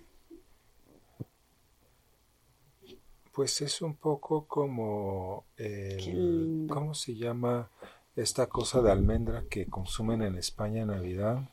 Pues 3.32 3.62
es 3.62 3.82
un 3.82 3.96
poco 3.98 4.48
como 4.48 5.46
el. 5.58 6.68
¿cómo 6.70 6.94
se 6.94 7.16
llama 7.16 7.70
esta 8.16 8.48
cosa 8.48 8.82
de 8.82 8.92
almendra 8.92 9.44
que 9.50 9.66
consumen 9.68 10.22
en 10.22 10.38
España 10.38 10.82
en 10.84 10.88
Navidad? 10.88 11.50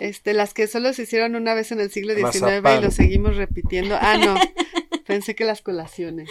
Este, 0.00 0.32
las 0.32 0.54
que 0.54 0.68
solo 0.68 0.92
se 0.92 1.02
hicieron 1.02 1.34
una 1.34 1.54
vez 1.54 1.72
en 1.72 1.80
el 1.80 1.90
siglo 1.90 2.14
XIX 2.14 2.62
y 2.78 2.80
lo 2.82 2.90
seguimos 2.90 3.36
repitiendo. 3.36 3.96
Ah, 4.00 4.16
no. 4.16 4.34
Pensé 5.06 5.34
que 5.34 5.44
las 5.44 5.60
colaciones. 5.60 6.30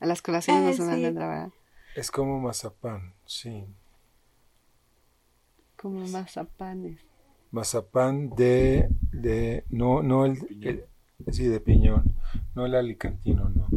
A 0.00 0.06
las 0.06 0.22
colaciones 0.22 0.62
no 0.62 0.70
Ah, 0.70 0.74
son 0.74 0.86
sí. 0.86 0.92
almendra, 0.92 1.28
¿verdad? 1.28 1.48
Es 1.94 2.10
como 2.10 2.40
mazapán, 2.40 3.14
sí. 3.26 3.66
Como 5.80 6.06
mazapanes. 6.08 7.00
Mazapán 7.50 8.30
de, 8.30 8.88
de 9.12 9.64
no, 9.70 10.02
no 10.02 10.26
el, 10.26 10.36
sí, 11.30 11.46
de 11.46 11.60
piñón, 11.60 12.14
no 12.54 12.66
el 12.66 12.74
alicantino, 12.74 13.48
no. 13.48 13.68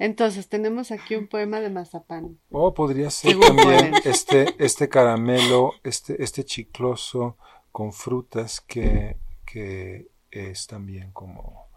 Entonces, 0.00 0.48
tenemos 0.48 0.90
aquí 0.92 1.16
un 1.16 1.26
poema 1.26 1.60
de 1.60 1.70
mazapán. 1.70 2.38
O 2.50 2.72
podría 2.74 3.10
ser 3.10 3.38
también 3.40 3.94
este, 4.04 4.54
este 4.62 4.88
caramelo, 4.88 5.72
este, 5.82 6.22
este 6.22 6.44
chicloso 6.44 7.36
con 7.72 7.92
frutas 7.92 8.60
que, 8.60 9.16
que 9.44 10.08
es 10.30 10.66
también 10.66 11.10
como 11.12 11.68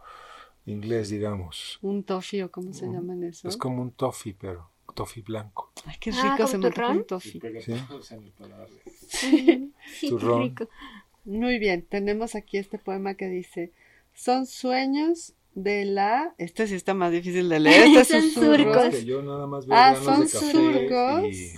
inglés, 0.65 1.09
digamos. 1.09 1.79
Un 1.81 2.03
toffee 2.03 2.43
o 2.43 2.51
cómo 2.51 2.73
se 2.73 2.87
Mm, 2.87 2.93
llaman 2.93 3.23
eso. 3.23 3.47
Es 3.47 3.57
como 3.57 3.81
un 3.81 3.91
toffee, 3.91 4.33
pero 4.33 4.70
toffee 4.93 5.23
blanco. 5.23 5.71
Ay, 5.85 5.95
qué 5.99 6.11
Ah, 6.13 6.21
rico 6.23 6.35
¿como 6.37 6.47
se 6.47 6.57
me 6.57 6.67
antoja 6.67 6.89
un 6.91 7.05
toffee. 7.05 7.31
Sí. 7.31 7.41
Sí, 9.09 10.09
qué 10.09 10.17
rico. 10.39 10.69
Muy 11.25 11.59
bien, 11.59 11.83
tenemos 11.83 12.35
aquí 12.35 12.57
este 12.57 12.77
poema 12.79 13.13
que 13.15 13.27
dice, 13.27 13.71
son 14.13 14.45
sueños 14.45 15.33
de 15.53 15.85
la... 15.85 16.33
Este 16.37 16.65
sí 16.67 16.75
está 16.75 16.93
más 16.93 17.11
difícil 17.11 17.47
de 17.49 17.59
leer, 17.59 17.83
este 17.97 18.17
es 18.17 18.33
Son 18.33 18.43
surcos. 18.57 18.89
que 18.89 19.05
yo 19.05 19.21
nada 19.21 19.45
más 19.47 19.65
veo 19.67 19.77
Ah, 19.77 19.95
son 19.95 20.21
de 20.25 20.31
café 20.31 20.51
surcos. 20.51 21.25
y- 21.35 21.53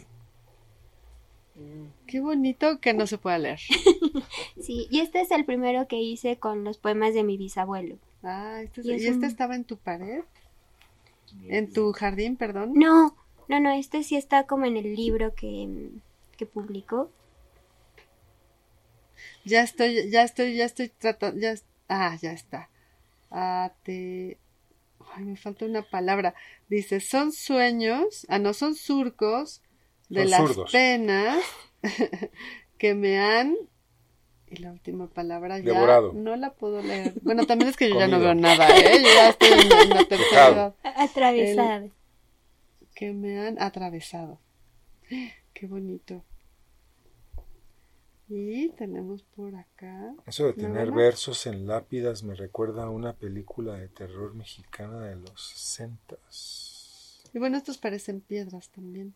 Qué 2.08 2.20
bonito 2.20 2.80
que 2.80 2.94
no 2.94 3.08
se 3.08 3.18
pueda 3.18 3.38
leer. 3.38 3.60
Sí, 4.60 4.88
y 4.90 5.00
este 5.02 5.20
es 5.22 5.32
el 5.32 5.46
primero 5.46 5.88
que 5.88 5.98
hice 6.00 6.38
con 6.38 6.64
los 6.64 6.78
poemas 6.78 7.14
de 7.14 7.24
mi 7.24 7.38
bisabuelo. 7.38 7.98
Ah, 8.24 8.62
este 8.64 8.82
es- 8.82 8.88
Y 8.88 8.92
es 8.94 9.02
¿y 9.04 9.08
este 9.08 9.18
un- 9.20 9.26
estaba 9.26 9.56
en 9.56 9.64
tu 9.66 9.78
pared? 9.78 10.22
¿En 11.48 11.72
tu 11.74 11.92
jardín, 11.94 12.36
perdón? 12.38 12.74
No, 12.76 13.16
no, 13.48 13.60
no, 13.60 13.72
este 13.72 14.04
sí 14.04 14.16
está 14.16 14.44
como 14.46 14.66
en 14.66 14.78
el 14.78 14.96
libro 14.96 15.34
que, 15.36 15.90
que 16.38 16.46
publicó. 16.46 17.12
Ya 19.46 19.62
estoy, 19.62 20.10
ya 20.10 20.24
estoy, 20.24 20.56
ya 20.56 20.66
estoy 20.66 20.90
tratando, 20.90 21.40
ya, 21.40 21.56
ah, 21.90 22.18
ya 22.22 22.32
está. 22.32 22.70
Ah, 23.32 23.74
te, 23.84 24.38
ay, 25.16 25.24
me 25.26 25.36
falta 25.38 25.66
una 25.66 25.82
palabra. 25.82 26.34
Dice, 26.70 27.00
son 27.00 27.32
sueños, 27.32 28.26
ah, 28.30 28.40
no, 28.40 28.54
son 28.54 28.76
surcos 28.76 29.62
de 30.10 30.22
Son 30.22 30.32
las 30.32 30.40
zurdos. 30.40 30.72
penas 30.72 31.40
que 32.78 32.94
me 32.96 33.20
han, 33.20 33.56
y 34.50 34.58
la 34.58 34.72
última 34.72 35.08
palabra 35.08 35.58
ya 35.60 35.74
Devorado. 35.74 36.14
no 36.14 36.36
la 36.36 36.54
puedo 36.54 36.82
leer. 36.82 37.14
Bueno, 37.22 37.46
también 37.46 37.70
es 37.70 37.78
que 37.78 37.90
yo 37.90 37.98
ya 37.98 38.08
no 38.08 38.20
veo 38.20 38.36
nada, 38.36 38.68
¿eh? 38.70 39.02
Yo 39.02 39.10
ya 39.10 39.30
estoy 39.30 39.50
en, 39.52 39.72
en 39.72 39.90
la 39.90 40.06
tercera 40.06 40.48
edad. 40.50 40.76
Que 42.94 43.14
me 43.14 43.40
han 43.40 43.62
atravesado. 43.62 44.40
Qué 45.54 45.68
bonito. 45.68 46.24
Y 48.30 48.70
tenemos 48.70 49.24
por 49.24 49.54
acá. 49.56 50.16
Eso 50.26 50.48
de 50.48 50.54
tener 50.54 50.92
versos 50.92 51.46
en 51.46 51.68
lápidas 51.68 52.24
me 52.24 52.36
recuerda 52.36 52.84
a 52.86 52.90
una 52.90 53.14
película 53.14 53.76
de 53.76 53.90
terror 53.90 54.34
mexicana 54.34 55.02
de 55.02 55.18
los 55.18 55.50
sesentas. 55.50 57.24
Y 57.34 57.40
bueno, 57.40 57.58
estos 57.58 57.78
parecen 57.78 58.22
piedras 58.22 58.70
también. 58.70 59.14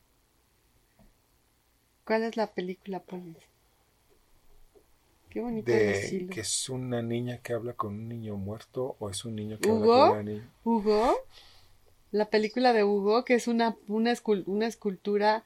¿Cuál 2.06 2.24
es 2.24 2.38
la 2.38 2.48
película, 2.48 3.02
Polis? 3.02 3.38
Qué 5.30 5.42
bonito 5.42 5.72
De 5.72 6.28
que 6.32 6.40
es 6.42 6.70
una 6.70 7.02
niña 7.02 7.40
que 7.40 7.54
habla 7.54 7.74
con 7.74 7.94
un 7.94 8.08
niño 8.08 8.38
muerto 8.38 8.96
o 9.00 9.10
es 9.10 9.26
un 9.26 9.36
niño 9.36 9.60
que 9.60 9.70
¿Hugo? 9.70 9.94
habla 9.94 10.10
con 10.10 10.20
una 10.20 10.32
niña. 10.32 10.54
Hugo, 10.64 11.16
la 12.12 12.30
película 12.30 12.74
de 12.74 12.84
Hugo, 12.84 13.26
que 13.26 13.36
es 13.36 13.48
una, 13.48 13.76
una, 13.88 14.12
escul- 14.14 14.44
una 14.48 14.68
escultura 14.68 15.44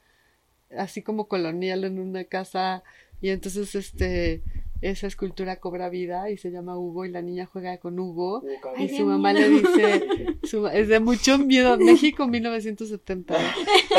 así 0.76 1.02
como 1.02 1.28
colonial 1.28 1.84
en 1.84 1.98
una 1.98 2.24
casa 2.24 2.82
y 3.20 3.28
entonces 3.30 3.74
este 3.74 4.42
esa 4.80 5.06
escultura 5.06 5.60
cobra 5.60 5.88
vida 5.90 6.28
y 6.30 6.36
se 6.38 6.50
llama 6.50 6.76
Hugo 6.76 7.04
y 7.04 7.10
la 7.10 7.22
niña 7.22 7.46
juega 7.46 7.76
con 7.78 8.00
Hugo 8.00 8.42
Ay, 8.76 8.86
y 8.86 8.88
su 8.96 9.06
mamá 9.06 9.32
le 9.32 9.48
dice, 9.48 10.36
su- 10.42 10.66
es 10.66 10.88
de 10.88 10.98
mucho 10.98 11.38
miedo, 11.38 11.76
México 11.78 12.26
1970. 12.26 13.36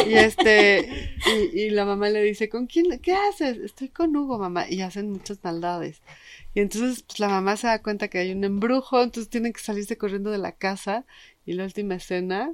Y 0.10 0.14
este, 0.16 0.90
y, 1.54 1.62
y 1.62 1.70
la 1.70 1.86
mamá 1.86 2.10
le 2.10 2.22
dice, 2.22 2.50
¿con 2.50 2.68
quién? 2.68 3.00
¿Qué 3.00 3.14
haces? 3.14 3.60
Estoy 3.60 3.88
con 3.90 4.14
Hugo, 4.14 4.38
mamá. 4.38 4.70
Y 4.70 4.82
hacen 4.82 5.10
muchas 5.10 5.40
maldades. 5.42 6.02
Y 6.54 6.60
entonces, 6.60 7.04
pues 7.04 7.20
la 7.22 7.30
mamá 7.30 7.56
se 7.56 7.68
da 7.68 7.82
cuenta 7.82 8.10
que 8.10 8.18
hay 8.18 8.34
un 8.34 8.44
embrujo, 8.44 9.02
entonces 9.02 9.30
tienen 9.30 9.54
que 9.54 9.62
salirse 9.62 9.98
corriendo 9.98 10.32
de 10.32 10.38
la 10.38 10.52
casa. 10.52 11.06
Y 11.46 11.54
la 11.54 11.64
última 11.66 11.96
escena, 11.96 12.54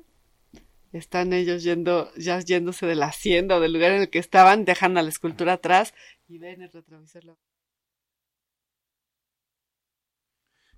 están 0.94 1.34
ellos 1.34 1.64
yendo, 1.64 2.12
ya 2.16 2.40
yéndose 2.40 2.86
de 2.88 2.96
la 2.96 3.08
hacienda 3.08 3.58
o 3.58 3.60
del 3.60 3.74
lugar 3.74 3.92
en 3.92 4.02
el 4.02 4.10
que 4.10 4.18
estaban, 4.20 4.66
dejan 4.66 4.98
a 4.98 5.04
la 5.04 5.10
escultura 5.10 5.54
atrás 5.54 5.94
y 6.28 6.38
ven 6.40 6.62
el 6.62 6.72
retrovisor. 6.72 7.24
la- 7.26 7.36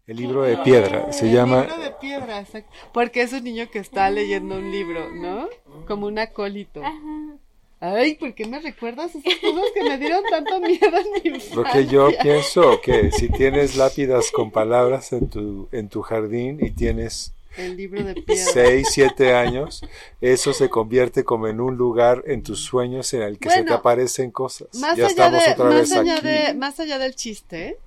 El 0.08 0.18
libro 0.18 0.42
de 0.44 0.58
piedra 0.58 1.14
se 1.14 1.32
llama 1.32 1.62
libro 1.62 1.78
de 1.80 1.92
piedra, 1.92 2.40
exacto. 2.42 2.70
Porque 2.94 3.22
es 3.22 3.32
un 3.34 3.44
niño 3.46 3.70
que 3.72 3.80
está 3.80 4.10
leyendo 4.10 4.56
un 4.58 4.72
libro, 4.72 5.10
¿no? 5.12 5.48
Como 5.88 6.08
un 6.08 6.20
acólito. 6.20 6.84
Ajá. 6.84 7.38
Ay, 7.80 8.16
¿por 8.16 8.36
qué 8.36 8.46
me 8.46 8.60
recuerdas 8.60 9.16
esas 9.16 9.36
cosas 9.40 9.64
que 9.74 9.84
me 9.84 9.98
dieron 9.98 10.24
tanto 10.30 10.60
miedo 10.60 10.86
en 10.98 11.12
mi 11.14 11.30
infancia? 11.36 11.56
Lo 11.56 11.64
que 11.64 11.88
yo 11.88 12.10
pienso 12.22 12.82
que 12.82 13.12
si 13.12 13.30
tienes 13.30 13.76
lápidas 13.78 14.30
con 14.32 14.52
palabras 14.52 15.14
en 15.14 15.30
tu, 15.30 15.68
en 15.72 15.88
tu 15.90 16.02
jardín 16.02 16.60
y 16.62 16.72
tienes 16.72 17.34
El 17.57 17.78
libro 17.78 18.03
de 18.03 18.14
piedra. 18.22 18.52
6, 18.53 18.88
7 18.91 19.36
años, 19.36 19.82
eso 20.22 20.53
se 20.53 20.69
convierte 20.69 21.23
como 21.23 21.48
en 21.48 21.60
un 21.60 21.76
lugar 21.76 22.23
en 22.26 22.44
tus 22.44 22.61
sueños 22.64 23.14
en 23.14 23.22
el 23.22 23.40
que 23.40 23.49
se 23.49 23.64
te 23.64 23.73
aparecen 23.73 24.32
cosas. 24.32 24.68
Más 24.80 24.98
ya 24.98 25.06
allá, 25.06 25.07
estamos 25.07 25.45
de, 25.45 25.52
otra 25.52 25.65
más, 25.65 25.76
vez 25.76 25.91
allá 25.94 26.15
aquí. 26.18 26.28
de, 26.28 26.53
más 26.53 26.80
allá 26.80 26.99
del 26.99 27.15
chiste, 27.15 27.78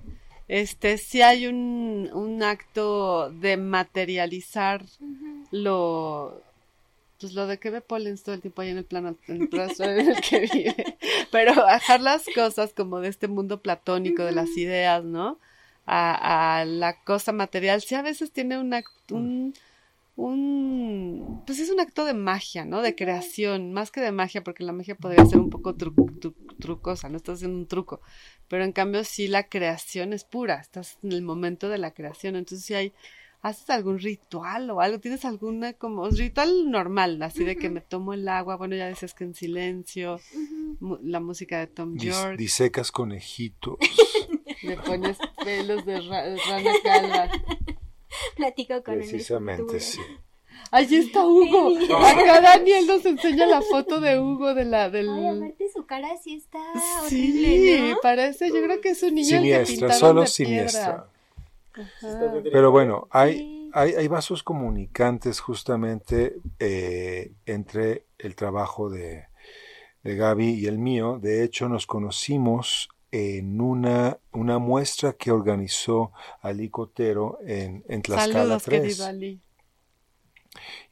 este 0.47 0.97
sí 0.97 1.21
hay 1.21 1.47
un, 1.47 2.09
un 2.13 2.43
acto 2.43 3.29
de 3.31 3.57
materializar 3.57 4.85
lo 5.51 6.41
pues 7.19 7.33
lo 7.33 7.47
de 7.47 7.57
que 7.57 7.69
ve 7.69 7.81
Pollens 7.81 8.23
todo 8.23 8.35
el 8.35 8.41
tiempo 8.41 8.61
ahí 8.61 8.69
en 8.69 8.77
el 8.77 8.85
plano 8.85 9.15
en 9.27 9.41
el 9.41 9.49
en 9.79 10.09
el 10.09 10.21
que 10.21 10.39
vive 10.41 10.97
pero 11.31 11.55
bajar 11.55 12.01
las 12.01 12.25
cosas 12.35 12.73
como 12.73 12.99
de 12.99 13.07
este 13.07 13.27
mundo 13.27 13.61
platónico 13.61 14.23
de 14.23 14.33
las 14.33 14.49
ideas 14.57 15.03
no 15.03 15.39
a, 15.85 16.59
a 16.59 16.65
la 16.65 17.03
cosa 17.03 17.31
material. 17.31 17.81
Sí 17.81 17.95
a 17.95 18.01
veces 18.01 18.31
tiene 18.31 18.57
un 18.59 18.71
act- 18.73 19.11
un 19.11 19.53
un 20.17 21.43
pues 21.45 21.59
es 21.59 21.69
un 21.69 21.79
acto 21.81 22.05
de 22.05 22.13
magia, 22.13 22.63
¿no? 22.65 22.81
De 22.81 22.95
creación, 22.95 23.73
más 23.73 23.91
que 23.91 23.99
de 24.01 24.11
magia, 24.13 24.43
porque 24.43 24.63
la 24.63 24.71
magia 24.71 24.95
podría 24.95 25.25
ser 25.25 25.39
un 25.39 25.49
poco 25.49 25.75
tru- 25.75 25.93
tru- 26.19 26.33
trucosa, 26.59 27.09
no 27.09 27.17
estás 27.17 27.35
haciendo 27.39 27.57
un 27.57 27.67
truco, 27.67 28.01
pero 28.47 28.63
en 28.63 28.71
cambio 28.71 29.03
sí 29.03 29.27
la 29.27 29.43
creación 29.49 30.13
es 30.13 30.23
pura, 30.23 30.55
estás 30.55 30.97
en 31.03 31.11
el 31.11 31.21
momento 31.21 31.67
de 31.69 31.77
la 31.79 31.91
creación, 31.91 32.35
entonces 32.37 32.65
si 32.65 32.73
hay 32.73 32.93
haces 33.41 33.69
algún 33.69 33.99
ritual 33.99 34.69
o 34.71 34.79
algo, 34.81 34.99
tienes 34.99 35.23
alguna 35.25 35.73
como 35.73 36.09
ritual 36.09 36.71
normal, 36.71 37.21
así 37.21 37.43
de 37.43 37.57
que 37.57 37.69
me 37.69 37.81
tomo 37.81 38.13
el 38.13 38.27
agua, 38.27 38.55
bueno, 38.55 38.75
ya 38.75 38.87
decías 38.87 39.13
que 39.13 39.25
en 39.25 39.35
silencio, 39.35 40.19
la 41.03 41.19
música 41.19 41.59
de 41.59 41.67
Tom 41.67 41.93
Dis- 41.95 42.03
York, 42.05 42.37
disecas 42.37 42.91
conejitos. 42.91 43.75
le 44.65 44.77
pones 44.77 45.17
pelos 45.43 45.85
de, 45.85 46.01
ra- 46.01 46.23
de 46.23 46.37
rana 46.37 46.71
calva. 46.83 47.29
Platico 48.35 48.83
con 48.83 48.95
Precisamente, 48.95 49.79
sí. 49.79 49.99
Allí 50.71 50.97
está 50.97 51.25
Hugo. 51.25 51.75
Acá 52.05 52.41
Daniel 52.41 52.87
nos 52.87 53.05
enseña 53.05 53.45
la 53.45 53.61
foto 53.61 53.99
de 53.99 54.19
Hugo 54.19 54.53
de 54.53 54.65
la 54.65 54.89
del. 54.89 55.09
Ay, 55.09 55.27
aparte 55.27 55.69
su 55.73 55.85
cara 55.85 56.09
sí 56.21 56.35
está 56.35 56.59
Sí, 57.07 57.29
horrible, 57.31 57.91
¿no? 57.91 57.97
parece, 58.01 58.47
yo 58.49 58.61
creo 58.63 58.81
que 58.81 58.89
es 58.89 59.03
un 59.03 59.15
niño 59.15 59.29
que 59.29 59.35
Siniestra, 59.37 59.65
pintaron 59.73 59.99
solo 59.99 60.21
de 60.21 60.27
siniestra. 60.27 61.07
Ajá. 61.73 62.33
Pero 62.51 62.71
bueno, 62.71 63.07
hay, 63.11 63.37
Sí. 63.37 63.69
hay, 63.73 63.93
hay 63.95 64.07
vasos 64.07 64.43
comunicantes 64.43 65.39
justamente 65.39 66.37
eh, 66.59 67.31
entre 67.45 68.05
el 68.17 68.35
trabajo 68.35 68.89
de, 68.89 69.25
de 70.03 70.15
Gaby 70.15 70.53
y 70.53 70.65
el 70.67 70.77
mío. 70.79 71.19
De 71.21 71.43
hecho, 71.43 71.67
nos 71.69 71.85
conocimos 71.85 72.89
en 73.15 73.61
una, 73.61 74.19
una 74.33 74.59
muestra 74.59 75.13
que 75.13 75.31
organizó 75.31 76.11
Ali 76.41 76.69
Cotero 76.69 77.39
en, 77.45 77.83
en 77.87 78.01
Tlaxcala 78.01 78.33
Saludos, 78.33 78.63
3. 78.63 78.81
querido 78.81 79.05
Ali. 79.05 79.41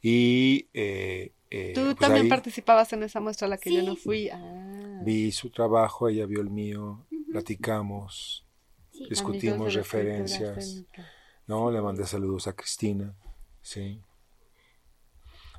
Y 0.00 0.68
eh, 0.72 1.32
eh, 1.50 1.72
Tú 1.74 1.82
pues 1.82 1.96
también 1.96 2.24
ahí 2.24 2.30
participabas 2.30 2.92
en 2.94 3.02
esa 3.02 3.20
muestra 3.20 3.46
a 3.46 3.50
la 3.50 3.58
que 3.58 3.74
yo 3.74 3.82
no 3.82 3.94
fui. 3.96 4.30
Ah. 4.30 5.00
vi 5.02 5.32
su 5.32 5.50
trabajo, 5.50 6.08
ella 6.08 6.24
vio 6.24 6.40
el 6.40 6.50
mío, 6.50 7.04
platicamos, 7.30 8.46
Sí. 8.90 9.06
discutimos 9.10 9.74
referencias. 9.74 10.84
¿no? 11.46 11.70
Le 11.70 11.82
mandé 11.82 12.06
saludos 12.06 12.46
a 12.46 12.54
Cristina, 12.54 13.14
sí. 13.60 14.00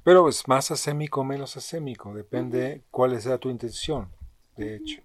Pero 0.03 0.29
es 0.29 0.47
más 0.47 0.71
acémico 0.71 1.21
o 1.21 1.23
menos 1.23 1.57
acémico, 1.57 2.13
depende 2.13 2.83
cuál 2.91 3.19
sea 3.21 3.37
tu 3.37 3.49
intención, 3.49 4.09
de 4.55 4.77
hecho. 4.77 5.04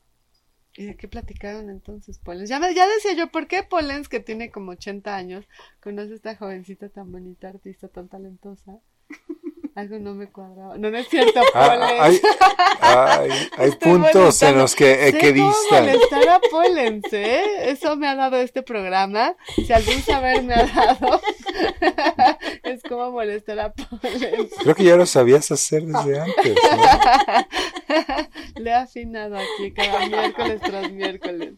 ¿Y 0.81 0.86
de 0.86 0.97
qué 0.97 1.09
platicaron 1.09 1.69
entonces, 1.69 2.19
Polens? 2.19 2.48
Ya, 2.48 2.59
ya 2.70 2.89
decía 2.89 3.12
yo, 3.12 3.31
¿por 3.31 3.47
qué 3.47 3.62
Polens, 3.62 4.09
que 4.09 4.19
tiene 4.19 4.51
como 4.51 4.70
80 4.73 5.15
años, 5.15 5.44
conoce 5.82 6.12
a 6.12 6.15
esta 6.16 6.36
jovencita 6.36 6.89
tan 6.89 7.12
bonita, 7.12 7.48
artista 7.48 7.89
tan 7.89 8.09
talentosa? 8.09 8.78
Algo 9.74 9.98
no 9.98 10.15
me 10.15 10.32
cuadraba. 10.32 10.78
No, 10.78 10.90
no 10.90 10.97
es 10.97 11.07
cierto, 11.09 11.39
Ah, 11.52 11.77
Polens. 11.77 12.23
hay 12.81 13.31
hay, 13.59 13.70
puntos 13.73 14.43
en 14.43 14.57
los 14.57 14.74
que 14.74 14.94
Sé 14.94 15.09
equidistan. 15.09 15.52
cómo 15.69 15.81
molestar 15.82 16.28
a 16.31 16.40
Pollens, 16.51 17.12
¿eh? 17.12 17.70
Eso 17.70 17.97
me 17.97 18.09
ha 18.09 18.15
dado 18.15 18.36
este 18.39 18.62
programa. 18.62 19.36
Si 19.55 19.70
algún 19.73 20.01
saber 20.02 20.43
me 20.43 20.55
ha 20.55 20.65
dado, 20.65 21.20
es 22.71 22.83
como 22.83 23.11
molestar 23.11 23.59
a 23.61 23.73
Pollens. 23.73 24.53
Creo 24.63 24.75
que 24.75 24.85
ya 24.85 24.97
lo 24.97 25.07
sabías 25.07 25.51
hacer 25.51 25.85
desde 25.85 26.21
antes, 26.21 26.55
¿no? 26.55 26.81
Le 28.63 28.71
he 28.71 28.75
afinado 28.75 29.37
aquí 29.37 29.73
cada 29.73 30.07
miércoles 30.09 30.61
tras 30.61 30.93
miércoles. 30.93 31.55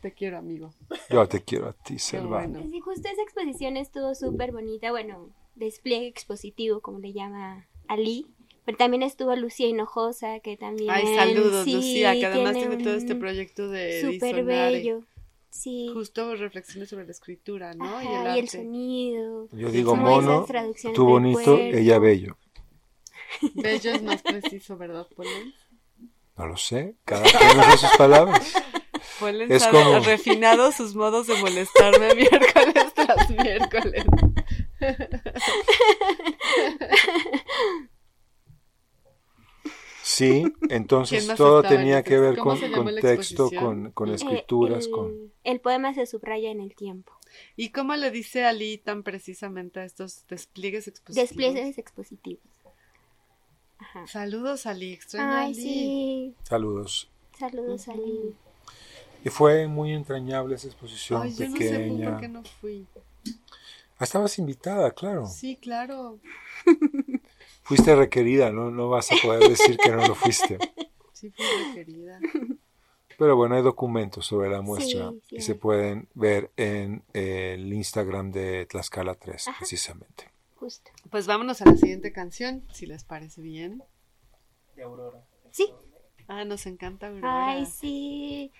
Te 0.00 0.12
quiero, 0.12 0.38
amigo. 0.38 0.72
Yo 1.10 1.28
te 1.28 1.42
quiero 1.42 1.68
a 1.68 1.72
ti, 1.74 1.98
Selva. 1.98 2.38
bueno. 2.38 2.62
Sí, 2.62 2.80
justo 2.80 3.08
esa 3.08 3.22
exposición 3.22 3.76
estuvo 3.76 4.14
súper 4.14 4.50
bonita, 4.52 4.90
bueno, 4.90 5.28
despliegue 5.56 6.06
expositivo, 6.06 6.80
como 6.80 7.00
le 7.00 7.12
llama 7.12 7.66
Ali. 7.86 8.26
Pero 8.64 8.78
también 8.78 9.02
estuvo 9.02 9.34
Lucía 9.36 9.66
Hinojosa, 9.66 10.40
que 10.40 10.56
también... 10.56 10.90
Ay, 10.90 11.04
saludos, 11.16 11.64
sí, 11.64 11.74
Lucía, 11.74 12.12
que 12.14 12.26
además 12.26 12.54
tiene 12.54 12.76
todo 12.82 12.94
este 12.94 13.14
proyecto 13.14 13.68
de 13.68 14.00
Súper 14.00 14.44
bello. 14.44 15.02
Sí. 15.50 15.90
Justo 15.92 16.34
reflexiones 16.36 16.88
sobre 16.88 17.04
la 17.06 17.10
escritura, 17.10 17.74
¿no? 17.74 18.00
y 18.02 18.06
el 18.06 18.14
Ajá, 18.26 18.36
y 18.36 18.40
el 18.40 18.48
sonido. 18.48 19.48
Yo 19.52 19.70
digo 19.70 19.96
mono, 19.96 20.46
tú 20.94 21.04
bonito, 21.06 21.42
cuerpo. 21.42 21.76
ella 21.76 21.98
bello. 21.98 22.36
Bello 23.54 23.90
es 23.92 24.02
más 24.02 24.22
preciso, 24.22 24.76
¿verdad, 24.76 25.06
Pollens? 25.14 25.54
No 26.36 26.46
lo 26.46 26.56
sé, 26.56 26.96
cada 27.04 27.22
quien 27.24 27.58
usa 27.58 27.76
sus 27.76 27.96
palabras. 27.96 28.52
Pollens 29.18 29.50
Es 29.50 29.62
ha 29.64 29.70
como- 29.70 29.98
refinado 30.00 30.70
sus 30.72 30.94
modos 30.94 31.26
de 31.26 31.34
molestarme 31.40 32.14
miércoles 32.30 32.94
tras 32.94 33.30
miércoles. 33.30 34.04
Sí, 40.20 40.42
¿Quién 40.42 40.54
entonces 40.70 41.26
todo 41.36 41.62
tenía 41.62 42.02
que 42.02 42.18
ver 42.18 42.36
con, 42.36 42.58
con 42.72 42.86
texto, 42.96 43.46
exposición? 43.46 43.90
con, 43.92 44.08
Eh, 44.10 44.14
escrituras, 44.14 44.86
el, 44.86 44.90
con... 44.92 45.32
el 45.44 45.60
poema 45.60 45.94
se 45.94 46.06
subraya 46.06 46.50
en 46.50 46.60
el 46.60 46.74
tiempo. 46.74 47.12
¿Y 47.56 47.70
cómo 47.70 47.94
le 47.96 48.10
dice 48.10 48.44
Ali 48.44 48.78
tan 48.78 49.02
precisamente 49.02 49.80
a 49.80 49.84
estos 49.84 50.26
despliegues 50.28 50.88
expositivos? 50.88 51.28
Despliegues 51.30 51.78
expositivos. 51.78 52.42
Ajá. 53.78 54.06
Saludos, 54.06 54.66
Ali. 54.66 54.92
Extraño 54.92 55.32
a 55.32 55.40
Ay, 55.40 55.52
Ali. 55.52 55.54
sí. 55.54 56.34
Saludos. 56.42 57.10
Saludos, 57.38 57.88
Ali. 57.88 58.34
Y 59.24 59.28
fue 59.30 59.66
muy 59.66 59.92
entrañable 59.92 60.54
esa 60.56 60.66
exposición 60.66 61.22
Ay, 61.22 61.34
yo 61.34 61.48
no 61.48 61.56
sé 61.56 61.70
pequeña. 61.70 62.10
por 62.10 62.20
qué 62.20 62.28
no 62.28 62.42
fui. 62.44 62.86
Ah, 63.98 64.04
estabas 64.04 64.38
invitada, 64.38 64.90
claro. 64.92 65.26
Sí, 65.26 65.56
claro. 65.56 66.18
Fuiste 67.70 67.94
requerida, 67.94 68.50
no, 68.50 68.72
no 68.72 68.88
vas 68.88 69.12
a 69.12 69.14
poder 69.22 69.48
decir 69.48 69.76
que 69.76 69.92
no 69.92 70.04
lo 70.04 70.16
fuiste. 70.16 70.58
Sí, 71.12 71.30
fui 71.30 71.44
requerida. 71.68 72.18
Pero 73.18 73.36
bueno, 73.36 73.54
hay 73.54 73.62
documentos 73.62 74.24
sobre 74.26 74.48
la 74.48 74.62
muestra 74.62 75.10
Sí, 75.10 75.20
sí 75.28 75.36
y 75.36 75.40
se 75.42 75.54
pueden 75.54 76.08
ver 76.14 76.50
en 76.56 77.04
el 77.12 77.70
Instagram 77.72 78.32
de 78.32 78.64
Tlaxcala 78.64 79.14
3, 79.14 79.48
Ajá. 79.48 79.58
precisamente. 79.58 80.30
Justo. 80.56 80.90
Pues 81.10 81.26
vámonos 81.26 81.60
a 81.60 81.66
la 81.66 81.76
siguiente 81.76 82.10
canción, 82.10 82.64
si 82.72 82.86
les 82.86 83.04
parece 83.04 83.42
bien. 83.42 83.84
Sí. 85.52 85.72
Ah, 86.26 86.44
nos 86.46 86.66
encanta 86.66 87.08
Aurora. 87.08 87.50
Ay, 87.50 87.66
sí. 87.66 88.50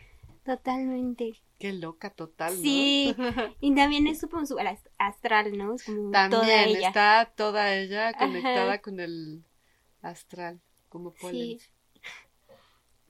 Totalmente. 0.56 1.35
Qué 1.59 1.72
loca 1.72 2.10
total, 2.10 2.55
¿no? 2.56 2.62
Sí. 2.62 3.14
Y 3.60 3.74
también 3.74 4.06
es 4.06 4.18
súper 4.20 4.47
súper 4.47 4.66
ast- 4.66 4.90
astral, 4.98 5.56
¿no? 5.56 5.74
Es 5.74 5.85
como 5.85 6.10
toda 6.10 6.28
También 6.31 6.68
ella. 6.70 6.89
está 6.89 7.32
toda 7.36 7.74
ella 7.74 8.12
conectada 8.14 8.72
Ajá. 8.74 8.82
con 8.82 8.98
el 9.01 9.44
astral, 10.02 10.60
como 10.89 11.12
Sí. 11.12 11.18
Polen. 11.20 11.59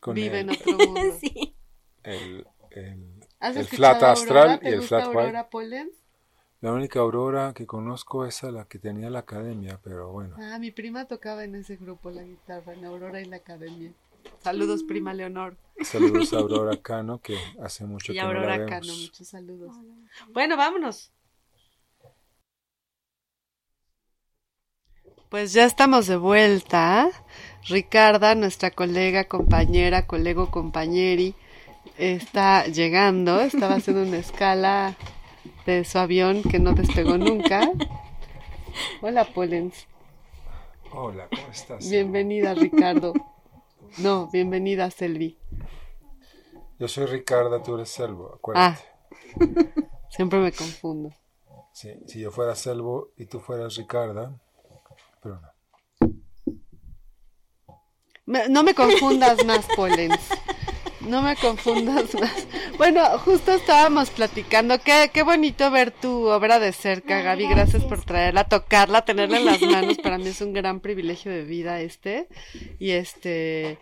Con 0.01 0.15
Vive 0.15 0.41
el, 0.41 0.51
en 0.51 0.57
otro 0.57 0.73
mundo. 0.79 1.01
Sí. 1.21 1.55
el- 2.03 2.47
el 2.71 3.21
¿Has 3.41 3.57
El 3.57 3.67
flat 3.67 4.03
astral 4.03 4.61
y 4.63 4.69
el 4.69 4.81
gusta 4.81 4.99
flat 4.99 5.09
white. 5.09 5.21
Aurora 5.21 5.49
Pollens? 5.51 5.95
La 6.61 6.73
única 6.73 7.01
aurora 7.01 7.53
que 7.55 7.67
conozco 7.67 8.27
es 8.27 8.45
a 8.45 8.51
la 8.51 8.67
que 8.67 8.79
tenía 8.79 9.09
la 9.09 9.21
academia, 9.21 9.81
pero 9.83 10.13
bueno. 10.13 10.37
Ah, 10.39 10.59
mi 10.59 10.71
prima 10.71 11.07
tocaba 11.07 11.43
en 11.45 11.55
ese 11.55 11.77
grupo 11.77 12.11
la 12.11 12.23
guitarra, 12.23 12.75
en 12.75 12.85
Aurora 12.85 13.19
y 13.21 13.25
la 13.25 13.37
Academia. 13.37 13.93
Saludos, 14.41 14.85
prima 14.85 15.13
Leonor. 15.15 15.57
Saludos 15.83 16.33
a 16.33 16.37
Aurora 16.39 16.77
Cano, 16.81 17.21
que 17.21 17.39
hace 17.63 17.85
mucho 17.85 18.13
Y 18.13 18.17
que 18.17 18.23
no 18.23 18.33
la 18.33 18.39
Aurora 18.39 18.59
vemos. 18.59 18.71
Cano, 18.71 18.93
muchos 18.97 19.29
saludos. 19.29 19.77
Bueno, 20.33 20.57
vámonos. 20.57 21.13
Pues 25.29 25.53
ya 25.53 25.65
estamos 25.65 26.07
de 26.07 26.17
vuelta. 26.17 27.11
Ricarda, 27.69 28.35
nuestra 28.35 28.71
colega, 28.71 29.25
compañera, 29.25 30.07
colego, 30.07 30.51
compañeri, 30.51 31.35
está 31.99 32.67
llegando. 32.67 33.41
Estaba 33.41 33.77
haciendo 33.77 34.03
una 34.03 34.19
escala 34.19 34.97
de 35.67 35.85
su 35.85 35.99
avión 35.99 36.43
que 36.43 36.59
no 36.59 36.73
despegó 36.73 37.17
nunca. 37.17 37.71
Hola, 39.03 39.25
Polens. 39.25 39.87
Hola, 40.93 41.29
¿cómo 41.29 41.53
estás? 41.53 41.89
Bienvenida, 41.89 42.55
Ricardo. 42.55 43.13
No, 43.99 44.29
bienvenida, 44.31 44.91
Selvi. 44.91 45.39
Yo 46.79 46.89
soy 46.89 47.07
Ricarda, 47.07 47.63
tú 47.63 47.75
eres 47.75 47.91
Selvo, 47.91 48.31
Ah, 48.55 48.77
acuérdate. 48.77 49.81
siempre 50.11 50.39
me 50.39 50.53
confundo. 50.53 51.11
Sí, 51.73 51.93
si 52.07 52.21
yo 52.21 52.31
fuera 52.31 52.55
Selvo 52.55 53.11
y 53.17 53.27
tú 53.27 53.41
fueras 53.41 53.77
Ricarda, 53.77 54.39
pero 55.23 55.41
no. 55.41 55.51
Me- 58.27 58.49
no 58.49 58.63
me 58.63 58.75
confundas 58.75 59.45
más, 59.45 59.67
Polens. 59.77 60.21
No 61.01 61.23
me 61.23 61.37
confundas 61.37 62.15
más. 62.21 62.47
Bueno, 62.77 63.03
justo 63.19 63.53
estábamos 63.53 64.11
platicando. 64.11 64.79
Qué, 64.81 65.11
qué 65.13 65.23
bonito 65.23 65.71
ver 65.71 65.91
tu 65.91 66.27
obra 66.27 66.59
de 66.59 66.73
cerca, 66.73 67.23
Gaby. 67.23 67.49
Gracias 67.49 67.85
por 67.85 68.05
traerla, 68.05 68.45
tocarla, 68.45 69.05
tenerla 69.05 69.39
en 69.39 69.47
las 69.47 69.63
manos. 69.63 69.99
Para 70.03 70.19
mí 70.19 70.29
es 70.29 70.41
un 70.41 70.53
gran 70.53 70.81
privilegio 70.81 71.33
de 71.33 71.45
vida 71.45 71.81
este. 71.81 72.29
Y 72.79 72.91
este. 72.91 73.79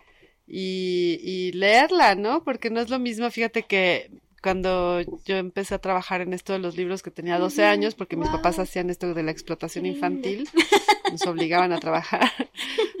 Y, 0.47 1.19
y 1.21 1.51
leerla, 1.51 2.15
¿no? 2.15 2.43
Porque 2.43 2.69
no 2.69 2.79
es 2.79 2.89
lo 2.89 2.99
mismo. 2.99 3.29
Fíjate 3.29 3.63
que 3.63 4.09
cuando 4.41 5.01
yo 5.25 5.37
empecé 5.37 5.75
a 5.75 5.79
trabajar 5.79 6.21
en 6.21 6.33
esto 6.33 6.53
de 6.53 6.59
los 6.59 6.77
libros 6.77 7.03
que 7.03 7.11
tenía 7.11 7.37
12 7.37 7.65
años, 7.65 7.95
porque 7.95 8.15
mis 8.15 8.29
papás 8.29 8.57
hacían 8.57 8.89
esto 8.89 9.13
de 9.13 9.23
la 9.23 9.31
explotación 9.31 9.85
infantil, 9.85 10.49
nos 11.11 11.25
obligaban 11.27 11.73
a 11.73 11.79
trabajar. 11.79 12.31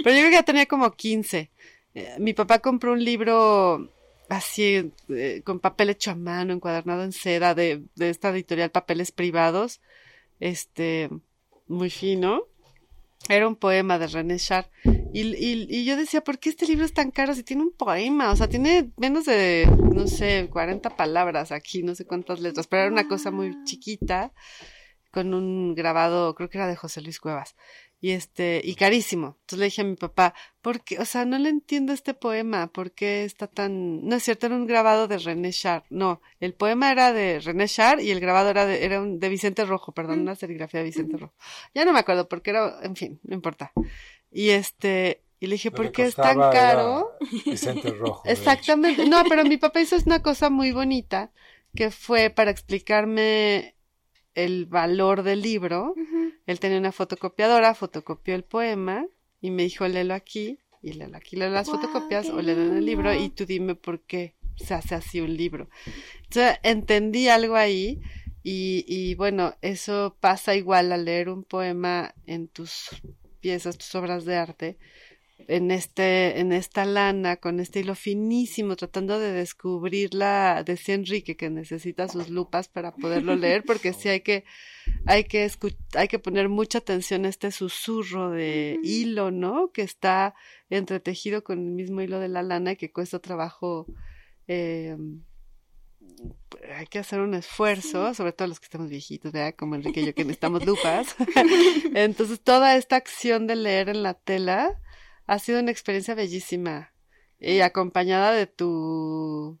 Pero 0.03 0.15
yo 0.15 0.21
creo 0.21 0.29
que 0.29 0.35
ya 0.35 0.43
tenía 0.43 0.65
como 0.65 0.91
15. 0.91 1.49
Eh, 1.95 2.15
mi 2.19 2.33
papá 2.33 2.59
compró 2.59 2.91
un 2.91 3.03
libro 3.03 3.89
así, 4.29 4.91
eh, 5.09 5.41
con 5.43 5.59
papel 5.59 5.89
hecho 5.89 6.11
a 6.11 6.15
mano, 6.15 6.53
encuadernado 6.53 7.03
en 7.03 7.11
seda, 7.11 7.55
de, 7.55 7.83
de 7.95 8.09
esta 8.09 8.29
editorial 8.29 8.71
Papeles 8.71 9.11
Privados, 9.11 9.81
este, 10.39 11.09
muy 11.67 11.89
fino. 11.89 12.43
Era 13.27 13.47
un 13.47 13.57
poema 13.57 13.99
de 13.99 14.07
René 14.07 14.37
Char. 14.37 14.69
Y, 15.13 15.21
y, 15.35 15.67
y 15.69 15.83
yo 15.83 15.97
decía, 15.97 16.21
¿por 16.21 16.39
qué 16.39 16.49
este 16.49 16.65
libro 16.65 16.85
es 16.85 16.93
tan 16.93 17.11
caro 17.11 17.33
si 17.33 17.43
tiene 17.43 17.63
un 17.63 17.71
poema? 17.71 18.31
O 18.31 18.35
sea, 18.35 18.47
tiene 18.47 18.91
menos 18.97 19.25
de, 19.25 19.67
no 19.93 20.07
sé, 20.07 20.47
40 20.49 20.95
palabras 20.95 21.51
aquí, 21.51 21.83
no 21.83 21.95
sé 21.95 22.05
cuántas 22.05 22.39
letras, 22.39 22.67
pero 22.67 22.83
era 22.83 22.91
una 22.91 23.07
cosa 23.07 23.31
muy 23.31 23.55
chiquita, 23.65 24.31
con 25.11 25.33
un 25.33 25.75
grabado, 25.75 26.33
creo 26.35 26.49
que 26.49 26.59
era 26.59 26.67
de 26.67 26.75
José 26.75 27.01
Luis 27.01 27.19
Cuevas 27.19 27.55
y 28.01 28.11
este 28.11 28.61
y 28.63 28.75
carísimo. 28.75 29.37
Entonces 29.41 29.59
le 29.59 29.65
dije 29.65 29.81
a 29.81 29.85
mi 29.85 29.95
papá, 29.95 30.33
¿por 30.61 30.81
qué? 30.81 30.99
O 30.99 31.05
sea, 31.05 31.25
no 31.25 31.37
le 31.37 31.49
entiendo 31.49 31.91
este 31.91 32.13
poema, 32.13 32.67
¿por 32.67 32.91
qué 32.91 33.25
está 33.25 33.47
tan 33.47 34.07
No 34.07 34.15
es 34.15 34.23
cierto, 34.23 34.45
era 34.45 34.55
un 34.55 34.67
grabado 34.67 35.07
de 35.07 35.17
René 35.17 35.51
Char. 35.51 35.83
No, 35.89 36.21
el 36.39 36.53
poema 36.53 36.91
era 36.91 37.11
de 37.11 37.39
René 37.39 37.67
Char 37.67 37.99
y 37.99 38.11
el 38.11 38.19
grabado 38.19 38.49
era 38.49 38.65
de 38.65 38.85
era 38.85 39.01
un, 39.01 39.19
de 39.19 39.29
Vicente 39.29 39.65
Rojo, 39.65 39.91
perdón, 39.91 40.21
una 40.21 40.35
serigrafía 40.35 40.79
de 40.79 40.85
Vicente 40.85 41.17
Rojo. 41.17 41.33
Ya 41.73 41.85
no 41.85 41.93
me 41.93 41.99
acuerdo 41.99 42.29
porque 42.29 42.51
era, 42.51 42.79
en 42.83 42.95
fin, 42.95 43.19
no 43.23 43.35
importa. 43.35 43.73
Y 44.31 44.49
este 44.49 45.23
y 45.41 45.47
le 45.47 45.53
dije, 45.53 45.71
¿por 45.71 45.91
qué 45.91 46.03
es 46.03 46.15
tan 46.15 46.37
caro? 46.37 47.17
Vicente 47.45 47.91
Rojo. 47.91 48.23
Exactamente. 48.25 49.07
No, 49.07 49.23
pero 49.27 49.43
mi 49.43 49.57
papá 49.57 49.79
hizo 49.81 49.95
una 50.05 50.21
cosa 50.21 50.49
muy 50.49 50.71
bonita 50.71 51.31
que 51.75 51.91
fue 51.91 52.29
para 52.29 52.51
explicarme 52.51 53.75
el 54.35 54.65
valor 54.65 55.23
del 55.23 55.41
libro. 55.41 55.93
Él 56.45 56.59
tenía 56.59 56.77
una 56.77 56.91
fotocopiadora, 56.91 57.75
fotocopió 57.75 58.35
el 58.35 58.43
poema 58.43 59.05
y 59.41 59.51
me 59.51 59.63
dijo, 59.63 59.87
léelo 59.87 60.13
aquí 60.13 60.59
y 60.81 60.93
léelo 60.93 61.17
aquí, 61.17 61.35
léelo 61.35 61.53
las 61.53 61.69
fotocopias 61.69 62.29
o 62.29 62.41
léelo 62.41 62.63
en 62.63 62.77
el 62.77 62.85
libro 62.85 63.13
y 63.13 63.29
tú 63.29 63.45
dime 63.45 63.75
por 63.75 64.01
qué 64.01 64.35
se 64.55 64.73
hace 64.73 64.95
así 64.95 65.21
un 65.21 65.35
libro. 65.35 65.69
Entonces 66.23 66.59
entendí 66.63 67.27
algo 67.27 67.55
ahí 67.55 67.99
y, 68.43 68.85
y 68.87 69.15
bueno, 69.15 69.55
eso 69.61 70.15
pasa 70.19 70.55
igual 70.55 70.91
al 70.91 71.05
leer 71.05 71.29
un 71.29 71.43
poema 71.43 72.13
en 72.25 72.47
tus 72.47 72.89
piezas, 73.39 73.77
tus 73.77 73.93
obras 73.95 74.25
de 74.25 74.35
arte, 74.35 74.77
en 75.47 75.71
este, 75.71 76.39
en 76.39 76.51
esta 76.51 76.85
lana, 76.85 77.37
con 77.37 77.59
este 77.59 77.79
hilo 77.79 77.95
finísimo, 77.95 78.75
tratando 78.75 79.19
de 79.19 79.31
descubrir 79.31 80.13
la, 80.13 80.63
decía 80.63 80.95
Enrique 80.95 81.35
que 81.35 81.49
necesita 81.49 82.07
sus 82.07 82.29
lupas 82.29 82.67
para 82.67 82.93
poderlo 82.93 83.35
leer, 83.35 83.63
porque 83.63 83.93
sí 83.93 84.09
hay 84.09 84.21
que, 84.21 84.43
hay 85.07 85.23
que 85.23 85.45
escu- 85.47 85.75
hay 85.95 86.07
que 86.07 86.19
poner 86.19 86.49
mucha 86.49 86.77
atención 86.79 87.25
a 87.25 87.29
este 87.29 87.51
susurro 87.51 88.29
de 88.31 88.77
hilo, 88.83 89.31
¿no? 89.31 89.71
Que 89.71 89.81
está 89.81 90.35
entretejido 90.69 91.43
con 91.43 91.57
el 91.59 91.71
mismo 91.73 92.01
hilo 92.01 92.19
de 92.19 92.27
la 92.27 92.43
lana 92.43 92.73
y 92.73 92.75
que 92.75 92.91
cuesta 92.91 93.19
trabajo, 93.19 93.87
eh, 94.47 94.95
hay 96.75 96.85
que 96.87 96.99
hacer 96.99 97.21
un 97.21 97.33
esfuerzo, 97.33 98.13
sobre 98.13 98.33
todo 98.33 98.47
los 98.49 98.59
que 98.59 98.65
estamos 98.65 98.89
viejitos, 98.89 99.31
¿verdad? 99.31 99.55
Como 99.57 99.75
Enrique 99.75 100.01
y 100.01 100.05
yo 100.07 100.13
que 100.13 100.25
necesitamos 100.25 100.65
lupas. 100.65 101.15
Entonces, 101.95 102.41
toda 102.41 102.75
esta 102.75 102.97
acción 102.97 103.47
de 103.47 103.55
leer 103.55 103.89
en 103.89 104.03
la 104.03 104.13
tela 104.15 104.79
ha 105.29 105.37
sido 105.39 105.59
una 105.59 105.69
experiencia 105.71 106.15
bellísima 106.15 106.91
y 107.39 107.59
acompañada 107.59 108.31
de 108.31 108.47
tu, 108.47 109.59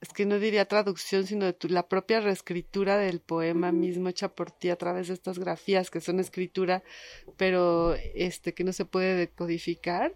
es 0.00 0.08
que 0.08 0.26
no 0.26 0.38
diría 0.40 0.66
traducción, 0.66 1.24
sino 1.24 1.46
de 1.46 1.52
tu, 1.52 1.68
la 1.68 1.86
propia 1.88 2.18
reescritura 2.20 2.96
del 2.96 3.20
poema 3.20 3.70
mismo 3.70 4.08
hecha 4.08 4.28
por 4.28 4.50
ti 4.50 4.70
a 4.70 4.76
través 4.76 5.06
de 5.06 5.14
estas 5.14 5.38
grafías 5.38 5.90
que 5.90 6.00
son 6.00 6.18
escritura, 6.18 6.82
pero 7.36 7.94
este 8.14 8.54
que 8.54 8.64
no 8.64 8.72
se 8.72 8.84
puede 8.84 9.14
decodificar, 9.14 10.14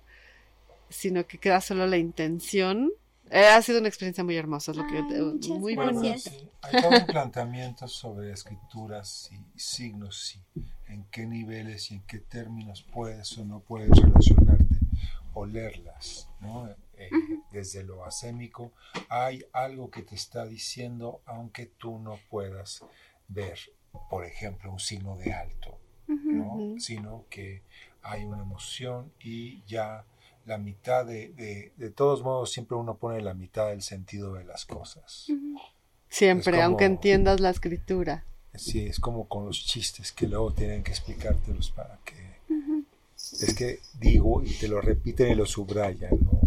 sino 0.88 1.26
que 1.28 1.38
queda 1.38 1.60
solo 1.60 1.86
la 1.86 1.96
intención. 1.98 2.90
Eh, 3.30 3.46
ha 3.46 3.62
sido 3.62 3.78
una 3.78 3.88
experiencia 3.88 4.24
muy 4.24 4.36
hermosa, 4.36 4.72
es 4.72 4.76
lo 4.78 4.86
que 4.88 4.94
yo 4.96 5.04
Ay, 5.04 5.08
te- 5.08 5.22
muchas 5.22 5.48
muy 5.58 5.74
Bueno, 5.76 5.92
bonita. 5.92 6.08
gracias. 6.08 6.34
sí, 6.34 6.48
hay 6.60 6.80
todo 6.80 6.90
un 6.98 7.06
planteamiento 7.06 7.86
sobre 7.88 8.32
escrituras 8.32 9.30
y 9.32 9.58
signos 9.58 10.34
y 10.36 10.40
en 10.92 11.04
qué 11.04 11.24
niveles 11.24 11.90
y 11.90 11.94
en 11.94 12.02
qué 12.02 12.18
términos 12.18 12.84
puedes 12.92 13.38
o 13.38 13.44
no 13.44 13.60
puedes 13.60 13.88
relacionarte 13.96 14.71
o 15.34 15.46
leerlas, 15.46 16.28
¿no? 16.40 16.68
Eh, 16.96 17.10
Desde 17.50 17.82
lo 17.84 18.04
asémico 18.04 18.72
hay 19.08 19.44
algo 19.52 19.90
que 19.90 20.02
te 20.02 20.14
está 20.14 20.44
diciendo 20.46 21.20
aunque 21.26 21.66
tú 21.66 21.98
no 21.98 22.18
puedas 22.30 22.84
ver, 23.28 23.58
por 24.10 24.24
ejemplo, 24.24 24.70
un 24.72 24.78
signo 24.80 25.16
de 25.16 25.32
alto, 25.32 25.78
¿no? 26.06 26.78
Sino 26.80 27.24
que 27.30 27.62
hay 28.02 28.24
una 28.24 28.42
emoción 28.42 29.12
y 29.20 29.62
ya 29.66 30.04
la 30.44 30.58
mitad 30.58 31.06
de, 31.06 31.28
de, 31.30 31.72
de 31.76 31.90
todos 31.90 32.22
modos 32.22 32.50
siempre 32.52 32.76
uno 32.76 32.96
pone 32.96 33.20
la 33.20 33.32
mitad 33.34 33.68
del 33.68 33.82
sentido 33.82 34.34
de 34.34 34.44
las 34.44 34.64
cosas. 34.66 35.28
Siempre, 36.08 36.52
como- 36.52 36.64
aunque 36.64 36.84
entiendas 36.84 37.40
la 37.40 37.50
escritura. 37.50 38.24
Sí, 38.54 38.84
es 38.86 39.00
como 39.00 39.28
con 39.28 39.46
los 39.46 39.64
chistes 39.64 40.12
que 40.12 40.26
luego 40.26 40.52
tienen 40.52 40.82
que 40.82 40.90
explicártelos 40.90 41.70
para 41.70 41.98
que... 42.04 42.31
Es 43.40 43.54
que 43.54 43.80
digo 43.94 44.42
y 44.42 44.52
te 44.54 44.68
lo 44.68 44.80
repiten 44.80 45.32
y 45.32 45.34
lo 45.34 45.46
subrayan, 45.46 46.18
¿no? 46.20 46.40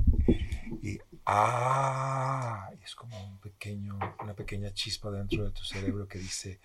Y 0.81 0.99
ah, 1.25 2.69
es 2.83 2.95
como 2.95 3.21
un 3.25 3.39
pequeño, 3.39 3.97
una 4.21 4.35
pequeña 4.35 4.71
chispa 4.73 5.09
dentro 5.09 5.43
de 5.43 5.51
tu 5.51 5.63
cerebro 5.63 6.07
que 6.07 6.19
dice, 6.19 6.59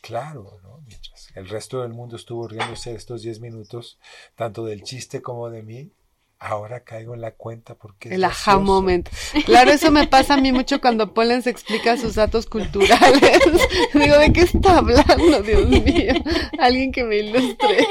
claro, 0.00 0.58
¿no? 0.62 0.80
Mientras 0.86 1.30
el 1.34 1.48
resto 1.48 1.82
del 1.82 1.92
mundo 1.92 2.16
estuvo 2.16 2.48
riéndose 2.48 2.94
estos 2.94 3.22
10 3.22 3.40
minutos, 3.40 3.98
tanto 4.34 4.64
del 4.64 4.82
chiste 4.82 5.20
como 5.20 5.50
de 5.50 5.62
mí, 5.62 5.92
ahora 6.38 6.84
caigo 6.84 7.14
en 7.14 7.20
la 7.20 7.32
cuenta 7.32 7.74
porque... 7.74 8.14
El 8.14 8.24
aha 8.24 8.58
moment. 8.58 9.08
Claro, 9.44 9.70
eso 9.70 9.90
me 9.90 10.06
pasa 10.06 10.34
a 10.34 10.40
mí 10.40 10.52
mucho 10.52 10.80
cuando 10.80 11.14
Polen 11.14 11.42
se 11.42 11.50
explica 11.50 11.96
sus 11.96 12.14
datos 12.14 12.46
culturales. 12.46 13.40
Digo, 13.94 14.18
¿de 14.18 14.32
qué 14.32 14.42
está 14.42 14.78
hablando, 14.78 15.42
Dios 15.42 15.68
mío? 15.68 16.14
Alguien 16.58 16.92
que 16.92 17.04
me 17.04 17.18
ilustre. 17.18 17.86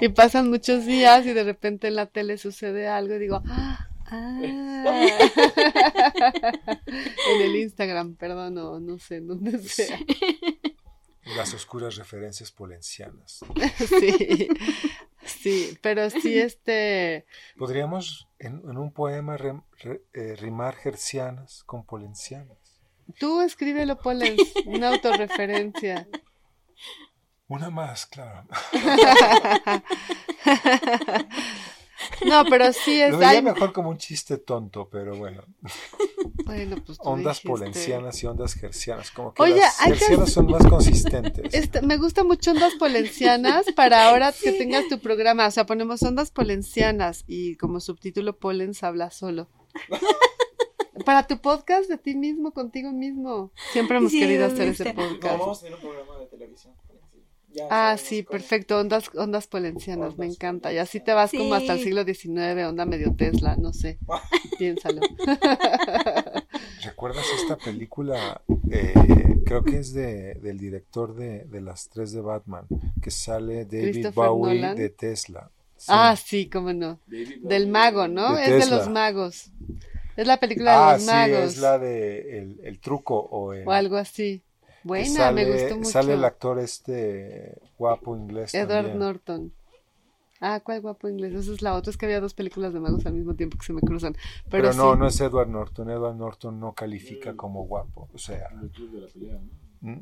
y 0.00 0.08
pasan 0.08 0.50
muchos 0.50 0.86
días 0.86 1.26
y 1.26 1.32
de 1.32 1.44
repente 1.44 1.88
en 1.88 1.96
la 1.96 2.06
tele 2.06 2.38
sucede 2.38 2.88
algo 2.88 3.14
y 3.14 3.18
digo, 3.18 3.42
ah. 3.46 3.88
ah. 4.06 4.40
en 7.34 7.42
el 7.42 7.56
Instagram, 7.56 8.14
perdón, 8.16 8.58
o 8.58 8.80
no 8.80 8.98
sé, 8.98 9.16
en 9.16 9.28
donde 9.28 9.58
sea. 9.58 9.98
Las 11.36 11.54
oscuras 11.54 11.96
referencias 11.96 12.50
polencianas. 12.50 13.40
Sí, 14.00 14.48
sí, 15.42 15.78
pero 15.82 16.08
sí, 16.10 16.38
este, 16.40 17.26
Podríamos 17.58 18.28
en, 18.38 18.62
en 18.68 18.76
un 18.78 18.92
poema 18.92 19.36
rem- 19.36 19.64
re- 19.78 20.02
eh, 20.14 20.36
rimar 20.36 20.76
hercianas 20.84 21.62
con 21.64 21.84
polencianas. 21.84 22.58
Tú 23.18 23.40
escríbelo, 23.40 23.98
Polens, 23.98 24.40
una 24.66 24.88
autorreferencia. 24.90 26.06
Una 27.48 27.68
más, 27.70 28.06
claro. 28.06 28.46
No, 32.26 32.44
pero 32.48 32.72
sí 32.72 33.00
es. 33.00 33.12
Lo 33.12 33.18
vería 33.18 33.38
hay- 33.38 33.42
mejor 33.42 33.72
como 33.72 33.90
un 33.90 33.98
chiste 33.98 34.38
tonto, 34.38 34.88
pero 34.90 35.16
bueno. 35.16 35.42
Bueno, 36.46 36.76
pues 36.84 36.98
tú 36.98 37.04
Ondas 37.08 37.36
dijiste. 37.36 37.48
polencianas 37.48 38.22
y 38.22 38.26
ondas 38.26 38.54
gercianas. 38.54 39.12
Como 39.12 39.32
que 39.32 39.42
Oye, 39.42 39.56
las 39.60 39.76
que 39.78 39.84
gercianas 39.94 40.32
son 40.32 40.46
más 40.46 40.66
consistentes. 40.66 41.54
Este, 41.54 41.80
me 41.80 41.96
gusta 41.96 42.24
mucho 42.24 42.50
ondas 42.50 42.74
polencianas 42.74 43.66
para 43.76 44.08
ahora 44.08 44.32
que 44.32 44.50
tengas 44.52 44.88
tu 44.88 44.98
programa. 44.98 45.46
O 45.46 45.50
sea, 45.52 45.64
ponemos 45.66 46.02
ondas 46.02 46.32
polencianas 46.32 47.22
y 47.28 47.54
como 47.56 47.78
subtítulo 47.78 48.36
Polens 48.36 48.82
habla 48.82 49.12
solo. 49.12 49.48
Para 51.04 51.26
tu 51.26 51.40
podcast 51.40 51.88
de 51.88 51.98
ti 51.98 52.14
mismo, 52.16 52.52
contigo 52.52 52.90
mismo. 52.90 53.52
Siempre 53.72 53.98
hemos 53.98 54.10
Sí, 54.10 54.18
querido 54.20 54.46
hacer 54.46 54.68
ese 54.68 54.92
No, 54.92 54.94
podcast. 54.94 55.38
vamos 55.38 55.58
a 55.58 55.62
tener 55.62 55.74
un 55.76 55.80
programa 55.82 56.18
de 56.18 56.26
televisión. 56.26 56.74
Sí. 57.52 57.58
Ya 57.58 57.66
Ah, 57.70 57.96
sí, 57.96 58.22
cómo. 58.24 58.38
perfecto. 58.38 58.78
Ondas, 58.78 59.10
ondas 59.14 59.46
polencianas, 59.46 60.16
me 60.18 60.26
encanta. 60.26 60.72
Y 60.72 60.78
así 60.78 61.00
te 61.00 61.12
vas 61.12 61.30
como 61.32 61.54
hasta 61.54 61.72
el 61.74 61.78
Sí. 61.78 61.84
siglo 61.86 62.04
XIX, 62.04 62.64
onda 62.66 62.84
medio 62.86 63.14
Tesla, 63.14 63.56
no 63.56 63.72
sé. 63.72 63.98
Piénsalo. 64.58 65.00
¿Recuerdas 66.84 67.24
esta 67.42 67.56
película? 67.56 68.40
Eh, 68.70 68.94
creo 69.44 69.62
que 69.64 69.78
es 69.78 69.92
de, 69.92 70.34
del 70.34 70.58
director 70.58 71.14
de, 71.14 71.44
de 71.44 71.60
las 71.60 71.88
tres 71.88 72.12
de 72.12 72.20
Batman, 72.20 72.66
que 73.02 73.10
sale 73.10 73.64
David 73.64 74.08
Bowie 74.14 74.54
Nolan. 74.60 74.76
de 74.76 74.90
Tesla. 74.90 75.50
Sí. 75.76 75.86
Ah, 75.88 76.14
sí, 76.16 76.48
cómo 76.48 76.72
no. 76.72 77.00
Del 77.06 77.68
mago, 77.68 78.06
¿no? 78.08 78.34
De 78.36 78.58
es 78.58 78.68
de 78.68 78.76
los 78.76 78.88
magos. 78.88 79.50
Es 80.16 80.26
la 80.26 80.38
película 80.38 80.72
de 80.72 80.76
Ah, 80.76 80.92
los 80.94 81.02
sí, 81.02 81.08
magos. 81.08 81.38
es 81.52 81.58
la 81.58 81.78
de 81.78 82.38
el, 82.38 82.60
el 82.62 82.78
truco 82.80 83.16
o, 83.18 83.54
el- 83.54 83.66
O 83.66 83.72
algo 83.72 83.96
así. 83.96 84.42
Buena, 84.82 85.06
sale, 85.14 85.44
me 85.46 85.52
gustó 85.52 85.76
mucho. 85.76 85.90
Sale 85.90 86.14
el 86.14 86.24
actor 86.24 86.58
este 86.58 87.58
guapo 87.78 88.16
inglés 88.16 88.54
Edward 88.54 88.68
también. 88.68 88.98
Norton. 88.98 89.52
Ah, 90.42 90.60
¿cuál 90.60 90.80
guapo 90.80 91.06
inglés? 91.06 91.34
Esa 91.34 91.52
es 91.52 91.60
la 91.60 91.74
otra. 91.74 91.90
Es 91.90 91.98
que 91.98 92.06
había 92.06 92.18
dos 92.20 92.32
películas 92.32 92.72
de 92.72 92.80
magos 92.80 93.04
al 93.04 93.12
mismo 93.12 93.34
tiempo 93.34 93.58
que 93.58 93.66
se 93.66 93.74
me 93.74 93.82
cruzan. 93.82 94.14
Pero, 94.48 94.68
Pero, 94.70 94.72
no, 94.72 94.92
sí. 94.94 94.98
no 94.98 95.06
es 95.06 95.20
Edward 95.20 95.48
Norton. 95.50 95.90
Edward 95.90 96.16
Norton 96.16 96.58
no 96.58 96.72
califica 96.72 97.36
como 97.36 97.64
guapo. 97.64 98.08
O 98.14 98.18
sea, 98.18 98.48
El 98.62 98.70
club 98.70 98.90
de 98.90 99.00
la 99.02 99.06
pelea, 99.08 99.38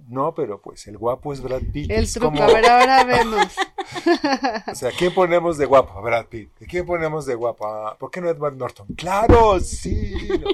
¿no? 0.09 0.35
pero 0.35 0.61
pues 0.61 0.87
el 0.87 0.97
guapo 0.97 1.33
es 1.33 1.41
Brad 1.41 1.63
Pitt. 1.73 1.91
El 1.91 2.09
truco. 2.13 2.29
como- 2.31 2.43
A 2.43 2.47
ver, 2.47 2.67
ahora 2.67 3.05
vemos. 3.05 3.47
O 4.71 4.75
sea, 4.75 4.91
¿quién 4.97 5.13
ponemos 5.15 5.57
de 5.59 5.65
guapo? 5.67 5.99
A 5.99 6.03
Brad 6.03 6.27
Pitt. 6.27 6.51
¿Y 6.61 6.67
quién 6.67 6.85
ponemos 6.87 7.27
de 7.27 7.35
guapo? 7.35 7.67
Ah, 7.67 7.97
¿Por 7.99 8.11
qué 8.11 8.21
no 8.21 8.29
Edward 8.29 8.57
Norton? 8.57 8.87
¡Claro! 8.97 9.59
Sí. 9.61 10.13
no. 10.41 10.49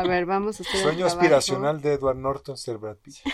A 0.00 0.02
ver, 0.04 0.26
vamos 0.26 0.60
a 0.60 0.62
hacer 0.62 0.80
Sueño 0.80 1.06
aspiracional 1.06 1.80
de 1.80 1.94
Edward 1.94 2.16
Norton 2.18 2.56
ser 2.56 2.78
Brad 2.78 2.96
Pitt. 2.96 3.16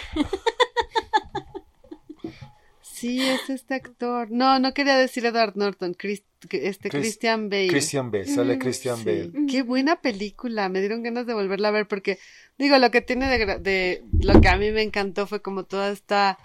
Sí, 2.82 3.20
es 3.20 3.50
este 3.50 3.74
actor. 3.74 4.30
No, 4.30 4.60
no 4.60 4.74
quería 4.74 4.96
decir 4.96 5.26
Edward 5.26 5.56
Norton. 5.56 5.94
Chris- 5.94 6.22
este 6.50 6.88
Chris- 6.88 7.02
Christian 7.02 7.48
Bale. 7.50 7.66
Christian 7.68 8.12
Bale, 8.12 8.26
sale 8.26 8.56
Mm, 8.56 8.58
Christian 8.60 8.96
Sí. 8.98 9.04
Bale. 9.04 9.32
Qué 9.50 9.62
buena 9.62 9.96
película. 10.00 10.68
Me 10.68 10.78
dieron 10.80 11.02
ganas 11.02 11.26
de 11.26 11.34
volverla 11.34 11.68
a 11.68 11.70
ver 11.72 11.88
porque, 11.88 12.18
digo, 12.58 12.78
lo 12.78 12.92
que 12.92 13.00
tiene 13.00 13.26
de, 13.26 13.58
de 13.58 14.04
lo 14.20 14.40
que 14.40 14.48
a 14.48 14.56
mí 14.56 14.70
me 14.70 14.82
encantó 14.82 15.26
fue 15.26 15.42
como 15.42 15.64
toda 15.64 15.90
esta, 15.90 16.38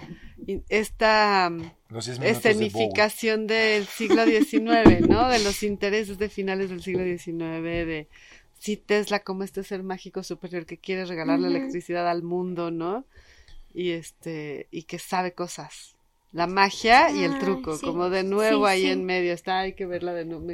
esta 0.70 1.50
Los 1.90 2.06
10 2.08 2.20
minutos 2.20 2.42
de 2.44 2.54
Bowie. 2.54 2.66
escenificación 2.68 3.46
del 3.46 3.86
siglo 3.86 4.26
XIX, 4.26 5.08
¿no? 5.08 5.28
De 5.30 5.38
los 5.40 5.62
intereses 5.62 6.18
de 6.18 6.30
finales 6.30 6.70
del 6.72 6.82
siglo 6.82 7.04
XIX, 7.04 7.38
de 7.62 8.08
sí, 8.60 8.78
Tesla 8.78 9.20
como 9.20 9.44
este 9.44 9.64
ser 9.64 9.84
mágico 9.84 10.24
superior 10.24 10.66
que 10.66 10.78
quiere 10.78 11.06
regalar 11.06 11.40
la 11.40 11.48
electricidad 11.48 12.10
al 12.10 12.24
mundo, 12.24 12.72
¿no? 12.72 13.06
Y 13.74 13.92
este, 13.92 14.68
y 14.72 14.84
que 14.84 15.00
sabe 15.00 15.34
cosas. 15.34 15.96
La 16.34 16.46
magia 16.46 17.10
y 17.12 17.24
el 17.24 17.34
Ah, 17.36 17.40
truco, 17.40 17.78
sí. 17.78 17.86
como 17.86 18.10
de 18.10 18.24
nuevo 18.24 18.66
Sí, 18.68 18.72
ahí 18.72 18.82
sí. 18.82 18.90
en 18.90 19.06
medio. 19.06 19.34
Está, 19.34 19.60
hay 19.60 19.74
que 19.74 19.86
verla 19.86 20.14
de 20.14 20.26
nuevo. 20.26 20.46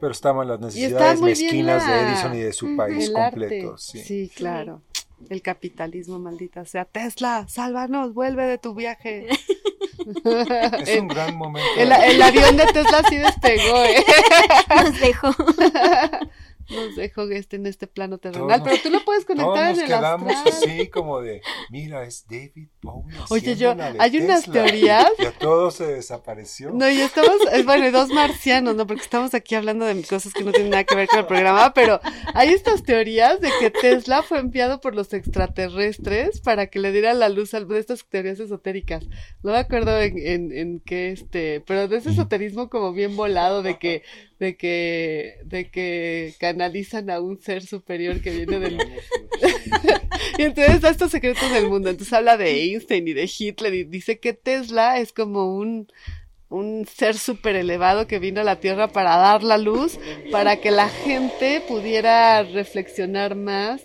Pero 0.00 0.12
estaban 0.12 0.48
las 0.48 0.58
necesidades 0.60 1.20
mezquinas 1.20 1.86
de 1.86 2.00
Edison 2.00 2.34
y 2.34 2.40
de 2.40 2.52
su 2.52 2.76
país 2.76 3.06
el 3.08 3.12
completo. 3.12 3.78
Sí. 3.78 4.00
Sí. 4.00 4.30
claro. 4.34 4.82
El 5.28 5.40
capitalismo, 5.42 6.18
maldita 6.18 6.64
sea. 6.64 6.84
Tesla, 6.84 7.46
sálvanos, 7.48 8.12
vuelve 8.14 8.44
de 8.44 8.58
tu 8.58 8.74
viaje. 8.74 9.28
Es 10.80 10.98
un 10.98 11.08
gran 11.08 11.36
momento. 11.36 11.68
El, 11.76 11.92
el 11.92 12.22
avión 12.22 12.56
de 12.56 12.64
Tesla 12.66 13.02
sí 13.08 13.16
despegó, 13.16 13.84
¿eh? 13.84 14.02
Nos 14.82 14.98
dejó. 14.98 15.28
Nos 16.70 16.96
dejó 16.96 17.22
este 17.30 17.56
en 17.56 17.66
este 17.66 17.86
plano 17.86 18.18
Todos 18.18 18.34
terrenal, 18.34 18.58
nos- 18.60 18.68
pero 18.68 18.82
tú 18.82 18.90
lo 18.90 19.04
puedes 19.04 19.26
Todos 19.26 19.38
conectar 19.38 19.68
nos 19.70 19.78
en 19.78 19.84
el 19.84 19.86
quedamos 19.88 20.32
astral. 20.34 20.54
así 20.70 20.88
como 20.88 21.20
de, 21.20 21.42
mira, 21.70 22.04
es 22.04 22.26
David 22.28 22.68
Bowie. 22.82 23.16
Oye, 23.30 23.56
yo- 23.56 23.74
hay 23.98 24.16
unas 24.18 24.44
Tesla". 24.44 24.52
teorías. 24.52 25.06
Y 25.18 25.24
a 25.26 25.32
todo 25.32 25.70
se 25.70 25.86
desapareció. 25.86 26.70
No, 26.72 26.88
y 26.88 27.00
estamos, 27.00 27.36
eh, 27.52 27.62
bueno, 27.64 27.86
y 27.86 27.90
dos 27.90 28.08
marcianos, 28.10 28.74
¿no? 28.76 28.86
Porque 28.86 29.02
estamos 29.02 29.34
aquí 29.34 29.54
hablando 29.54 29.84
de 29.86 30.02
cosas 30.04 30.32
que 30.32 30.44
no 30.44 30.52
tienen 30.52 30.70
nada 30.70 30.84
que 30.84 30.94
ver 30.94 31.08
con 31.08 31.18
el 31.20 31.26
programa, 31.26 31.72
pero 31.74 32.00
hay 32.34 32.50
estas 32.50 32.82
teorías 32.82 33.40
de 33.40 33.48
que 33.60 33.70
Tesla 33.70 34.22
fue 34.22 34.38
enviado 34.38 34.80
por 34.80 34.94
los 34.94 35.12
extraterrestres 35.12 36.40
para 36.40 36.66
que 36.68 36.78
le 36.78 36.92
diera 36.92 37.14
la 37.14 37.28
luz 37.28 37.54
a 37.54 37.58
estas 37.76 38.04
teorías 38.08 38.40
esotéricas. 38.40 39.04
No 39.42 39.52
me 39.52 39.58
acuerdo 39.58 40.00
en, 40.00 40.18
en, 40.18 40.52
en 40.56 40.80
qué 40.80 41.10
este, 41.10 41.60
pero 41.66 41.88
de 41.88 41.96
ese 41.98 42.10
esoterismo 42.10 42.68
como 42.70 42.92
bien 42.92 43.16
volado 43.16 43.62
de 43.62 43.78
que, 43.78 44.02
de 44.40 44.56
que, 44.56 45.38
de 45.44 45.70
que 45.70 46.34
canalizan 46.40 47.10
a 47.10 47.20
un 47.20 47.38
ser 47.38 47.62
superior 47.62 48.22
que 48.22 48.30
viene 48.30 48.58
del, 48.58 48.78
y 50.38 50.42
entonces 50.42 50.80
da 50.80 50.88
estos 50.88 51.10
secretos 51.10 51.52
del 51.52 51.68
mundo. 51.68 51.90
Entonces 51.90 52.12
habla 52.14 52.38
de 52.38 52.50
Einstein 52.50 53.06
y 53.06 53.12
de 53.12 53.30
Hitler 53.38 53.74
y 53.74 53.84
dice 53.84 54.18
que 54.18 54.32
Tesla 54.32 54.98
es 54.98 55.12
como 55.12 55.54
un, 55.54 55.88
un 56.48 56.86
ser 56.86 57.18
súper 57.18 57.54
elevado 57.54 58.06
que 58.06 58.18
vino 58.18 58.40
a 58.40 58.44
la 58.44 58.60
Tierra 58.60 58.88
para 58.88 59.16
dar 59.18 59.42
la 59.42 59.58
luz, 59.58 59.98
para 60.32 60.56
que 60.56 60.70
la 60.70 60.88
gente 60.88 61.62
pudiera 61.68 62.42
reflexionar 62.42 63.36
más 63.36 63.82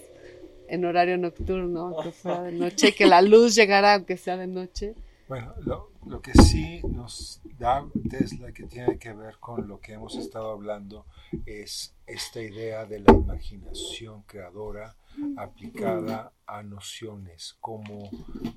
en 0.70 0.86
horario 0.86 1.18
nocturno, 1.18 1.82
aunque 1.82 2.14
fuera 2.14 2.44
de 2.44 2.54
noche, 2.54 2.94
que 2.94 3.06
la 3.06 3.22
luz 3.22 3.56
llegara 3.56 3.96
aunque 3.96 4.16
sea 4.16 4.38
de 4.38 4.48
noche. 4.48 4.96
Bueno, 5.28 5.56
lo, 5.62 5.92
lo 6.06 6.22
que 6.22 6.34
sí 6.34 6.82
nos 6.84 7.42
da 7.58 7.84
Tesla 8.12 8.52
que 8.52 8.68
tiene 8.68 9.00
que 9.00 9.12
ver 9.12 9.40
con 9.40 9.68
lo 9.68 9.80
que 9.80 9.94
hemos 9.94 10.16
estado 10.18 10.52
hablando 10.52 11.08
es 11.48 11.96
esta 12.06 12.42
idea 12.42 12.86
de 12.86 13.00
la 13.00 13.12
imaginación 13.12 14.22
creadora 14.28 14.96
aplicada 15.36 16.32
a 16.46 16.62
nociones 16.62 17.58
como 17.60 18.12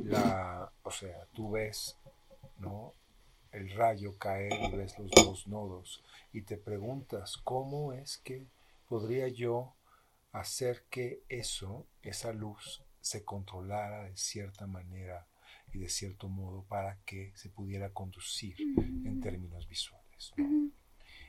la, 0.04 0.70
o 0.82 0.90
sea, 0.90 1.26
tú 1.32 1.52
ves, 1.52 1.96
¿no? 2.58 2.92
El 3.50 3.70
rayo 3.70 4.18
caer 4.18 4.52
y 4.52 4.76
ves 4.76 4.98
los 4.98 5.10
dos 5.12 5.46
nodos 5.46 6.04
y 6.34 6.42
te 6.42 6.58
preguntas 6.58 7.38
cómo 7.44 7.94
es 7.94 8.18
que 8.18 8.46
podría 8.90 9.28
yo 9.28 9.72
hacer 10.32 10.84
que 10.90 11.22
eso, 11.30 11.86
esa 12.02 12.34
luz, 12.34 12.82
se 13.00 13.24
controlara 13.24 14.04
de 14.04 14.16
cierta 14.18 14.66
manera 14.66 15.26
y 15.72 15.78
de 15.78 15.88
cierto 15.88 16.28
modo 16.28 16.64
para 16.68 16.98
que 17.04 17.32
se 17.34 17.48
pudiera 17.48 17.90
conducir 17.90 18.56
en 18.60 19.20
términos 19.20 19.68
visuales. 19.68 20.32
¿no? 20.36 20.70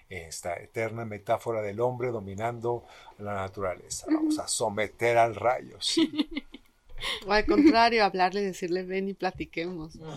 Esta 0.10 0.56
eterna 0.56 1.06
metáfora 1.06 1.62
del 1.62 1.80
hombre 1.82 2.10
dominando 2.10 2.86
la 3.20 3.34
naturaleza. 3.36 4.08
Vamos 4.10 4.40
a 4.40 4.48
someter 4.48 5.18
al 5.18 5.36
rayo. 5.36 5.78
sí. 5.80 6.12
O 7.26 7.32
al 7.32 7.46
contrario, 7.46 8.04
hablarle 8.04 8.42
y 8.42 8.46
decirle 8.46 8.84
ven 8.84 9.08
y 9.10 9.14
platiquemos. 9.14 9.98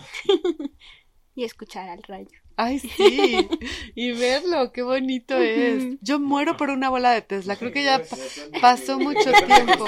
Y 1.35 1.45
escuchar 1.45 1.89
al 1.89 2.03
rayo. 2.03 2.29
Ay, 2.57 2.77
sí. 2.77 3.49
Y 3.95 4.11
verlo, 4.11 4.71
qué 4.71 4.83
bonito 4.83 5.35
es. 5.35 5.97
Yo 6.01 6.19
muero 6.19 6.57
por 6.57 6.69
una 6.69 6.89
bola 6.89 7.09
de 7.11 7.23
Tesla. 7.23 7.55
Creo 7.55 7.71
que 7.71 7.83
ya 7.83 8.03
pa- 8.03 8.17
pasó 8.61 8.99
mucho 8.99 9.31
tiempo. 9.47 9.83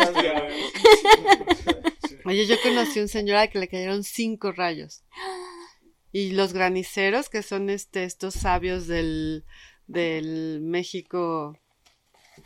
Oye, 2.26 2.45
yo 2.47 2.56
conocí 2.61 2.99
un 2.99 3.07
señor 3.07 3.38
al 3.38 3.49
que 3.49 3.60
le 3.60 3.68
cayeron 3.68 4.03
cinco 4.03 4.52
rayos. 4.52 5.03
Y 6.11 6.31
los 6.31 6.53
graniceros, 6.53 7.30
que 7.30 7.43
son 7.43 7.69
este, 7.69 8.03
estos 8.03 8.34
sabios 8.34 8.88
del, 8.88 9.43
del 9.88 10.61
México 10.61 11.57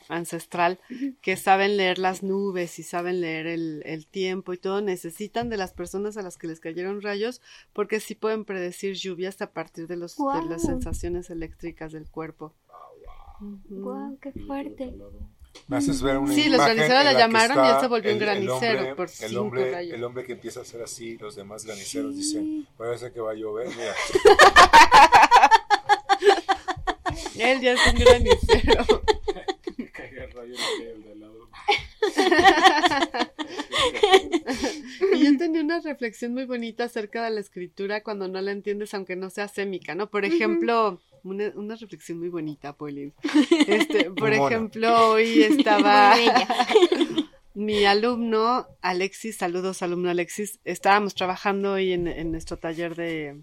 ancestral, 0.08 0.80
que 1.22 1.38
saben 1.38 1.78
leer 1.78 2.00
las 2.00 2.24
nubes 2.24 2.80
y 2.80 2.84
saben 2.84 3.22
leer 3.22 3.48
el, 3.48 3.82
el 3.86 4.08
tiempo 4.08 4.54
y 4.54 4.58
todo, 4.58 4.82
necesitan 4.82 5.50
de 5.50 5.58
las 5.58 5.74
personas 5.74 6.18
a 6.18 6.24
las 6.24 6.38
que 6.38 6.48
les 6.48 6.60
cayeron 6.60 7.02
rayos, 7.02 7.42
porque 7.74 8.00
sí 8.00 8.16
pueden 8.16 8.46
predecir 8.46 8.96
lluvias 8.96 9.42
a 9.42 9.52
partir 9.52 9.88
de, 9.88 9.98
los, 9.98 10.16
de 10.18 10.50
las 10.50 10.64
sensaciones 10.64 11.30
eléctricas 11.30 11.92
del 11.92 12.10
cuerpo. 12.10 12.54
Guau, 13.70 14.18
qué 14.20 14.32
fuerte. 14.32 14.94
Me 15.68 15.78
haces 15.78 16.02
ver 16.02 16.18
una 16.18 16.34
Sí, 16.34 16.50
los 16.50 16.60
graniceros 16.60 17.04
la 17.04 17.14
llamaron 17.14 17.64
y 17.66 17.70
él 17.70 17.76
se 17.80 17.88
volvió 17.88 18.12
un 18.12 18.18
el- 18.18 18.24
el 18.24 18.30
granicero 18.46 18.80
hombre- 18.80 18.96
por 18.96 19.06
el 19.08 19.12
cinco 19.14 19.42
hombre, 19.42 19.72
rayos. 19.72 19.94
el 19.96 20.04
hombre 20.04 20.26
que 20.26 20.32
empieza 20.34 20.60
a 20.62 20.64
hacer 20.64 20.82
así, 20.82 21.18
los 21.18 21.36
demás 21.36 21.66
graniceros 21.66 22.16
dicen, 22.16 22.68
parece 22.78 23.12
que 23.12 23.20
va 23.22 23.32
a 23.32 23.36
llover. 23.36 23.68
Mira, 23.70 23.94
Él 27.40 27.62
ya 27.62 27.74
es 27.74 27.80
un 27.88 27.96
granicero. 28.00 28.86
Caiga 29.94 30.24
el 30.26 30.32
rayo 30.32 30.54
en 30.56 30.88
el 30.88 31.04
de 31.04 31.12
al 31.12 31.20
lado. 31.20 31.50
una 35.60 35.80
reflexión 35.82 36.34
muy 36.34 36.46
bonita 36.46 36.86
acerca 36.86 37.24
de 37.26 37.32
la 37.32 37.40
escritura 37.42 38.02
cuando 38.02 38.28
no 38.28 38.42
la 38.42 38.52
entiendes, 38.52 38.94
aunque 38.94 39.16
no 39.16 39.30
sea 39.30 39.48
sémica, 39.48 39.94
¿no? 39.96 40.10
Por 40.10 40.26
ejemplo, 40.26 41.00
una, 41.24 41.52
una 41.56 41.76
reflexión 41.76 42.20
muy 42.20 42.30
bonita, 42.30 42.76
Pauline. 42.76 43.14
Este, 43.68 44.12
por 44.12 44.36
mona. 44.36 44.48
ejemplo, 44.48 45.12
hoy 45.12 45.44
estaba 45.44 46.16
mi 47.54 47.86
alumno, 47.86 48.68
Alexis, 48.82 49.38
saludos 49.38 49.82
alumno 49.82 50.10
Alexis, 50.10 50.60
estábamos 50.64 51.14
trabajando 51.16 51.74
hoy 51.74 51.94
en, 51.94 52.08
en 52.08 52.32
nuestro 52.32 52.58
taller 52.58 52.96
de, 52.96 53.42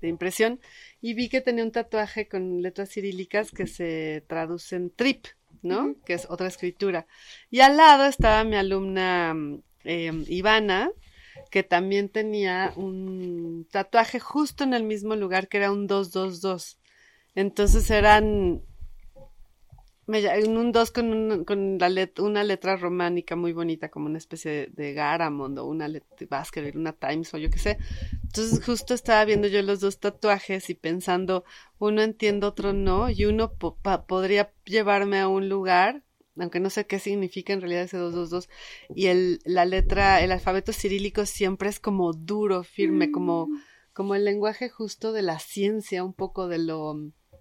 de 0.00 0.08
impresión 0.08 0.60
y 1.00 1.14
vi 1.14 1.28
que 1.28 1.40
tenía 1.40 1.64
un 1.64 1.72
tatuaje 1.72 2.28
con 2.28 2.62
letras 2.62 2.90
cirílicas 2.90 3.50
que 3.50 3.66
se 3.66 4.24
traducen 4.26 4.90
trip, 4.90 5.26
¿no? 5.62 5.94
Que 6.04 6.14
es 6.14 6.26
otra 6.28 6.48
escritura. 6.48 7.06
Y 7.50 7.60
al 7.60 7.76
lado 7.76 8.06
estaba 8.06 8.44
mi 8.44 8.56
alumna 8.56 9.34
eh, 9.84 10.12
Ivana, 10.28 10.90
que 11.50 11.62
también 11.62 12.08
tenía 12.08 12.72
un 12.76 13.66
tatuaje 13.70 14.20
justo 14.20 14.64
en 14.64 14.74
el 14.74 14.84
mismo 14.84 15.16
lugar, 15.16 15.48
que 15.48 15.58
era 15.58 15.72
un 15.72 15.86
222. 15.86 16.79
Entonces 17.34 17.90
eran 17.90 18.62
en 20.12 20.56
un 20.56 20.72
2 20.72 20.90
con, 20.90 21.12
un- 21.12 21.44
con 21.44 21.78
la 21.78 21.88
let- 21.88 22.18
una 22.18 22.42
letra 22.42 22.76
románica 22.76 23.36
muy 23.36 23.52
bonita, 23.52 23.90
como 23.90 24.06
una 24.06 24.18
especie 24.18 24.50
de, 24.50 24.66
de 24.72 24.92
Garamond 24.92 25.56
o 25.58 25.66
una 25.66 25.88
Baskerville, 26.28 26.76
una 26.78 26.92
Times 26.92 27.32
o 27.32 27.38
yo 27.38 27.48
qué 27.48 27.58
sé. 27.60 27.78
Entonces 28.24 28.64
justo 28.64 28.92
estaba 28.94 29.24
viendo 29.24 29.46
yo 29.46 29.62
los 29.62 29.78
dos 29.80 30.00
tatuajes 30.00 30.68
y 30.68 30.74
pensando, 30.74 31.44
uno 31.78 32.02
entiendo, 32.02 32.48
otro 32.48 32.72
no, 32.72 33.08
y 33.08 33.24
uno 33.24 33.52
po- 33.52 33.76
pa- 33.76 34.04
podría 34.06 34.52
llevarme 34.64 35.20
a 35.20 35.28
un 35.28 35.48
lugar, 35.48 36.02
aunque 36.36 36.58
no 36.58 36.70
sé 36.70 36.86
qué 36.86 36.98
significa 36.98 37.52
en 37.52 37.60
realidad 37.60 37.82
ese 37.84 37.96
222, 37.98 38.48
y 38.96 39.06
el, 39.06 39.40
la 39.44 39.64
letra, 39.64 40.20
el 40.22 40.32
alfabeto 40.32 40.72
cirílico 40.72 41.24
siempre 41.24 41.68
es 41.68 41.78
como 41.78 42.12
duro, 42.12 42.64
firme, 42.64 43.12
como, 43.12 43.48
como 43.92 44.16
el 44.16 44.24
lenguaje 44.24 44.68
justo 44.68 45.12
de 45.12 45.22
la 45.22 45.38
ciencia, 45.38 46.02
un 46.02 46.14
poco 46.14 46.48
de 46.48 46.58
lo 46.58 46.96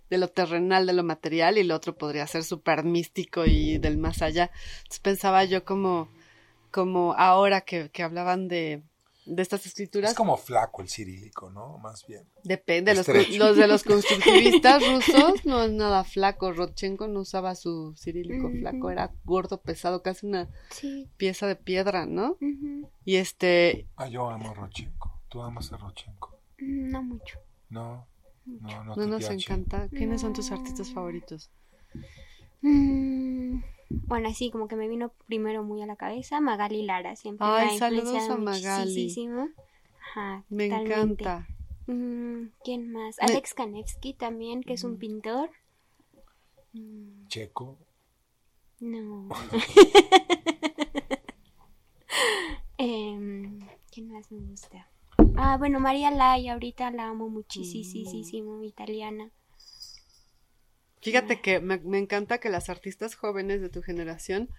de 0.09 0.17
lo 0.17 0.27
terrenal, 0.27 0.85
de 0.85 0.93
lo 0.93 1.03
material, 1.03 1.57
y 1.57 1.63
lo 1.63 1.75
otro 1.75 1.95
podría 1.97 2.25
ser 2.27 2.43
súper 2.43 2.83
místico 2.83 3.45
y 3.45 3.77
del 3.77 3.97
más 3.97 4.21
allá. 4.21 4.51
Entonces 4.79 4.99
pensaba 4.99 5.43
yo 5.45 5.63
como, 5.65 6.09
como 6.71 7.13
ahora 7.13 7.61
que, 7.61 7.89
que 7.89 8.03
hablaban 8.03 8.47
de, 8.47 8.81
de 9.25 9.41
estas 9.43 9.65
escrituras, 9.67 10.11
Es 10.11 10.17
como 10.17 10.37
flaco 10.37 10.81
el 10.81 10.89
cirílico, 10.89 11.51
¿no? 11.51 11.77
Más 11.77 12.05
bien. 12.07 12.23
depende, 12.43 12.95
los, 12.95 13.05
de 13.05 13.67
los 13.67 13.83
constructivistas 13.85 14.81
rusos 14.87 15.45
no 15.45 15.63
es 15.63 15.71
nada 15.71 16.03
flaco, 16.03 16.51
Rodchenko 16.51 17.07
no 17.07 17.19
usaba 17.19 17.53
su 17.53 17.93
cirílico 17.95 18.49
flaco, 18.49 18.89
era 18.89 19.11
gordo, 19.25 19.61
pesado, 19.61 20.01
casi 20.01 20.25
una 20.25 20.49
Sí. 20.71 21.07
pieza 21.17 21.45
de 21.45 21.55
piedra, 21.55 22.07
¿no? 22.07 22.37
Y 23.05 23.17
este, 23.17 23.85
Ah, 23.97 24.07
yo 24.07 24.27
amo 24.29 24.49
a 24.49 24.53
Rochenko. 24.55 25.19
¿Tú 25.29 25.43
amas 25.43 25.71
a 25.71 25.77
Rochenko? 25.77 26.39
No 26.57 27.03
mucho. 27.03 27.39
No, 27.69 28.07
no, 28.61 28.83
no. 28.83 28.95
no 28.95 28.95
te 28.95 29.07
nos 29.07 29.29
encanta. 29.29 29.87
¿Quiénes 29.89 30.21
son 30.21 30.33
tus 30.33 30.51
artistas 30.51 30.91
favoritos? 30.91 31.49
Mm, 32.61 33.61
Bueno, 34.07 34.29
así 34.29 34.51
como 34.51 34.67
que 34.67 34.75
me 34.75 34.87
vino 34.87 35.11
primero 35.27 35.63
muy 35.63 35.81
a 35.81 35.85
la 35.87 35.95
cabeza 35.95 36.39
Magali 36.41 36.83
Lara. 36.83 37.15
Siempre 37.15 37.45
me 37.47 37.53
Ay, 37.53 37.75
ha 37.75 37.79
saludos 37.79 38.29
a 38.29 38.37
Magali. 38.37 38.89
muchísimo. 38.91 39.47
Ajá, 40.11 40.43
Me 40.49 40.69
totalmente. 40.69 41.23
encanta. 41.23 41.47
Mm, 41.87 42.49
¿Quién 42.63 42.91
más? 42.91 43.17
Me- 43.19 43.25
Alex 43.33 43.53
Kanevsky 43.53 44.13
también, 44.13 44.61
que 44.61 44.73
es 44.73 44.83
un 44.83 44.97
pintor. 44.97 45.49
Mm, 46.73 47.27
Checo. 47.27 47.77
No. 48.79 49.27
Em, 52.77 53.59
¿Quién 53.91 54.11
más 54.11 54.31
me 54.31 54.39
gusta? 54.39 54.87
Ah, 55.41 55.55
bueno, 55.57 55.79
María 55.79 56.11
Lai, 56.11 56.49
ahorita 56.49 56.91
la 56.91 57.07
amo 57.07 57.29
muchísimo, 57.29 58.61
italiana. 58.61 59.31
Fíjate 61.01 61.39
que 61.39 61.61
me, 61.61 61.77
me 61.77 61.97
encanta 61.97 62.39
que 62.39 62.49
las 62.49 62.69
artistas 62.69 63.15
jóvenes 63.15 63.61
de 63.61 63.69
tu 63.69 63.81
generación 63.81 64.49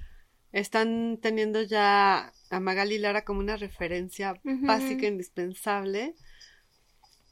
están 0.52 1.18
teniendo 1.20 1.62
ya 1.62 2.32
a 2.50 2.60
Magali 2.60 2.96
Lara 2.96 3.26
como 3.26 3.40
una 3.40 3.58
referencia 3.58 4.40
Ujú. 4.42 4.66
básica, 4.66 5.06
indispensable, 5.06 6.14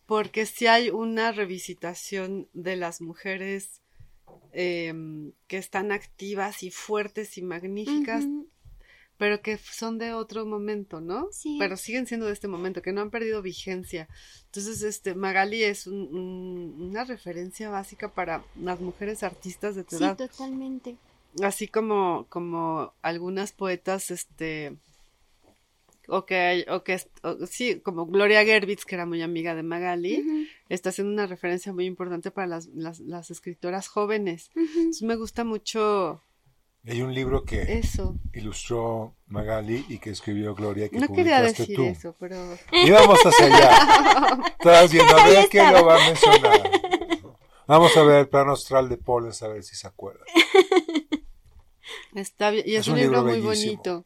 porque 0.07 0.45
si 0.45 0.67
hay 0.67 0.91
una 0.91 1.33
revisitación 1.33 2.49
de 2.53 2.77
las 2.77 3.01
mujeres 3.01 3.81
em, 4.53 5.33
que 5.47 5.57
están 5.57 5.91
activas 5.91 6.63
y 6.63 6.71
fuertes 6.71 7.39
y 7.39 7.43
magníficas, 7.43 8.27
pero 9.19 9.43
que 9.43 9.59
son 9.59 9.99
de 9.99 10.13
otro 10.15 10.47
momento, 10.47 11.01
¿no? 11.01 11.29
Sí. 11.33 11.57
Pero 11.59 11.77
siguen 11.77 12.07
siendo 12.07 12.27
de 12.27 12.33
este 12.33 12.49
momento, 12.49 12.81
que 12.83 12.93
no 12.93 13.01
han 13.03 13.11
perdido 13.11 13.43
vigencia. 13.43 14.09
Entonces, 14.47 14.83
este, 14.83 15.15
Magali 15.15 15.63
es 15.65 15.87
un- 15.87 16.09
un- 16.17 16.77
una 16.91 17.05
referencia 17.05 17.69
básica 17.69 18.09
para 18.15 18.45
las 18.61 18.81
mujeres 18.81 19.23
artistas 19.23 19.75
de 19.75 19.85
tu 19.85 19.97
Sí, 19.99 20.05
edad. 20.05 20.17
totalmente. 20.17 20.97
Así 21.43 21.69
como, 21.69 22.27
como 22.31 22.95
algunas 23.03 23.53
poetas, 23.53 24.11
este, 24.11 24.77
o 26.11 26.25
que, 26.25 26.65
o 26.71 26.83
que, 26.85 26.99
o- 27.23 27.47
sí, 27.47 27.81
como 27.81 28.07
Gloria 28.07 28.43
Gerbitz, 28.45 28.85
que 28.87 28.95
era 28.95 29.05
muy 29.05 29.21
amiga 29.21 29.55
de 29.55 29.63
Magali, 29.63 30.49
está 30.71 30.89
haciendo 30.89 31.13
una 31.13 31.27
referencia 31.27 31.73
muy 31.73 31.85
importante 31.85 32.31
para 32.31 32.47
las, 32.47 32.67
las, 32.69 33.01
las 33.01 33.31
escritoras 33.31 33.89
jóvenes. 33.89 34.51
Entonces, 34.57 35.03
me 35.03 35.17
gusta 35.17 35.45
mucho 35.45 36.23
Hay 36.89 37.03
un 37.03 37.13
libro 37.15 37.45
que 37.45 37.79
eso. 37.79 38.17
ilustró 38.33 39.15
Magali 39.27 39.85
y 39.89 39.99
que 39.99 40.11
escribió 40.11 40.55
Gloria 40.55 40.87
y 40.87 40.91
que 40.91 40.99
No 40.99 41.09
quería 41.09 41.43
decir 41.43 41.77
tú. 41.77 41.85
eso, 41.85 42.17
pero... 42.19 42.37
Y 42.73 42.91
vamos 42.91 43.19
hacia 43.25 43.47
allá. 43.47 44.43
Estás 44.59 44.91
viendo 44.91 45.15
a 45.17 45.27
ver 45.27 45.49
quién 45.51 45.73
lo 45.73 45.85
va 45.85 45.97
a 46.03 46.07
mencionar. 46.07 46.71
Vamos 47.67 47.95
a 47.97 48.03
ver 48.05 48.21
el 48.21 48.29
plan 48.29 48.49
astral 48.49 48.89
de 48.89 48.97
Pollens 48.97 49.43
a 49.43 49.49
ver 49.49 49.63
si 49.63 49.77
se 49.77 49.87
acuerda. 49.87 50.25
Está 52.15 52.51
bien, 52.51 52.65
y 52.67 52.77
es, 52.77 52.81
Es 52.81 52.89
un, 52.89 52.95
un 52.95 53.01
libro, 53.01 53.19
libro 53.23 53.33
muy 53.39 53.41
bellísimo. 53.49 53.83
bonito, 53.83 54.05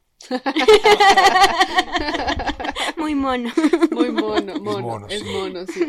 Muy 2.96 3.14
mono. 3.14 3.50
muy 3.90 4.10
mono, 4.10 4.54
mono, 4.60 4.80
mono, 4.80 5.06
es 5.08 5.20
sí. 5.22 5.28
mono, 5.32 5.66
sí. 5.66 5.84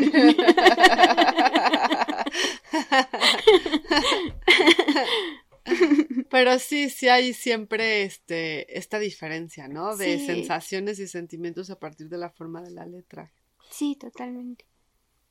Pero 6.33 6.57
sí, 6.57 6.89
sí 6.89 7.09
hay 7.09 7.31
siempre 7.31 8.01
este, 8.01 8.75
esta 8.75 8.97
diferencia, 8.97 9.67
¿no? 9.67 9.95
De 9.95 10.17
Sí. 10.17 10.25
sensaciones 10.25 10.97
y 10.97 11.07
sentimientos 11.07 11.69
a 11.69 11.77
partir 11.77 12.09
de 12.09 12.17
la 12.17 12.31
forma 12.31 12.63
de 12.63 12.71
la 12.71 12.87
letra. 12.87 13.31
Sí, 13.69 13.95
totalmente. 13.95 14.65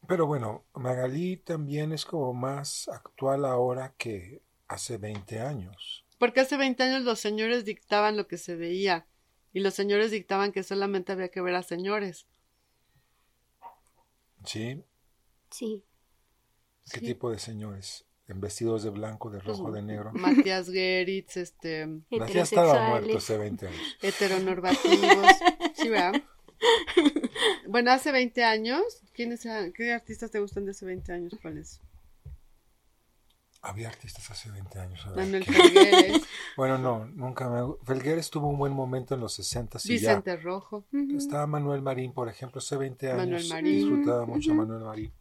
Pero 0.07 0.29
bueno, 0.29 0.65
Magali 0.75 1.39
también 1.39 1.91
es 1.93 2.05
como 2.05 2.33
más 2.33 2.87
actual 2.87 3.45
ahora 3.47 3.97
que 3.99 4.43
hace 4.69 4.97
20 4.97 5.41
años. 5.41 6.05
Porque 6.21 6.39
hace 6.39 6.57
20 6.57 6.85
años 6.85 7.03
los 7.03 7.19
señores 7.19 7.65
dictaban 7.65 8.17
lo 8.17 8.29
que 8.29 8.39
se 8.39 8.55
veía 8.55 9.09
y 9.53 9.59
los 9.59 9.75
señores 9.75 10.13
dictaban 10.13 10.53
que 10.53 10.63
solamente 10.63 11.11
había 11.11 11.31
que 11.31 11.41
ver 11.41 11.57
a 11.57 11.65
señores. 11.65 12.29
¿Sí? 14.45 14.85
Sí. 15.51 15.85
¿Qué 16.93 17.01
Sí. 17.01 17.07
tipo 17.07 17.29
de 17.33 17.41
señores? 17.41 18.07
¿En 18.33 18.41
vestidos 18.41 18.83
de 18.83 18.89
blanco, 18.91 19.29
de 19.31 19.41
rojo, 19.41 19.71
de 19.71 19.83
negro? 19.83 20.11
Matías 20.15 20.69
Geritz, 20.71 21.37
este, 21.37 21.87
Matías 22.11 22.33
ya 22.33 22.43
estaba 22.43 22.89
muerto 22.89 23.19
hace 23.19 23.37
20 23.37 23.69
años. 23.69 23.81
heteronormativos. 24.01 25.27
Sí, 25.75 25.89
¿verdad? 25.91 26.15
Bueno, 27.69 27.91
hace 27.93 28.11
20 28.11 28.43
años, 28.45 28.83
¿quiénes, 29.15 29.45
eran- 29.45 29.73
¿qué 29.73 29.93
artistas 29.93 30.31
te 30.31 30.41
gustan 30.41 30.65
de 30.65 30.71
hace 30.71 30.87
20 30.87 31.13
años? 31.13 31.35
¿Cuáles? 31.43 31.81
Había 33.61 33.89
artistas 33.89 34.29
hace 34.31 34.51
20 34.51 34.79
años. 34.81 35.05
ver, 35.15 35.17
Manuel. 35.25 35.45
Felgueres, 35.45 36.23
Bueno, 36.57 36.79
no, 36.79 37.05
nunca 37.15 37.49
me... 37.49 37.61
Felgueres 37.85 38.29
tuvo 38.31 38.49
un 38.49 38.59
buen 38.59 38.73
momento 38.73 39.15
en 39.15 39.21
los 39.21 39.35
60 39.35 39.79
y 39.85 39.99
ya. 39.99 40.11
Vicente 40.17 40.37
Rojo. 40.37 40.85
Ujú. 40.93 41.17
Estaba 41.17 41.47
Manuel 41.47 41.81
Marín, 41.83 42.13
por 42.13 42.29
ejemplo, 42.29 42.59
hace 42.59 42.77
20 42.77 43.09
años. 43.11 43.19
Manuel 43.25 43.49
Marín. 43.49 43.75
Disfrutaba 43.77 44.27
mucho 44.27 44.51
a 44.51 44.55
Ujú. 44.55 44.63
Manuel 44.63 44.85
Marín. 44.85 45.13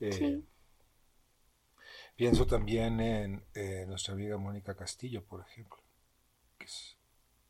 Eh, 0.00 0.12
Sí. 0.12 0.44
Pienso 2.16 2.46
también 2.46 3.00
en 3.00 3.44
eh, 3.54 3.84
nuestra 3.86 4.14
amiga 4.14 4.38
Mónica 4.38 4.74
Castillo, 4.74 5.24
por 5.24 5.42
ejemplo. 5.42 5.76
que 6.58 6.64
es- 6.64 6.96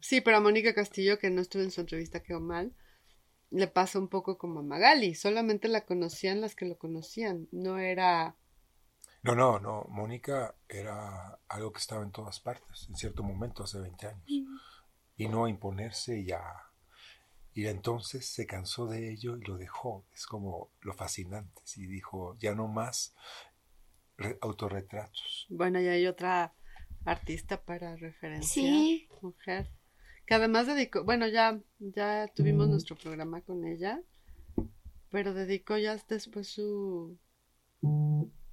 Sí, 0.01 0.21
pero 0.21 0.37
a 0.37 0.41
Mónica 0.41 0.75
Castillo, 0.75 1.19
que 1.19 1.31
no 1.31 1.41
estuve 1.41 1.63
en 1.65 1.71
su 1.71 1.81
entrevista, 1.81 2.23
quedó 2.23 2.41
mal. 2.41 2.75
Le 3.51 3.69
pasa 3.69 3.99
un 3.99 4.09
poco 4.09 4.39
como 4.39 4.61
a 4.61 4.63
Magali. 4.63 5.15
Solamente 5.15 5.69
la 5.69 5.85
conocían 5.87 6.41
las 6.41 6.55
que 6.55 6.67
lo 6.67 6.77
conocían. 6.79 7.49
No 7.53 7.79
era. 7.79 8.37
No, 9.23 9.35
no, 9.35 9.59
no. 9.59 9.87
Mónica 9.89 10.55
era 10.69 11.39
algo 11.49 11.73
que 11.73 11.79
estaba 11.81 12.03
en 12.03 12.13
todas 12.13 12.41
partes, 12.41 12.87
en 12.89 12.97
cierto 12.97 13.23
momento, 13.23 13.65
hace 13.65 13.79
20 13.81 14.07
años. 14.09 14.25
Y 15.17 15.29
no 15.29 15.45
a 15.47 15.51
imponerse 15.51 16.19
y 16.19 16.33
a... 16.33 16.43
Y 17.55 17.67
entonces 17.67 18.27
se 18.27 18.47
cansó 18.47 18.87
de 18.87 19.11
ello 19.13 19.37
y 19.37 19.41
lo 19.45 19.57
dejó. 19.57 20.05
Es 20.13 20.27
como 20.27 20.71
lo 20.83 20.93
fascinante. 20.93 21.63
Y 21.77 21.87
dijo, 21.87 22.37
ya 22.39 22.55
no 22.55 22.69
más 22.69 23.15
autorretratos. 24.41 25.47
Bueno, 25.49 25.81
y 25.81 25.89
hay 25.89 26.07
otra 26.07 26.55
artista 27.05 27.63
para 27.63 27.97
referenciar. 27.97 28.67
Sí. 28.67 29.09
Mujer. 29.23 29.71
que 30.27 30.35
además 30.35 30.67
dedicó, 30.67 31.05
bueno, 31.05 31.27
ya, 31.29 31.61
ya 31.79 32.29
tuvimos 32.35 32.69
nuestro 32.69 32.97
programa 32.97 33.41
con 33.43 33.65
ella, 33.65 34.03
pero 35.11 35.35
dedicó 35.35 35.79
ya 35.79 35.97
después 36.09 36.49
su, 36.49 37.17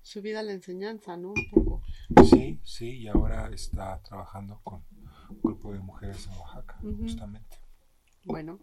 su 0.02 0.22
vida 0.22 0.41
a 0.41 0.44
la 0.44 0.53
enseñanza, 0.53 1.18
¿no? 1.18 1.30
Un 1.30 1.49
poco. 1.49 1.81
Sí, 2.30 2.60
sí, 2.64 2.99
y 2.99 3.07
ahora 3.07 3.49
está 3.53 4.02
trabajando 4.03 4.61
con 4.64 4.84
un 5.30 5.41
grupo 5.41 5.73
de 5.73 5.80
mujeres 5.80 6.27
en 6.27 6.34
Oaxaca, 6.38 6.77
justamente. 6.81 7.57
Bueno, 8.26 8.60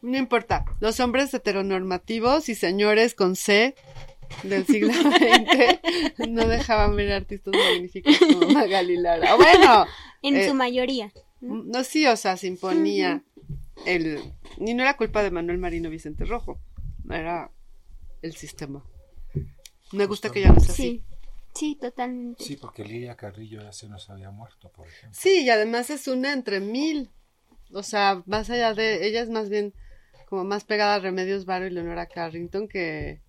no 0.00 0.16
importa. 0.16 0.64
Los 0.80 0.98
hombres 1.00 1.32
heteronormativos 1.34 2.48
y 2.48 2.54
señores 2.54 3.14
con 3.14 3.36
C 3.36 3.74
del 4.42 4.66
siglo 4.66 4.92
XX 4.92 6.28
no 6.28 6.46
dejaban 6.48 6.96
ver 6.96 7.12
artistas 7.12 7.54
magníficos 7.54 8.18
como 8.18 8.48
Magali 8.48 8.96
Lara. 8.96 9.34
Bueno, 9.36 9.86
En 10.22 10.36
Eh, 10.36 10.48
su 10.48 10.54
mayoría. 10.54 11.12
no 11.40 11.82
sí, 11.84 12.06
o 12.06 12.16
sea, 12.16 12.36
se 12.36 12.46
imponía 12.46 13.22
el... 13.86 14.20
Y 14.58 14.74
no 14.74 14.82
era 14.82 14.96
culpa 14.96 15.22
de 15.22 15.30
Manuel 15.30 15.58
Marino 15.58 15.90
Vicente 15.90 16.24
Rojo, 16.24 16.60
era 17.10 17.50
el 18.22 18.34
sistema. 18.34 18.84
Me 19.92 20.06
gusta 20.06 20.30
que 20.30 20.40
ya 20.40 20.48
no 20.52 20.60
sea 20.60 20.72
así. 20.72 20.82
Sí, 20.82 21.04
sí, 21.54 21.78
totalmente. 21.80 22.42
Sí, 22.42 22.56
porque 22.56 22.84
Lilia 22.84 23.16
Carrillo 23.16 23.62
ya 23.62 23.72
se 23.72 23.88
nos 23.88 24.08
había 24.10 24.30
muerto, 24.30 24.70
por 24.70 24.86
ejemplo. 24.86 25.18
Sí, 25.20 25.42
y 25.44 25.50
además 25.50 25.90
es 25.90 26.06
una 26.08 26.32
entre 26.32 26.60
mil. 26.60 27.10
O 27.72 27.82
sea, 27.82 28.22
más 28.26 28.48
allá 28.50 28.74
de. 28.74 29.06
Ella 29.06 29.20
es 29.22 29.28
más 29.30 29.48
bien 29.50 29.74
como 30.28 30.44
más 30.44 30.64
pegada 30.64 30.94
a 30.94 30.98
Remedios 30.98 31.44
Varo 31.44 31.66
y 31.66 31.70
Leonora 31.70 32.06
Carrington 32.06 32.68
que, 32.68 33.20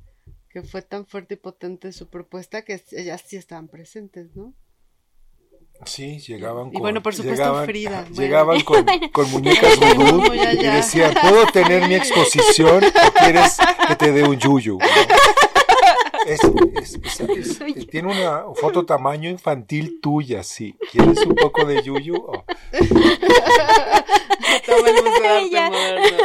que 0.54 0.62
fue 0.62 0.84
tan 0.84 1.06
fuerte 1.08 1.34
y 1.34 1.38
potente 1.38 1.92
su 1.92 2.10
propuesta 2.10 2.62
que 2.64 2.82
ellas 2.92 3.24
sí 3.26 3.36
estaban 3.38 3.68
presentes, 3.68 4.36
¿no? 4.36 4.54
Sí, 5.86 6.20
llegaban 6.20 6.68
Y 6.70 6.74
con... 6.74 6.82
bueno, 6.84 7.02
por 7.02 7.16
supuesto, 7.16 7.42
llegaban, 7.44 7.66
Frida, 7.66 8.02
bueno. 8.10 8.22
Llegaban 8.22 8.62
con, 8.62 8.86
con 9.12 9.32
muñecas 9.32 9.80
vudú 9.80 10.22
No, 10.24 10.36
ya, 10.36 10.54
y 10.54 10.58
decían, 10.58 11.14
¿puedo 11.20 11.48
tener 11.48 11.88
mi 11.88 11.96
exposición 11.96 12.84
o 12.84 13.12
quieres 13.20 13.58
que 13.88 13.96
te 13.96 14.12
dé 14.12 14.24
un 14.24 14.38
yuyu? 14.40 14.78
Es- 16.28 16.40
es- 16.82 17.00
es- 17.04 17.60
es- 17.62 17.88
tiene 17.90 18.12
una 18.12 18.44
foto 18.56 18.86
tamaño 18.86 19.30
infantil 19.30 20.00
tuya, 20.02 20.44
sí. 20.44 20.78
¿Quieres 20.92 21.18
un 21.26 21.34
poco 21.36 21.66
de 21.66 21.82
yuyu? 21.82 22.16
Oh, 22.16 22.46
Toma 24.66 24.90
el 24.90 25.04
Museo 25.04 25.50
de 25.50 25.58
Arte. 25.60 25.70
Moderno. 25.78 26.18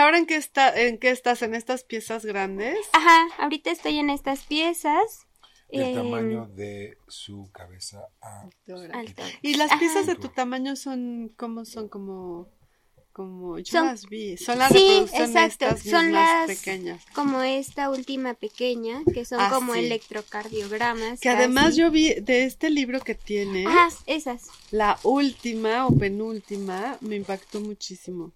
¿Y 0.00 0.02
ahora 0.02 0.16
en 0.16 0.24
qué, 0.24 0.36
está, 0.36 0.80
en 0.80 0.96
qué 0.96 1.10
estás? 1.10 1.42
¿En 1.42 1.54
estas 1.54 1.84
piezas 1.84 2.24
grandes? 2.24 2.74
Ajá, 2.94 3.26
ahorita 3.36 3.70
estoy 3.70 3.98
en 3.98 4.08
estas 4.08 4.40
piezas. 4.46 5.26
del 5.70 5.82
eh, 5.82 5.94
tamaño 5.94 6.46
de 6.46 6.96
su 7.06 7.50
cabeza 7.52 8.08
a... 8.22 8.48
Y 9.42 9.56
las 9.56 9.70
Ajá. 9.70 9.78
piezas 9.78 10.06
de 10.06 10.14
tu 10.14 10.28
tamaño 10.28 10.74
son 10.74 11.30
como 11.36 11.66
son 11.66 11.90
como 11.90 12.48
como 13.12 13.58
yo 13.58 13.72
Son- 13.80 13.86
las 13.88 14.06
vi, 14.08 14.38
son 14.38 14.58
las 14.58 14.72
Sí, 14.72 14.78
reproducciones 14.78 15.28
exacto, 15.28 15.66
estas 15.66 15.82
son 15.82 16.12
las 16.12 16.46
pequeñas. 16.46 17.04
como 17.14 17.42
esta 17.42 17.90
última 17.90 18.32
pequeña, 18.32 19.02
que 19.12 19.26
son 19.26 19.38
Ah, 19.42 19.50
como 19.50 19.74
sí. 19.74 19.80
electrocardiogramas. 19.80 21.20
Que 21.20 21.28
además 21.28 21.76
yo 21.76 21.90
vi 21.90 22.14
de 22.14 22.44
este 22.46 22.70
libro 22.70 23.00
que 23.00 23.14
tiene, 23.14 23.66
Ajá, 23.66 23.90
esas. 24.06 24.46
la 24.70 24.98
última 25.02 25.86
o 25.86 25.92
penúltima 25.94 26.96
me 27.02 27.16
impactó 27.16 27.60
muchísimo. 27.60 28.32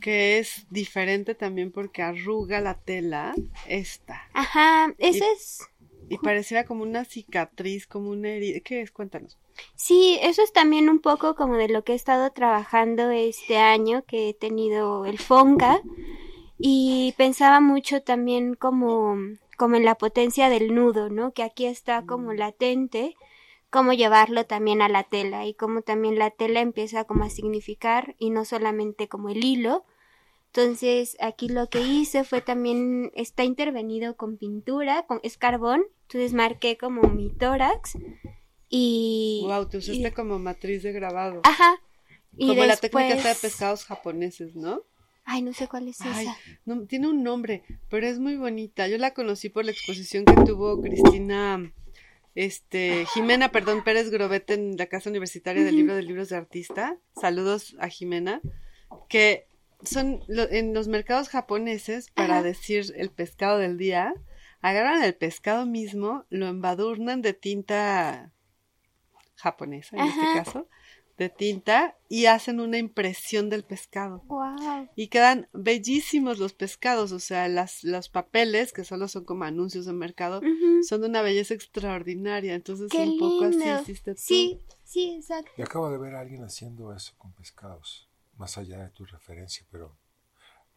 Que 0.00 0.38
es 0.38 0.66
diferente 0.70 1.34
también 1.34 1.72
porque 1.72 2.02
arruga 2.02 2.60
la 2.60 2.74
tela 2.74 3.34
esta 3.66 4.22
Ajá, 4.32 4.94
esa 4.98 5.24
Y- 5.24 5.28
es. 5.34 5.60
y 6.08 6.18
pareciera 6.18 6.64
como 6.64 6.82
una 6.84 7.04
cicatriz, 7.04 7.86
como 7.86 8.10
una 8.10 8.30
herida. 8.30 8.60
¿Qué 8.60 8.80
es? 8.80 8.90
Cuéntanos. 8.90 9.36
Sí, 9.74 10.18
eso 10.22 10.42
es 10.42 10.52
también 10.52 10.88
un 10.88 11.00
poco 11.00 11.34
como 11.34 11.56
de 11.56 11.68
lo 11.68 11.82
que 11.82 11.92
he 11.92 11.96
estado 11.96 12.30
trabajando 12.30 13.10
este 13.10 13.56
año, 13.58 14.04
que 14.06 14.28
he 14.28 14.34
tenido 14.34 15.04
el 15.04 15.18
FONCA, 15.18 15.80
y 16.58 17.12
pensaba 17.16 17.60
mucho 17.60 18.00
también 18.02 18.54
como, 18.54 19.16
como 19.56 19.76
en 19.76 19.84
la 19.84 19.96
potencia 19.96 20.48
del 20.48 20.74
nudo, 20.74 21.08
¿no? 21.10 21.32
Que 21.32 21.42
aquí 21.42 21.66
está 21.66 22.02
como 22.06 22.32
latente, 22.32 23.16
cómo 23.70 23.92
llevarlo 23.92 24.46
también 24.46 24.80
a 24.82 24.88
la 24.88 25.04
tela 25.04 25.46
y 25.46 25.54
cómo 25.54 25.82
también 25.82 26.18
la 26.18 26.30
tela 26.30 26.60
empieza 26.60 27.04
como 27.04 27.24
a 27.24 27.30
significar 27.30 28.14
y 28.18 28.30
no 28.30 28.44
solamente 28.44 29.08
como 29.08 29.28
el 29.28 29.44
hilo. 29.44 29.84
Entonces 30.46 31.16
aquí 31.20 31.48
lo 31.48 31.68
que 31.68 31.80
hice 31.82 32.24
fue 32.24 32.40
también, 32.40 33.12
está 33.14 33.44
intervenido 33.44 34.16
con 34.16 34.38
pintura, 34.38 35.04
con, 35.06 35.20
es 35.22 35.36
carbón, 35.36 35.82
entonces 36.02 36.32
marqué 36.32 36.78
como 36.78 37.02
mi 37.02 37.30
tórax 37.30 37.98
y... 38.68 39.42
Wow, 39.46 39.68
te 39.68 39.78
usaste 39.78 40.08
y- 40.08 40.12
como 40.12 40.38
matriz 40.38 40.82
de 40.82 40.92
grabado. 40.92 41.40
Ajá. 41.44 41.80
Y 42.36 42.48
como 42.48 42.64
la 42.64 42.76
técnica 42.76 43.16
de 43.16 43.34
pescados 43.34 43.84
japoneses, 43.84 44.54
¿no? 44.54 44.82
Ay, 45.24 45.42
no 45.42 45.52
sé 45.52 45.68
cuál 45.68 45.88
es 45.88 46.00
Ay, 46.00 46.24
esa. 46.26 46.36
no, 46.64 46.86
tiene 46.86 47.08
un 47.08 47.22
nombre, 47.22 47.62
pero 47.90 48.06
es 48.06 48.18
muy 48.18 48.36
bonita. 48.36 48.88
Yo 48.88 48.96
la 48.96 49.12
conocí 49.12 49.50
por 49.50 49.64
la 49.66 49.72
exposición 49.72 50.24
que 50.24 50.32
tuvo 50.44 50.80
Cristina, 50.80 51.70
este, 52.40 53.04
Jimena, 53.14 53.50
perdón, 53.50 53.82
Pérez 53.82 54.10
Grobet 54.10 54.48
en 54.50 54.76
la 54.76 54.86
Casa 54.86 55.10
Universitaria 55.10 55.64
del 55.64 55.74
Libro 55.74 55.96
de 55.96 56.02
Libros 56.04 56.28
de 56.28 56.36
Artista. 56.36 56.96
Saludos 57.20 57.74
a 57.80 57.88
Jimena, 57.88 58.40
que 59.08 59.48
son 59.82 60.22
lo- 60.28 60.48
en 60.48 60.72
los 60.72 60.86
mercados 60.86 61.28
japoneses 61.30 62.10
para 62.12 62.34
Ajá. 62.34 62.42
decir 62.44 62.92
el 62.96 63.10
pescado 63.10 63.58
del 63.58 63.76
día. 63.76 64.14
Agarran 64.60 65.02
el 65.02 65.14
pescado 65.16 65.66
mismo, 65.66 66.26
lo 66.30 66.46
embadurnan 66.46 67.22
de 67.22 67.32
tinta 67.34 68.30
japonesa, 69.34 69.96
en 69.96 70.02
Ajá. 70.02 70.10
este 70.10 70.38
caso, 70.44 70.68
de 71.18 71.28
tinta, 71.28 71.96
y 72.08 72.26
hacen 72.26 72.60
una 72.60 72.78
impresión 72.78 73.50
del 73.50 73.64
pescado. 73.64 74.22
Wow. 74.28 74.88
Y 74.94 75.08
quedan 75.08 75.48
bellísimos 75.52 76.38
los 76.38 76.54
pescados, 76.54 77.12
o 77.12 77.18
sea, 77.18 77.48
las, 77.48 77.82
los 77.84 78.08
papeles, 78.08 78.72
que 78.72 78.84
solo 78.84 79.08
son 79.08 79.24
como 79.24 79.44
anuncios 79.44 79.84
de 79.84 79.92
mercado, 79.92 80.40
son 80.88 81.00
de 81.02 81.08
una 81.08 81.20
belleza 81.20 81.54
extraordinaria. 81.54 82.54
Entonces, 82.54 82.88
Qué 82.90 82.98
un 82.98 83.18
poco 83.18 83.44
así 83.44 83.58
hiciste 83.82 84.14
tú. 84.14 84.20
Sí, 84.24 84.60
sí, 84.84 85.16
exacto. 85.16 85.50
Y 85.56 85.62
acabo 85.62 85.90
de 85.90 85.98
ver 85.98 86.14
a 86.14 86.20
alguien 86.20 86.44
haciendo 86.44 86.94
eso 86.94 87.12
con 87.18 87.32
pescados, 87.32 88.08
más 88.36 88.56
allá 88.56 88.78
de 88.78 88.90
tu 88.90 89.04
referencia, 89.04 89.66
pero 89.70 89.96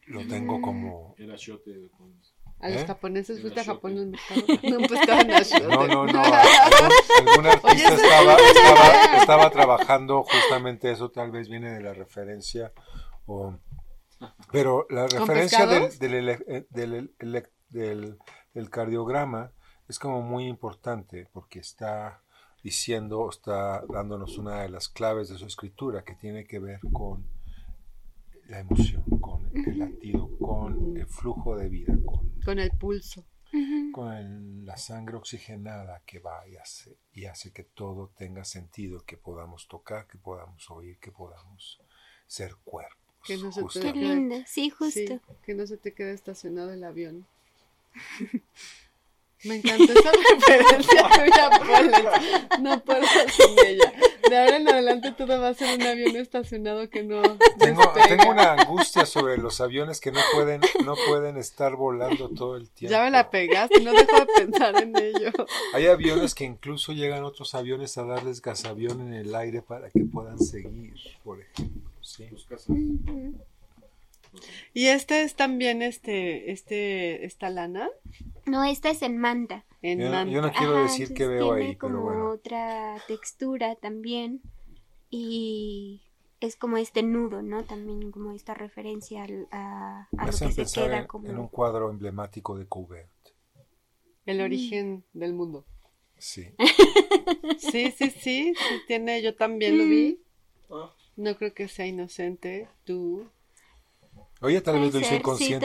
lo 0.08 0.28
tengo 0.28 0.60
como... 0.60 1.16
Era 1.18 1.36
shote 1.38 1.90
con... 1.92 2.20
A 2.62 2.70
los 2.70 2.82
¿Eh? 2.82 2.86
japoneses, 2.88 3.42
fuiste 3.42 3.60
a 3.60 3.64
Japón 3.66 3.98
en. 3.98 4.12
No, 4.12 4.88
pescado 4.88 5.22
en 5.22 5.32
Ashote. 5.32 5.64
No, 5.68 5.88
no, 5.88 6.06
no. 6.06 6.22
Algún, 7.20 7.48
artista 7.48 7.94
estaba, 7.96 8.36
estaba, 8.38 9.18
estaba 9.18 9.50
trabajando 9.50 10.24
justamente 10.24 10.92
eso, 10.92 11.10
tal 11.10 11.32
vez 11.32 11.50
viene 11.50 11.72
de 11.72 11.82
la 11.82 11.94
referencia. 11.94 12.72
O, 13.26 13.56
pero 14.52 14.86
la 14.90 15.08
¿Con 15.08 15.20
referencia 15.28 15.66
del, 15.66 15.98
del, 15.98 16.14
ele- 16.14 16.44
eh, 16.48 16.66
del, 16.70 17.12
del- 17.70 18.18
del 18.54 18.70
cardiograma 18.70 19.52
es 19.88 19.98
como 19.98 20.22
muy 20.22 20.46
importante 20.46 21.28
porque 21.34 21.60
está 21.60 22.22
diciendo, 22.64 23.28
está 23.30 23.82
dándonos 23.90 24.38
una 24.38 24.62
de 24.62 24.70
las 24.70 24.88
claves 24.88 25.30
de 25.30 25.38
su 25.38 25.46
escritura 25.48 26.04
que 26.04 26.14
tiene 26.16 26.46
que 26.46 26.60
ver 26.60 26.80
con 26.94 27.26
la 28.52 28.60
emoción, 28.60 29.04
con 29.22 29.50
el 29.56 29.80
latido, 29.80 30.30
con 30.38 30.98
el 30.98 31.08
flujo 31.08 31.56
de 31.58 31.70
vida, 31.70 31.94
con 32.06 32.30
Con 32.44 32.60
el 32.60 32.70
pulso. 32.72 33.24
con 33.94 34.14
el- 34.14 34.66
la 34.66 34.78
sangre 34.78 35.16
oxigenada 35.18 36.02
que 36.06 36.20
va 36.20 36.48
y 36.48 36.56
hace, 36.58 36.96
y 37.14 37.26
hace 37.26 37.52
que 37.52 37.64
todo 37.64 38.12
tenga 38.18 38.44
sentido, 38.46 39.04
que 39.06 39.18
podamos 39.18 39.68
tocar, 39.68 40.08
que 40.08 40.18
podamos 40.18 40.70
oír, 40.72 40.98
que 41.00 41.12
podamos 41.12 41.80
ser 42.28 42.56
cuerpos. 42.64 42.98
Que 43.26 43.38
no 43.38 43.52
se 43.52 43.64
te 43.64 43.80
Qué 43.82 43.94
lindo. 43.94 44.36
Sí, 44.48 44.70
justo. 44.70 45.00
Sí, 45.00 45.20
que 45.46 45.54
no 45.54 45.66
se 45.68 45.78
te 45.78 45.94
quede 45.94 46.14
estacionado 46.14 46.72
el 46.74 46.84
avión. 46.84 47.26
Me 49.44 49.56
encantó 49.56 49.92
esa 49.92 50.12
referencia. 50.48 51.10
No 52.62 52.84
puedo 52.84 53.02
sin 53.28 53.66
ella. 53.68 53.94
De 54.32 54.38
ahora 54.38 54.56
en 54.56 54.70
adelante 54.70 55.12
todo 55.12 55.42
va 55.42 55.50
a 55.50 55.54
ser 55.54 55.78
un 55.78 55.86
avión 55.86 56.16
estacionado 56.16 56.90
que 56.90 57.04
no 57.04 57.22
Tengo, 57.60 57.82
una 58.32 58.54
angustia 58.54 59.06
sobre 59.06 59.38
los 59.38 59.60
aviones 59.60 60.00
que 60.00 60.14
no 60.14 60.22
pueden, 60.34 60.62
no 60.86 60.96
pueden 61.06 61.36
estar 61.36 61.76
volando 61.76 62.30
todo 62.30 62.56
el 62.56 62.70
tiempo. 62.70 62.94
Ya 62.94 63.04
me 63.04 63.12
la 63.12 63.30
pegaste, 63.30 63.82
no 63.82 63.92
dejo 63.92 64.22
de 64.22 64.28
pensar 64.28 64.82
en 64.82 64.96
ello. 64.96 65.32
Hay 65.74 65.88
aviones 65.88 66.34
que 66.34 66.46
incluso 66.46 66.94
llegan 66.94 67.26
otros 67.26 67.54
aviones 67.56 67.98
a 67.98 68.06
darles 68.06 68.42
gasavión 68.42 69.02
en 69.02 69.16
el 69.16 69.36
aire 69.36 69.62
para 69.62 69.90
que 69.90 70.06
puedan 70.06 70.40
seguir, 70.40 70.94
por 71.26 71.42
ejemplo. 71.42 71.92
¿sí? 72.00 72.30
Y 74.74 74.86
este 74.86 75.24
es 75.24 75.36
también 75.36 75.82
este, 75.82 76.54
este, 76.54 77.26
esta 77.26 77.50
lana 77.50 77.90
No, 78.46 78.64
esta 78.64 78.92
es 78.92 79.02
en 79.02 79.18
manta. 79.18 79.66
En 79.82 80.00
Yo, 80.00 80.10
manta. 80.10 80.32
yo 80.32 80.42
no 80.42 80.52
quiero 80.52 80.74
Ajá, 80.74 80.84
decir 80.84 81.14
entonces 81.14 81.28
veo 81.28 81.54
tiene 81.54 81.54
ahí, 81.54 81.76
como 81.78 81.88
pero 81.88 82.02
bueno. 82.02 82.32
otra 82.32 82.98
textura 83.08 83.76
también. 83.76 84.42
Y 85.12 86.04
es 86.42 86.56
como 86.58 86.78
este 86.78 87.04
nudo, 87.04 87.42
¿no? 87.44 87.64
También 87.66 88.12
como 88.12 88.34
esta 88.34 88.54
referencia 88.56 89.24
al- 89.24 89.48
a, 89.52 90.10
a 90.18 90.26
Me 90.26 90.32
lo 90.32 90.40
que 90.40 90.52
se 90.52 90.64
pensar 90.64 90.72
queda 90.72 90.98
en, 91.02 91.08
como... 91.08 91.30
en 91.32 91.38
un 91.38 91.48
cuadro 91.50 91.90
emblemático 91.90 92.58
de 92.58 92.66
Courbet. 92.66 93.10
El 94.26 94.42
origen 94.42 95.04
del 95.14 95.34
mundo. 95.34 95.64
Sí. 96.18 96.54
Sí, 97.58 97.92
sí, 97.92 98.10
sí, 98.10 98.56
sí 98.56 98.80
tiene, 98.88 99.22
yo 99.22 99.36
también 99.36 99.78
lo 99.78 99.88
vi. 99.88 100.20
Ah, 100.72 100.92
No 101.16 101.38
creo 101.38 101.54
que 101.54 101.68
sea 101.70 101.88
inocente, 101.88 102.70
tú. 102.86 103.30
Oye, 104.42 104.60
tal 104.62 104.78
Puede 104.78 104.82
vez 104.82 104.94
lo 104.94 105.02
hizo 105.02 105.22
ser, 105.22 105.26
sí, 105.30 105.56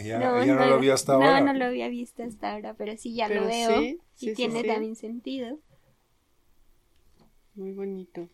ella 0.00 0.42
ella 0.42 0.54
no, 0.54 0.66
lo 0.66 0.78
vio 0.78 0.94
hasta 0.94 1.12
no, 1.18 1.24
ahora. 1.24 1.40
No, 1.40 1.52
lo 1.54 1.64
había 1.66 1.88
visto 1.88 2.22
hasta 2.22 2.52
ahora, 2.54 2.74
pero 2.74 2.96
sí 2.96 3.14
ya 3.14 3.28
Pero 3.28 3.42
lo 3.42 3.46
veo. 3.48 3.70
sí, 3.78 3.98
sí, 4.14 4.26
y 4.26 4.30
sí, 4.30 4.34
tiene 4.36 4.60
sí. 4.62 4.66
también 4.66 4.96
sentido. 4.96 5.58
Muy 7.54 7.72
bonito. 7.72 8.28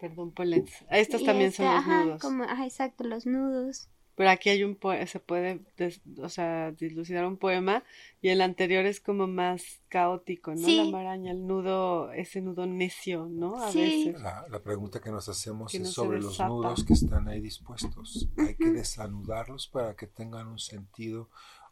Perdón, 0.00 0.32
Polens. 0.32 0.72
Estos 0.90 1.22
Y 1.22 1.26
también 1.26 1.50
este, 1.50 1.62
son 1.64 1.66
los 1.74 1.78
ajá, 1.78 2.04
nudos. 2.04 2.20
como- 2.20 2.44
ajá, 2.44 2.64
exacto, 2.66 3.04
los 3.04 3.26
nudos. 3.26 3.88
Pero 4.14 4.28
aquí 4.28 4.50
hay 4.50 4.62
un 4.62 4.74
poema, 4.76 5.06
se 5.06 5.20
puede, 5.20 5.60
des- 5.78 6.02
o 6.18 6.28
sea, 6.28 6.70
dilucidar 6.72 7.24
un 7.26 7.38
poema 7.38 7.82
y 8.20 8.28
el 8.28 8.42
anterior 8.42 8.84
es 8.84 9.00
como 9.00 9.26
más 9.26 9.80
caótico, 9.88 10.50
¿no? 10.54 10.58
Sí. 10.66 10.76
La 10.76 10.84
maraña, 10.84 11.32
el 11.32 11.46
nudo, 11.46 12.12
ese 12.12 12.42
nudo 12.42 12.66
necio, 12.66 13.26
¿no? 13.30 13.56
A 13.62 13.72
Sí. 13.72 13.78
veces. 14.06 14.20
La, 14.22 14.46
la 14.50 14.60
pregunta 14.62 15.00
que 15.00 15.10
nos 15.10 15.28
hacemos 15.30 15.72
Que 15.72 15.78
es 15.78 15.90
sobre 15.90 16.20
los 16.20 16.38
nudos 16.40 16.84
que 16.84 16.92
están 16.92 17.26
ahí 17.28 17.40
dispuestos. 17.40 18.28
¿Hay 18.36 18.54
que 18.56 18.70
desanudarlos 18.70 19.66
para 19.68 19.94
que 19.96 20.06
tengan 20.06 20.46
un 20.46 20.58
sentido 20.58 21.30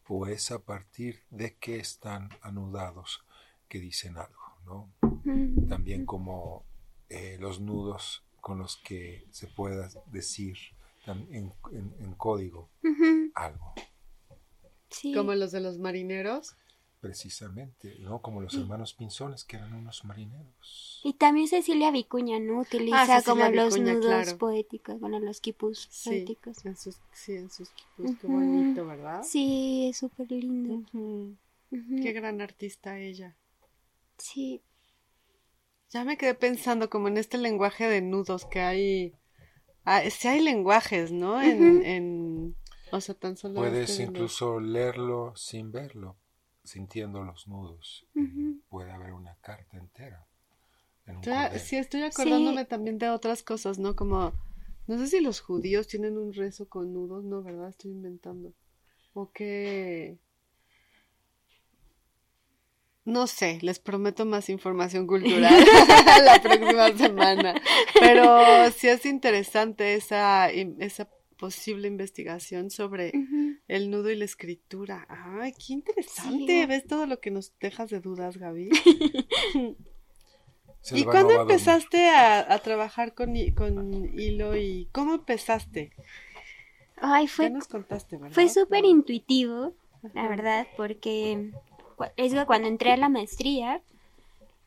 o 0.08 0.26
es 0.26 0.50
a 0.50 0.58
partir 0.60 1.22
de 1.30 1.54
que 1.56 1.76
están 1.76 2.30
anudados 2.40 3.22
que 3.68 3.80
dicen 3.80 4.16
algo? 4.16 4.40
¿no? 4.64 4.90
También 5.68 6.06
como 6.06 6.64
eh, 7.10 7.36
los 7.38 7.60
nudos 7.60 8.24
con 8.40 8.58
los 8.58 8.76
que 8.78 9.26
se 9.30 9.46
pueda 9.46 9.88
decir 10.06 10.56
en, 11.06 11.52
en- 11.72 11.94
en 12.00 12.14
código 12.14 12.68
algo, 13.34 13.74
Sí. 14.90 15.14
Como 15.14 15.34
los 15.34 15.52
de 15.52 15.60
los 15.60 15.78
marineros. 15.78 16.54
precisamente, 17.00 17.96
¿no? 18.00 18.20
Como 18.20 18.40
los 18.42 18.54
hermanos 18.54 18.92
Pinzones, 18.94 19.44
que 19.44 19.56
eran 19.56 19.72
unos 19.72 20.04
marineros. 20.04 21.00
Y 21.02 21.14
también 21.14 21.48
Cecilia 21.48 21.90
Vicuña, 21.90 22.38
¿no? 22.38 22.60
Utiliza 22.60 23.16
Ah, 23.16 23.22
como 23.24 23.48
los 23.48 23.78
nudos 23.78 24.00
claro. 24.02 24.38
poéticos, 24.38 25.00
bueno, 25.00 25.18
los 25.20 25.40
quipus 25.40 25.88
Sí, 25.90 26.10
poéticos. 26.10 26.66
en 26.66 26.76
sus, 26.76 26.96
sí, 27.12 27.32
en 27.36 27.50
sus 27.50 27.70
quipus, 27.70 28.14
qué 28.20 28.26
Ujú. 28.26 28.34
bonito, 28.36 28.86
¿verdad? 28.86 29.22
Sí, 29.22 29.88
es 29.90 29.96
súper 29.98 30.30
lindo. 30.30 30.84
Ujú, 30.92 31.36
Qué 32.02 32.12
gran 32.12 32.40
artista 32.42 32.98
ella. 32.98 33.34
Sí, 34.18 34.60
Ya 35.90 36.04
me 36.04 36.16
quedé 36.16 36.34
pensando 36.34 36.88
como 36.88 37.08
en 37.08 37.18
este 37.18 37.36
lenguaje 37.36 37.86
de 37.86 38.00
nudos 38.00 38.46
que 38.46 38.60
hay. 38.60 39.12
Ah, 39.84 40.02
sí 40.10 40.28
hay 40.28 40.40
lenguajes, 40.42 41.10
¿no? 41.12 41.40
En, 41.40 41.84
en 41.84 42.56
o 42.92 43.00
sea, 43.00 43.14
tan 43.14 43.36
solo 43.36 43.54
Puedes 43.56 43.90
este 43.90 44.02
incluso 44.04 44.60
leerlo 44.60 45.34
sin 45.36 45.72
verlo, 45.72 46.16
sintiendo 46.64 47.22
los 47.24 47.46
nudos. 47.48 48.06
Puede 48.68 48.92
haber 48.92 49.12
una 49.12 49.36
carta 49.40 49.76
entera. 49.76 50.26
En 51.06 51.16
un 51.16 51.22
Estoy- 51.24 51.58
sí, 51.58 51.76
estoy 51.76 52.02
acordándome 52.02 52.64
también 52.64 52.98
de 52.98 53.10
otras 53.10 53.42
cosas, 53.42 53.78
¿no? 53.78 53.96
Como, 53.96 54.32
no 54.86 54.98
sé 54.98 55.06
si 55.06 55.20
los 55.20 55.40
judíos 55.40 55.86
tienen 55.88 56.18
un 56.18 56.32
rezo 56.32 56.68
con 56.68 56.92
nudos, 56.92 57.24
no, 57.24 57.42
¿verdad? 57.42 57.68
Estoy 57.70 57.90
inventando. 57.92 58.52
O 59.14 59.30
que... 59.32 60.18
No 63.04 63.26
sé, 63.26 63.58
les 63.62 63.78
prometo 63.78 64.26
más 64.26 64.50
información 64.50 65.06
cultural 65.06 65.52
la 66.24 66.40
próxima 66.42 66.96
semana. 66.96 67.54
Pero 67.98 68.70
sí 68.72 68.88
es 68.88 69.06
interesante 69.06 69.94
esa, 69.94 70.50
esa 70.50 71.08
posible 71.38 71.88
investigación 71.88 72.70
sobre 72.70 73.12
el 73.66 73.90
nudo 73.90 74.10
y 74.10 74.16
la 74.16 74.26
escritura. 74.26 75.06
Ay, 75.08 75.52
qué 75.52 75.72
interesante. 75.72 76.60
Sí. 76.60 76.66
¿Ves 76.66 76.86
todo 76.86 77.06
lo 77.06 77.20
que 77.20 77.30
nos 77.30 77.58
dejas 77.58 77.88
de 77.88 78.00
dudas, 78.00 78.36
Gaby? 78.36 78.68
¿Y 80.92 81.04
cuándo 81.04 81.38
a 81.38 81.42
empezaste 81.42 82.10
a, 82.10 82.52
a 82.52 82.58
trabajar 82.58 83.14
con, 83.14 83.34
con 83.56 84.18
hilo 84.18 84.56
y 84.56 84.88
cómo 84.92 85.14
empezaste? 85.14 85.92
Ay, 86.96 87.26
fue, 87.28 87.48
nos 87.48 87.66
contaste, 87.66 88.18
¿verdad? 88.18 88.34
fue 88.34 88.48
súper 88.48 88.84
intuitivo, 88.84 89.72
la 90.14 90.28
verdad, 90.28 90.66
porque 90.76 91.50
es 92.16 92.34
que 92.34 92.46
cuando 92.46 92.68
entré 92.68 92.92
a 92.92 92.96
la 92.96 93.08
maestría, 93.08 93.82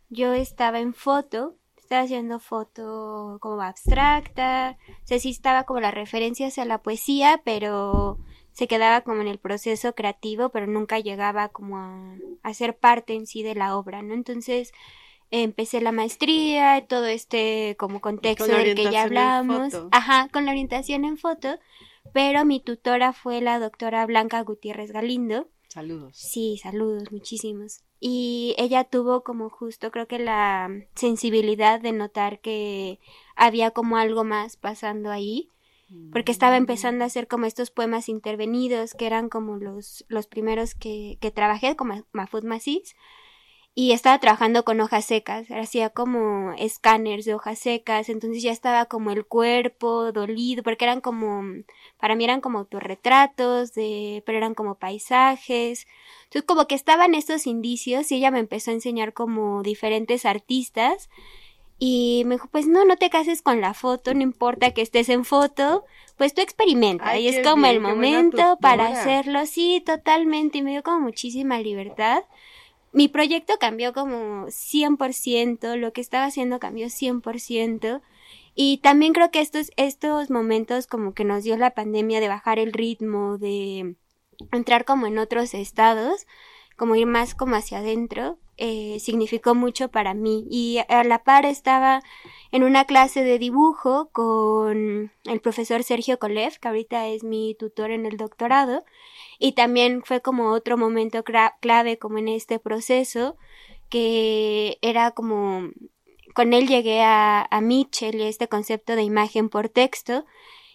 yo 0.09 0.33
estaba 0.33 0.79
en 0.79 0.93
foto, 0.93 1.55
estaba 1.77 2.03
haciendo 2.03 2.39
foto 2.39 3.37
como 3.41 3.61
abstracta, 3.61 4.77
o 5.03 5.07
sea, 5.07 5.19
sí 5.19 5.29
estaba 5.29 5.63
como 5.63 5.79
las 5.79 5.93
referencias 5.93 6.57
a 6.57 6.65
la 6.65 6.81
poesía, 6.81 7.41
pero 7.43 8.19
se 8.51 8.67
quedaba 8.67 9.01
como 9.01 9.21
en 9.21 9.27
el 9.27 9.39
proceso 9.39 9.95
creativo, 9.95 10.49
pero 10.49 10.67
nunca 10.67 10.99
llegaba 10.99 11.49
como 11.49 11.77
a, 11.77 12.15
a 12.43 12.53
ser 12.53 12.77
parte 12.77 13.15
en 13.15 13.25
sí 13.25 13.43
de 13.43 13.55
la 13.55 13.75
obra, 13.75 14.01
¿no? 14.01 14.13
Entonces 14.13 14.71
empecé 15.41 15.81
la 15.81 15.91
maestría, 15.91 16.85
todo 16.87 17.07
este 17.07 17.75
como 17.79 18.01
contexto 18.01 18.45
del 18.45 18.75
que 18.75 18.91
ya 18.91 19.03
hablamos, 19.03 19.73
ajá, 19.91 20.29
con 20.31 20.45
la 20.45 20.51
orientación 20.51 21.05
en 21.05 21.17
foto, 21.17 21.57
pero 22.13 22.45
mi 22.45 22.59
tutora 22.59 23.13
fue 23.13 23.41
la 23.41 23.57
doctora 23.57 24.05
Blanca 24.05 24.41
Gutiérrez 24.41 24.91
Galindo, 24.91 25.47
Saludos. 25.73 26.15
Sí, 26.15 26.59
saludos, 26.61 27.11
muchísimos. 27.11 27.81
Y 27.99 28.53
ella 28.59 28.83
tuvo 28.83 29.23
como 29.23 29.49
justo, 29.49 29.89
creo 29.89 30.07
que 30.07 30.19
la 30.19 30.69
sensibilidad 30.93 31.81
de 31.81 31.93
notar 31.93 32.41
que 32.41 32.99
había 33.35 33.71
como 33.71 33.97
algo 33.97 34.23
más 34.23 34.55
pasando 34.55 35.09
ahí, 35.09 35.49
porque 36.11 36.31
estaba 36.31 36.57
empezando 36.57 37.03
a 37.03 37.07
hacer 37.07 37.27
como 37.27 37.47
estos 37.47 37.71
poemas 37.71 38.07
intervenidos, 38.07 38.93
que 38.93 39.07
eran 39.07 39.29
como 39.29 39.57
los, 39.57 40.05
los 40.09 40.27
primeros 40.27 40.75
que, 40.75 41.17
que 41.19 41.31
trabajé, 41.31 41.75
como 41.75 42.05
Mahfoud 42.11 42.43
Massis, 42.43 42.95
y 43.75 43.91
estaba 43.91 44.19
trabajando 44.19 44.63
con 44.63 44.79
hojas 44.81 45.05
secas, 45.05 45.49
hacía 45.49 45.89
como 45.89 46.53
escáneres 46.59 47.25
de 47.25 47.33
hojas 47.33 47.57
secas, 47.57 48.07
entonces 48.07 48.43
ya 48.43 48.51
estaba 48.51 48.85
como 48.85 49.09
el 49.09 49.25
cuerpo 49.25 50.11
dolido, 50.11 50.61
porque 50.61 50.85
eran 50.85 51.01
como, 51.01 51.43
para 51.97 52.15
mí 52.15 52.23
eran 52.23 52.39
como 52.39 52.59
autorretratos, 52.59 53.73
de, 53.73 54.21
pero 54.27 54.37
eran 54.37 54.53
como 54.53 54.75
paisajes, 54.75 55.87
entonces 56.25 56.43
como 56.45 56.67
que 56.67 56.75
estaban 56.75 57.15
estos 57.15 57.47
indicios 57.47 58.11
y 58.11 58.15
ella 58.17 58.29
me 58.29 58.39
empezó 58.39 58.69
a 58.69 58.75
enseñar 58.75 59.13
como 59.13 59.63
diferentes 59.63 60.25
artistas 60.25 61.09
y 61.79 62.23
me 62.27 62.35
dijo, 62.35 62.47
pues 62.51 62.67
no, 62.67 62.85
no 62.85 62.95
te 62.97 63.09
cases 63.09 63.41
con 63.41 63.59
la 63.59 63.73
foto, 63.73 64.13
no 64.13 64.21
importa 64.21 64.71
que 64.71 64.83
estés 64.83 65.09
en 65.09 65.25
foto, 65.25 65.83
pues 66.15 66.35
tú 66.35 66.41
experimenta 66.41 67.09
Ay, 67.09 67.23
y 67.23 67.27
es 67.27 67.45
como 67.45 67.63
bien, 67.63 67.75
el 67.75 67.81
momento 67.81 68.57
para 68.61 68.87
hacerlo, 68.87 69.47
sí, 69.47 69.81
totalmente, 69.83 70.59
y 70.59 70.61
me 70.61 70.71
dio 70.71 70.83
como 70.83 70.99
muchísima 70.99 71.59
libertad. 71.59 72.23
Mi 72.93 73.07
proyecto 73.07 73.57
cambió 73.59 73.91
como 73.91 74.45
100%, 74.47 75.75
lo 75.77 75.93
que 75.93 76.01
estaba 76.01 76.25
haciendo 76.25 76.59
cambió 76.59 76.87
100%. 76.87 78.01
Y 78.55 78.77
también 78.77 79.13
creo 79.13 79.31
que 79.31 79.41
estos, 79.41 79.71
estos 79.77 80.29
momentos 80.29 80.85
como 80.85 81.13
que 81.15 81.25
nos 81.25 81.43
dio 81.43 81.57
la 81.57 81.71
pandemia 81.71 82.19
de 82.19 82.27
bajar 82.27 82.59
el 82.59 82.71
ritmo, 82.71 83.39
de 83.39 83.95
entrar 84.51 84.85
como 84.85 85.07
en 85.07 85.17
otros 85.17 85.55
estados, 85.55 86.27
como 86.77 86.95
ir 86.95 87.07
más 87.07 87.33
como 87.33 87.55
hacia 87.55 87.79
adentro, 87.79 88.37
eh, 88.57 88.97
significó 88.99 89.55
mucho 89.55 89.89
para 89.89 90.13
mí. 90.13 90.45
Y 90.49 90.79
a 90.87 91.03
la 91.03 91.23
par 91.23 91.45
estaba 91.45 92.01
en 92.51 92.63
una 92.63 92.85
clase 92.85 93.23
de 93.23 93.39
dibujo 93.39 94.09
con 94.11 95.11
el 95.25 95.41
profesor 95.41 95.83
Sergio 95.83 96.19
Kolev, 96.19 96.59
que 96.59 96.67
ahorita 96.67 97.07
es 97.07 97.23
mi 97.23 97.55
tutor 97.55 97.91
en 97.91 98.05
el 98.05 98.17
doctorado, 98.17 98.83
y 99.39 99.53
también 99.53 100.03
fue 100.03 100.21
como 100.21 100.51
otro 100.51 100.77
momento 100.77 101.23
clave 101.23 101.97
como 101.97 102.17
en 102.19 102.27
este 102.27 102.59
proceso, 102.59 103.35
que 103.89 104.77
era 104.81 105.11
como 105.11 105.69
con 106.33 106.53
él 106.53 106.67
llegué 106.67 107.01
a, 107.01 107.47
a 107.49 107.61
Mitchell 107.61 108.15
y 108.15 108.23
este 108.23 108.47
concepto 108.47 108.95
de 108.95 109.03
imagen 109.03 109.49
por 109.49 109.69
texto, 109.69 110.25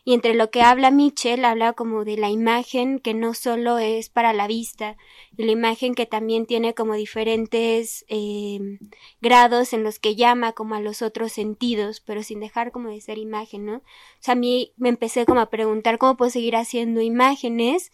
y 0.09 0.15
entre 0.15 0.33
lo 0.33 0.51
que 0.51 0.63
habla 0.63 0.91
Mitchell, 0.91 1.45
habla 1.45 1.75
como 1.75 2.07
de 2.07 2.17
la 2.17 2.31
imagen 2.31 2.99
que 2.99 3.13
no 3.13 3.35
solo 3.35 3.77
es 3.77 4.09
para 4.09 4.33
la 4.33 4.47
vista, 4.47 4.97
y 5.37 5.45
la 5.45 5.53
imagen 5.53 5.95
que 5.95 6.07
también 6.07 6.47
tiene 6.47 6.73
como 6.73 6.95
diferentes 6.95 8.07
eh, 8.09 8.79
grados 9.21 9.75
en 9.75 9.83
los 9.83 9.99
que 9.99 10.17
llama 10.17 10.55
como 10.55 10.77
a 10.77 10.81
los 10.81 11.03
otros 11.03 11.33
sentidos, 11.33 12.01
pero 12.01 12.23
sin 12.23 12.41
dejar 12.41 12.73
como 12.73 12.89
de 12.89 13.03
ser 13.03 13.19
imagen, 13.19 13.67
¿no? 13.67 13.77
O 13.77 13.83
sea, 14.21 14.33
a 14.33 14.39
mí 14.39 14.73
me 14.79 14.89
empecé 14.89 15.27
como 15.27 15.41
a 15.41 15.51
preguntar 15.51 15.99
cómo 15.99 16.17
puedo 16.17 16.31
seguir 16.31 16.57
haciendo 16.57 17.03
imágenes 17.03 17.93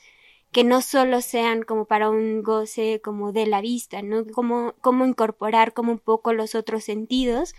que 0.53 0.63
no 0.63 0.83
solo 0.83 1.21
sean 1.21 1.65
como 1.65 1.87
para 1.87 2.11
un 2.11 2.45
goce 2.45 3.01
como 3.03 3.33
de 3.33 3.49
la 3.49 3.61
vista, 3.61 4.03
¿no? 4.03 4.25
Cómo, 4.25 4.75
cómo 4.81 5.05
incorporar 5.05 5.73
como 5.73 5.91
un 5.91 5.99
poco 5.99 6.33
los 6.33 6.55
otros 6.55 6.85
sentidos. 6.85 7.57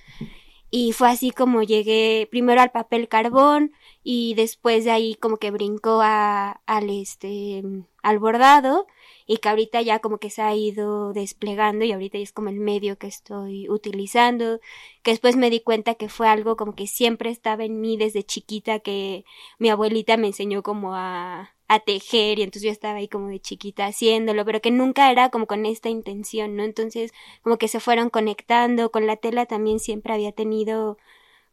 Y 0.71 0.91
fue 0.91 1.09
así 1.09 1.31
como 1.31 1.63
llegué 1.63 2.27
primero 2.29 2.61
al 2.61 2.71
papel 2.71 3.07
carbón 3.07 3.71
y 4.03 4.33
después 4.35 4.83
de 4.85 4.91
ahí 4.91 5.15
como 5.15 5.37
que 5.37 5.51
brincó 5.51 6.01
a, 6.01 6.61
al 6.65 6.89
este 6.89 7.63
al 8.03 8.19
bordado 8.19 8.85
y 9.25 9.37
que 9.37 9.49
ahorita 9.49 9.81
ya 9.81 9.99
como 9.99 10.19
que 10.19 10.29
se 10.29 10.41
ha 10.43 10.53
ido 10.55 11.13
desplegando 11.13 11.85
y 11.85 11.91
ahorita 11.91 12.17
ya 12.19 12.23
es 12.23 12.31
como 12.31 12.49
el 12.49 12.59
medio 12.59 12.97
que 12.97 13.07
estoy 13.07 13.67
utilizando, 13.69 14.59
que 15.01 15.11
después 15.11 15.35
me 15.35 15.49
di 15.49 15.61
cuenta 15.61 15.95
que 15.95 16.09
fue 16.09 16.27
algo 16.27 16.55
como 16.55 16.75
que 16.75 16.87
siempre 16.87 17.31
estaba 17.31 17.63
en 17.63 17.81
mí 17.81 17.97
desde 17.97 18.23
chiquita 18.23 18.79
que 18.79 19.25
mi 19.57 19.69
abuelita 19.69 20.17
me 20.17 20.27
enseñó 20.27 20.61
como 20.61 20.93
a 20.93 21.54
a 21.67 21.79
tejer 21.79 22.39
y 22.39 22.43
entonces 22.43 22.63
yo 22.63 22.71
estaba 22.71 22.99
ahí 22.99 23.07
como 23.07 23.29
de 23.29 23.39
chiquita 23.39 23.87
haciéndolo, 23.87 24.45
pero 24.45 24.61
que 24.61 24.71
nunca 24.71 25.11
era 25.11 25.29
como 25.29 25.47
con 25.47 25.65
esta 25.65 25.89
intención, 25.89 26.55
¿no? 26.55 26.63
Entonces 26.63 27.11
como 27.43 27.57
que 27.57 27.67
se 27.67 27.79
fueron 27.79 28.09
conectando, 28.09 28.91
con 28.91 29.07
la 29.07 29.17
tela 29.17 29.45
también 29.45 29.79
siempre 29.79 30.13
había 30.13 30.31
tenido 30.31 30.97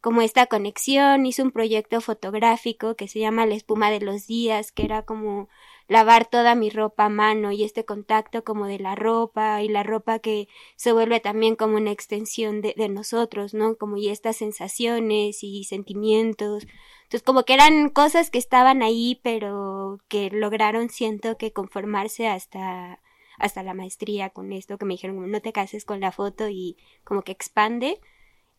como 0.03 0.21
esta 0.23 0.47
conexión, 0.47 1.27
hice 1.27 1.43
un 1.43 1.53
proyecto 1.53 2.01
fotográfico 2.01 2.97
que 2.97 3.09
se 3.09 3.21
llama 3.21 3.47
La 3.47 3.55
espuma 3.55 3.91
de 3.91 4.01
los 4.01 4.27
días, 4.27 4.73
que 4.73 4.85
era 4.85 5.03
como 5.03 5.49
lavar 5.93 6.25
toda 6.27 6.55
mi 6.55 6.71
ropa 6.71 7.05
a 7.05 7.09
mano 7.11 7.53
y 7.53 7.65
este 7.65 7.85
contacto 7.85 8.45
como 8.45 8.67
de 8.67 8.79
la 8.79 8.95
ropa 8.95 9.63
y 9.63 9.69
la 9.69 9.83
ropa 9.83 10.19
que 10.19 10.49
se 10.77 10.93
vuelve 10.93 11.21
también 11.21 11.55
como 11.55 11.77
una 11.77 11.93
extensión 11.93 12.63
de, 12.63 12.75
nosotros, 12.89 13.53
¿no? 13.53 13.77
Como 13.77 13.99
y 13.99 14.09
estas 14.09 14.37
sensaciones 14.37 15.45
y 15.45 15.65
sentimientos. 15.65 16.67
Entonces 17.05 17.23
como 17.23 17.45
que 17.45 17.55
eran 17.55 17.91
cosas 17.91 18.31
que 18.31 18.39
estaban 18.39 18.83
ahí, 18.83 19.21
pero 19.23 20.01
que 20.09 20.31
lograron, 20.31 20.89
siento 20.89 21.37
que 21.37 21.53
conformarse 21.53 22.27
hasta 22.27 23.01
hasta 23.39 23.63
la 23.63 23.75
maestría 23.75 24.31
con 24.31 24.53
esto, 24.53 24.79
que 24.79 24.85
me 24.85 24.95
dijeron, 24.95 25.31
no 25.31 25.41
te 25.41 25.53
cases 25.53 25.85
con 25.85 26.01
la 26.01 26.13
foto 26.13 26.49
y 26.49 26.77
como 27.03 27.23
que 27.23 27.33
expande. 27.33 27.99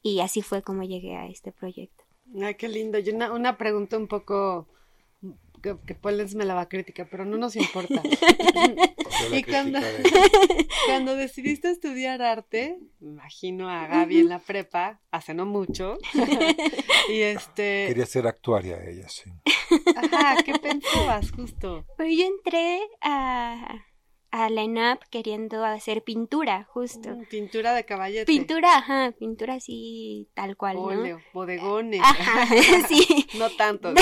Y 0.02 0.20
así 0.20 0.42
fue 0.42 0.62
como 0.62 0.84
llegué 0.84 1.16
a 1.16 1.28
este 1.28 1.52
proyecto. 1.52 2.04
Ay, 2.42 2.56
qué 2.56 2.68
lindo. 2.68 3.00
Y 3.00 3.10
una, 3.10 3.32
una 3.32 3.58
pregunta 3.58 3.98
un 3.98 4.08
poco 4.08 4.68
que, 5.64 5.78
que 5.88 5.96
Pollens 5.96 6.36
me 6.36 6.46
la 6.46 6.54
va 6.54 6.62
a 6.62 6.70
criticar, 6.70 7.08
pero 7.10 7.26
no 7.26 7.38
nos 7.38 7.56
importa. 7.56 8.04
Y 9.32 9.44
cuando, 10.88 11.16
decidiste 11.16 11.70
estudiar 11.70 12.22
arte, 12.22 12.78
me 13.00 13.10
imagino 13.10 13.70
a 13.70 13.88
Gaby 13.88 14.20
en 14.20 14.30
la 14.30 14.40
prepa, 14.40 15.00
hace 15.12 15.34
no 15.34 15.46
mucho, 15.46 15.98
y 17.10 17.22
este, 17.22 17.86
Quería 17.88 18.06
ser 18.06 18.28
actuaria 18.28 18.84
ella, 18.84 19.08
sí. 19.08 19.32
ajá, 19.96 20.44
¿qué 20.44 20.54
pensabas 20.60 21.32
justo? 21.32 21.86
Pues 21.96 22.18
yo 22.18 22.26
entré 22.26 22.82
a, 23.02 23.86
a 24.34 24.50
la 24.50 24.64
ENAP 24.64 25.04
queriendo 25.12 25.64
hacer 25.64 26.02
pintura, 26.02 26.64
justo. 26.64 27.12
Mm, 27.12 27.26
Pintura 27.26 27.76
de 27.76 27.86
caballete. 27.86 28.26
Pintura, 28.26 28.78
ajá, 28.78 29.12
pintura 29.12 29.54
así 29.54 30.28
tal 30.34 30.58
cual, 30.58 30.78
¿no? 30.78 30.82
Óleo, 30.86 31.22
bodegones. 31.34 32.02
Ajá, 32.04 32.48
sí. 32.88 33.28
No 33.38 33.52
tanto. 33.52 33.94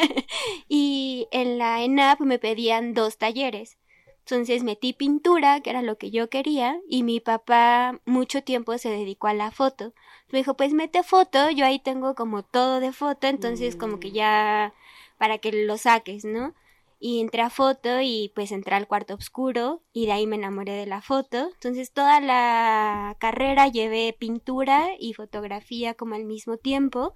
y 0.68 1.28
en 1.30 1.58
la 1.58 1.82
ENAP 1.82 2.20
me 2.20 2.38
pedían 2.38 2.94
dos 2.94 3.18
talleres. 3.18 3.76
Entonces 4.20 4.62
metí 4.64 4.94
pintura, 4.94 5.60
que 5.60 5.68
era 5.68 5.82
lo 5.82 5.98
que 5.98 6.10
yo 6.10 6.30
quería, 6.30 6.80
y 6.88 7.02
mi 7.02 7.20
papá 7.20 8.00
mucho 8.06 8.42
tiempo 8.42 8.78
se 8.78 8.88
dedicó 8.88 9.26
a 9.26 9.34
la 9.34 9.50
foto. 9.50 9.92
Me 10.30 10.38
dijo, 10.38 10.56
pues 10.56 10.72
mete 10.72 11.02
foto, 11.02 11.50
yo 11.50 11.66
ahí 11.66 11.78
tengo 11.80 12.14
como 12.14 12.42
todo 12.42 12.80
de 12.80 12.92
foto, 12.92 13.26
entonces 13.26 13.76
como 13.76 14.00
que 14.00 14.10
ya 14.10 14.72
para 15.18 15.36
que 15.36 15.52
lo 15.52 15.76
saques, 15.76 16.24
¿no? 16.24 16.54
Y 16.98 17.20
entré 17.20 17.42
a 17.42 17.50
foto 17.50 18.00
y 18.00 18.32
pues 18.34 18.52
entré 18.52 18.74
al 18.74 18.86
cuarto 18.88 19.14
oscuro 19.14 19.82
y 19.92 20.06
de 20.06 20.12
ahí 20.12 20.26
me 20.26 20.36
enamoré 20.36 20.72
de 20.72 20.86
la 20.86 21.02
foto. 21.02 21.50
Entonces 21.54 21.92
toda 21.92 22.20
la 22.20 23.16
carrera 23.18 23.68
llevé 23.68 24.16
pintura 24.18 24.88
y 24.98 25.12
fotografía 25.12 25.94
como 25.94 26.14
al 26.14 26.24
mismo 26.24 26.56
tiempo 26.56 27.14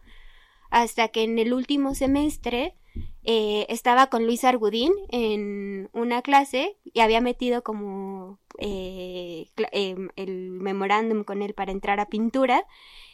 hasta 0.70 1.09
que 1.09 1.24
en 1.24 1.39
el 1.39 1.52
último 1.52 1.94
semestre 1.94 2.74
eh, 3.23 3.66
estaba 3.69 4.09
con 4.09 4.24
Luis 4.24 4.44
Argudín 4.44 4.93
en 5.11 5.90
una 5.93 6.23
clase 6.23 6.77
y 6.85 7.01
había 7.01 7.20
metido 7.20 7.62
como 7.62 8.39
eh, 8.59 9.48
em, 9.73 10.09
el 10.16 10.51
memorándum 10.51 11.24
con 11.24 11.43
él 11.43 11.55
para 11.55 11.73
entrar 11.73 12.01
a 12.01 12.09
pintura. 12.09 12.65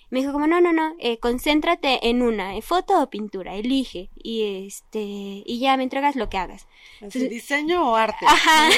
Me 0.08 0.20
dijo 0.20 0.32
como 0.32 0.46
no, 0.46 0.60
no, 0.60 0.72
no, 0.72 0.94
eh, 1.00 1.18
concéntrate 1.18 2.08
en 2.08 2.22
una, 2.22 2.56
eh, 2.56 2.62
foto 2.62 3.02
o 3.02 3.10
pintura, 3.10 3.56
elige 3.56 4.10
y 4.14 4.66
este 4.66 5.00
y 5.00 5.58
ya 5.58 5.76
me 5.76 5.82
entregas 5.82 6.14
lo 6.14 6.28
que 6.28 6.38
hagas. 6.38 6.68
Así, 7.04 7.28
¿Diseño 7.28 7.90
o 7.90 7.96
arte? 7.96 8.24
Ajá. 8.26 8.68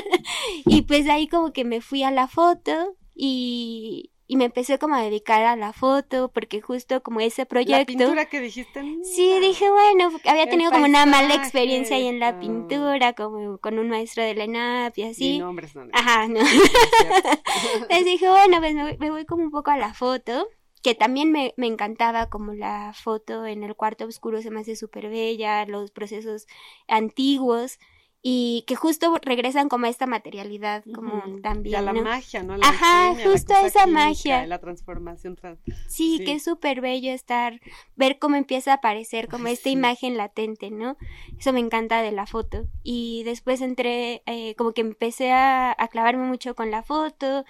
y 0.66 0.82
pues 0.82 1.04
de 1.04 1.12
ahí 1.12 1.28
como 1.28 1.52
que 1.52 1.64
me 1.64 1.80
fui 1.80 2.02
a 2.02 2.10
la 2.10 2.26
foto 2.26 2.96
y, 3.14 4.10
y 4.26 4.36
me 4.36 4.46
empecé 4.46 4.78
como 4.78 4.96
a 4.96 5.02
dedicar 5.02 5.44
a 5.44 5.54
la 5.54 5.72
foto 5.72 6.30
porque 6.32 6.60
justo 6.60 7.02
como 7.02 7.20
ese 7.20 7.42
La 7.42 7.46
proyecto 7.46 7.86
pintura 7.86 8.24
que 8.24 8.40
dijiste. 8.40 8.82
Sí, 9.04 9.38
dije, 9.40 9.70
bueno, 9.70 10.10
había 10.24 10.48
tenido 10.48 10.72
como 10.72 10.86
una 10.86 11.06
mala 11.06 11.34
experiencia 11.34 11.96
ahí 11.96 12.06
en 12.08 12.18
la 12.18 12.40
pintura, 12.40 13.12
como 13.12 13.58
con 13.58 13.78
un 13.78 13.90
maestro 13.90 14.24
de 14.24 14.34
la 14.34 14.44
ENAP 14.44 14.98
y 14.98 15.02
así. 15.04 15.38
nombres, 15.38 15.74
no, 15.76 15.84
no, 15.86 15.90
Ajá, 15.92 16.26
no. 16.26 16.40
no 16.40 16.40
es 16.40 16.50
cierto. 16.50 17.28
Entonces 17.74 18.04
dije, 18.06 18.28
bueno, 18.28 18.58
pues 18.58 18.74
me 18.74 18.82
voy, 18.82 18.96
me 18.98 19.10
voy 19.10 19.24
como 19.24 19.44
un 19.44 19.50
poco 19.50 19.70
a 19.70 19.76
la 19.76 19.94
foto, 19.94 20.48
que 20.84 20.94
también 20.94 21.32
me, 21.32 21.54
me 21.56 21.66
encantaba 21.66 22.28
como 22.28 22.52
la 22.52 22.92
foto 22.94 23.46
en 23.46 23.64
el 23.64 23.74
cuarto 23.74 24.04
oscuro 24.04 24.40
se 24.42 24.50
me 24.50 24.60
hace 24.60 24.76
súper 24.76 25.08
bella, 25.08 25.64
los 25.66 25.90
procesos 25.90 26.46
antiguos 26.86 27.78
y 28.26 28.64
que 28.66 28.74
justo 28.76 29.14
regresan 29.22 29.68
como 29.68 29.84
a 29.86 29.90
esta 29.90 30.06
materialidad, 30.06 30.82
como 30.94 31.40
también, 31.42 31.72
Y 31.72 31.76
a 31.76 31.82
la 31.82 31.92
¿no? 31.92 32.02
magia, 32.04 32.42
¿no? 32.42 32.56
La 32.56 32.68
Ajá, 32.68 33.08
alquimia, 33.10 33.30
justo 33.30 33.54
cosa 33.54 33.66
esa 33.66 33.84
química, 33.84 34.04
magia. 34.06 34.46
La 34.46 34.58
transformación. 34.60 35.36
trans- 35.36 35.58
Sí, 35.88 36.16
Sí. 36.18 36.24
que 36.24 36.32
es 36.34 36.42
súper 36.44 36.80
bello 36.80 37.10
estar, 37.12 37.60
ver 37.96 38.18
cómo 38.18 38.36
empieza 38.36 38.72
a 38.72 38.76
aparecer 38.76 39.28
como 39.28 39.46
Ay, 39.48 39.54
esta 39.54 39.64
sí. 39.68 39.72
imagen 39.72 40.16
latente, 40.16 40.70
¿no? 40.70 40.96
Eso 41.38 41.52
me 41.52 41.60
encanta 41.60 42.00
de 42.00 42.12
la 42.12 42.26
foto. 42.26 42.64
Y 42.82 43.22
después 43.24 43.60
entré, 43.60 44.22
eh, 44.26 44.54
como 44.56 44.72
que 44.72 44.80
empecé 44.80 45.30
a, 45.32 45.74
a 45.76 45.88
clavarme 45.88 46.24
mucho 46.26 46.54
con 46.54 46.70
la 46.70 46.82
foto. 46.82 47.44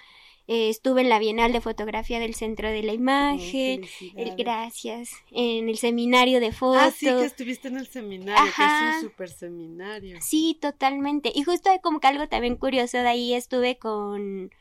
Eh, 0.47 0.69
estuve 0.69 1.01
en 1.01 1.09
la 1.09 1.17
Bienal 1.19 1.51
de 1.53 1.61
Fotografía 1.61 2.19
del 2.19 2.35
Centro 2.35 2.69
de 2.69 2.83
la 2.83 2.91
Ay, 2.91 2.97
Imagen. 2.97 3.81
el- 4.15 4.35
gracias. 4.35 5.09
En 5.31 5.69
el 5.69 5.77
seminario 5.77 6.39
de 6.39 6.51
foto. 6.51 6.79
Ah, 6.79 6.91
sí, 6.91 7.07
que 7.07 7.25
estuviste 7.25 7.67
en 7.69 7.77
el 7.77 7.87
seminario, 7.87 8.43
que 8.43 8.49
Ajá. 8.61 8.89
es 8.97 9.03
un 9.03 9.09
super 9.09 9.29
seminario. 9.29 10.17
Sí, 10.21 10.57
totalmente. 10.61 11.31
Y 11.33 11.43
justo 11.43 11.69
hay 11.71 11.79
como 11.79 11.99
que 11.99 12.07
algo 12.07 12.27
también 12.27 12.55
curioso 12.57 12.97
de 12.97 13.07
ahí 13.07 13.33
estuve 13.33 13.77
con 13.77 14.51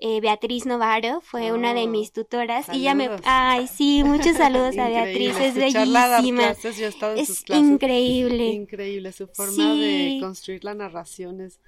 eh, 0.00 0.20
Beatriz 0.20 0.66
Novaro, 0.66 1.20
fue 1.20 1.52
una 1.52 1.72
de 1.72 1.84
Oh, 1.84 1.88
mis 1.88 2.12
tutoras. 2.12 2.66
Y 2.72 2.78
ella 2.80 2.94
me... 2.94 3.08
Ay, 3.24 3.68
sí, 3.68 4.02
muchos 4.04 4.36
saludos 4.36 4.76
a 4.76 4.88
Beatriz, 4.88 5.36
es 5.40 5.54
bellísima. 5.54 6.42
clases, 6.42 6.76
yo 6.76 6.86
he 6.86 6.88
estado 6.88 7.16
en 7.16 7.24
sus 7.26 7.38
Es 7.38 7.44
clases. 7.44 7.66
increíble, 7.68 8.46
Increíble, 8.48 9.12
su 9.12 9.28
forma 9.28 9.52
Sí. 9.74 9.80
de 9.80 10.18
construir 10.20 10.62
la 10.64 10.74
narración 10.74 11.40
es 11.40 11.60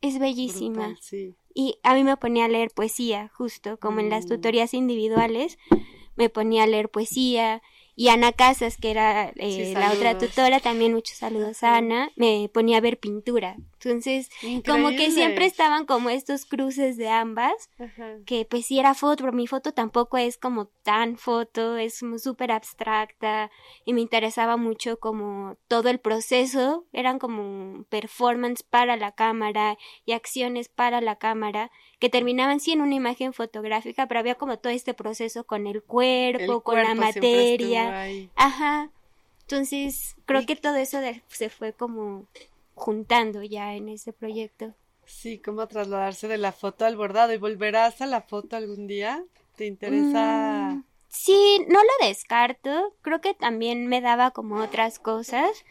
es 0.00 0.18
bellísima. 0.18 0.86
brutal, 0.86 0.98
sí. 1.02 1.34
Y 1.58 1.78
a 1.82 1.94
mí 1.94 2.04
me 2.04 2.18
ponía 2.18 2.44
a 2.44 2.48
leer 2.48 2.70
poesía, 2.70 3.30
justo 3.34 3.78
como 3.78 4.00
en 4.00 4.10
las 4.10 4.26
Mm. 4.26 4.28
tutorías 4.28 4.74
individuales, 4.74 5.56
me 6.14 6.28
ponía 6.28 6.64
a 6.64 6.66
leer 6.66 6.90
poesía. 6.90 7.62
Y 7.94 8.08
Ana 8.08 8.32
Casas, 8.32 8.76
que 8.76 8.90
era 8.90 9.32
eh, 9.36 9.68
Sí, 9.68 9.74
la 9.74 9.90
otra 9.90 10.18
tutora, 10.18 10.60
también 10.60 10.92
muchos 10.92 11.16
saludos 11.16 11.62
a 11.62 11.78
Ana, 11.78 12.12
me 12.14 12.50
ponía 12.52 12.76
a 12.76 12.82
ver 12.82 12.98
pintura. 12.98 13.56
Entonces, 13.78 14.30
como 14.66 14.88
que 14.90 15.10
siempre 15.10 15.44
estaban 15.44 15.84
como 15.86 16.08
estos 16.08 16.46
cruces 16.46 16.96
de 16.96 17.08
ambas, 17.08 17.70
Ajá. 17.78 18.16
que 18.24 18.44
pues 18.44 18.66
sí 18.66 18.78
era 18.78 18.94
foto, 18.94 19.24
pero 19.24 19.32
mi 19.32 19.46
foto 19.46 19.72
tampoco 19.72 20.16
es 20.16 20.38
como 20.38 20.66
tan 20.82 21.18
foto, 21.18 21.76
es 21.76 22.00
súper 22.18 22.52
abstracta 22.52 23.50
y 23.84 23.92
me 23.92 24.00
interesaba 24.00 24.56
mucho 24.56 24.98
como 24.98 25.56
todo 25.68 25.90
el 25.90 25.98
proceso, 26.00 26.86
eran 26.92 27.18
como 27.18 27.84
performance 27.90 28.62
para 28.62 28.96
la 28.96 29.12
cámara 29.12 29.76
y 30.04 30.12
acciones 30.12 30.68
para 30.68 31.00
la 31.00 31.16
cámara 31.16 31.70
que 31.98 32.08
terminaban 32.08 32.60
sí 32.60 32.72
en 32.72 32.80
una 32.80 32.94
imagen 32.94 33.32
fotográfica, 33.32 34.06
pero 34.06 34.20
había 34.20 34.34
como 34.36 34.58
todo 34.58 34.72
este 34.72 34.94
proceso 34.94 35.44
con 35.44 35.66
el 35.66 35.82
cuerpo, 35.82 36.56
El 36.56 36.62
con 36.62 36.76
la 36.76 36.82
cuerpo 36.84 37.00
materia. 37.02 38.06
Ajá. 38.36 38.90
Entonces, 39.42 40.16
creo 40.26 40.44
que 40.44 40.56
todo 40.56 40.76
eso 40.76 40.98
de- 41.00 41.22
se 41.28 41.50
fue 41.50 41.72
como 41.72 42.26
juntando 42.76 43.42
ya 43.42 43.74
en 43.74 43.88
ese 43.88 44.12
proyecto. 44.12 44.74
Sí, 45.06 45.38
cómo 45.38 45.66
trasladarse 45.66 46.28
de 46.28 46.36
la 46.36 46.52
foto 46.52 46.84
al 46.84 46.96
bordado 46.96 47.32
y 47.32 47.38
volverás 47.38 48.00
a 48.02 48.06
la 48.06 48.20
foto 48.20 48.56
algún 48.56 48.86
día. 48.86 49.24
¿Te 49.56 49.66
interesa? 49.66 50.74
Mm, 50.74 50.84
sí, 51.08 51.64
no 51.68 51.80
lo 51.80 52.06
descarto. 52.06 52.94
Creo 53.00 53.20
que 53.20 53.34
también 53.34 53.86
me 53.86 54.00
daba 54.00 54.32
como 54.32 54.62
otras 54.62 54.98
cosas 54.98 55.64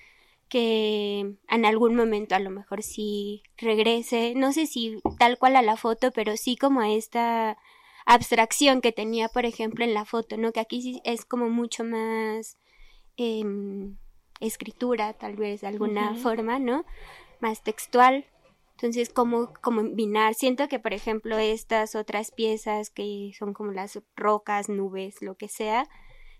que 0.49 1.35
en 1.49 1.65
algún 1.65 1.95
momento 1.95 2.35
a 2.35 2.39
lo 2.39 2.49
mejor 2.49 2.81
sí 2.81 3.43
regrese. 3.57 4.33
No 4.35 4.51
sé 4.51 4.65
si 4.65 4.99
tal 5.19 5.37
cual 5.37 5.55
a 5.57 5.61
la 5.61 5.77
foto, 5.77 6.11
pero 6.11 6.37
sí 6.37 6.55
como 6.55 6.81
a 6.81 6.91
esta 6.91 7.57
abstracción 8.05 8.81
que 8.81 8.91
tenía, 8.91 9.29
por 9.29 9.45
ejemplo, 9.45 9.83
en 9.83 9.93
la 9.93 10.05
foto, 10.05 10.37
¿no? 10.37 10.51
Que 10.51 10.59
aquí 10.59 10.81
sí 10.81 11.01
es 11.03 11.25
como 11.25 11.49
mucho 11.49 11.83
más 11.83 12.57
em, 13.17 13.97
escritura, 14.39 15.13
tal 15.13 15.35
vez 15.35 15.61
de 15.61 15.67
alguna 15.67 16.15
forma, 16.15 16.59
¿no? 16.59 16.85
Más 17.39 17.63
textual. 17.63 18.25
Entonces, 18.71 19.09
como 19.09 19.53
combinar? 19.61 20.33
Siento 20.33 20.67
que, 20.67 20.79
por 20.79 20.93
ejemplo, 20.93 21.37
estas 21.37 21.95
otras 21.95 22.31
piezas 22.31 22.89
que 22.89 23.31
son 23.37 23.53
como 23.53 23.71
las 23.71 23.99
rocas, 24.15 24.67
nubes, 24.67 25.21
lo 25.21 25.35
que 25.35 25.47
sea, 25.47 25.87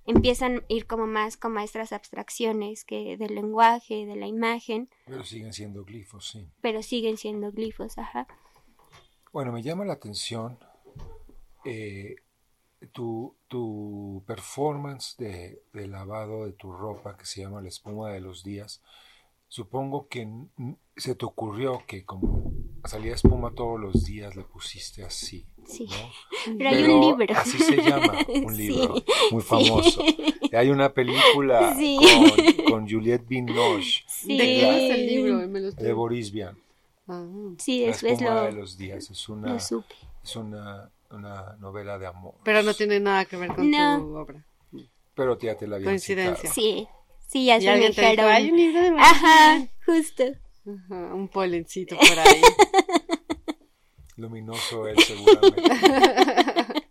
empiezan 0.05 0.57
a 0.57 0.63
ir 0.67 0.85
como 0.85 1.07
más 1.07 1.37
con 1.37 1.53
maestras 1.53 1.93
abstracciones 1.93 2.83
que 2.83 3.15
del 3.17 3.35
lenguaje, 3.35 4.05
de 4.05 4.15
la 4.15 4.27
imagen, 4.27 4.89
Pero 5.05 5.23
siguen 5.23 5.53
siendo 5.53 5.83
glifos, 5.83 6.29
sí. 6.29 6.47
pero 6.61 6.83
siguen 6.83 7.17
siendo 7.17 7.51
glifos, 7.51 7.97
ajá. 7.97 8.27
Bueno, 9.31 9.51
me 9.51 9.63
llama 9.63 9.85
la 9.85 9.93
atención 9.93 10.59
eh, 11.63 12.15
tu, 12.85 13.35
tu 13.47 14.23
performance 14.27 15.15
de, 15.17 15.61
de 15.73 15.87
lavado 15.87 16.45
de 16.45 16.53
tu 16.53 16.71
ropa 16.71 17.17
que 17.17 17.25
se 17.25 17.41
llama 17.41 17.61
La 17.61 17.69
espuma 17.69 18.11
de 18.11 18.19
los 18.21 18.43
días. 18.43 18.81
supongo 19.47 20.07
que 20.07 20.27
se 20.97 21.15
te 21.15 21.25
ocurrió 21.25 21.83
que 21.87 22.03
como 22.03 22.51
salía 22.85 23.13
espuma 23.13 23.51
todos 23.53 23.79
los 23.79 24.03
días 24.05 24.35
le 24.35 24.43
pusiste 24.43 25.03
así, 25.03 25.45
Sí. 25.65 25.87
¿no? 25.87 26.57
Pero 26.57 26.69
hay 26.69 26.83
un 26.83 27.01
libro. 27.01 27.35
Así 27.37 27.57
se 27.57 27.77
llama, 27.77 28.13
un 28.27 28.55
Sí. 28.55 28.67
libro 28.67 28.95
muy 29.31 29.41
famoso. 29.41 30.03
Y 30.41 30.55
hay 30.55 30.69
una 30.69 30.93
película 30.93 31.73
Sí. 31.77 31.97
con, 32.65 32.71
con 32.71 32.89
Juliette 32.89 33.27
Binoche 33.27 34.03
Sí. 34.07 34.37
¿De 34.37 34.43
qué 34.43 34.85
es 34.87 34.93
el 34.99 35.07
libro? 35.07 35.47
Me 35.47 35.59
de 35.61 35.93
Boris 35.93 36.31
Vian. 36.31 36.57
Ah, 37.07 37.25
Sí, 37.57 37.81
La 37.81 37.87
después 37.87 38.13
espuma 38.13 38.35
lo, 38.35 38.43
de 38.45 38.51
los 38.51 38.77
días. 38.77 39.09
Es 39.09 39.29
una, 39.29 39.53
lo 39.53 39.59
supe. 39.59 39.95
es 40.23 40.35
una, 40.35 40.91
una 41.11 41.55
novela 41.59 41.97
de 41.97 42.07
amor. 42.07 42.35
Pero 42.43 42.63
no 42.63 42.73
tiene 42.73 42.99
nada 42.99 43.25
que 43.25 43.37
ver 43.37 43.53
con 43.55 43.69
No. 43.69 43.99
tu 43.99 44.15
obra. 44.17 44.45
Pero 45.15 45.37
ya 45.39 45.55
te 45.57 45.67
la 45.67 45.77
habían 45.77 45.91
Coincidencia. 45.91 46.35
citado. 46.51 46.53
Sí, 46.53 46.87
sí, 47.27 47.45
ya 47.45 47.59
se 47.61 47.67
me 47.71 47.87
dijeron. 47.87 48.25
hay 48.27 48.51
un 48.51 48.57
libro 48.57 48.81
de 48.81 48.91
Boris 48.91 49.05
Ajá, 49.05 49.67
justo. 49.85 50.23
Ajá, 50.67 51.13
un 51.13 51.27
polencito 51.29 51.95
por 51.97 52.19
ahí. 52.19 52.41
Luminoso 54.17 54.87
él 54.87 54.97
seguramente. 54.99 55.61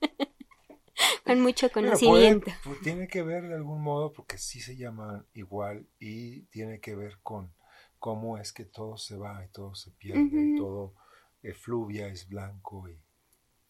Con 1.25 1.41
mucho 1.41 1.71
conocimiento. 1.73 2.45
puede- 2.47 2.59
pues 2.65 2.81
tiene 2.83 3.09
que 3.09 3.23
ver 3.23 3.49
de 3.49 3.55
algún 3.55 3.83
modo 3.83 4.13
porque 4.13 4.37
sí 4.39 4.61
se 4.61 4.77
llaman 4.77 5.27
igual 5.33 5.87
y 5.99 6.43
tiene 6.47 6.81
que 6.81 6.95
ver 6.95 7.19
con 7.23 7.53
cómo 7.99 8.37
es 8.37 8.53
que 8.53 8.65
todo 8.67 8.99
se 8.99 9.17
va 9.17 9.43
y 9.45 9.49
todo 9.49 9.75
se 9.75 9.91
pierde 9.93 10.53
y 10.55 10.57
todo 10.57 10.95
efluvia, 11.43 12.09
es 12.09 12.29
blanco 12.29 12.89
y 12.91 12.99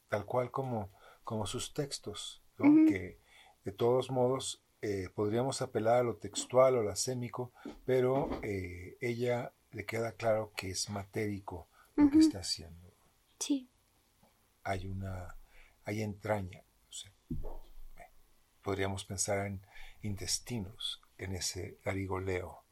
tal 0.08 0.24
cual 0.24 0.50
como, 0.50 0.90
como 1.24 1.46
sus 1.46 1.74
textos, 1.74 2.42
que 2.56 3.18
de 3.64 3.72
todos 3.72 4.10
modos 4.10 4.62
eh, 4.80 5.08
podríamos 5.14 5.62
apelar 5.62 6.00
a 6.00 6.02
lo 6.02 6.16
textual 6.16 6.76
o 6.76 6.82
lo 6.82 6.90
asémico, 6.90 7.52
pero 7.86 8.28
eh, 8.42 8.98
ella 9.00 9.52
le 9.72 9.86
queda 9.86 10.12
claro 10.12 10.52
que 10.56 10.70
es 10.70 10.90
matérico 10.90 11.68
lo 11.96 12.10
que 12.10 12.18
está 12.18 12.40
haciendo. 12.40 12.92
Sí. 13.38 13.68
Hay 14.62 14.86
una, 14.86 15.36
hay 15.84 16.02
entraña. 16.02 16.62
o 16.88 16.92
sea, 16.92 17.10
eh, 17.96 18.10
podríamos 18.62 19.04
pensar 19.04 19.46
en 19.46 19.62
intestinos, 20.02 21.00
en 21.16 21.34
ese. 21.34 21.78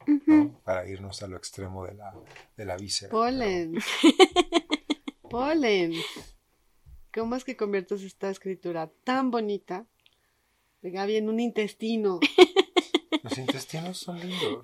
Ujú. 0.05 0.61
para 0.63 0.87
irnos 0.87 1.23
a 1.23 1.27
lo 1.27 1.37
extremo 1.37 1.85
de 1.85 1.95
la, 1.95 2.13
de 2.55 2.65
la 2.65 2.77
víscera. 2.77 3.11
Polen. 3.11 3.79
Polen. 5.29 5.93
¿Cómo 7.13 7.35
es 7.35 7.43
que 7.43 7.55
conviertes 7.55 8.01
esta 8.01 8.31
escritura 8.31 8.91
tan 9.03 9.29
bonita 9.29 9.85
de 10.81 10.89
Gaby 10.89 11.17
en 11.17 11.29
un 11.29 11.39
intestino? 11.39 12.19
Los 13.23 13.37
intestinos 13.37 13.99
son 13.99 14.19
lindos. 14.19 14.59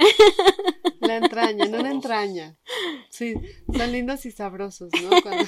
La 0.99 1.17
entraña, 1.17 1.65
en 1.65 1.75
una 1.75 1.91
entraña. 1.91 2.57
Sí, 3.11 3.35
son 3.71 3.91
lindos 3.91 4.25
y 4.25 4.31
sabrosos, 4.31 4.89
¿no? 5.01 5.09
Cuando... 5.21 5.45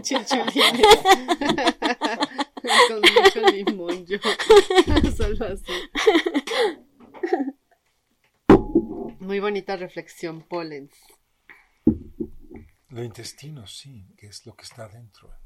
Chinchulines. 0.00 0.86
Con 2.88 3.00
mucho 3.00 3.50
limón, 3.50 4.06
yo. 4.06 4.18
Solo 5.16 5.44
así. 5.44 5.72
Muy 9.18 9.40
bonita 9.40 9.76
reflexión, 9.76 10.42
Polens. 10.42 10.94
Los 12.88 13.04
intestinos, 13.04 13.76
sí, 13.76 14.06
que 14.16 14.28
es 14.28 14.46
lo 14.46 14.54
que 14.54 14.62
está 14.62 14.88
dentro. 14.88 15.43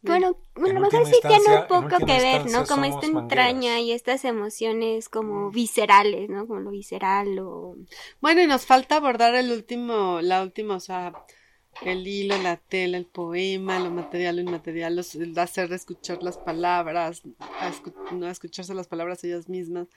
Bueno, 0.00 0.36
bueno, 0.54 0.70
a 0.70 0.72
lo 0.74 0.80
mejor 0.86 1.06
sí 1.06 1.20
tiene 1.28 1.44
un 1.62 1.66
poco 1.66 1.88
que 1.88 2.04
ver, 2.22 2.46
¿no? 2.46 2.66
Como 2.66 2.84
esta 2.84 3.06
entraña 3.06 3.52
mangueras. 3.52 3.80
y 3.82 3.92
estas 3.92 4.24
emociones 4.24 5.08
como 5.08 5.50
viscerales, 5.50 6.30
¿no? 6.30 6.46
Como 6.46 6.60
lo 6.60 6.70
visceral 6.70 7.38
o... 7.40 7.76
Bueno, 8.20 8.40
y 8.42 8.46
nos 8.46 8.64
falta 8.64 8.96
abordar 8.96 9.34
el 9.34 9.50
último, 9.50 10.20
la 10.22 10.42
última, 10.42 10.76
o 10.76 10.80
sea, 10.80 11.12
el 11.82 12.06
hilo, 12.06 12.36
la 12.38 12.56
tela, 12.56 12.96
el 12.96 13.06
poema, 13.06 13.78
lo 13.80 13.90
material, 13.90 14.36
lo 14.36 14.42
inmaterial, 14.42 14.96
los, 14.96 15.14
el 15.16 15.36
hacer 15.38 15.72
escuchar 15.72 16.22
las 16.22 16.38
palabras, 16.38 17.22
a 17.60 17.70
escu- 17.70 17.94
no 18.12 18.28
escucharse 18.28 18.74
las 18.74 18.86
palabras 18.88 19.22
ellas 19.24 19.48
mismas, 19.48 19.88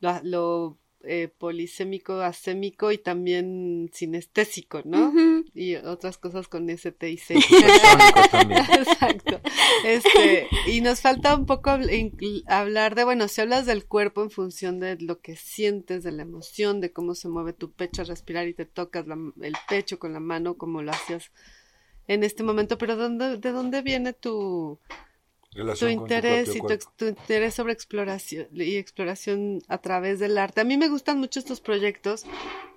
lo, 0.00 0.20
lo, 0.22 0.78
eh, 1.02 1.28
polisémico, 1.38 2.20
asémico 2.20 2.90
y 2.92 2.98
también 2.98 3.90
sinestésico, 3.92 4.82
¿no? 4.84 5.12
Y 5.54 5.76
otras 5.76 6.18
cosas 6.18 6.48
con 6.48 6.68
ST 6.68 7.10
y 7.10 7.16
C. 7.18 7.34
Exacto. 8.78 9.40
Este, 9.84 10.48
y 10.66 10.80
nos 10.80 11.00
falta 11.00 11.34
un 11.36 11.46
poco 11.46 11.70
hablar 12.46 12.94
de, 12.94 13.04
bueno, 13.04 13.28
si 13.28 13.40
hablas 13.40 13.66
del 13.66 13.86
cuerpo 13.86 14.22
en 14.22 14.30
función 14.30 14.80
de 14.80 14.96
lo 15.00 15.20
que 15.20 15.36
sientes, 15.36 16.02
de 16.02 16.12
la 16.12 16.22
emoción, 16.22 16.80
de 16.80 16.92
cómo 16.92 17.14
se 17.14 17.28
mueve 17.28 17.52
tu 17.52 17.70
pecho 17.72 18.02
al 18.02 18.08
respirar 18.08 18.48
y 18.48 18.54
te 18.54 18.64
tocas 18.66 19.06
la- 19.06 19.18
el 19.42 19.54
pecho 19.68 19.98
con 19.98 20.12
la 20.12 20.20
mano 20.20 20.54
como 20.56 20.82
lo 20.82 20.90
hacías 20.92 21.30
en 22.08 22.22
este 22.22 22.42
momento, 22.42 22.78
pero 22.78 22.96
¿dónde, 22.96 23.36
¿de 23.36 23.50
dónde 23.52 23.82
viene 23.82 24.12
tu, 24.12 24.78
tu 25.56 25.74
tu 25.74 25.88
interés 25.88 26.48
propio 26.50 26.74
y 26.74 26.78
tu, 26.78 26.84
tu 26.96 27.06
interés 27.06 27.54
sobre 27.54 27.72
exploración 27.72 28.46
y 28.54 28.76
exploración 28.76 29.62
a 29.68 29.78
través 29.78 30.18
del 30.20 30.38
arte. 30.38 30.60
A 30.60 30.64
mí 30.64 30.76
me 30.76 30.88
gustan 30.88 31.18
mucho 31.18 31.38
estos 31.40 31.60
proyectos 31.60 32.24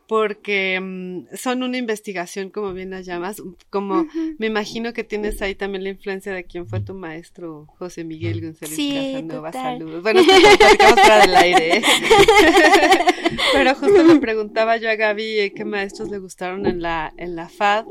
porque 0.07 0.80
mm, 0.81 1.35
son 1.38 1.61
una 1.61 1.77
investigación, 1.77 2.49
como 2.49 2.73
bien 2.73 2.89
las 2.89 3.06
llamas, 3.06 3.43
como 3.69 4.07
me 4.39 4.47
imagino 4.47 4.91
que 4.91 5.03
tienes 5.03 5.39
ahí 5.43 5.53
también 5.53 5.84
la 5.84 5.89
influencia 5.91 6.34
de 6.34 6.45
quién 6.45 6.65
fue 6.68 6.80
tu 6.80 6.95
maestro, 6.95 7.68
José 7.77 8.03
Miguel 8.03 8.41
González 8.41 8.76
Sí, 8.76 9.11
Casanova. 9.14 9.51
total. 9.51 9.77
Saludos. 9.77 10.01
Bueno, 10.01 10.22
platicamos 10.60 10.99
fuera 10.99 11.19
del 11.19 11.35
aire. 11.35 11.77
¿eh? 11.77 11.81
Pero 13.53 13.76
justo 13.76 14.03
le 14.03 14.15
preguntaba 14.15 14.77
yo 14.77 14.89
a 14.89 14.95
Gaby 14.95 15.39
eh, 15.39 15.53
qué 15.53 15.64
maestros 15.64 16.10
le 16.10 16.18
gustaron 16.18 16.65
en 16.65 16.81
la, 16.81 17.14
en 17.18 17.35
la 17.35 17.47
FAD 17.47 17.85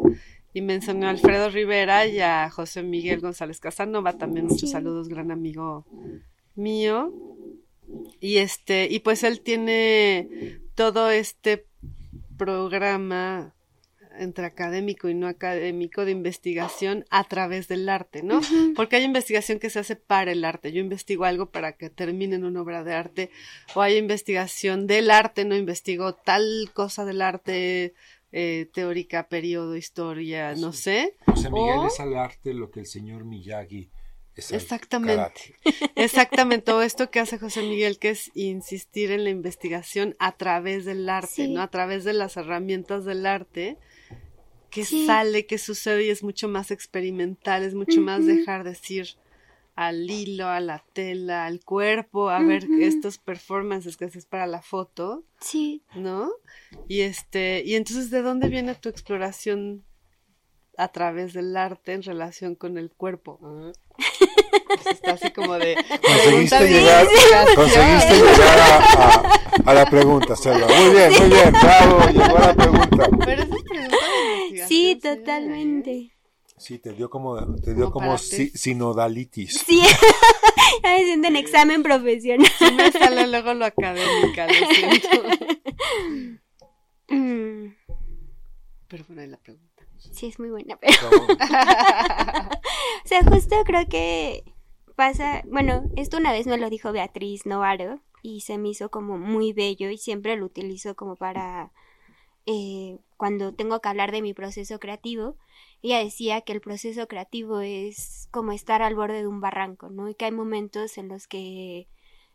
y 0.59 0.61
mencionó 0.61 1.07
a 1.07 1.11
Alfredo 1.11 1.51
Rivera 1.51 2.05
y 2.07 2.19
a 2.21 2.51
José 2.51 2.83
Miguel 2.83 3.21
González 3.21 3.61
Casanova, 3.61 4.15
también 4.19 4.47
muchos 4.47 4.63
Sí. 4.69 4.73
saludos, 4.73 5.09
gran 5.09 5.31
amigo 5.31 5.87
mío. 6.57 7.13
Y 8.21 8.39
este, 8.39 8.89
y 8.91 8.99
pues 8.99 9.23
él 9.23 9.41
tiene 9.41 10.59
todo 10.75 11.11
este 11.11 11.65
programa 12.37 13.55
entre 14.19 14.47
académico 14.47 15.09
y 15.09 15.15
no 15.15 15.29
académico 15.29 16.05
de 16.05 16.11
investigación 16.11 17.05
a 17.09 17.23
través 17.23 17.69
del 17.69 17.89
arte, 17.89 18.25
¿no? 18.25 18.41
Porque 18.75 18.97
hay 18.97 19.05
investigación 19.05 19.61
que 19.61 19.71
se 19.71 19.79
hace 19.79 19.95
para 19.95 20.33
el 20.33 20.45
arte. 20.45 20.73
Yo 20.73 20.81
investigo 20.81 21.25
algo 21.25 21.51
para 21.51 21.75
que 21.75 21.89
termine 21.89 22.35
en 22.35 22.45
una 22.45 22.63
obra 22.63 22.83
de 22.83 22.95
arte, 22.95 23.31
o 23.77 23.81
hay 23.81 23.97
investigación 23.97 24.89
del 24.89 25.13
arte, 25.13 25.45
no 25.45 25.55
investigo 25.55 26.15
tal 26.15 26.69
cosa 26.75 27.05
del 27.05 27.23
arte 27.23 27.95
eh, 28.33 28.69
teórica, 28.73 29.29
periodo, 29.29 29.77
historia, 29.77 30.55
no 30.55 30.73
sé. 30.73 31.17
José 31.27 31.51
Miguel 31.51 31.79
O- 31.79 31.87
es 31.87 31.99
al 32.01 32.17
arte 32.17 32.53
lo 32.55 32.71
que 32.71 32.81
el 32.81 32.87
señor 32.87 33.25
Miyagi 33.25 33.91
es 34.35 34.51
al 34.53 34.57
Exactamente. 34.61 35.17
karate. 35.17 35.55
Exactamente, 35.97 36.65
todo 36.67 36.83
esto 36.83 37.11
que 37.11 37.21
hace 37.21 37.39
José 37.39 37.63
Miguel, 37.63 37.99
que 37.99 38.11
es 38.11 38.31
insistir 38.35 39.11
en 39.11 39.25
la 39.25 39.31
investigación 39.31 40.15
a 40.19 40.33
través 40.37 40.85
del 40.85 41.09
arte, 41.09 41.29
Sí. 41.47 41.49
¿no? 41.49 41.63
A 41.63 41.71
través 41.71 42.05
de 42.05 42.13
las 42.13 42.37
herramientas 42.37 43.05
del 43.05 43.25
arte, 43.27 43.77
que 44.71 44.85
Sí. 44.85 45.07
sale, 45.07 45.47
que 45.47 45.57
sucede 45.59 46.05
y 46.05 46.11
es 46.11 46.23
mucho 46.23 46.49
más 46.49 46.71
experimental, 46.71 47.63
es 47.65 47.75
mucho 47.75 48.01
más 48.03 48.27
dejar 48.27 48.65
decir 48.65 49.09
al 49.81 50.11
hilo, 50.11 50.49
a 50.49 50.59
la 50.59 50.83
tela, 50.93 51.47
al 51.47 51.61
cuerpo, 51.65 52.31
a 52.31 52.41
ver 52.41 52.67
estos 52.81 53.19
performances 53.19 53.97
que 53.97 54.07
haces 54.07 54.27
para 54.27 54.49
la 54.49 54.61
foto, 54.61 55.23
Sí. 55.41 55.85
¿no? 55.95 56.31
Y 56.89 57.03
este, 57.03 57.63
y 57.65 57.77
entonces, 57.77 58.11
¿de 58.11 58.23
dónde 58.23 58.49
viene 58.49 58.75
tu 58.75 58.89
exploración 58.89 59.85
a 60.77 60.89
través 60.89 61.33
del 61.33 61.57
arte 61.57 61.93
en 61.93 62.03
relación 62.03 62.57
con 62.57 62.77
el 62.77 62.91
cuerpo? 62.91 63.39
Pues 64.69 64.87
está 64.97 65.13
así 65.13 65.31
como 65.31 65.55
de 65.55 65.75
Conseguiste 66.03 66.69
llegar, 66.69 67.07
conseguiste 67.55 68.15
llegar 68.15 68.59
a, 68.59 68.77
a- 68.77 69.41
a 69.71 69.75
la 69.75 69.87
pregunta, 69.89 70.37
Selva. 70.37 70.67
Muy 70.67 70.91
bien, 70.95 71.11
muy 71.19 71.29
bien, 71.31 71.53
bravo, 71.53 72.01
llegó 72.13 72.37
a 72.37 72.41
la 72.49 72.55
pregunta. 72.55 73.09
Pero 73.25 73.43
esa 73.45 73.55
es 73.57 73.63
pregunta 73.63 73.97
de. 74.53 74.67
Sí, 74.69 74.91
¿eh? 74.91 74.97
Sí, 76.59 76.79
te 76.79 76.93
dio 76.93 77.09
como, 77.11 77.55
te 77.57 77.75
dio 77.75 77.91
Como 77.91 78.17
si- 78.19 78.51
sinodalitis. 78.51 79.65
Sí. 79.67 79.83
Ya 80.85 80.91
me 80.93 81.05
siento 81.05 81.29
en 81.29 81.37
examen 81.37 81.83
profesional. 81.83 82.47
Sí 82.59 82.67
me 82.73 82.93
sale 82.93 83.27
luego 83.27 83.55
lo 83.55 83.65
académica, 83.65 84.47
lo 84.47 84.53
siento. 84.75 85.09
Mm, 87.09 87.73
Pero 88.89 89.05
bueno, 89.09 89.23
ahí 89.23 89.29
la 89.29 89.39
pregunta. 89.39 89.85
Sí, 90.13 90.27
es 90.27 90.39
muy 90.39 90.51
buena, 90.51 90.77
pero... 90.77 90.95
O 93.05 93.09
sea, 93.09 93.23
justo 93.25 93.57
creo 93.65 93.89
que 93.89 94.45
pasa, 94.95 95.43
bueno, 95.47 95.85
esto 95.97 96.19
una 96.19 96.33
vez 96.33 96.47
me 96.47 96.59
lo 96.59 96.69
dijo 96.69 96.93
Beatriz 96.93 97.47
Novaro 97.47 98.01
y 98.23 98.43
se 98.43 98.59
me 98.59 98.69
hizo 98.69 98.91
como 98.91 99.17
muy 99.19 99.53
bello 99.55 99.89
y 99.91 99.97
siempre 99.99 100.37
lo 100.37 100.45
utilizo 100.47 100.95
como 100.95 101.17
para 101.17 101.73
eh, 102.47 102.99
cuando 103.17 103.55
tengo 103.55 103.81
que 103.81 103.89
hablar 103.89 104.13
de 104.13 104.21
mi 104.23 104.35
proceso 104.35 104.79
creativo. 104.79 105.37
Ella 105.83 105.99
decía 105.99 106.41
que 106.41 106.53
el 106.53 106.61
proceso 106.61 107.07
creativo 107.07 107.61
es 107.61 108.29
como 108.31 108.53
estar 108.53 108.83
al 108.83 108.95
borde 108.95 109.21
de 109.21 109.27
un 109.27 109.41
barranco, 109.41 109.91
¿no? 109.91 110.09
Y 110.09 110.15
que 110.15 110.25
hay 110.25 110.33
momentos 110.33 110.99
en 110.99 111.09
los 111.09 111.29
que 111.29 111.89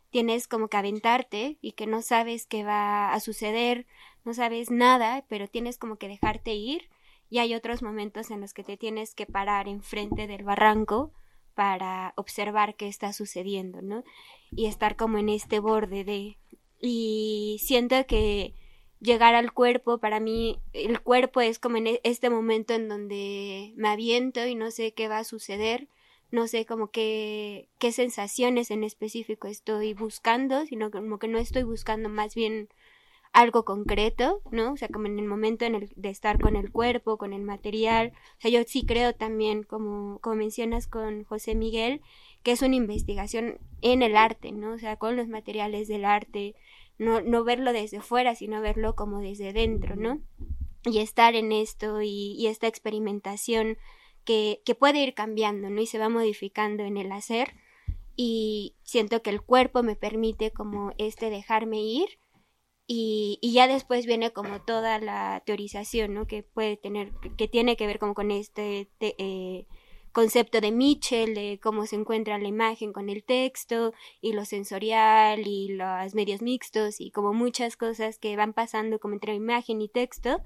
tienes 0.09 0.47
como 0.47 0.67
que 0.67 0.77
aventarte 0.77 1.57
y 1.61 1.73
que 1.73 1.87
no 1.87 2.01
sabes 2.01 2.45
qué 2.45 2.63
va 2.63 3.13
a 3.13 3.19
suceder, 3.19 3.85
no 4.23 4.33
sabes 4.33 4.71
nada, 4.71 5.25
pero 5.27 5.47
tienes 5.47 5.77
como 5.77 5.97
que 5.97 6.07
dejarte 6.07 6.53
ir 6.53 6.89
y 7.29 7.39
hay 7.39 7.55
otros 7.55 7.81
momentos 7.81 8.29
en 8.29 8.41
los 8.41 8.53
que 8.53 8.63
te 8.63 8.77
tienes 8.77 9.15
que 9.15 9.25
parar 9.25 9.67
enfrente 9.67 10.27
del 10.27 10.43
barranco 10.43 11.11
para 11.55 12.13
observar 12.15 12.75
qué 12.75 12.87
está 12.87 13.11
sucediendo, 13.11 13.81
¿no? 13.81 14.03
Y 14.51 14.67
estar 14.67 14.95
como 14.95 15.17
en 15.17 15.29
este 15.29 15.59
borde 15.59 16.03
de... 16.03 16.37
Y 16.79 17.59
siento 17.63 18.05
que 18.05 18.53
llegar 19.03 19.35
al 19.35 19.53
cuerpo, 19.53 19.99
para 19.99 20.19
mí 20.19 20.59
el 20.73 21.01
cuerpo 21.01 21.41
es 21.41 21.59
como 21.59 21.77
en 21.77 21.87
e-, 21.87 22.01
este 22.03 22.29
momento 22.29 22.73
en 22.73 22.87
donde 22.89 23.73
me 23.75 23.89
aviento 23.89 24.45
y 24.47 24.55
no 24.55 24.71
sé 24.71 24.93
qué 24.93 25.07
va 25.07 25.19
a 25.19 25.23
suceder, 25.23 25.87
no 26.31 26.47
sé 26.47 26.65
como 26.65 26.89
qué, 26.89 27.67
qué 27.77 27.91
sensaciones 27.91 28.71
en 28.71 28.83
específico 28.83 29.47
estoy 29.47 29.93
buscando, 29.93 30.65
sino 30.65 30.89
como 30.89 31.19
que 31.19 31.27
no 31.27 31.37
estoy 31.37 31.63
buscando 31.63 32.09
más 32.09 32.33
bien 32.33 32.69
algo 33.33 33.65
concreto, 33.65 34.41
¿no? 34.51 34.73
O 34.73 34.77
sea, 34.77 34.87
como 34.87 35.07
en 35.07 35.19
el 35.19 35.25
momento 35.25 35.65
en 35.65 35.75
el 35.75 35.89
de 35.95 36.09
estar 36.09 36.39
con 36.39 36.55
el 36.55 36.71
cuerpo, 36.71 37.17
con 37.17 37.33
el 37.33 37.41
material. 37.41 38.13
O 38.37 38.41
sea, 38.41 38.51
yo 38.51 38.63
sí 38.65 38.85
creo 38.85 39.13
también, 39.13 39.63
como, 39.63 40.19
como 40.19 40.35
mencionas 40.35 40.87
con 40.87 41.23
José 41.23 41.55
Miguel, 41.55 42.01
que 42.43 42.51
es 42.51 42.61
una 42.61 42.75
investigación 42.75 43.57
en 43.81 44.03
el 44.03 44.15
arte, 44.15 44.51
¿no? 44.51 44.73
O 44.73 44.77
sea, 44.77 44.97
con 44.97 45.15
los 45.15 45.27
materiales 45.27 45.87
del 45.87 46.05
arte, 46.05 46.55
no, 46.97 47.21
no 47.21 47.43
verlo 47.43 47.73
desde 47.73 48.01
fuera, 48.01 48.35
sino 48.35 48.61
verlo 48.61 48.95
como 48.95 49.19
desde 49.19 49.53
dentro, 49.53 49.95
¿no? 49.95 50.21
Y 50.85 50.99
estar 50.99 51.35
en 51.35 51.51
esto 51.51 52.01
y, 52.01 52.45
esta 52.47 52.67
experimentación 52.67 53.77
que, 54.25 54.61
que 54.65 54.75
puede 54.75 54.99
ir 55.03 55.13
cambiando, 55.13 55.69
¿no? 55.69 55.81
Y 55.81 55.85
se 55.85 55.99
va 55.99 56.09
modificando 56.09 56.83
en 56.83 56.97
el 56.97 57.11
hacer. 57.11 57.53
Y 58.15 58.75
siento 58.83 59.21
que 59.21 59.31
el 59.31 59.41
cuerpo 59.41 59.81
me 59.81 59.95
permite 59.95 60.51
como 60.51 60.93
este 60.97 61.29
dejarme 61.29 61.81
ir 61.81 62.19
y, 62.85 63.39
y, 63.41 63.53
ya 63.53 63.67
después 63.67 64.05
viene 64.05 64.31
como 64.31 64.61
toda 64.61 64.99
la 64.99 65.41
teorización, 65.45 66.13
¿no? 66.13 66.27
Que 66.27 66.43
puede 66.43 66.75
tener, 66.77 67.11
que 67.37 67.47
tiene 67.47 67.77
que 67.77 67.87
ver 67.87 67.97
como 67.97 68.13
con 68.13 68.29
este 68.29 68.89
te, 68.97 69.15
eh, 69.17 69.67
concepto 70.13 70.61
de 70.61 70.71
Mitchell, 70.71 71.33
de 71.33 71.59
cómo 71.61 71.85
se 71.85 71.97
encuentra 71.97 72.37
la 72.37 72.47
imagen 72.47 72.93
con 72.93 73.09
el 73.09 73.23
texto 73.23 73.93
y 74.21 74.33
lo 74.33 74.45
sensorial 74.45 75.45
y 75.45 75.73
los 75.73 76.15
medios 76.15 76.41
mixtos 76.41 77.01
y 77.01 77.11
como 77.11 77.33
muchas 77.33 77.75
cosas 77.75 78.19
que 78.19 78.37
van 78.37 78.53
pasando 78.53 78.99
como 78.99 79.15
entre 79.15 79.33
imagen 79.33 79.81
y 79.81 79.89
texto, 79.89 80.41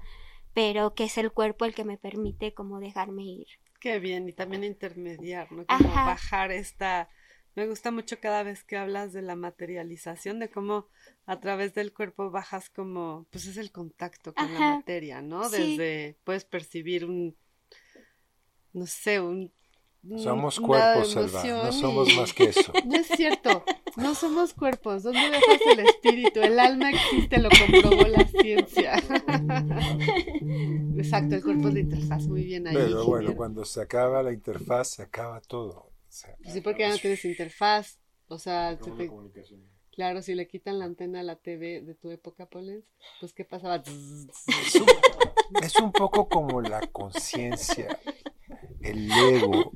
pero 0.54 0.94
que 0.94 1.04
es 1.04 1.18
el 1.18 1.30
cuerpo 1.30 1.64
el 1.64 1.74
que 1.74 1.84
me 1.84 1.98
permite 1.98 2.54
como 2.54 2.80
dejarme 2.80 3.22
ir. 3.22 3.46
Qué 3.80 4.00
bien, 4.00 4.28
y 4.28 4.32
también 4.32 4.64
intermediar, 4.64 5.52
¿no? 5.52 5.64
Como 5.64 5.88
Ajá. 5.88 6.06
bajar 6.06 6.50
esta 6.50 7.08
me 7.58 7.66
gusta 7.66 7.90
mucho 7.90 8.20
cada 8.20 8.44
vez 8.44 8.62
que 8.62 8.76
hablas 8.76 9.12
de 9.12 9.20
la 9.20 9.34
materialización, 9.34 10.38
de 10.38 10.48
cómo 10.48 10.86
a 11.26 11.40
través 11.40 11.74
del 11.74 11.92
cuerpo 11.92 12.30
bajas 12.30 12.70
como, 12.70 13.26
pues 13.30 13.46
es 13.46 13.56
el 13.56 13.72
contacto 13.72 14.32
con 14.32 14.44
Ajá, 14.44 14.54
la 14.54 14.76
materia, 14.76 15.22
¿no? 15.22 15.48
Sí. 15.48 15.76
Desde, 15.76 16.18
puedes 16.22 16.44
percibir 16.44 17.04
un, 17.04 17.36
no 18.72 18.86
sé, 18.86 19.20
un... 19.20 19.52
Somos 20.16 20.60
cuerpos, 20.60 21.10
Selva, 21.10 21.44
no 21.44 21.72
somos 21.72 22.14
más 22.14 22.32
que 22.32 22.44
eso. 22.44 22.72
No 22.86 22.96
es 22.96 23.08
cierto, 23.08 23.64
no 23.96 24.14
somos 24.14 24.54
cuerpos, 24.54 25.02
¿dónde 25.02 25.28
dejas 25.28 25.60
el 25.72 25.80
espíritu? 25.80 26.40
El 26.40 26.58
alma 26.58 26.90
existe, 26.90 27.38
lo 27.38 27.50
comprobó 27.50 28.06
la 28.06 28.26
ciencia. 28.26 28.94
Exacto, 30.96 31.34
el 31.34 31.42
cuerpo 31.42 31.68
es 31.68 31.74
la 31.74 31.80
interfaz, 31.80 32.26
muy 32.26 32.44
bien 32.44 32.68
ahí. 32.68 32.74
Pero 32.74 33.04
bueno, 33.04 33.36
cuando 33.36 33.64
se 33.64 33.82
acaba 33.82 34.22
la 34.22 34.32
interfaz, 34.32 34.88
se 34.88 35.02
acaba 35.02 35.40
todo. 35.40 35.90
Pues 36.42 36.54
sí, 36.54 36.60
porque 36.60 36.82
ya 36.82 36.90
no 36.90 36.98
tienes 36.98 37.24
interfaz. 37.24 37.98
O 38.28 38.38
sea, 38.38 38.78
te... 38.78 39.10
claro, 39.94 40.22
si 40.22 40.34
le 40.34 40.48
quitan 40.48 40.78
la 40.78 40.84
antena 40.84 41.20
a 41.20 41.22
la 41.22 41.36
TV 41.36 41.80
de 41.80 41.94
tu 41.94 42.10
época, 42.10 42.46
Polens, 42.46 42.84
pues 43.20 43.32
¿qué 43.32 43.44
pasaba? 43.44 43.76
Es 43.76 44.74
un, 44.74 44.86
es 45.62 45.76
un 45.76 45.92
poco 45.92 46.28
como 46.28 46.60
la 46.60 46.86
conciencia, 46.88 47.98
el 48.80 49.10
ego. 49.10 49.72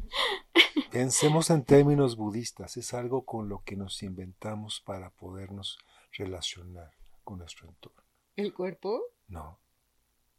Pensemos 0.91 1.51
en 1.51 1.65
términos 1.65 2.16
budistas, 2.16 2.77
es 2.77 2.95
algo 2.95 3.24
con 3.24 3.49
lo 3.49 3.62
que 3.65 3.77
nos 3.77 4.03
inventamos 4.03 4.81
para 4.81 5.11
podernos 5.11 5.79
relacionar 6.12 6.93
con 7.24 7.39
nuestro 7.39 7.69
entorno. 7.69 8.03
¿El 8.37 8.53
cuerpo? 8.53 9.03
No. 9.29 9.59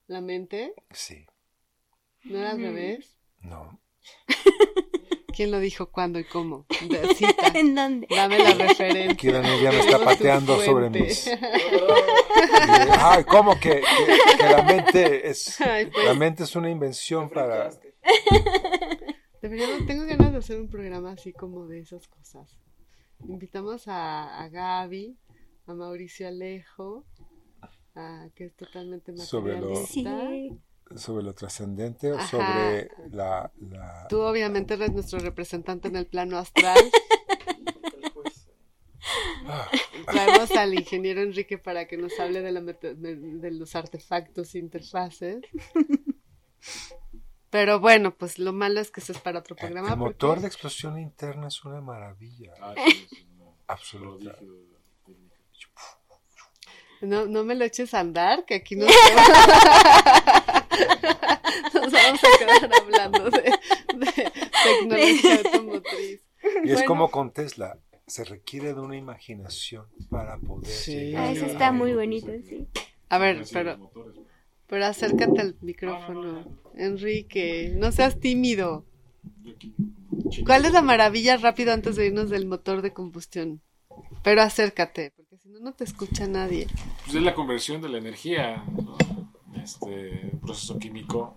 ¿La 0.07 0.21
mente? 0.21 0.73
Sí. 0.91 1.25
¿No 2.23 2.37
era 2.37 2.51
al 2.51 2.59
revés? 2.59 3.17
No. 3.39 3.79
¿Quién 5.35 5.51
lo 5.51 5.59
dijo, 5.59 5.87
cuándo 5.87 6.19
y 6.19 6.23
cómo? 6.23 6.65
Cita. 7.15 7.47
¿En 7.53 7.75
dónde? 7.75 8.07
Dame 8.09 8.39
la 8.39 8.53
referencia. 8.53 9.15
Kieran 9.15 9.43
ya 9.61 9.71
me 9.71 9.79
está 9.79 10.03
pateando 10.03 10.61
sobre 10.61 10.89
mis. 10.89 11.27
Ay, 12.99 13.23
¿cómo 13.25 13.59
que, 13.59 13.81
que, 13.81 14.37
que, 14.37 14.43
la 14.43 14.63
mente 14.63 15.29
es 15.29 15.59
Ay, 15.61 15.87
pues... 15.87 16.05
la 16.05 16.13
mente 16.13 16.43
es 16.43 16.55
una 16.55 16.69
invención 16.69 17.29
para. 17.29 17.71
Deberíamos, 19.41 19.85
tengo 19.85 20.05
ganas 20.05 20.31
de 20.31 20.37
hacer 20.37 20.59
un 20.59 20.69
programa 20.69 21.11
así 21.11 21.33
como 21.33 21.65
de 21.67 21.79
esas 21.79 22.07
cosas. 22.07 22.59
Invitamos 23.27 23.87
a, 23.87 24.39
a 24.39 24.49
Gaby, 24.49 25.17
a 25.65 25.73
Mauricio 25.73 26.27
Alejo, 26.27 27.05
a, 27.95 28.27
que 28.35 28.45
es 28.45 28.55
totalmente 28.55 29.11
materialista. 29.11 29.25
Sobre 29.25 29.59
lo... 29.59 29.75
Sí 29.85 30.03
sobre 30.95 31.23
lo 31.23 31.33
trascendente 31.33 32.11
o 32.11 32.19
sobre 32.27 32.89
la, 33.11 33.51
la, 33.69 34.07
Tú 34.09 34.21
obviamente 34.21 34.73
eres 34.75 34.91
nuestro 34.91 35.19
representante 35.19 35.87
en 35.87 35.95
el 35.95 36.05
plano 36.05 36.37
astral. 36.37 36.79
Traemos 40.05 40.51
al 40.51 40.73
ingeniero 40.73 41.21
Enrique 41.21 41.57
para 41.57 41.87
que 41.87 41.97
nos 41.97 42.19
hable 42.19 42.41
de, 42.41 42.51
la 42.51 42.61
de, 42.61 42.93
de 42.95 43.51
los 43.51 43.75
artefactos 43.75 44.55
e 44.55 44.59
interfaces. 44.59 45.41
Pero 47.53 47.79
bueno, 47.79 48.15
pues 48.15 48.39
lo 48.39 48.51
malo 48.51 48.79
es 48.79 48.89
que 48.89 48.99
eso 48.99 49.11
es 49.11 49.19
para 49.19 49.37
otro 49.37 49.55
programa. 49.55 49.91
El 49.91 49.97
motor 49.97 50.29
porque... 50.29 50.41
de 50.41 50.47
explosión 50.47 50.97
interna 50.97 51.49
es 51.49 51.63
una 51.63 51.81
maravilla. 51.81 52.51
Ah, 52.59 52.73
sí, 52.75 53.07
sí, 53.11 53.27
no. 53.37 53.55
Absoluta. 53.67 54.35
No, 57.01 57.27
no 57.27 57.43
me 57.43 57.53
lo 57.53 57.63
eches 57.63 57.93
a 57.93 57.99
andar, 57.99 58.45
que 58.45 58.55
aquí 58.55 58.75
no 58.75 58.87
Nos 61.73 61.91
vamos 61.91 62.21
a 62.23 62.37
quedar 62.37 62.69
hablando 62.81 63.29
de, 63.29 63.41
de 63.95 64.31
tecnología 64.63 65.35
automotriz. 65.43 66.21
Y 66.63 66.67
es 66.67 66.73
bueno. 66.73 66.87
como 66.87 67.11
con 67.11 67.31
Tesla, 67.31 67.77
se 68.07 68.23
requiere 68.23 68.73
de 68.73 68.81
una 68.81 68.97
imaginación 68.97 69.85
para 70.09 70.37
poder 70.37 70.71
sí. 70.71 70.95
llegar. 70.95 71.23
Ah, 71.23 71.31
eso 71.31 71.45
está 71.45 71.71
muy 71.71 71.93
bonito, 71.93 72.31
sí. 72.47 72.67
A 73.09 73.17
ver, 73.17 73.43
pero, 73.51 73.91
pero 74.67 74.85
acércate 74.85 75.39
al 75.41 75.55
micrófono, 75.61 76.45
Enrique, 76.75 77.73
no 77.75 77.91
seas 77.91 78.19
tímido. 78.19 78.85
¿Cuál 80.45 80.65
es 80.65 80.73
la 80.73 80.81
maravilla 80.81 81.37
rápido 81.37 81.73
antes 81.73 81.95
de 81.95 82.07
irnos 82.07 82.29
del 82.29 82.45
motor 82.45 82.81
de 82.81 82.91
combustión? 82.91 83.61
Pero 84.23 84.41
acércate, 84.41 85.11
porque 85.15 85.37
si 85.37 85.49
no, 85.49 85.59
no 85.59 85.73
te 85.73 85.83
escucha 85.83 86.27
nadie. 86.27 86.67
Pues 87.03 87.15
es 87.15 87.21
la 87.21 87.35
conversión 87.35 87.81
de 87.81 87.89
la 87.89 87.99
energía, 87.99 88.63
¿no? 88.71 88.97
Este 89.55 90.31
proceso 90.41 90.77
químico 90.79 91.35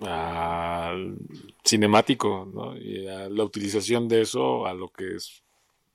al 0.00 1.16
cinemático. 1.64 2.74
Y 2.80 3.02
la 3.02 3.44
utilización 3.44 4.08
de 4.08 4.22
eso 4.22 4.66
a 4.66 4.74
lo 4.74 4.88
que 4.88 5.16
es 5.16 5.42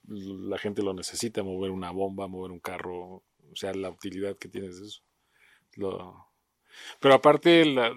la 0.08 0.58
gente 0.58 0.82
lo 0.82 0.94
necesita, 0.94 1.44
mover 1.44 1.72
una 1.72 1.92
bomba, 1.92 2.28
mover 2.28 2.52
un 2.52 2.60
carro, 2.60 3.24
o 3.52 3.56
sea, 3.56 3.74
la 3.74 3.90
utilidad 3.90 4.38
que 4.38 4.50
tienes 4.50 4.80
de 4.80 4.88
eso. 4.88 5.02
Pero 7.00 7.14
aparte, 7.14 7.66
la, 7.66 7.88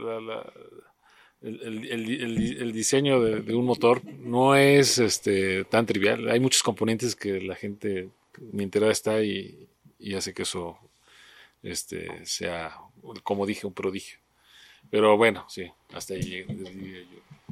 el, 1.40 2.72
diseño 2.72 3.20
de, 3.20 3.55
un 3.55 3.64
motor 3.64 4.05
no 4.05 4.55
es 4.55 4.98
este, 4.98 5.64
tan 5.64 5.86
trivial. 5.86 6.28
Hay 6.28 6.40
muchos 6.40 6.62
componentes 6.62 7.16
que 7.16 7.40
la 7.40 7.55
gente 7.55 8.10
ni 8.52 8.64
enterada 8.64 8.93
está 8.93 9.22
y 9.22 9.68
hace 10.16 10.35
que 10.35 10.43
eso 10.43 10.78
este, 11.65 12.24
sea, 12.27 12.77
como 13.23 13.47
dije, 13.47 13.66
un 13.66 13.73
prodigio. 13.73 14.19
Pero 14.91 15.16
bueno, 15.16 15.45
sí, 15.49 15.70
hasta 15.93 16.15
ahí 16.15 16.45
yo. 16.47 16.55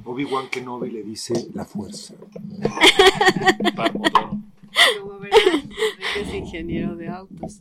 Obi-Wan 0.04 0.48
Kenobi 0.48 0.90
le 0.90 1.02
dice 1.02 1.48
la 1.54 1.64
fuerza. 1.64 2.14
Par 3.76 3.94
motor. 3.94 4.30
Como 5.00 5.18
verás, 5.18 5.40
es 6.16 6.34
ingeniero 6.34 6.94
de 6.96 7.08
autos. 7.08 7.60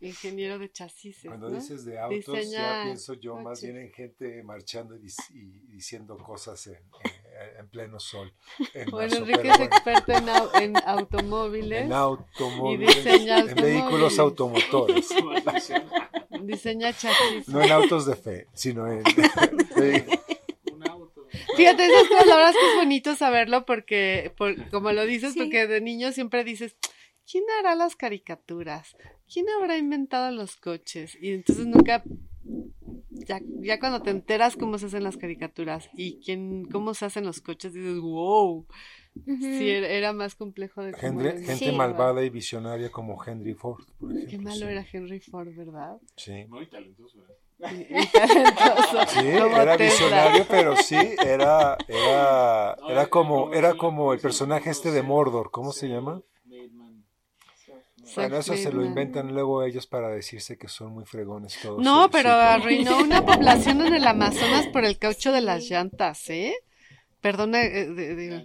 ingeniero 0.00 0.58
de 0.58 0.70
chasis. 0.70 1.18
Cuando 1.24 1.48
¿no? 1.48 1.56
dices 1.56 1.84
de 1.84 1.98
autos, 1.98 2.34
Diseña 2.34 2.50
ya 2.50 2.84
pienso 2.84 3.14
yo 3.14 3.32
coches. 3.32 3.44
más 3.44 3.62
bien 3.62 3.76
en 3.76 3.92
gente 3.92 4.42
marchando 4.42 4.96
y, 4.96 5.08
y 5.32 5.46
diciendo 5.68 6.16
cosas 6.18 6.66
en, 6.66 6.74
en, 6.74 7.17
en 7.58 7.68
pleno 7.68 8.00
sol. 8.00 8.32
En 8.74 8.90
bueno, 8.90 9.10
marzo, 9.10 9.16
Enrique 9.18 9.48
es 9.48 9.58
bueno. 9.58 9.64
experto 9.64 10.12
en, 10.12 10.28
au 10.28 10.50
en, 10.60 10.76
automóviles. 10.86 11.82
En 11.82 11.92
automóviles. 11.92 12.96
Y 12.96 12.98
diseña 12.98 13.38
en 13.40 13.54
vehículos 13.54 14.18
automotores. 14.18 15.08
diseña 16.42 16.92
chasis. 16.92 17.48
No 17.48 17.62
en 17.62 17.70
autos 17.70 18.06
de 18.06 18.16
fe, 18.16 18.46
sino 18.54 18.86
en. 18.86 19.02
Un 20.72 20.88
auto. 20.88 21.26
Fíjate, 21.56 21.86
esas 21.86 22.02
es 22.02 22.08
que 22.08 22.68
es 22.70 22.76
bonito 22.76 23.14
saberlo 23.14 23.64
porque, 23.64 24.32
por, 24.36 24.68
como 24.70 24.92
lo 24.92 25.04
dices, 25.06 25.34
Sí. 25.34 25.40
porque 25.40 25.66
de 25.66 25.80
niño 25.80 26.12
siempre 26.12 26.44
dices, 26.44 26.76
¿quién 27.30 27.44
hará 27.58 27.74
las 27.74 27.96
caricaturas? 27.96 28.96
¿Quién 29.32 29.46
habrá 29.50 29.76
inventado 29.76 30.30
los 30.30 30.56
coches? 30.56 31.16
Y 31.20 31.32
entonces 31.32 31.66
nunca, 31.66 32.02
ya, 33.26 33.40
ya 33.60 33.78
cuando 33.80 34.02
te 34.02 34.10
enteras 34.10 34.56
cómo 34.56 34.78
se 34.78 34.86
hacen 34.86 35.02
las 35.04 35.16
caricaturas 35.16 35.88
y 35.94 36.18
quién, 36.24 36.64
cómo 36.70 36.94
se 36.94 37.04
hacen 37.06 37.24
los 37.24 37.40
coches, 37.40 37.72
dices, 37.72 37.98
wow, 37.98 38.66
Ujú. 39.26 39.36
sí, 39.40 39.70
era, 39.70 39.88
era 39.88 40.12
más 40.12 40.34
complejo 40.34 40.82
de 40.82 40.92
cómo 40.92 41.20
Gente, 41.20 41.56
Sí. 41.56 41.72
malvada 41.72 42.22
y 42.24 42.30
visionaria 42.30 42.90
como 42.90 43.22
Henry 43.24 43.54
Ford, 43.54 43.84
por 43.98 44.12
ejemplo. 44.12 44.30
Qué 44.30 44.38
malo 44.38 44.56
sí. 44.56 44.64
era 44.64 44.86
Henry 44.92 45.20
Ford, 45.20 45.48
¿verdad? 45.56 45.96
Sí. 46.16 46.44
Muy 46.48 46.66
talentoso. 46.68 47.18
¿eh? 47.18 47.34
Y, 47.60 47.98
y 48.02 48.06
talentoso, 48.12 49.06
Sí, 49.08 49.26
era 49.26 49.76
Tesla. 49.76 49.76
visionario, 49.76 50.46
pero 50.48 50.76
sí, 50.76 50.96
era, 51.26 51.76
era, 51.88 52.76
era 52.88 53.06
como, 53.08 53.52
era 53.52 53.74
como 53.74 54.12
el 54.12 54.20
personaje 54.20 54.70
este 54.70 54.92
de 54.92 55.02
Mordor, 55.02 55.50
¿cómo 55.50 55.72
se 55.72 55.88
llama? 55.88 56.22
Bueno, 58.16 58.36
eso 58.38 58.56
se 58.56 58.72
lo 58.72 58.84
inventan 58.84 59.32
luego 59.34 59.62
ellos 59.62 59.86
para 59.86 60.08
decirse 60.08 60.56
que 60.56 60.68
son 60.68 60.92
muy 60.92 61.04
fregones 61.04 61.58
todos. 61.62 61.82
No, 61.82 62.08
pero 62.10 62.30
sí. 62.30 62.34
arruinó 62.36 62.98
una 62.98 63.24
población 63.26 63.80
en 63.86 63.94
el 63.94 64.06
Amazonas 64.06 64.66
por 64.68 64.84
el 64.84 64.98
caucho 64.98 65.32
de 65.32 65.40
las 65.40 65.64
llantas, 65.68 66.28
¿eh? 66.30 66.54
Perdona, 67.20 67.62
eh, 67.62 67.86
de- 67.86 68.14
de- 68.14 68.44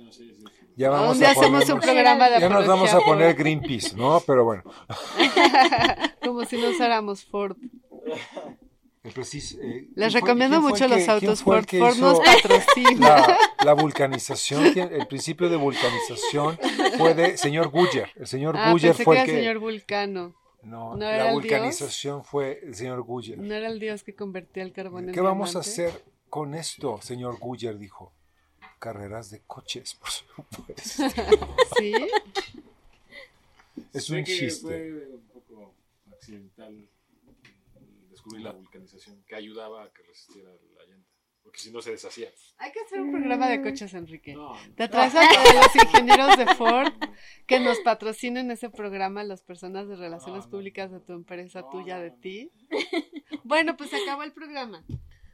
Ya 0.76 0.90
vamos 0.90 1.22
a 1.22 1.32
hacemos 1.32 1.70
un 1.70 1.80
programa 1.80 2.30
de 2.30 2.40
ya 2.40 2.50
nos 2.50 2.66
vamos 2.68 2.94
a 2.94 3.00
poner 3.02 3.36
Greenpeace, 3.36 3.96
¿no? 3.96 4.22
Pero 4.26 4.44
bueno. 4.44 4.64
como 6.24 6.44
si 6.46 6.58
no 6.58 6.70
usáramos 6.70 7.24
Ford. 7.26 7.56
Eh, 9.06 9.10
eh, 9.10 9.12
Les 9.12 9.22
¿quién 9.22 10.12
fue- 10.12 10.22
recomiendo 10.22 10.62
fue 10.62 10.70
mucho 10.72 10.88
que- 10.88 10.96
los 10.96 11.10
autos 11.10 11.44
Ford. 11.44 11.66
Ford 11.70 11.98
nos 11.98 12.20
patrocina. 12.22 13.00
La, 13.28 13.38
la 13.66 13.74
vulcanización, 13.74 14.72
¿quién- 14.72 14.94
el 14.94 15.08
principio 15.08 15.50
de 15.50 15.58
vulcanización 15.58 16.58
fue 16.98 17.14
de 17.14 17.38
señor 17.38 17.70
Guyer. 17.72 18.10
El 18.16 18.28
señor 18.28 18.56
Ah, 18.58 18.72
pensé 18.72 18.94
fue 19.04 19.16
que 19.18 19.22
el 19.22 19.24
era 19.24 19.24
el 19.24 19.26
que... 19.36 19.42
señor 19.42 19.60
Vulcano. 19.60 20.36
No, 20.64 20.96
¿no 20.96 21.06
era 21.06 21.26
la 21.26 21.32
vulcanización 21.34 22.24
fue 22.24 22.62
el 22.64 22.76
señor 22.76 23.04
Guyer. 23.06 23.38
No 23.40 23.54
era 23.54 23.68
el 23.68 23.80
dios 23.82 24.04
que 24.04 24.16
convertía 24.16 24.64
el 24.64 24.72
carbón 24.72 25.10
en 25.10 25.14
¿Qué 25.14 25.20
vamos 25.20 25.58
a 25.58 25.60
hacer 25.60 25.92
con 26.30 26.56
esto, 26.56 27.00
señor 27.02 27.38
Guyer? 27.42 27.78
Dijo. 27.78 28.14
Carreras 28.80 29.30
de 29.32 29.42
coches, 29.48 29.96
por 29.96 30.10
supuesto. 30.10 31.04
Sí. 31.78 31.94
Es 33.94 34.06
Sé 34.06 34.16
un 34.18 34.24
chiste. 34.24 34.62
Fue 34.62 35.08
un 35.16 35.28
poco 35.34 35.74
accidental 36.12 36.88
descubrir 38.24 38.44
la 38.46 38.52
vulcanización, 38.52 39.24
que 39.26 39.36
ayudaba 39.36 39.84
a 39.84 39.92
que 39.92 40.04
resistiera 40.04 40.50
la 40.52 40.86
llanta, 40.86 41.10
porque 41.44 41.60
si 41.60 41.72
no 41.72 41.82
se 41.82 41.92
deshacía. 41.92 42.30
Hay 42.58 42.72
que 42.72 42.80
hacer 42.80 43.02
un 43.02 43.12
programa 43.12 43.50
de 43.50 43.62
coches, 43.62 43.94
Enrique. 43.94 44.34
No, 44.34 44.54
Te 44.76 44.88
traes 44.88 45.14
a 45.16 45.22
los 45.24 45.76
ingenieros 45.76 46.38
de 46.38 46.46
Ford 46.56 46.94
que 47.46 47.60
nos 47.60 47.80
patrocinen 47.82 48.50
ese 48.52 48.70
programa, 48.70 49.24
las 49.24 49.44
personas 49.44 49.88
de 49.88 49.96
relaciones 49.98 50.46
No, 50.46 50.46
no. 50.46 50.52
públicas 50.52 50.92
de 50.92 51.00
tu 51.02 51.14
empresa, 51.14 51.62
No, 51.62 51.70
tuya, 51.70 51.98
no, 51.98 52.04
de 52.04 52.10
no. 52.12 52.18
ti. 52.20 52.52
Bueno, 53.46 53.76
pues 53.76 53.90
se 53.90 53.98
acabó 53.98 54.24
el 54.24 54.32
programa. 54.32 54.86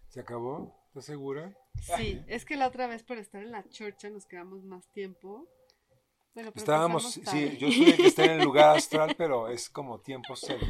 ¿Se 0.08 0.22
acabó? 0.22 0.76
¿Estás 0.88 1.06
segura? 1.06 1.56
Sí, 1.96 2.20
es 2.28 2.44
que 2.44 2.56
la 2.56 2.68
otra 2.68 2.88
vez 2.88 3.04
por 3.04 3.20
estar 3.20 3.44
en 3.44 3.52
la 3.52 3.64
chorcha 3.70 4.10
nos 4.10 4.26
quedamos 4.26 4.64
más 4.64 4.92
tiempo. 4.94 5.48
Bueno, 6.36 6.52
pero 6.52 6.62
Estábamos, 6.64 7.12
sí, 7.14 7.58
yo 7.60 7.70
soy 7.72 7.90
el 7.90 7.98
que 7.98 8.08
está 8.08 8.24
en 8.26 8.32
el 8.40 8.44
lugar 8.46 8.78
astral, 8.78 9.16
pero 9.18 9.50
es 9.50 9.70
como 9.70 10.00
tiempo 10.00 10.36
cero. 10.36 10.66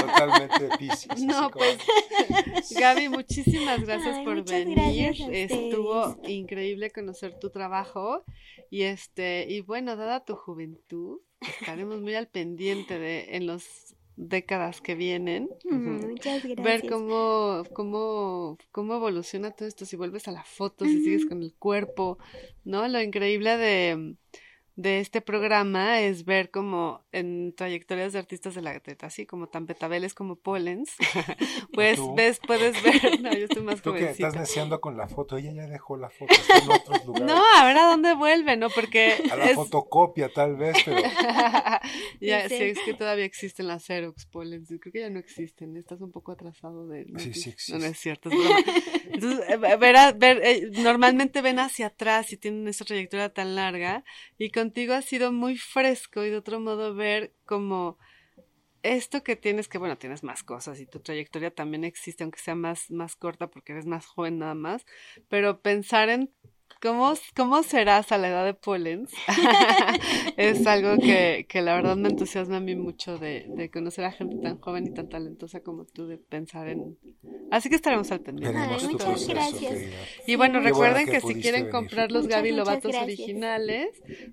Totalmente 0.00 0.68
así 0.90 1.08
No, 1.26 1.50
como- 1.50 1.64
pues 1.64 2.70
Gaby, 2.78 3.08
muchísimas 3.08 3.82
gracias 3.84 4.16
Ay, 4.18 4.24
por 4.24 4.44
venir. 4.44 4.76
gracias. 4.76 5.28
Estuvo 5.30 6.16
increíble 6.26 6.90
conocer 6.90 7.38
tu 7.38 7.50
trabajo 7.50 8.24
y 8.70 8.82
este 8.82 9.46
y 9.48 9.60
bueno, 9.60 9.96
dada 9.96 10.24
tu 10.24 10.36
juventud, 10.36 11.20
estaremos 11.60 12.00
muy 12.00 12.14
al 12.14 12.28
pendiente 12.28 12.98
de 12.98 13.36
en 13.36 13.46
las 13.46 13.95
décadas 14.16 14.80
que 14.80 14.94
vienen. 14.94 15.48
Muchas 15.64 16.42
gracias. 16.42 16.64
Ver 16.64 16.88
cómo, 16.88 17.62
cómo, 17.72 18.58
cómo 18.72 18.94
evoluciona 18.96 19.50
todo 19.50 19.68
esto, 19.68 19.84
si 19.84 19.96
vuelves 19.96 20.26
a 20.28 20.32
la 20.32 20.44
foto, 20.44 20.84
si 20.84 21.02
sigues 21.02 21.26
con 21.26 21.42
el 21.42 21.54
cuerpo, 21.54 22.18
¿no? 22.64 22.88
Lo 22.88 23.00
increíble 23.00 23.56
de, 23.56 24.16
de 24.76 25.00
este 25.00 25.22
programa 25.22 26.00
es 26.02 26.24
ver 26.26 26.50
como 26.50 27.02
en 27.10 27.54
trayectorias 27.56 28.12
de 28.12 28.18
artistas 28.18 28.54
de 28.54 28.60
la 28.62 28.78
teta, 28.80 29.06
así 29.06 29.24
como 29.24 29.48
tan 29.48 29.64
betabeles 29.66 30.12
como 30.12 30.36
Pollens, 30.36 30.90
pues 31.72 31.98
ves, 32.14 32.40
puedes 32.46 32.82
ver, 32.82 33.20
no, 33.22 33.32
yo 33.32 33.44
estoy 33.46 33.62
más 33.62 33.80
Tú 33.80 33.94
que 33.94 34.10
estás 34.10 34.36
neciando 34.36 34.80
con 34.82 34.96
la 34.98 35.08
foto, 35.08 35.38
ella 35.38 35.52
ya 35.52 35.66
dejó 35.66 35.96
la 35.96 36.10
foto, 36.10 36.34
está 36.34 36.58
en 36.58 36.70
otros 36.70 37.04
lugares. 37.06 37.26
No, 37.26 37.42
a 37.56 37.64
ver 37.64 37.78
a 37.78 37.88
dónde 37.88 38.14
vuelve, 38.14 38.56
¿no? 38.58 38.68
Porque 38.70 39.14
A 39.30 39.36
la 39.36 39.46
es... 39.46 39.54
fotocopia 39.54 40.28
tal 40.32 40.56
vez, 40.56 40.76
pero 40.84 41.00
ya, 42.20 42.48
Sí. 42.48 42.56
sí, 42.58 42.64
es 42.64 42.78
que 42.84 42.94
todavía 42.94 43.24
existen 43.24 43.66
las 43.68 43.84
Xerox 43.84 44.26
Pollens. 44.26 44.68
Creo 44.80 44.92
que 44.92 45.00
ya 45.00 45.10
no 45.10 45.18
existen. 45.18 45.76
Estás 45.76 46.00
un 46.00 46.12
poco 46.12 46.32
atrasado 46.32 46.86
de. 46.88 47.06
Sí, 47.18 47.32
sí 47.34 47.54
No, 47.72 47.78
no 47.78 47.86
es 47.86 47.98
cierto, 47.98 48.28
es 48.30 48.36
broma. 48.38 48.58
Entonces, 49.10 49.44
eh, 49.48 49.56
ver, 49.56 49.96
a- 49.96 50.12
ver, 50.12 50.40
eh, 50.44 50.70
normalmente 50.72 51.40
ven 51.42 51.58
hacia 51.58 51.86
atrás 51.86 52.32
y 52.32 52.36
tienen 52.36 52.66
esa 52.68 52.84
trayectoria 52.84 53.32
tan 53.32 53.54
larga. 53.54 54.04
Y 54.38 54.50
contigo 54.66 54.94
ha 54.94 55.02
sido 55.02 55.30
muy 55.30 55.56
fresco 55.56 56.24
y 56.24 56.30
de 56.30 56.38
otro 56.38 56.58
modo 56.58 56.92
ver 56.92 57.32
como 57.44 57.98
esto 58.82 59.22
que 59.22 59.36
tienes, 59.36 59.68
que 59.68 59.78
bueno, 59.78 59.96
tienes 59.96 60.24
más 60.24 60.42
cosas 60.42 60.80
y 60.80 60.86
tu 60.86 60.98
trayectoria 60.98 61.52
también 61.52 61.84
existe, 61.84 62.24
aunque 62.24 62.40
sea 62.40 62.56
más, 62.56 62.90
más 62.90 63.14
corta 63.14 63.48
porque 63.48 63.72
eres 63.72 63.86
más 63.86 64.06
joven 64.06 64.40
nada 64.40 64.54
más. 64.56 64.84
Pero 65.28 65.60
pensar 65.60 66.08
en 66.08 66.34
¿Cómo, 66.82 67.14
¿Cómo 67.34 67.62
serás 67.62 68.12
a 68.12 68.18
la 68.18 68.28
edad 68.28 68.44
de 68.44 68.54
Pollens? 68.54 69.10
es 70.36 70.66
algo 70.66 70.98
que, 70.98 71.46
que 71.48 71.62
la 71.62 71.74
verdad 71.74 71.96
me 71.96 72.10
entusiasma 72.10 72.58
a 72.58 72.60
mí 72.60 72.76
mucho 72.76 73.18
de, 73.18 73.46
de 73.48 73.70
conocer 73.70 74.04
a 74.04 74.12
gente 74.12 74.36
tan 74.36 74.60
joven 74.60 74.86
y 74.86 74.94
tan 74.94 75.08
talentosa 75.08 75.60
como 75.60 75.86
tú, 75.86 76.06
de 76.06 76.18
pensar 76.18 76.68
en... 76.68 76.98
Así 77.50 77.70
que 77.70 77.76
estaremos 77.76 78.10
al 78.12 78.20
pendiente. 78.20 78.58
Ay, 78.58 78.86
muchas 78.88 79.04
proceso, 79.04 79.32
gracias. 79.32 79.72
querida. 79.72 79.96
Y 80.26 80.36
bueno, 80.36 80.60
recuerden 80.60 81.06
bueno 81.06 81.20
que, 81.20 81.26
que 81.26 81.34
si 81.34 81.40
quieren 81.40 81.62
venir. 81.62 81.72
comprar 81.72 82.12
los 82.12 82.24
Muchas, 82.24 82.38
Gaby 82.38 82.52
Lobatos 82.52 82.94
originales, 82.94 83.88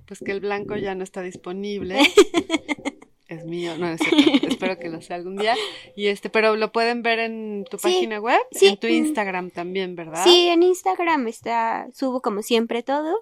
pues 0.05 0.19
que 0.19 0.31
el 0.31 0.41
blanco 0.41 0.75
ya 0.75 0.95
no 0.95 1.03
está 1.03 1.21
disponible. 1.21 1.99
es 3.33 3.45
mío, 3.45 3.77
no 3.77 3.87
es 3.89 3.99
cierto. 4.01 4.47
Espero 4.47 4.77
que 4.79 4.89
lo 4.89 5.01
sea 5.01 5.15
algún 5.17 5.35
día. 5.35 5.55
Y 5.95 6.07
este, 6.07 6.29
pero 6.29 6.55
lo 6.55 6.71
pueden 6.71 7.01
ver 7.03 7.19
en 7.19 7.65
tu 7.69 7.77
Sí, 7.77 7.83
página 7.83 8.19
web, 8.19 8.39
sí, 8.51 8.67
en 8.67 8.77
tu. 8.77 8.87
Instagram 8.87 9.49
también, 9.51 9.95
¿verdad? 9.95 10.23
Sí, 10.23 10.47
en 10.49 10.63
Instagram 10.63 11.27
está, 11.27 11.87
subo 11.93 12.21
como 12.21 12.41
siempre 12.41 12.83
todo. 12.83 13.15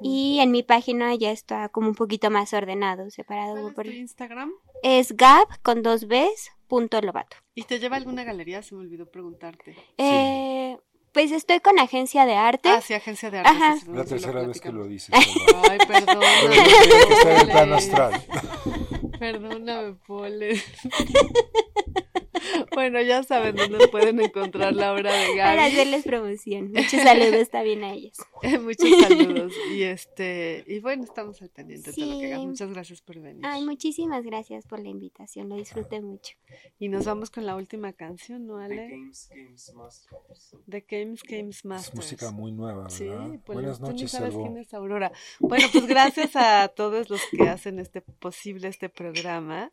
Y 0.00 0.38
en 0.40 0.52
mi 0.52 0.62
página 0.62 1.14
ya 1.16 1.30
está 1.32 1.68
como 1.68 1.88
un 1.88 1.94
poquito 1.94 2.30
más 2.30 2.54
ordenado, 2.54 3.10
separado. 3.10 3.52
¿Cuál 3.56 3.66
es 3.68 3.74
por- 3.74 3.84
tu 3.84 3.90
Instagram? 3.90 4.50
Es 4.82 5.14
gab 5.16 5.46
con 5.62 5.82
dos 5.82 6.06
Bs 6.08 6.50
punto 6.66 7.00
lobato. 7.02 7.36
¿Y 7.54 7.62
te 7.64 7.78
lleva 7.78 7.96
a 7.96 7.98
alguna 7.98 8.24
galería? 8.24 8.62
Se 8.62 8.74
me 8.74 8.80
olvidó 8.80 9.06
preguntarte. 9.10 9.76
Eh, 9.98 10.78
pues 11.12 11.30
estoy 11.30 11.60
con 11.60 11.78
agencia 11.78 12.24
de 12.26 12.34
arte. 12.36 12.68
Ah, 12.70 12.80
sí, 12.80 12.94
agencia 12.94 13.30
de 13.30 13.38
arte. 13.38 13.50
Ajá. 13.50 13.74
sí, 13.76 13.80
sí, 13.86 13.92
La 13.92 14.02
sí, 14.04 14.08
tercera 14.08 14.46
vez 14.46 14.60
que 14.62 14.72
lo 14.72 14.86
dices. 14.86 15.14
Ay, 15.14 15.78
perdón. 15.86 16.20
Pero 16.40 16.52
tiene 16.52 17.06
que 17.06 17.12
estar 17.14 17.32
en 17.32 17.40
el 17.40 17.46
plano 17.46 17.74
astral. 17.76 18.24
Perdóname, 19.18 19.94
Pole. 20.06 20.54
bueno, 22.74 23.00
ya 23.02 23.22
saben 23.22 23.56
dónde 23.56 23.88
pueden 23.88 24.20
encontrar 24.20 24.74
la 24.74 24.92
obra 24.92 25.12
de 25.12 25.26
para 25.36 25.54
Gaby. 25.56 25.72
hacerles 25.72 26.04
promoción. 26.04 26.72
Muchos 26.72 27.02
saludos 27.02 27.48
también 27.50 27.84
a 27.84 27.92
ellos. 27.92 28.16
Muchos 28.62 28.88
saludos. 29.00 29.52
Y 29.72 29.82
este, 29.82 30.64
y 30.66 30.78
bueno, 30.80 31.04
estamos 31.04 31.40
al 31.42 31.50
pendiente 31.50 31.92
de 31.92 32.06
lo 32.06 32.18
que 32.18 32.26
hagas. 32.26 32.40
Sí. 32.40 32.46
Muchas 32.46 32.70
gracias 32.70 33.02
por 33.02 33.20
venir. 33.20 33.42
Ay, 33.44 33.64
muchísimas 33.64 34.24
gracias 34.24 34.66
por 34.66 34.80
la 34.80 34.88
invitación, 34.88 35.48
lo 35.48 35.56
disfruté 35.56 36.00
mucho. 36.00 36.34
Y 36.78 36.88
nos 36.88 37.04
vamos 37.04 37.30
con 37.30 37.46
la 37.46 37.56
última 37.56 37.92
canción, 37.92 38.46
¿no, 38.46 38.58
Ale? 38.58 38.88
Games, 38.90 39.28
Games 39.34 39.72
Masters. 39.74 40.56
The 40.68 40.86
Games 40.88 41.22
Games 41.22 41.56
Es 41.58 41.64
Masters. 41.64 41.94
música 41.96 42.30
muy 42.30 42.52
nueva, 42.52 42.88
Sí, 42.90 43.04
¿verdad? 43.08 43.38
pues 43.44 43.56
Buenas 43.56 43.78
tú 43.78 43.84
ni 43.86 43.90
noches, 43.92 44.10
sabes 44.10 44.34
quién 44.34 44.56
es 44.58 44.74
Aurora. 44.74 45.12
Bueno, 45.40 45.66
pues 45.72 45.86
gracias 45.86 46.36
a 46.36 46.68
todos 46.68 47.10
los 47.10 47.20
que 47.30 47.48
hacen 47.48 47.78
este 47.78 48.00
posible 48.02 48.68
este 48.68 48.88
programa, 48.88 49.72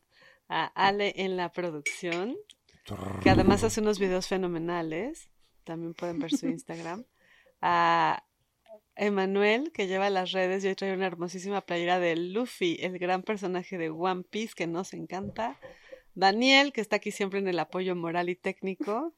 a 0.49 0.65
Ale 0.75 1.13
en 1.17 1.37
la 1.37 1.51
producción, 1.51 2.35
que 3.21 3.29
además 3.29 3.63
hace 3.63 3.81
unos 3.81 3.99
videos 3.99 4.27
fenomenales, 4.27 5.29
también 5.63 5.93
pueden 5.93 6.19
ver 6.19 6.31
su 6.31 6.47
Instagram, 6.47 7.05
a 7.61 8.23
Emanuel, 8.95 9.71
que 9.71 9.87
lleva 9.87 10.09
las 10.09 10.31
redes 10.31 10.63
y 10.63 10.67
hoy 10.67 10.75
trae 10.75 10.93
una 10.93 11.07
hermosísima 11.07 11.61
playera 11.61 11.99
de 11.99 12.15
Luffy, 12.15 12.77
el 12.81 12.99
gran 12.99 13.23
personaje 13.23 13.77
de 13.77 13.89
One 13.89 14.23
Piece 14.23 14.53
que 14.55 14.67
nos 14.67 14.93
encanta, 14.93 15.59
Daniel, 16.15 16.73
que 16.73 16.81
está 16.81 16.97
aquí 16.97 17.11
siempre 17.11 17.39
en 17.39 17.47
el 17.47 17.57
apoyo 17.59 17.95
moral 17.95 18.29
y 18.29 18.35
técnico, 18.35 19.15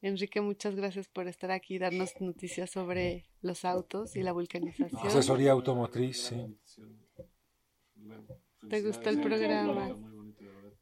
Enrique, 0.00 0.40
muchas 0.40 0.76
gracias 0.76 1.08
por 1.08 1.26
estar 1.26 1.50
aquí 1.50 1.74
y 1.74 1.78
darnos 1.78 2.20
noticias 2.20 2.70
sobre 2.70 3.26
los 3.42 3.64
autos 3.64 4.14
y 4.14 4.22
la 4.22 4.32
vulcanización. 4.32 5.04
Asesoría 5.04 5.50
automotriz, 5.52 6.22
sí. 6.22 6.56
¿Te 8.70 8.82
gustó 8.82 9.10
el 9.10 9.20
programa? 9.20 9.94
Muy 9.94 10.12
bonito, 10.12 10.44
de 10.44 10.50
verdad. 10.52 10.72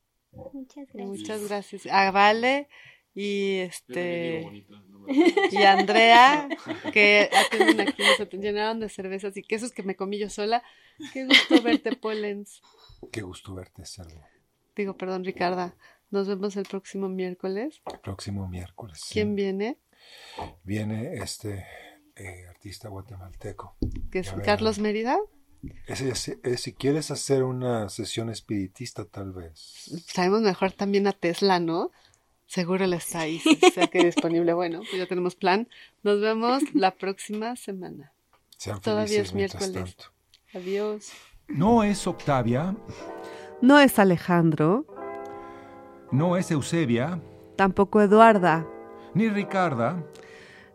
Muchas 0.52 0.86
gracias. 0.92 1.06
Muchas 1.08 1.48
gracias. 1.48 1.86
A 1.86 2.10
Vale 2.10 2.68
y 3.14 3.58
este 3.60 4.64
no 4.68 4.86
Y 5.50 5.62
Andrea, 5.62 6.48
que 6.92 7.30
atienden 7.32 7.88
aquí, 7.88 8.02
nos 8.02 8.32
llenaron 8.32 8.80
de 8.80 8.88
cervezas 8.88 9.36
y 9.36 9.42
quesos 9.42 9.72
que 9.72 9.82
me 9.82 9.96
comí 9.96 10.18
yo 10.18 10.28
sola. 10.28 10.62
Qué 11.12 11.24
gusto 11.24 11.62
verte, 11.62 11.94
Polens. 11.96 12.62
Qué 13.12 13.22
gusto 13.22 13.54
verte, 13.54 13.84
Sergio. 13.84 14.22
Digo, 14.74 14.96
perdón, 14.96 15.24
Ricarda. 15.24 15.74
Nos 16.10 16.28
vemos 16.28 16.56
el 16.56 16.64
próximo 16.64 17.08
miércoles. 17.08 17.80
El 17.92 18.00
próximo 18.00 18.48
miércoles. 18.48 19.00
sí. 19.00 19.14
¿Quién 19.14 19.34
viene? 19.34 19.78
Viene 20.62 21.14
este 21.14 21.66
eh, 22.14 22.46
artista 22.48 22.88
guatemalteco. 22.88 23.76
Que 24.10 24.20
es. 24.20 24.32
Carlos 24.44 24.78
Mérida. 24.78 25.18
Ese, 25.86 26.08
ese- 26.10 26.38
eh, 26.44 26.56
si 26.56 26.72
quieres 26.72 27.10
hacer 27.10 27.42
una 27.42 27.88
sesión 27.88 28.30
espiritista, 28.30 29.04
tal 29.04 29.32
vez. 29.32 29.90
Sabemos 30.06 30.42
mejor 30.42 30.72
también 30.72 31.06
a 31.06 31.12
Tesla, 31.12 31.58
¿no? 31.60 31.90
Seguro 32.46 32.84
él 32.84 32.92
está 32.92 33.20
ahí, 33.20 33.38
sí, 33.40 33.58
sea 33.74 33.88
que 33.88 34.04
disponible. 34.04 34.52
Bueno, 34.52 34.78
pues 34.80 34.96
ya 34.98 35.06
tenemos 35.06 35.34
plan. 35.34 35.68
Nos 36.02 36.20
vemos 36.20 36.62
la 36.74 36.92
próxima 36.92 37.56
semana. 37.56 38.12
Sean 38.56 38.80
Todavía 38.80 39.20
es 39.20 39.34
miércoles. 39.34 39.72
tanto. 39.72 40.04
Adiós. 40.54 41.10
No 41.48 41.82
es 41.82 42.06
Octavia, 42.06 42.76
No 43.60 43.78
es 43.80 43.98
Alejandro, 43.98 44.84
no 46.12 46.36
es 46.36 46.50
Eusebia, 46.50 47.20
tampoco 47.56 48.00
Eduarda, 48.00 48.66
ni 49.14 49.28
Ricarda, 49.28 50.02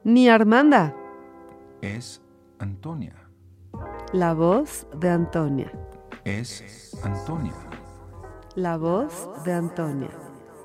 ni 0.03 0.27
Armanda. 0.29 0.95
es 1.81 2.21
Antonia. 2.59 3.20
La 4.13 4.33
voz 4.33 4.85
de 4.99 5.09
Antonia. 5.09 5.71
Es 6.25 6.91
Antonia. 7.01 7.53
La 8.55 8.75
voz 8.75 9.29
de 9.45 9.53
Antonia. 9.53 10.09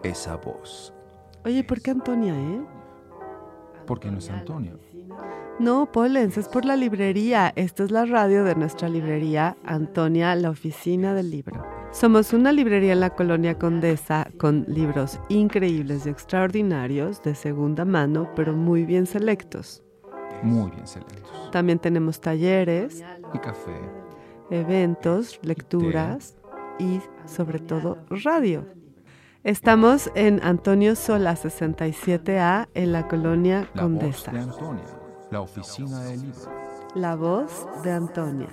Esa 0.03 0.37
voz. 0.37 0.93
Oye, 1.45 1.63
¿por 1.63 1.81
qué 1.81 1.93
Antonia, 1.93 2.35
eh? 2.35 2.61
Porque 3.87 4.11
no 4.11 4.19
es 4.19 4.29
Antonia. 4.31 4.73
No, 5.61 5.93
Polens, 5.93 6.37
es 6.37 6.49
por 6.49 6.65
la 6.65 6.75
librería. 6.75 7.53
Esta 7.55 7.85
es 7.85 7.93
la 7.93 8.05
radio 8.05 8.43
de 8.43 8.57
nuestra 8.57 8.89
librería, 8.89 9.57
Antonia, 9.65 10.35
la 10.35 10.51
oficina 10.51 11.15
del 11.15 11.31
libro. 11.31 11.65
Somos 11.93 12.33
una 12.33 12.51
librería 12.51 12.95
en 12.95 13.01
la 13.01 13.11
colonia 13.11 13.57
Condesa 13.57 14.27
con 14.39 14.65
libros 14.67 15.21
increíbles 15.29 16.05
y 16.05 16.09
extraordinarios 16.09 17.23
de 17.23 17.37
segunda 17.37 17.85
mano, 17.85 18.29
pero 18.35 18.55
muy 18.55 18.85
bien 18.85 19.07
selectos. 19.07 19.85
Muy 20.43 20.71
bien 20.73 20.87
selectos. 20.87 21.51
También 21.53 21.79
tenemos 21.79 22.21
talleres, 22.21 23.03
Y 23.35 23.39
café. 23.39 23.77
eventos, 24.51 25.39
lecturas 25.43 26.37
y 26.79 27.01
sobre 27.27 27.59
todo 27.59 27.99
radio. 28.11 28.65
Estamos 29.45 30.11
en 30.15 30.41
Antonio 30.43 30.97
Sola 30.97 31.35
67A 31.37 32.69
en 32.75 32.93
la 32.93 33.07
colonia 33.09 33.69
La 33.75 33.83
voz 33.87 33.91
Condesa. 33.93 34.33
de 34.33 34.39
Antonia. 34.41 34.85
La 35.31 35.41
oficina 35.41 36.03
del 36.05 36.23
libro. 36.23 36.41
La 36.95 37.15
voz 37.17 37.67
de 37.83 37.93
Antonia. 37.93 38.49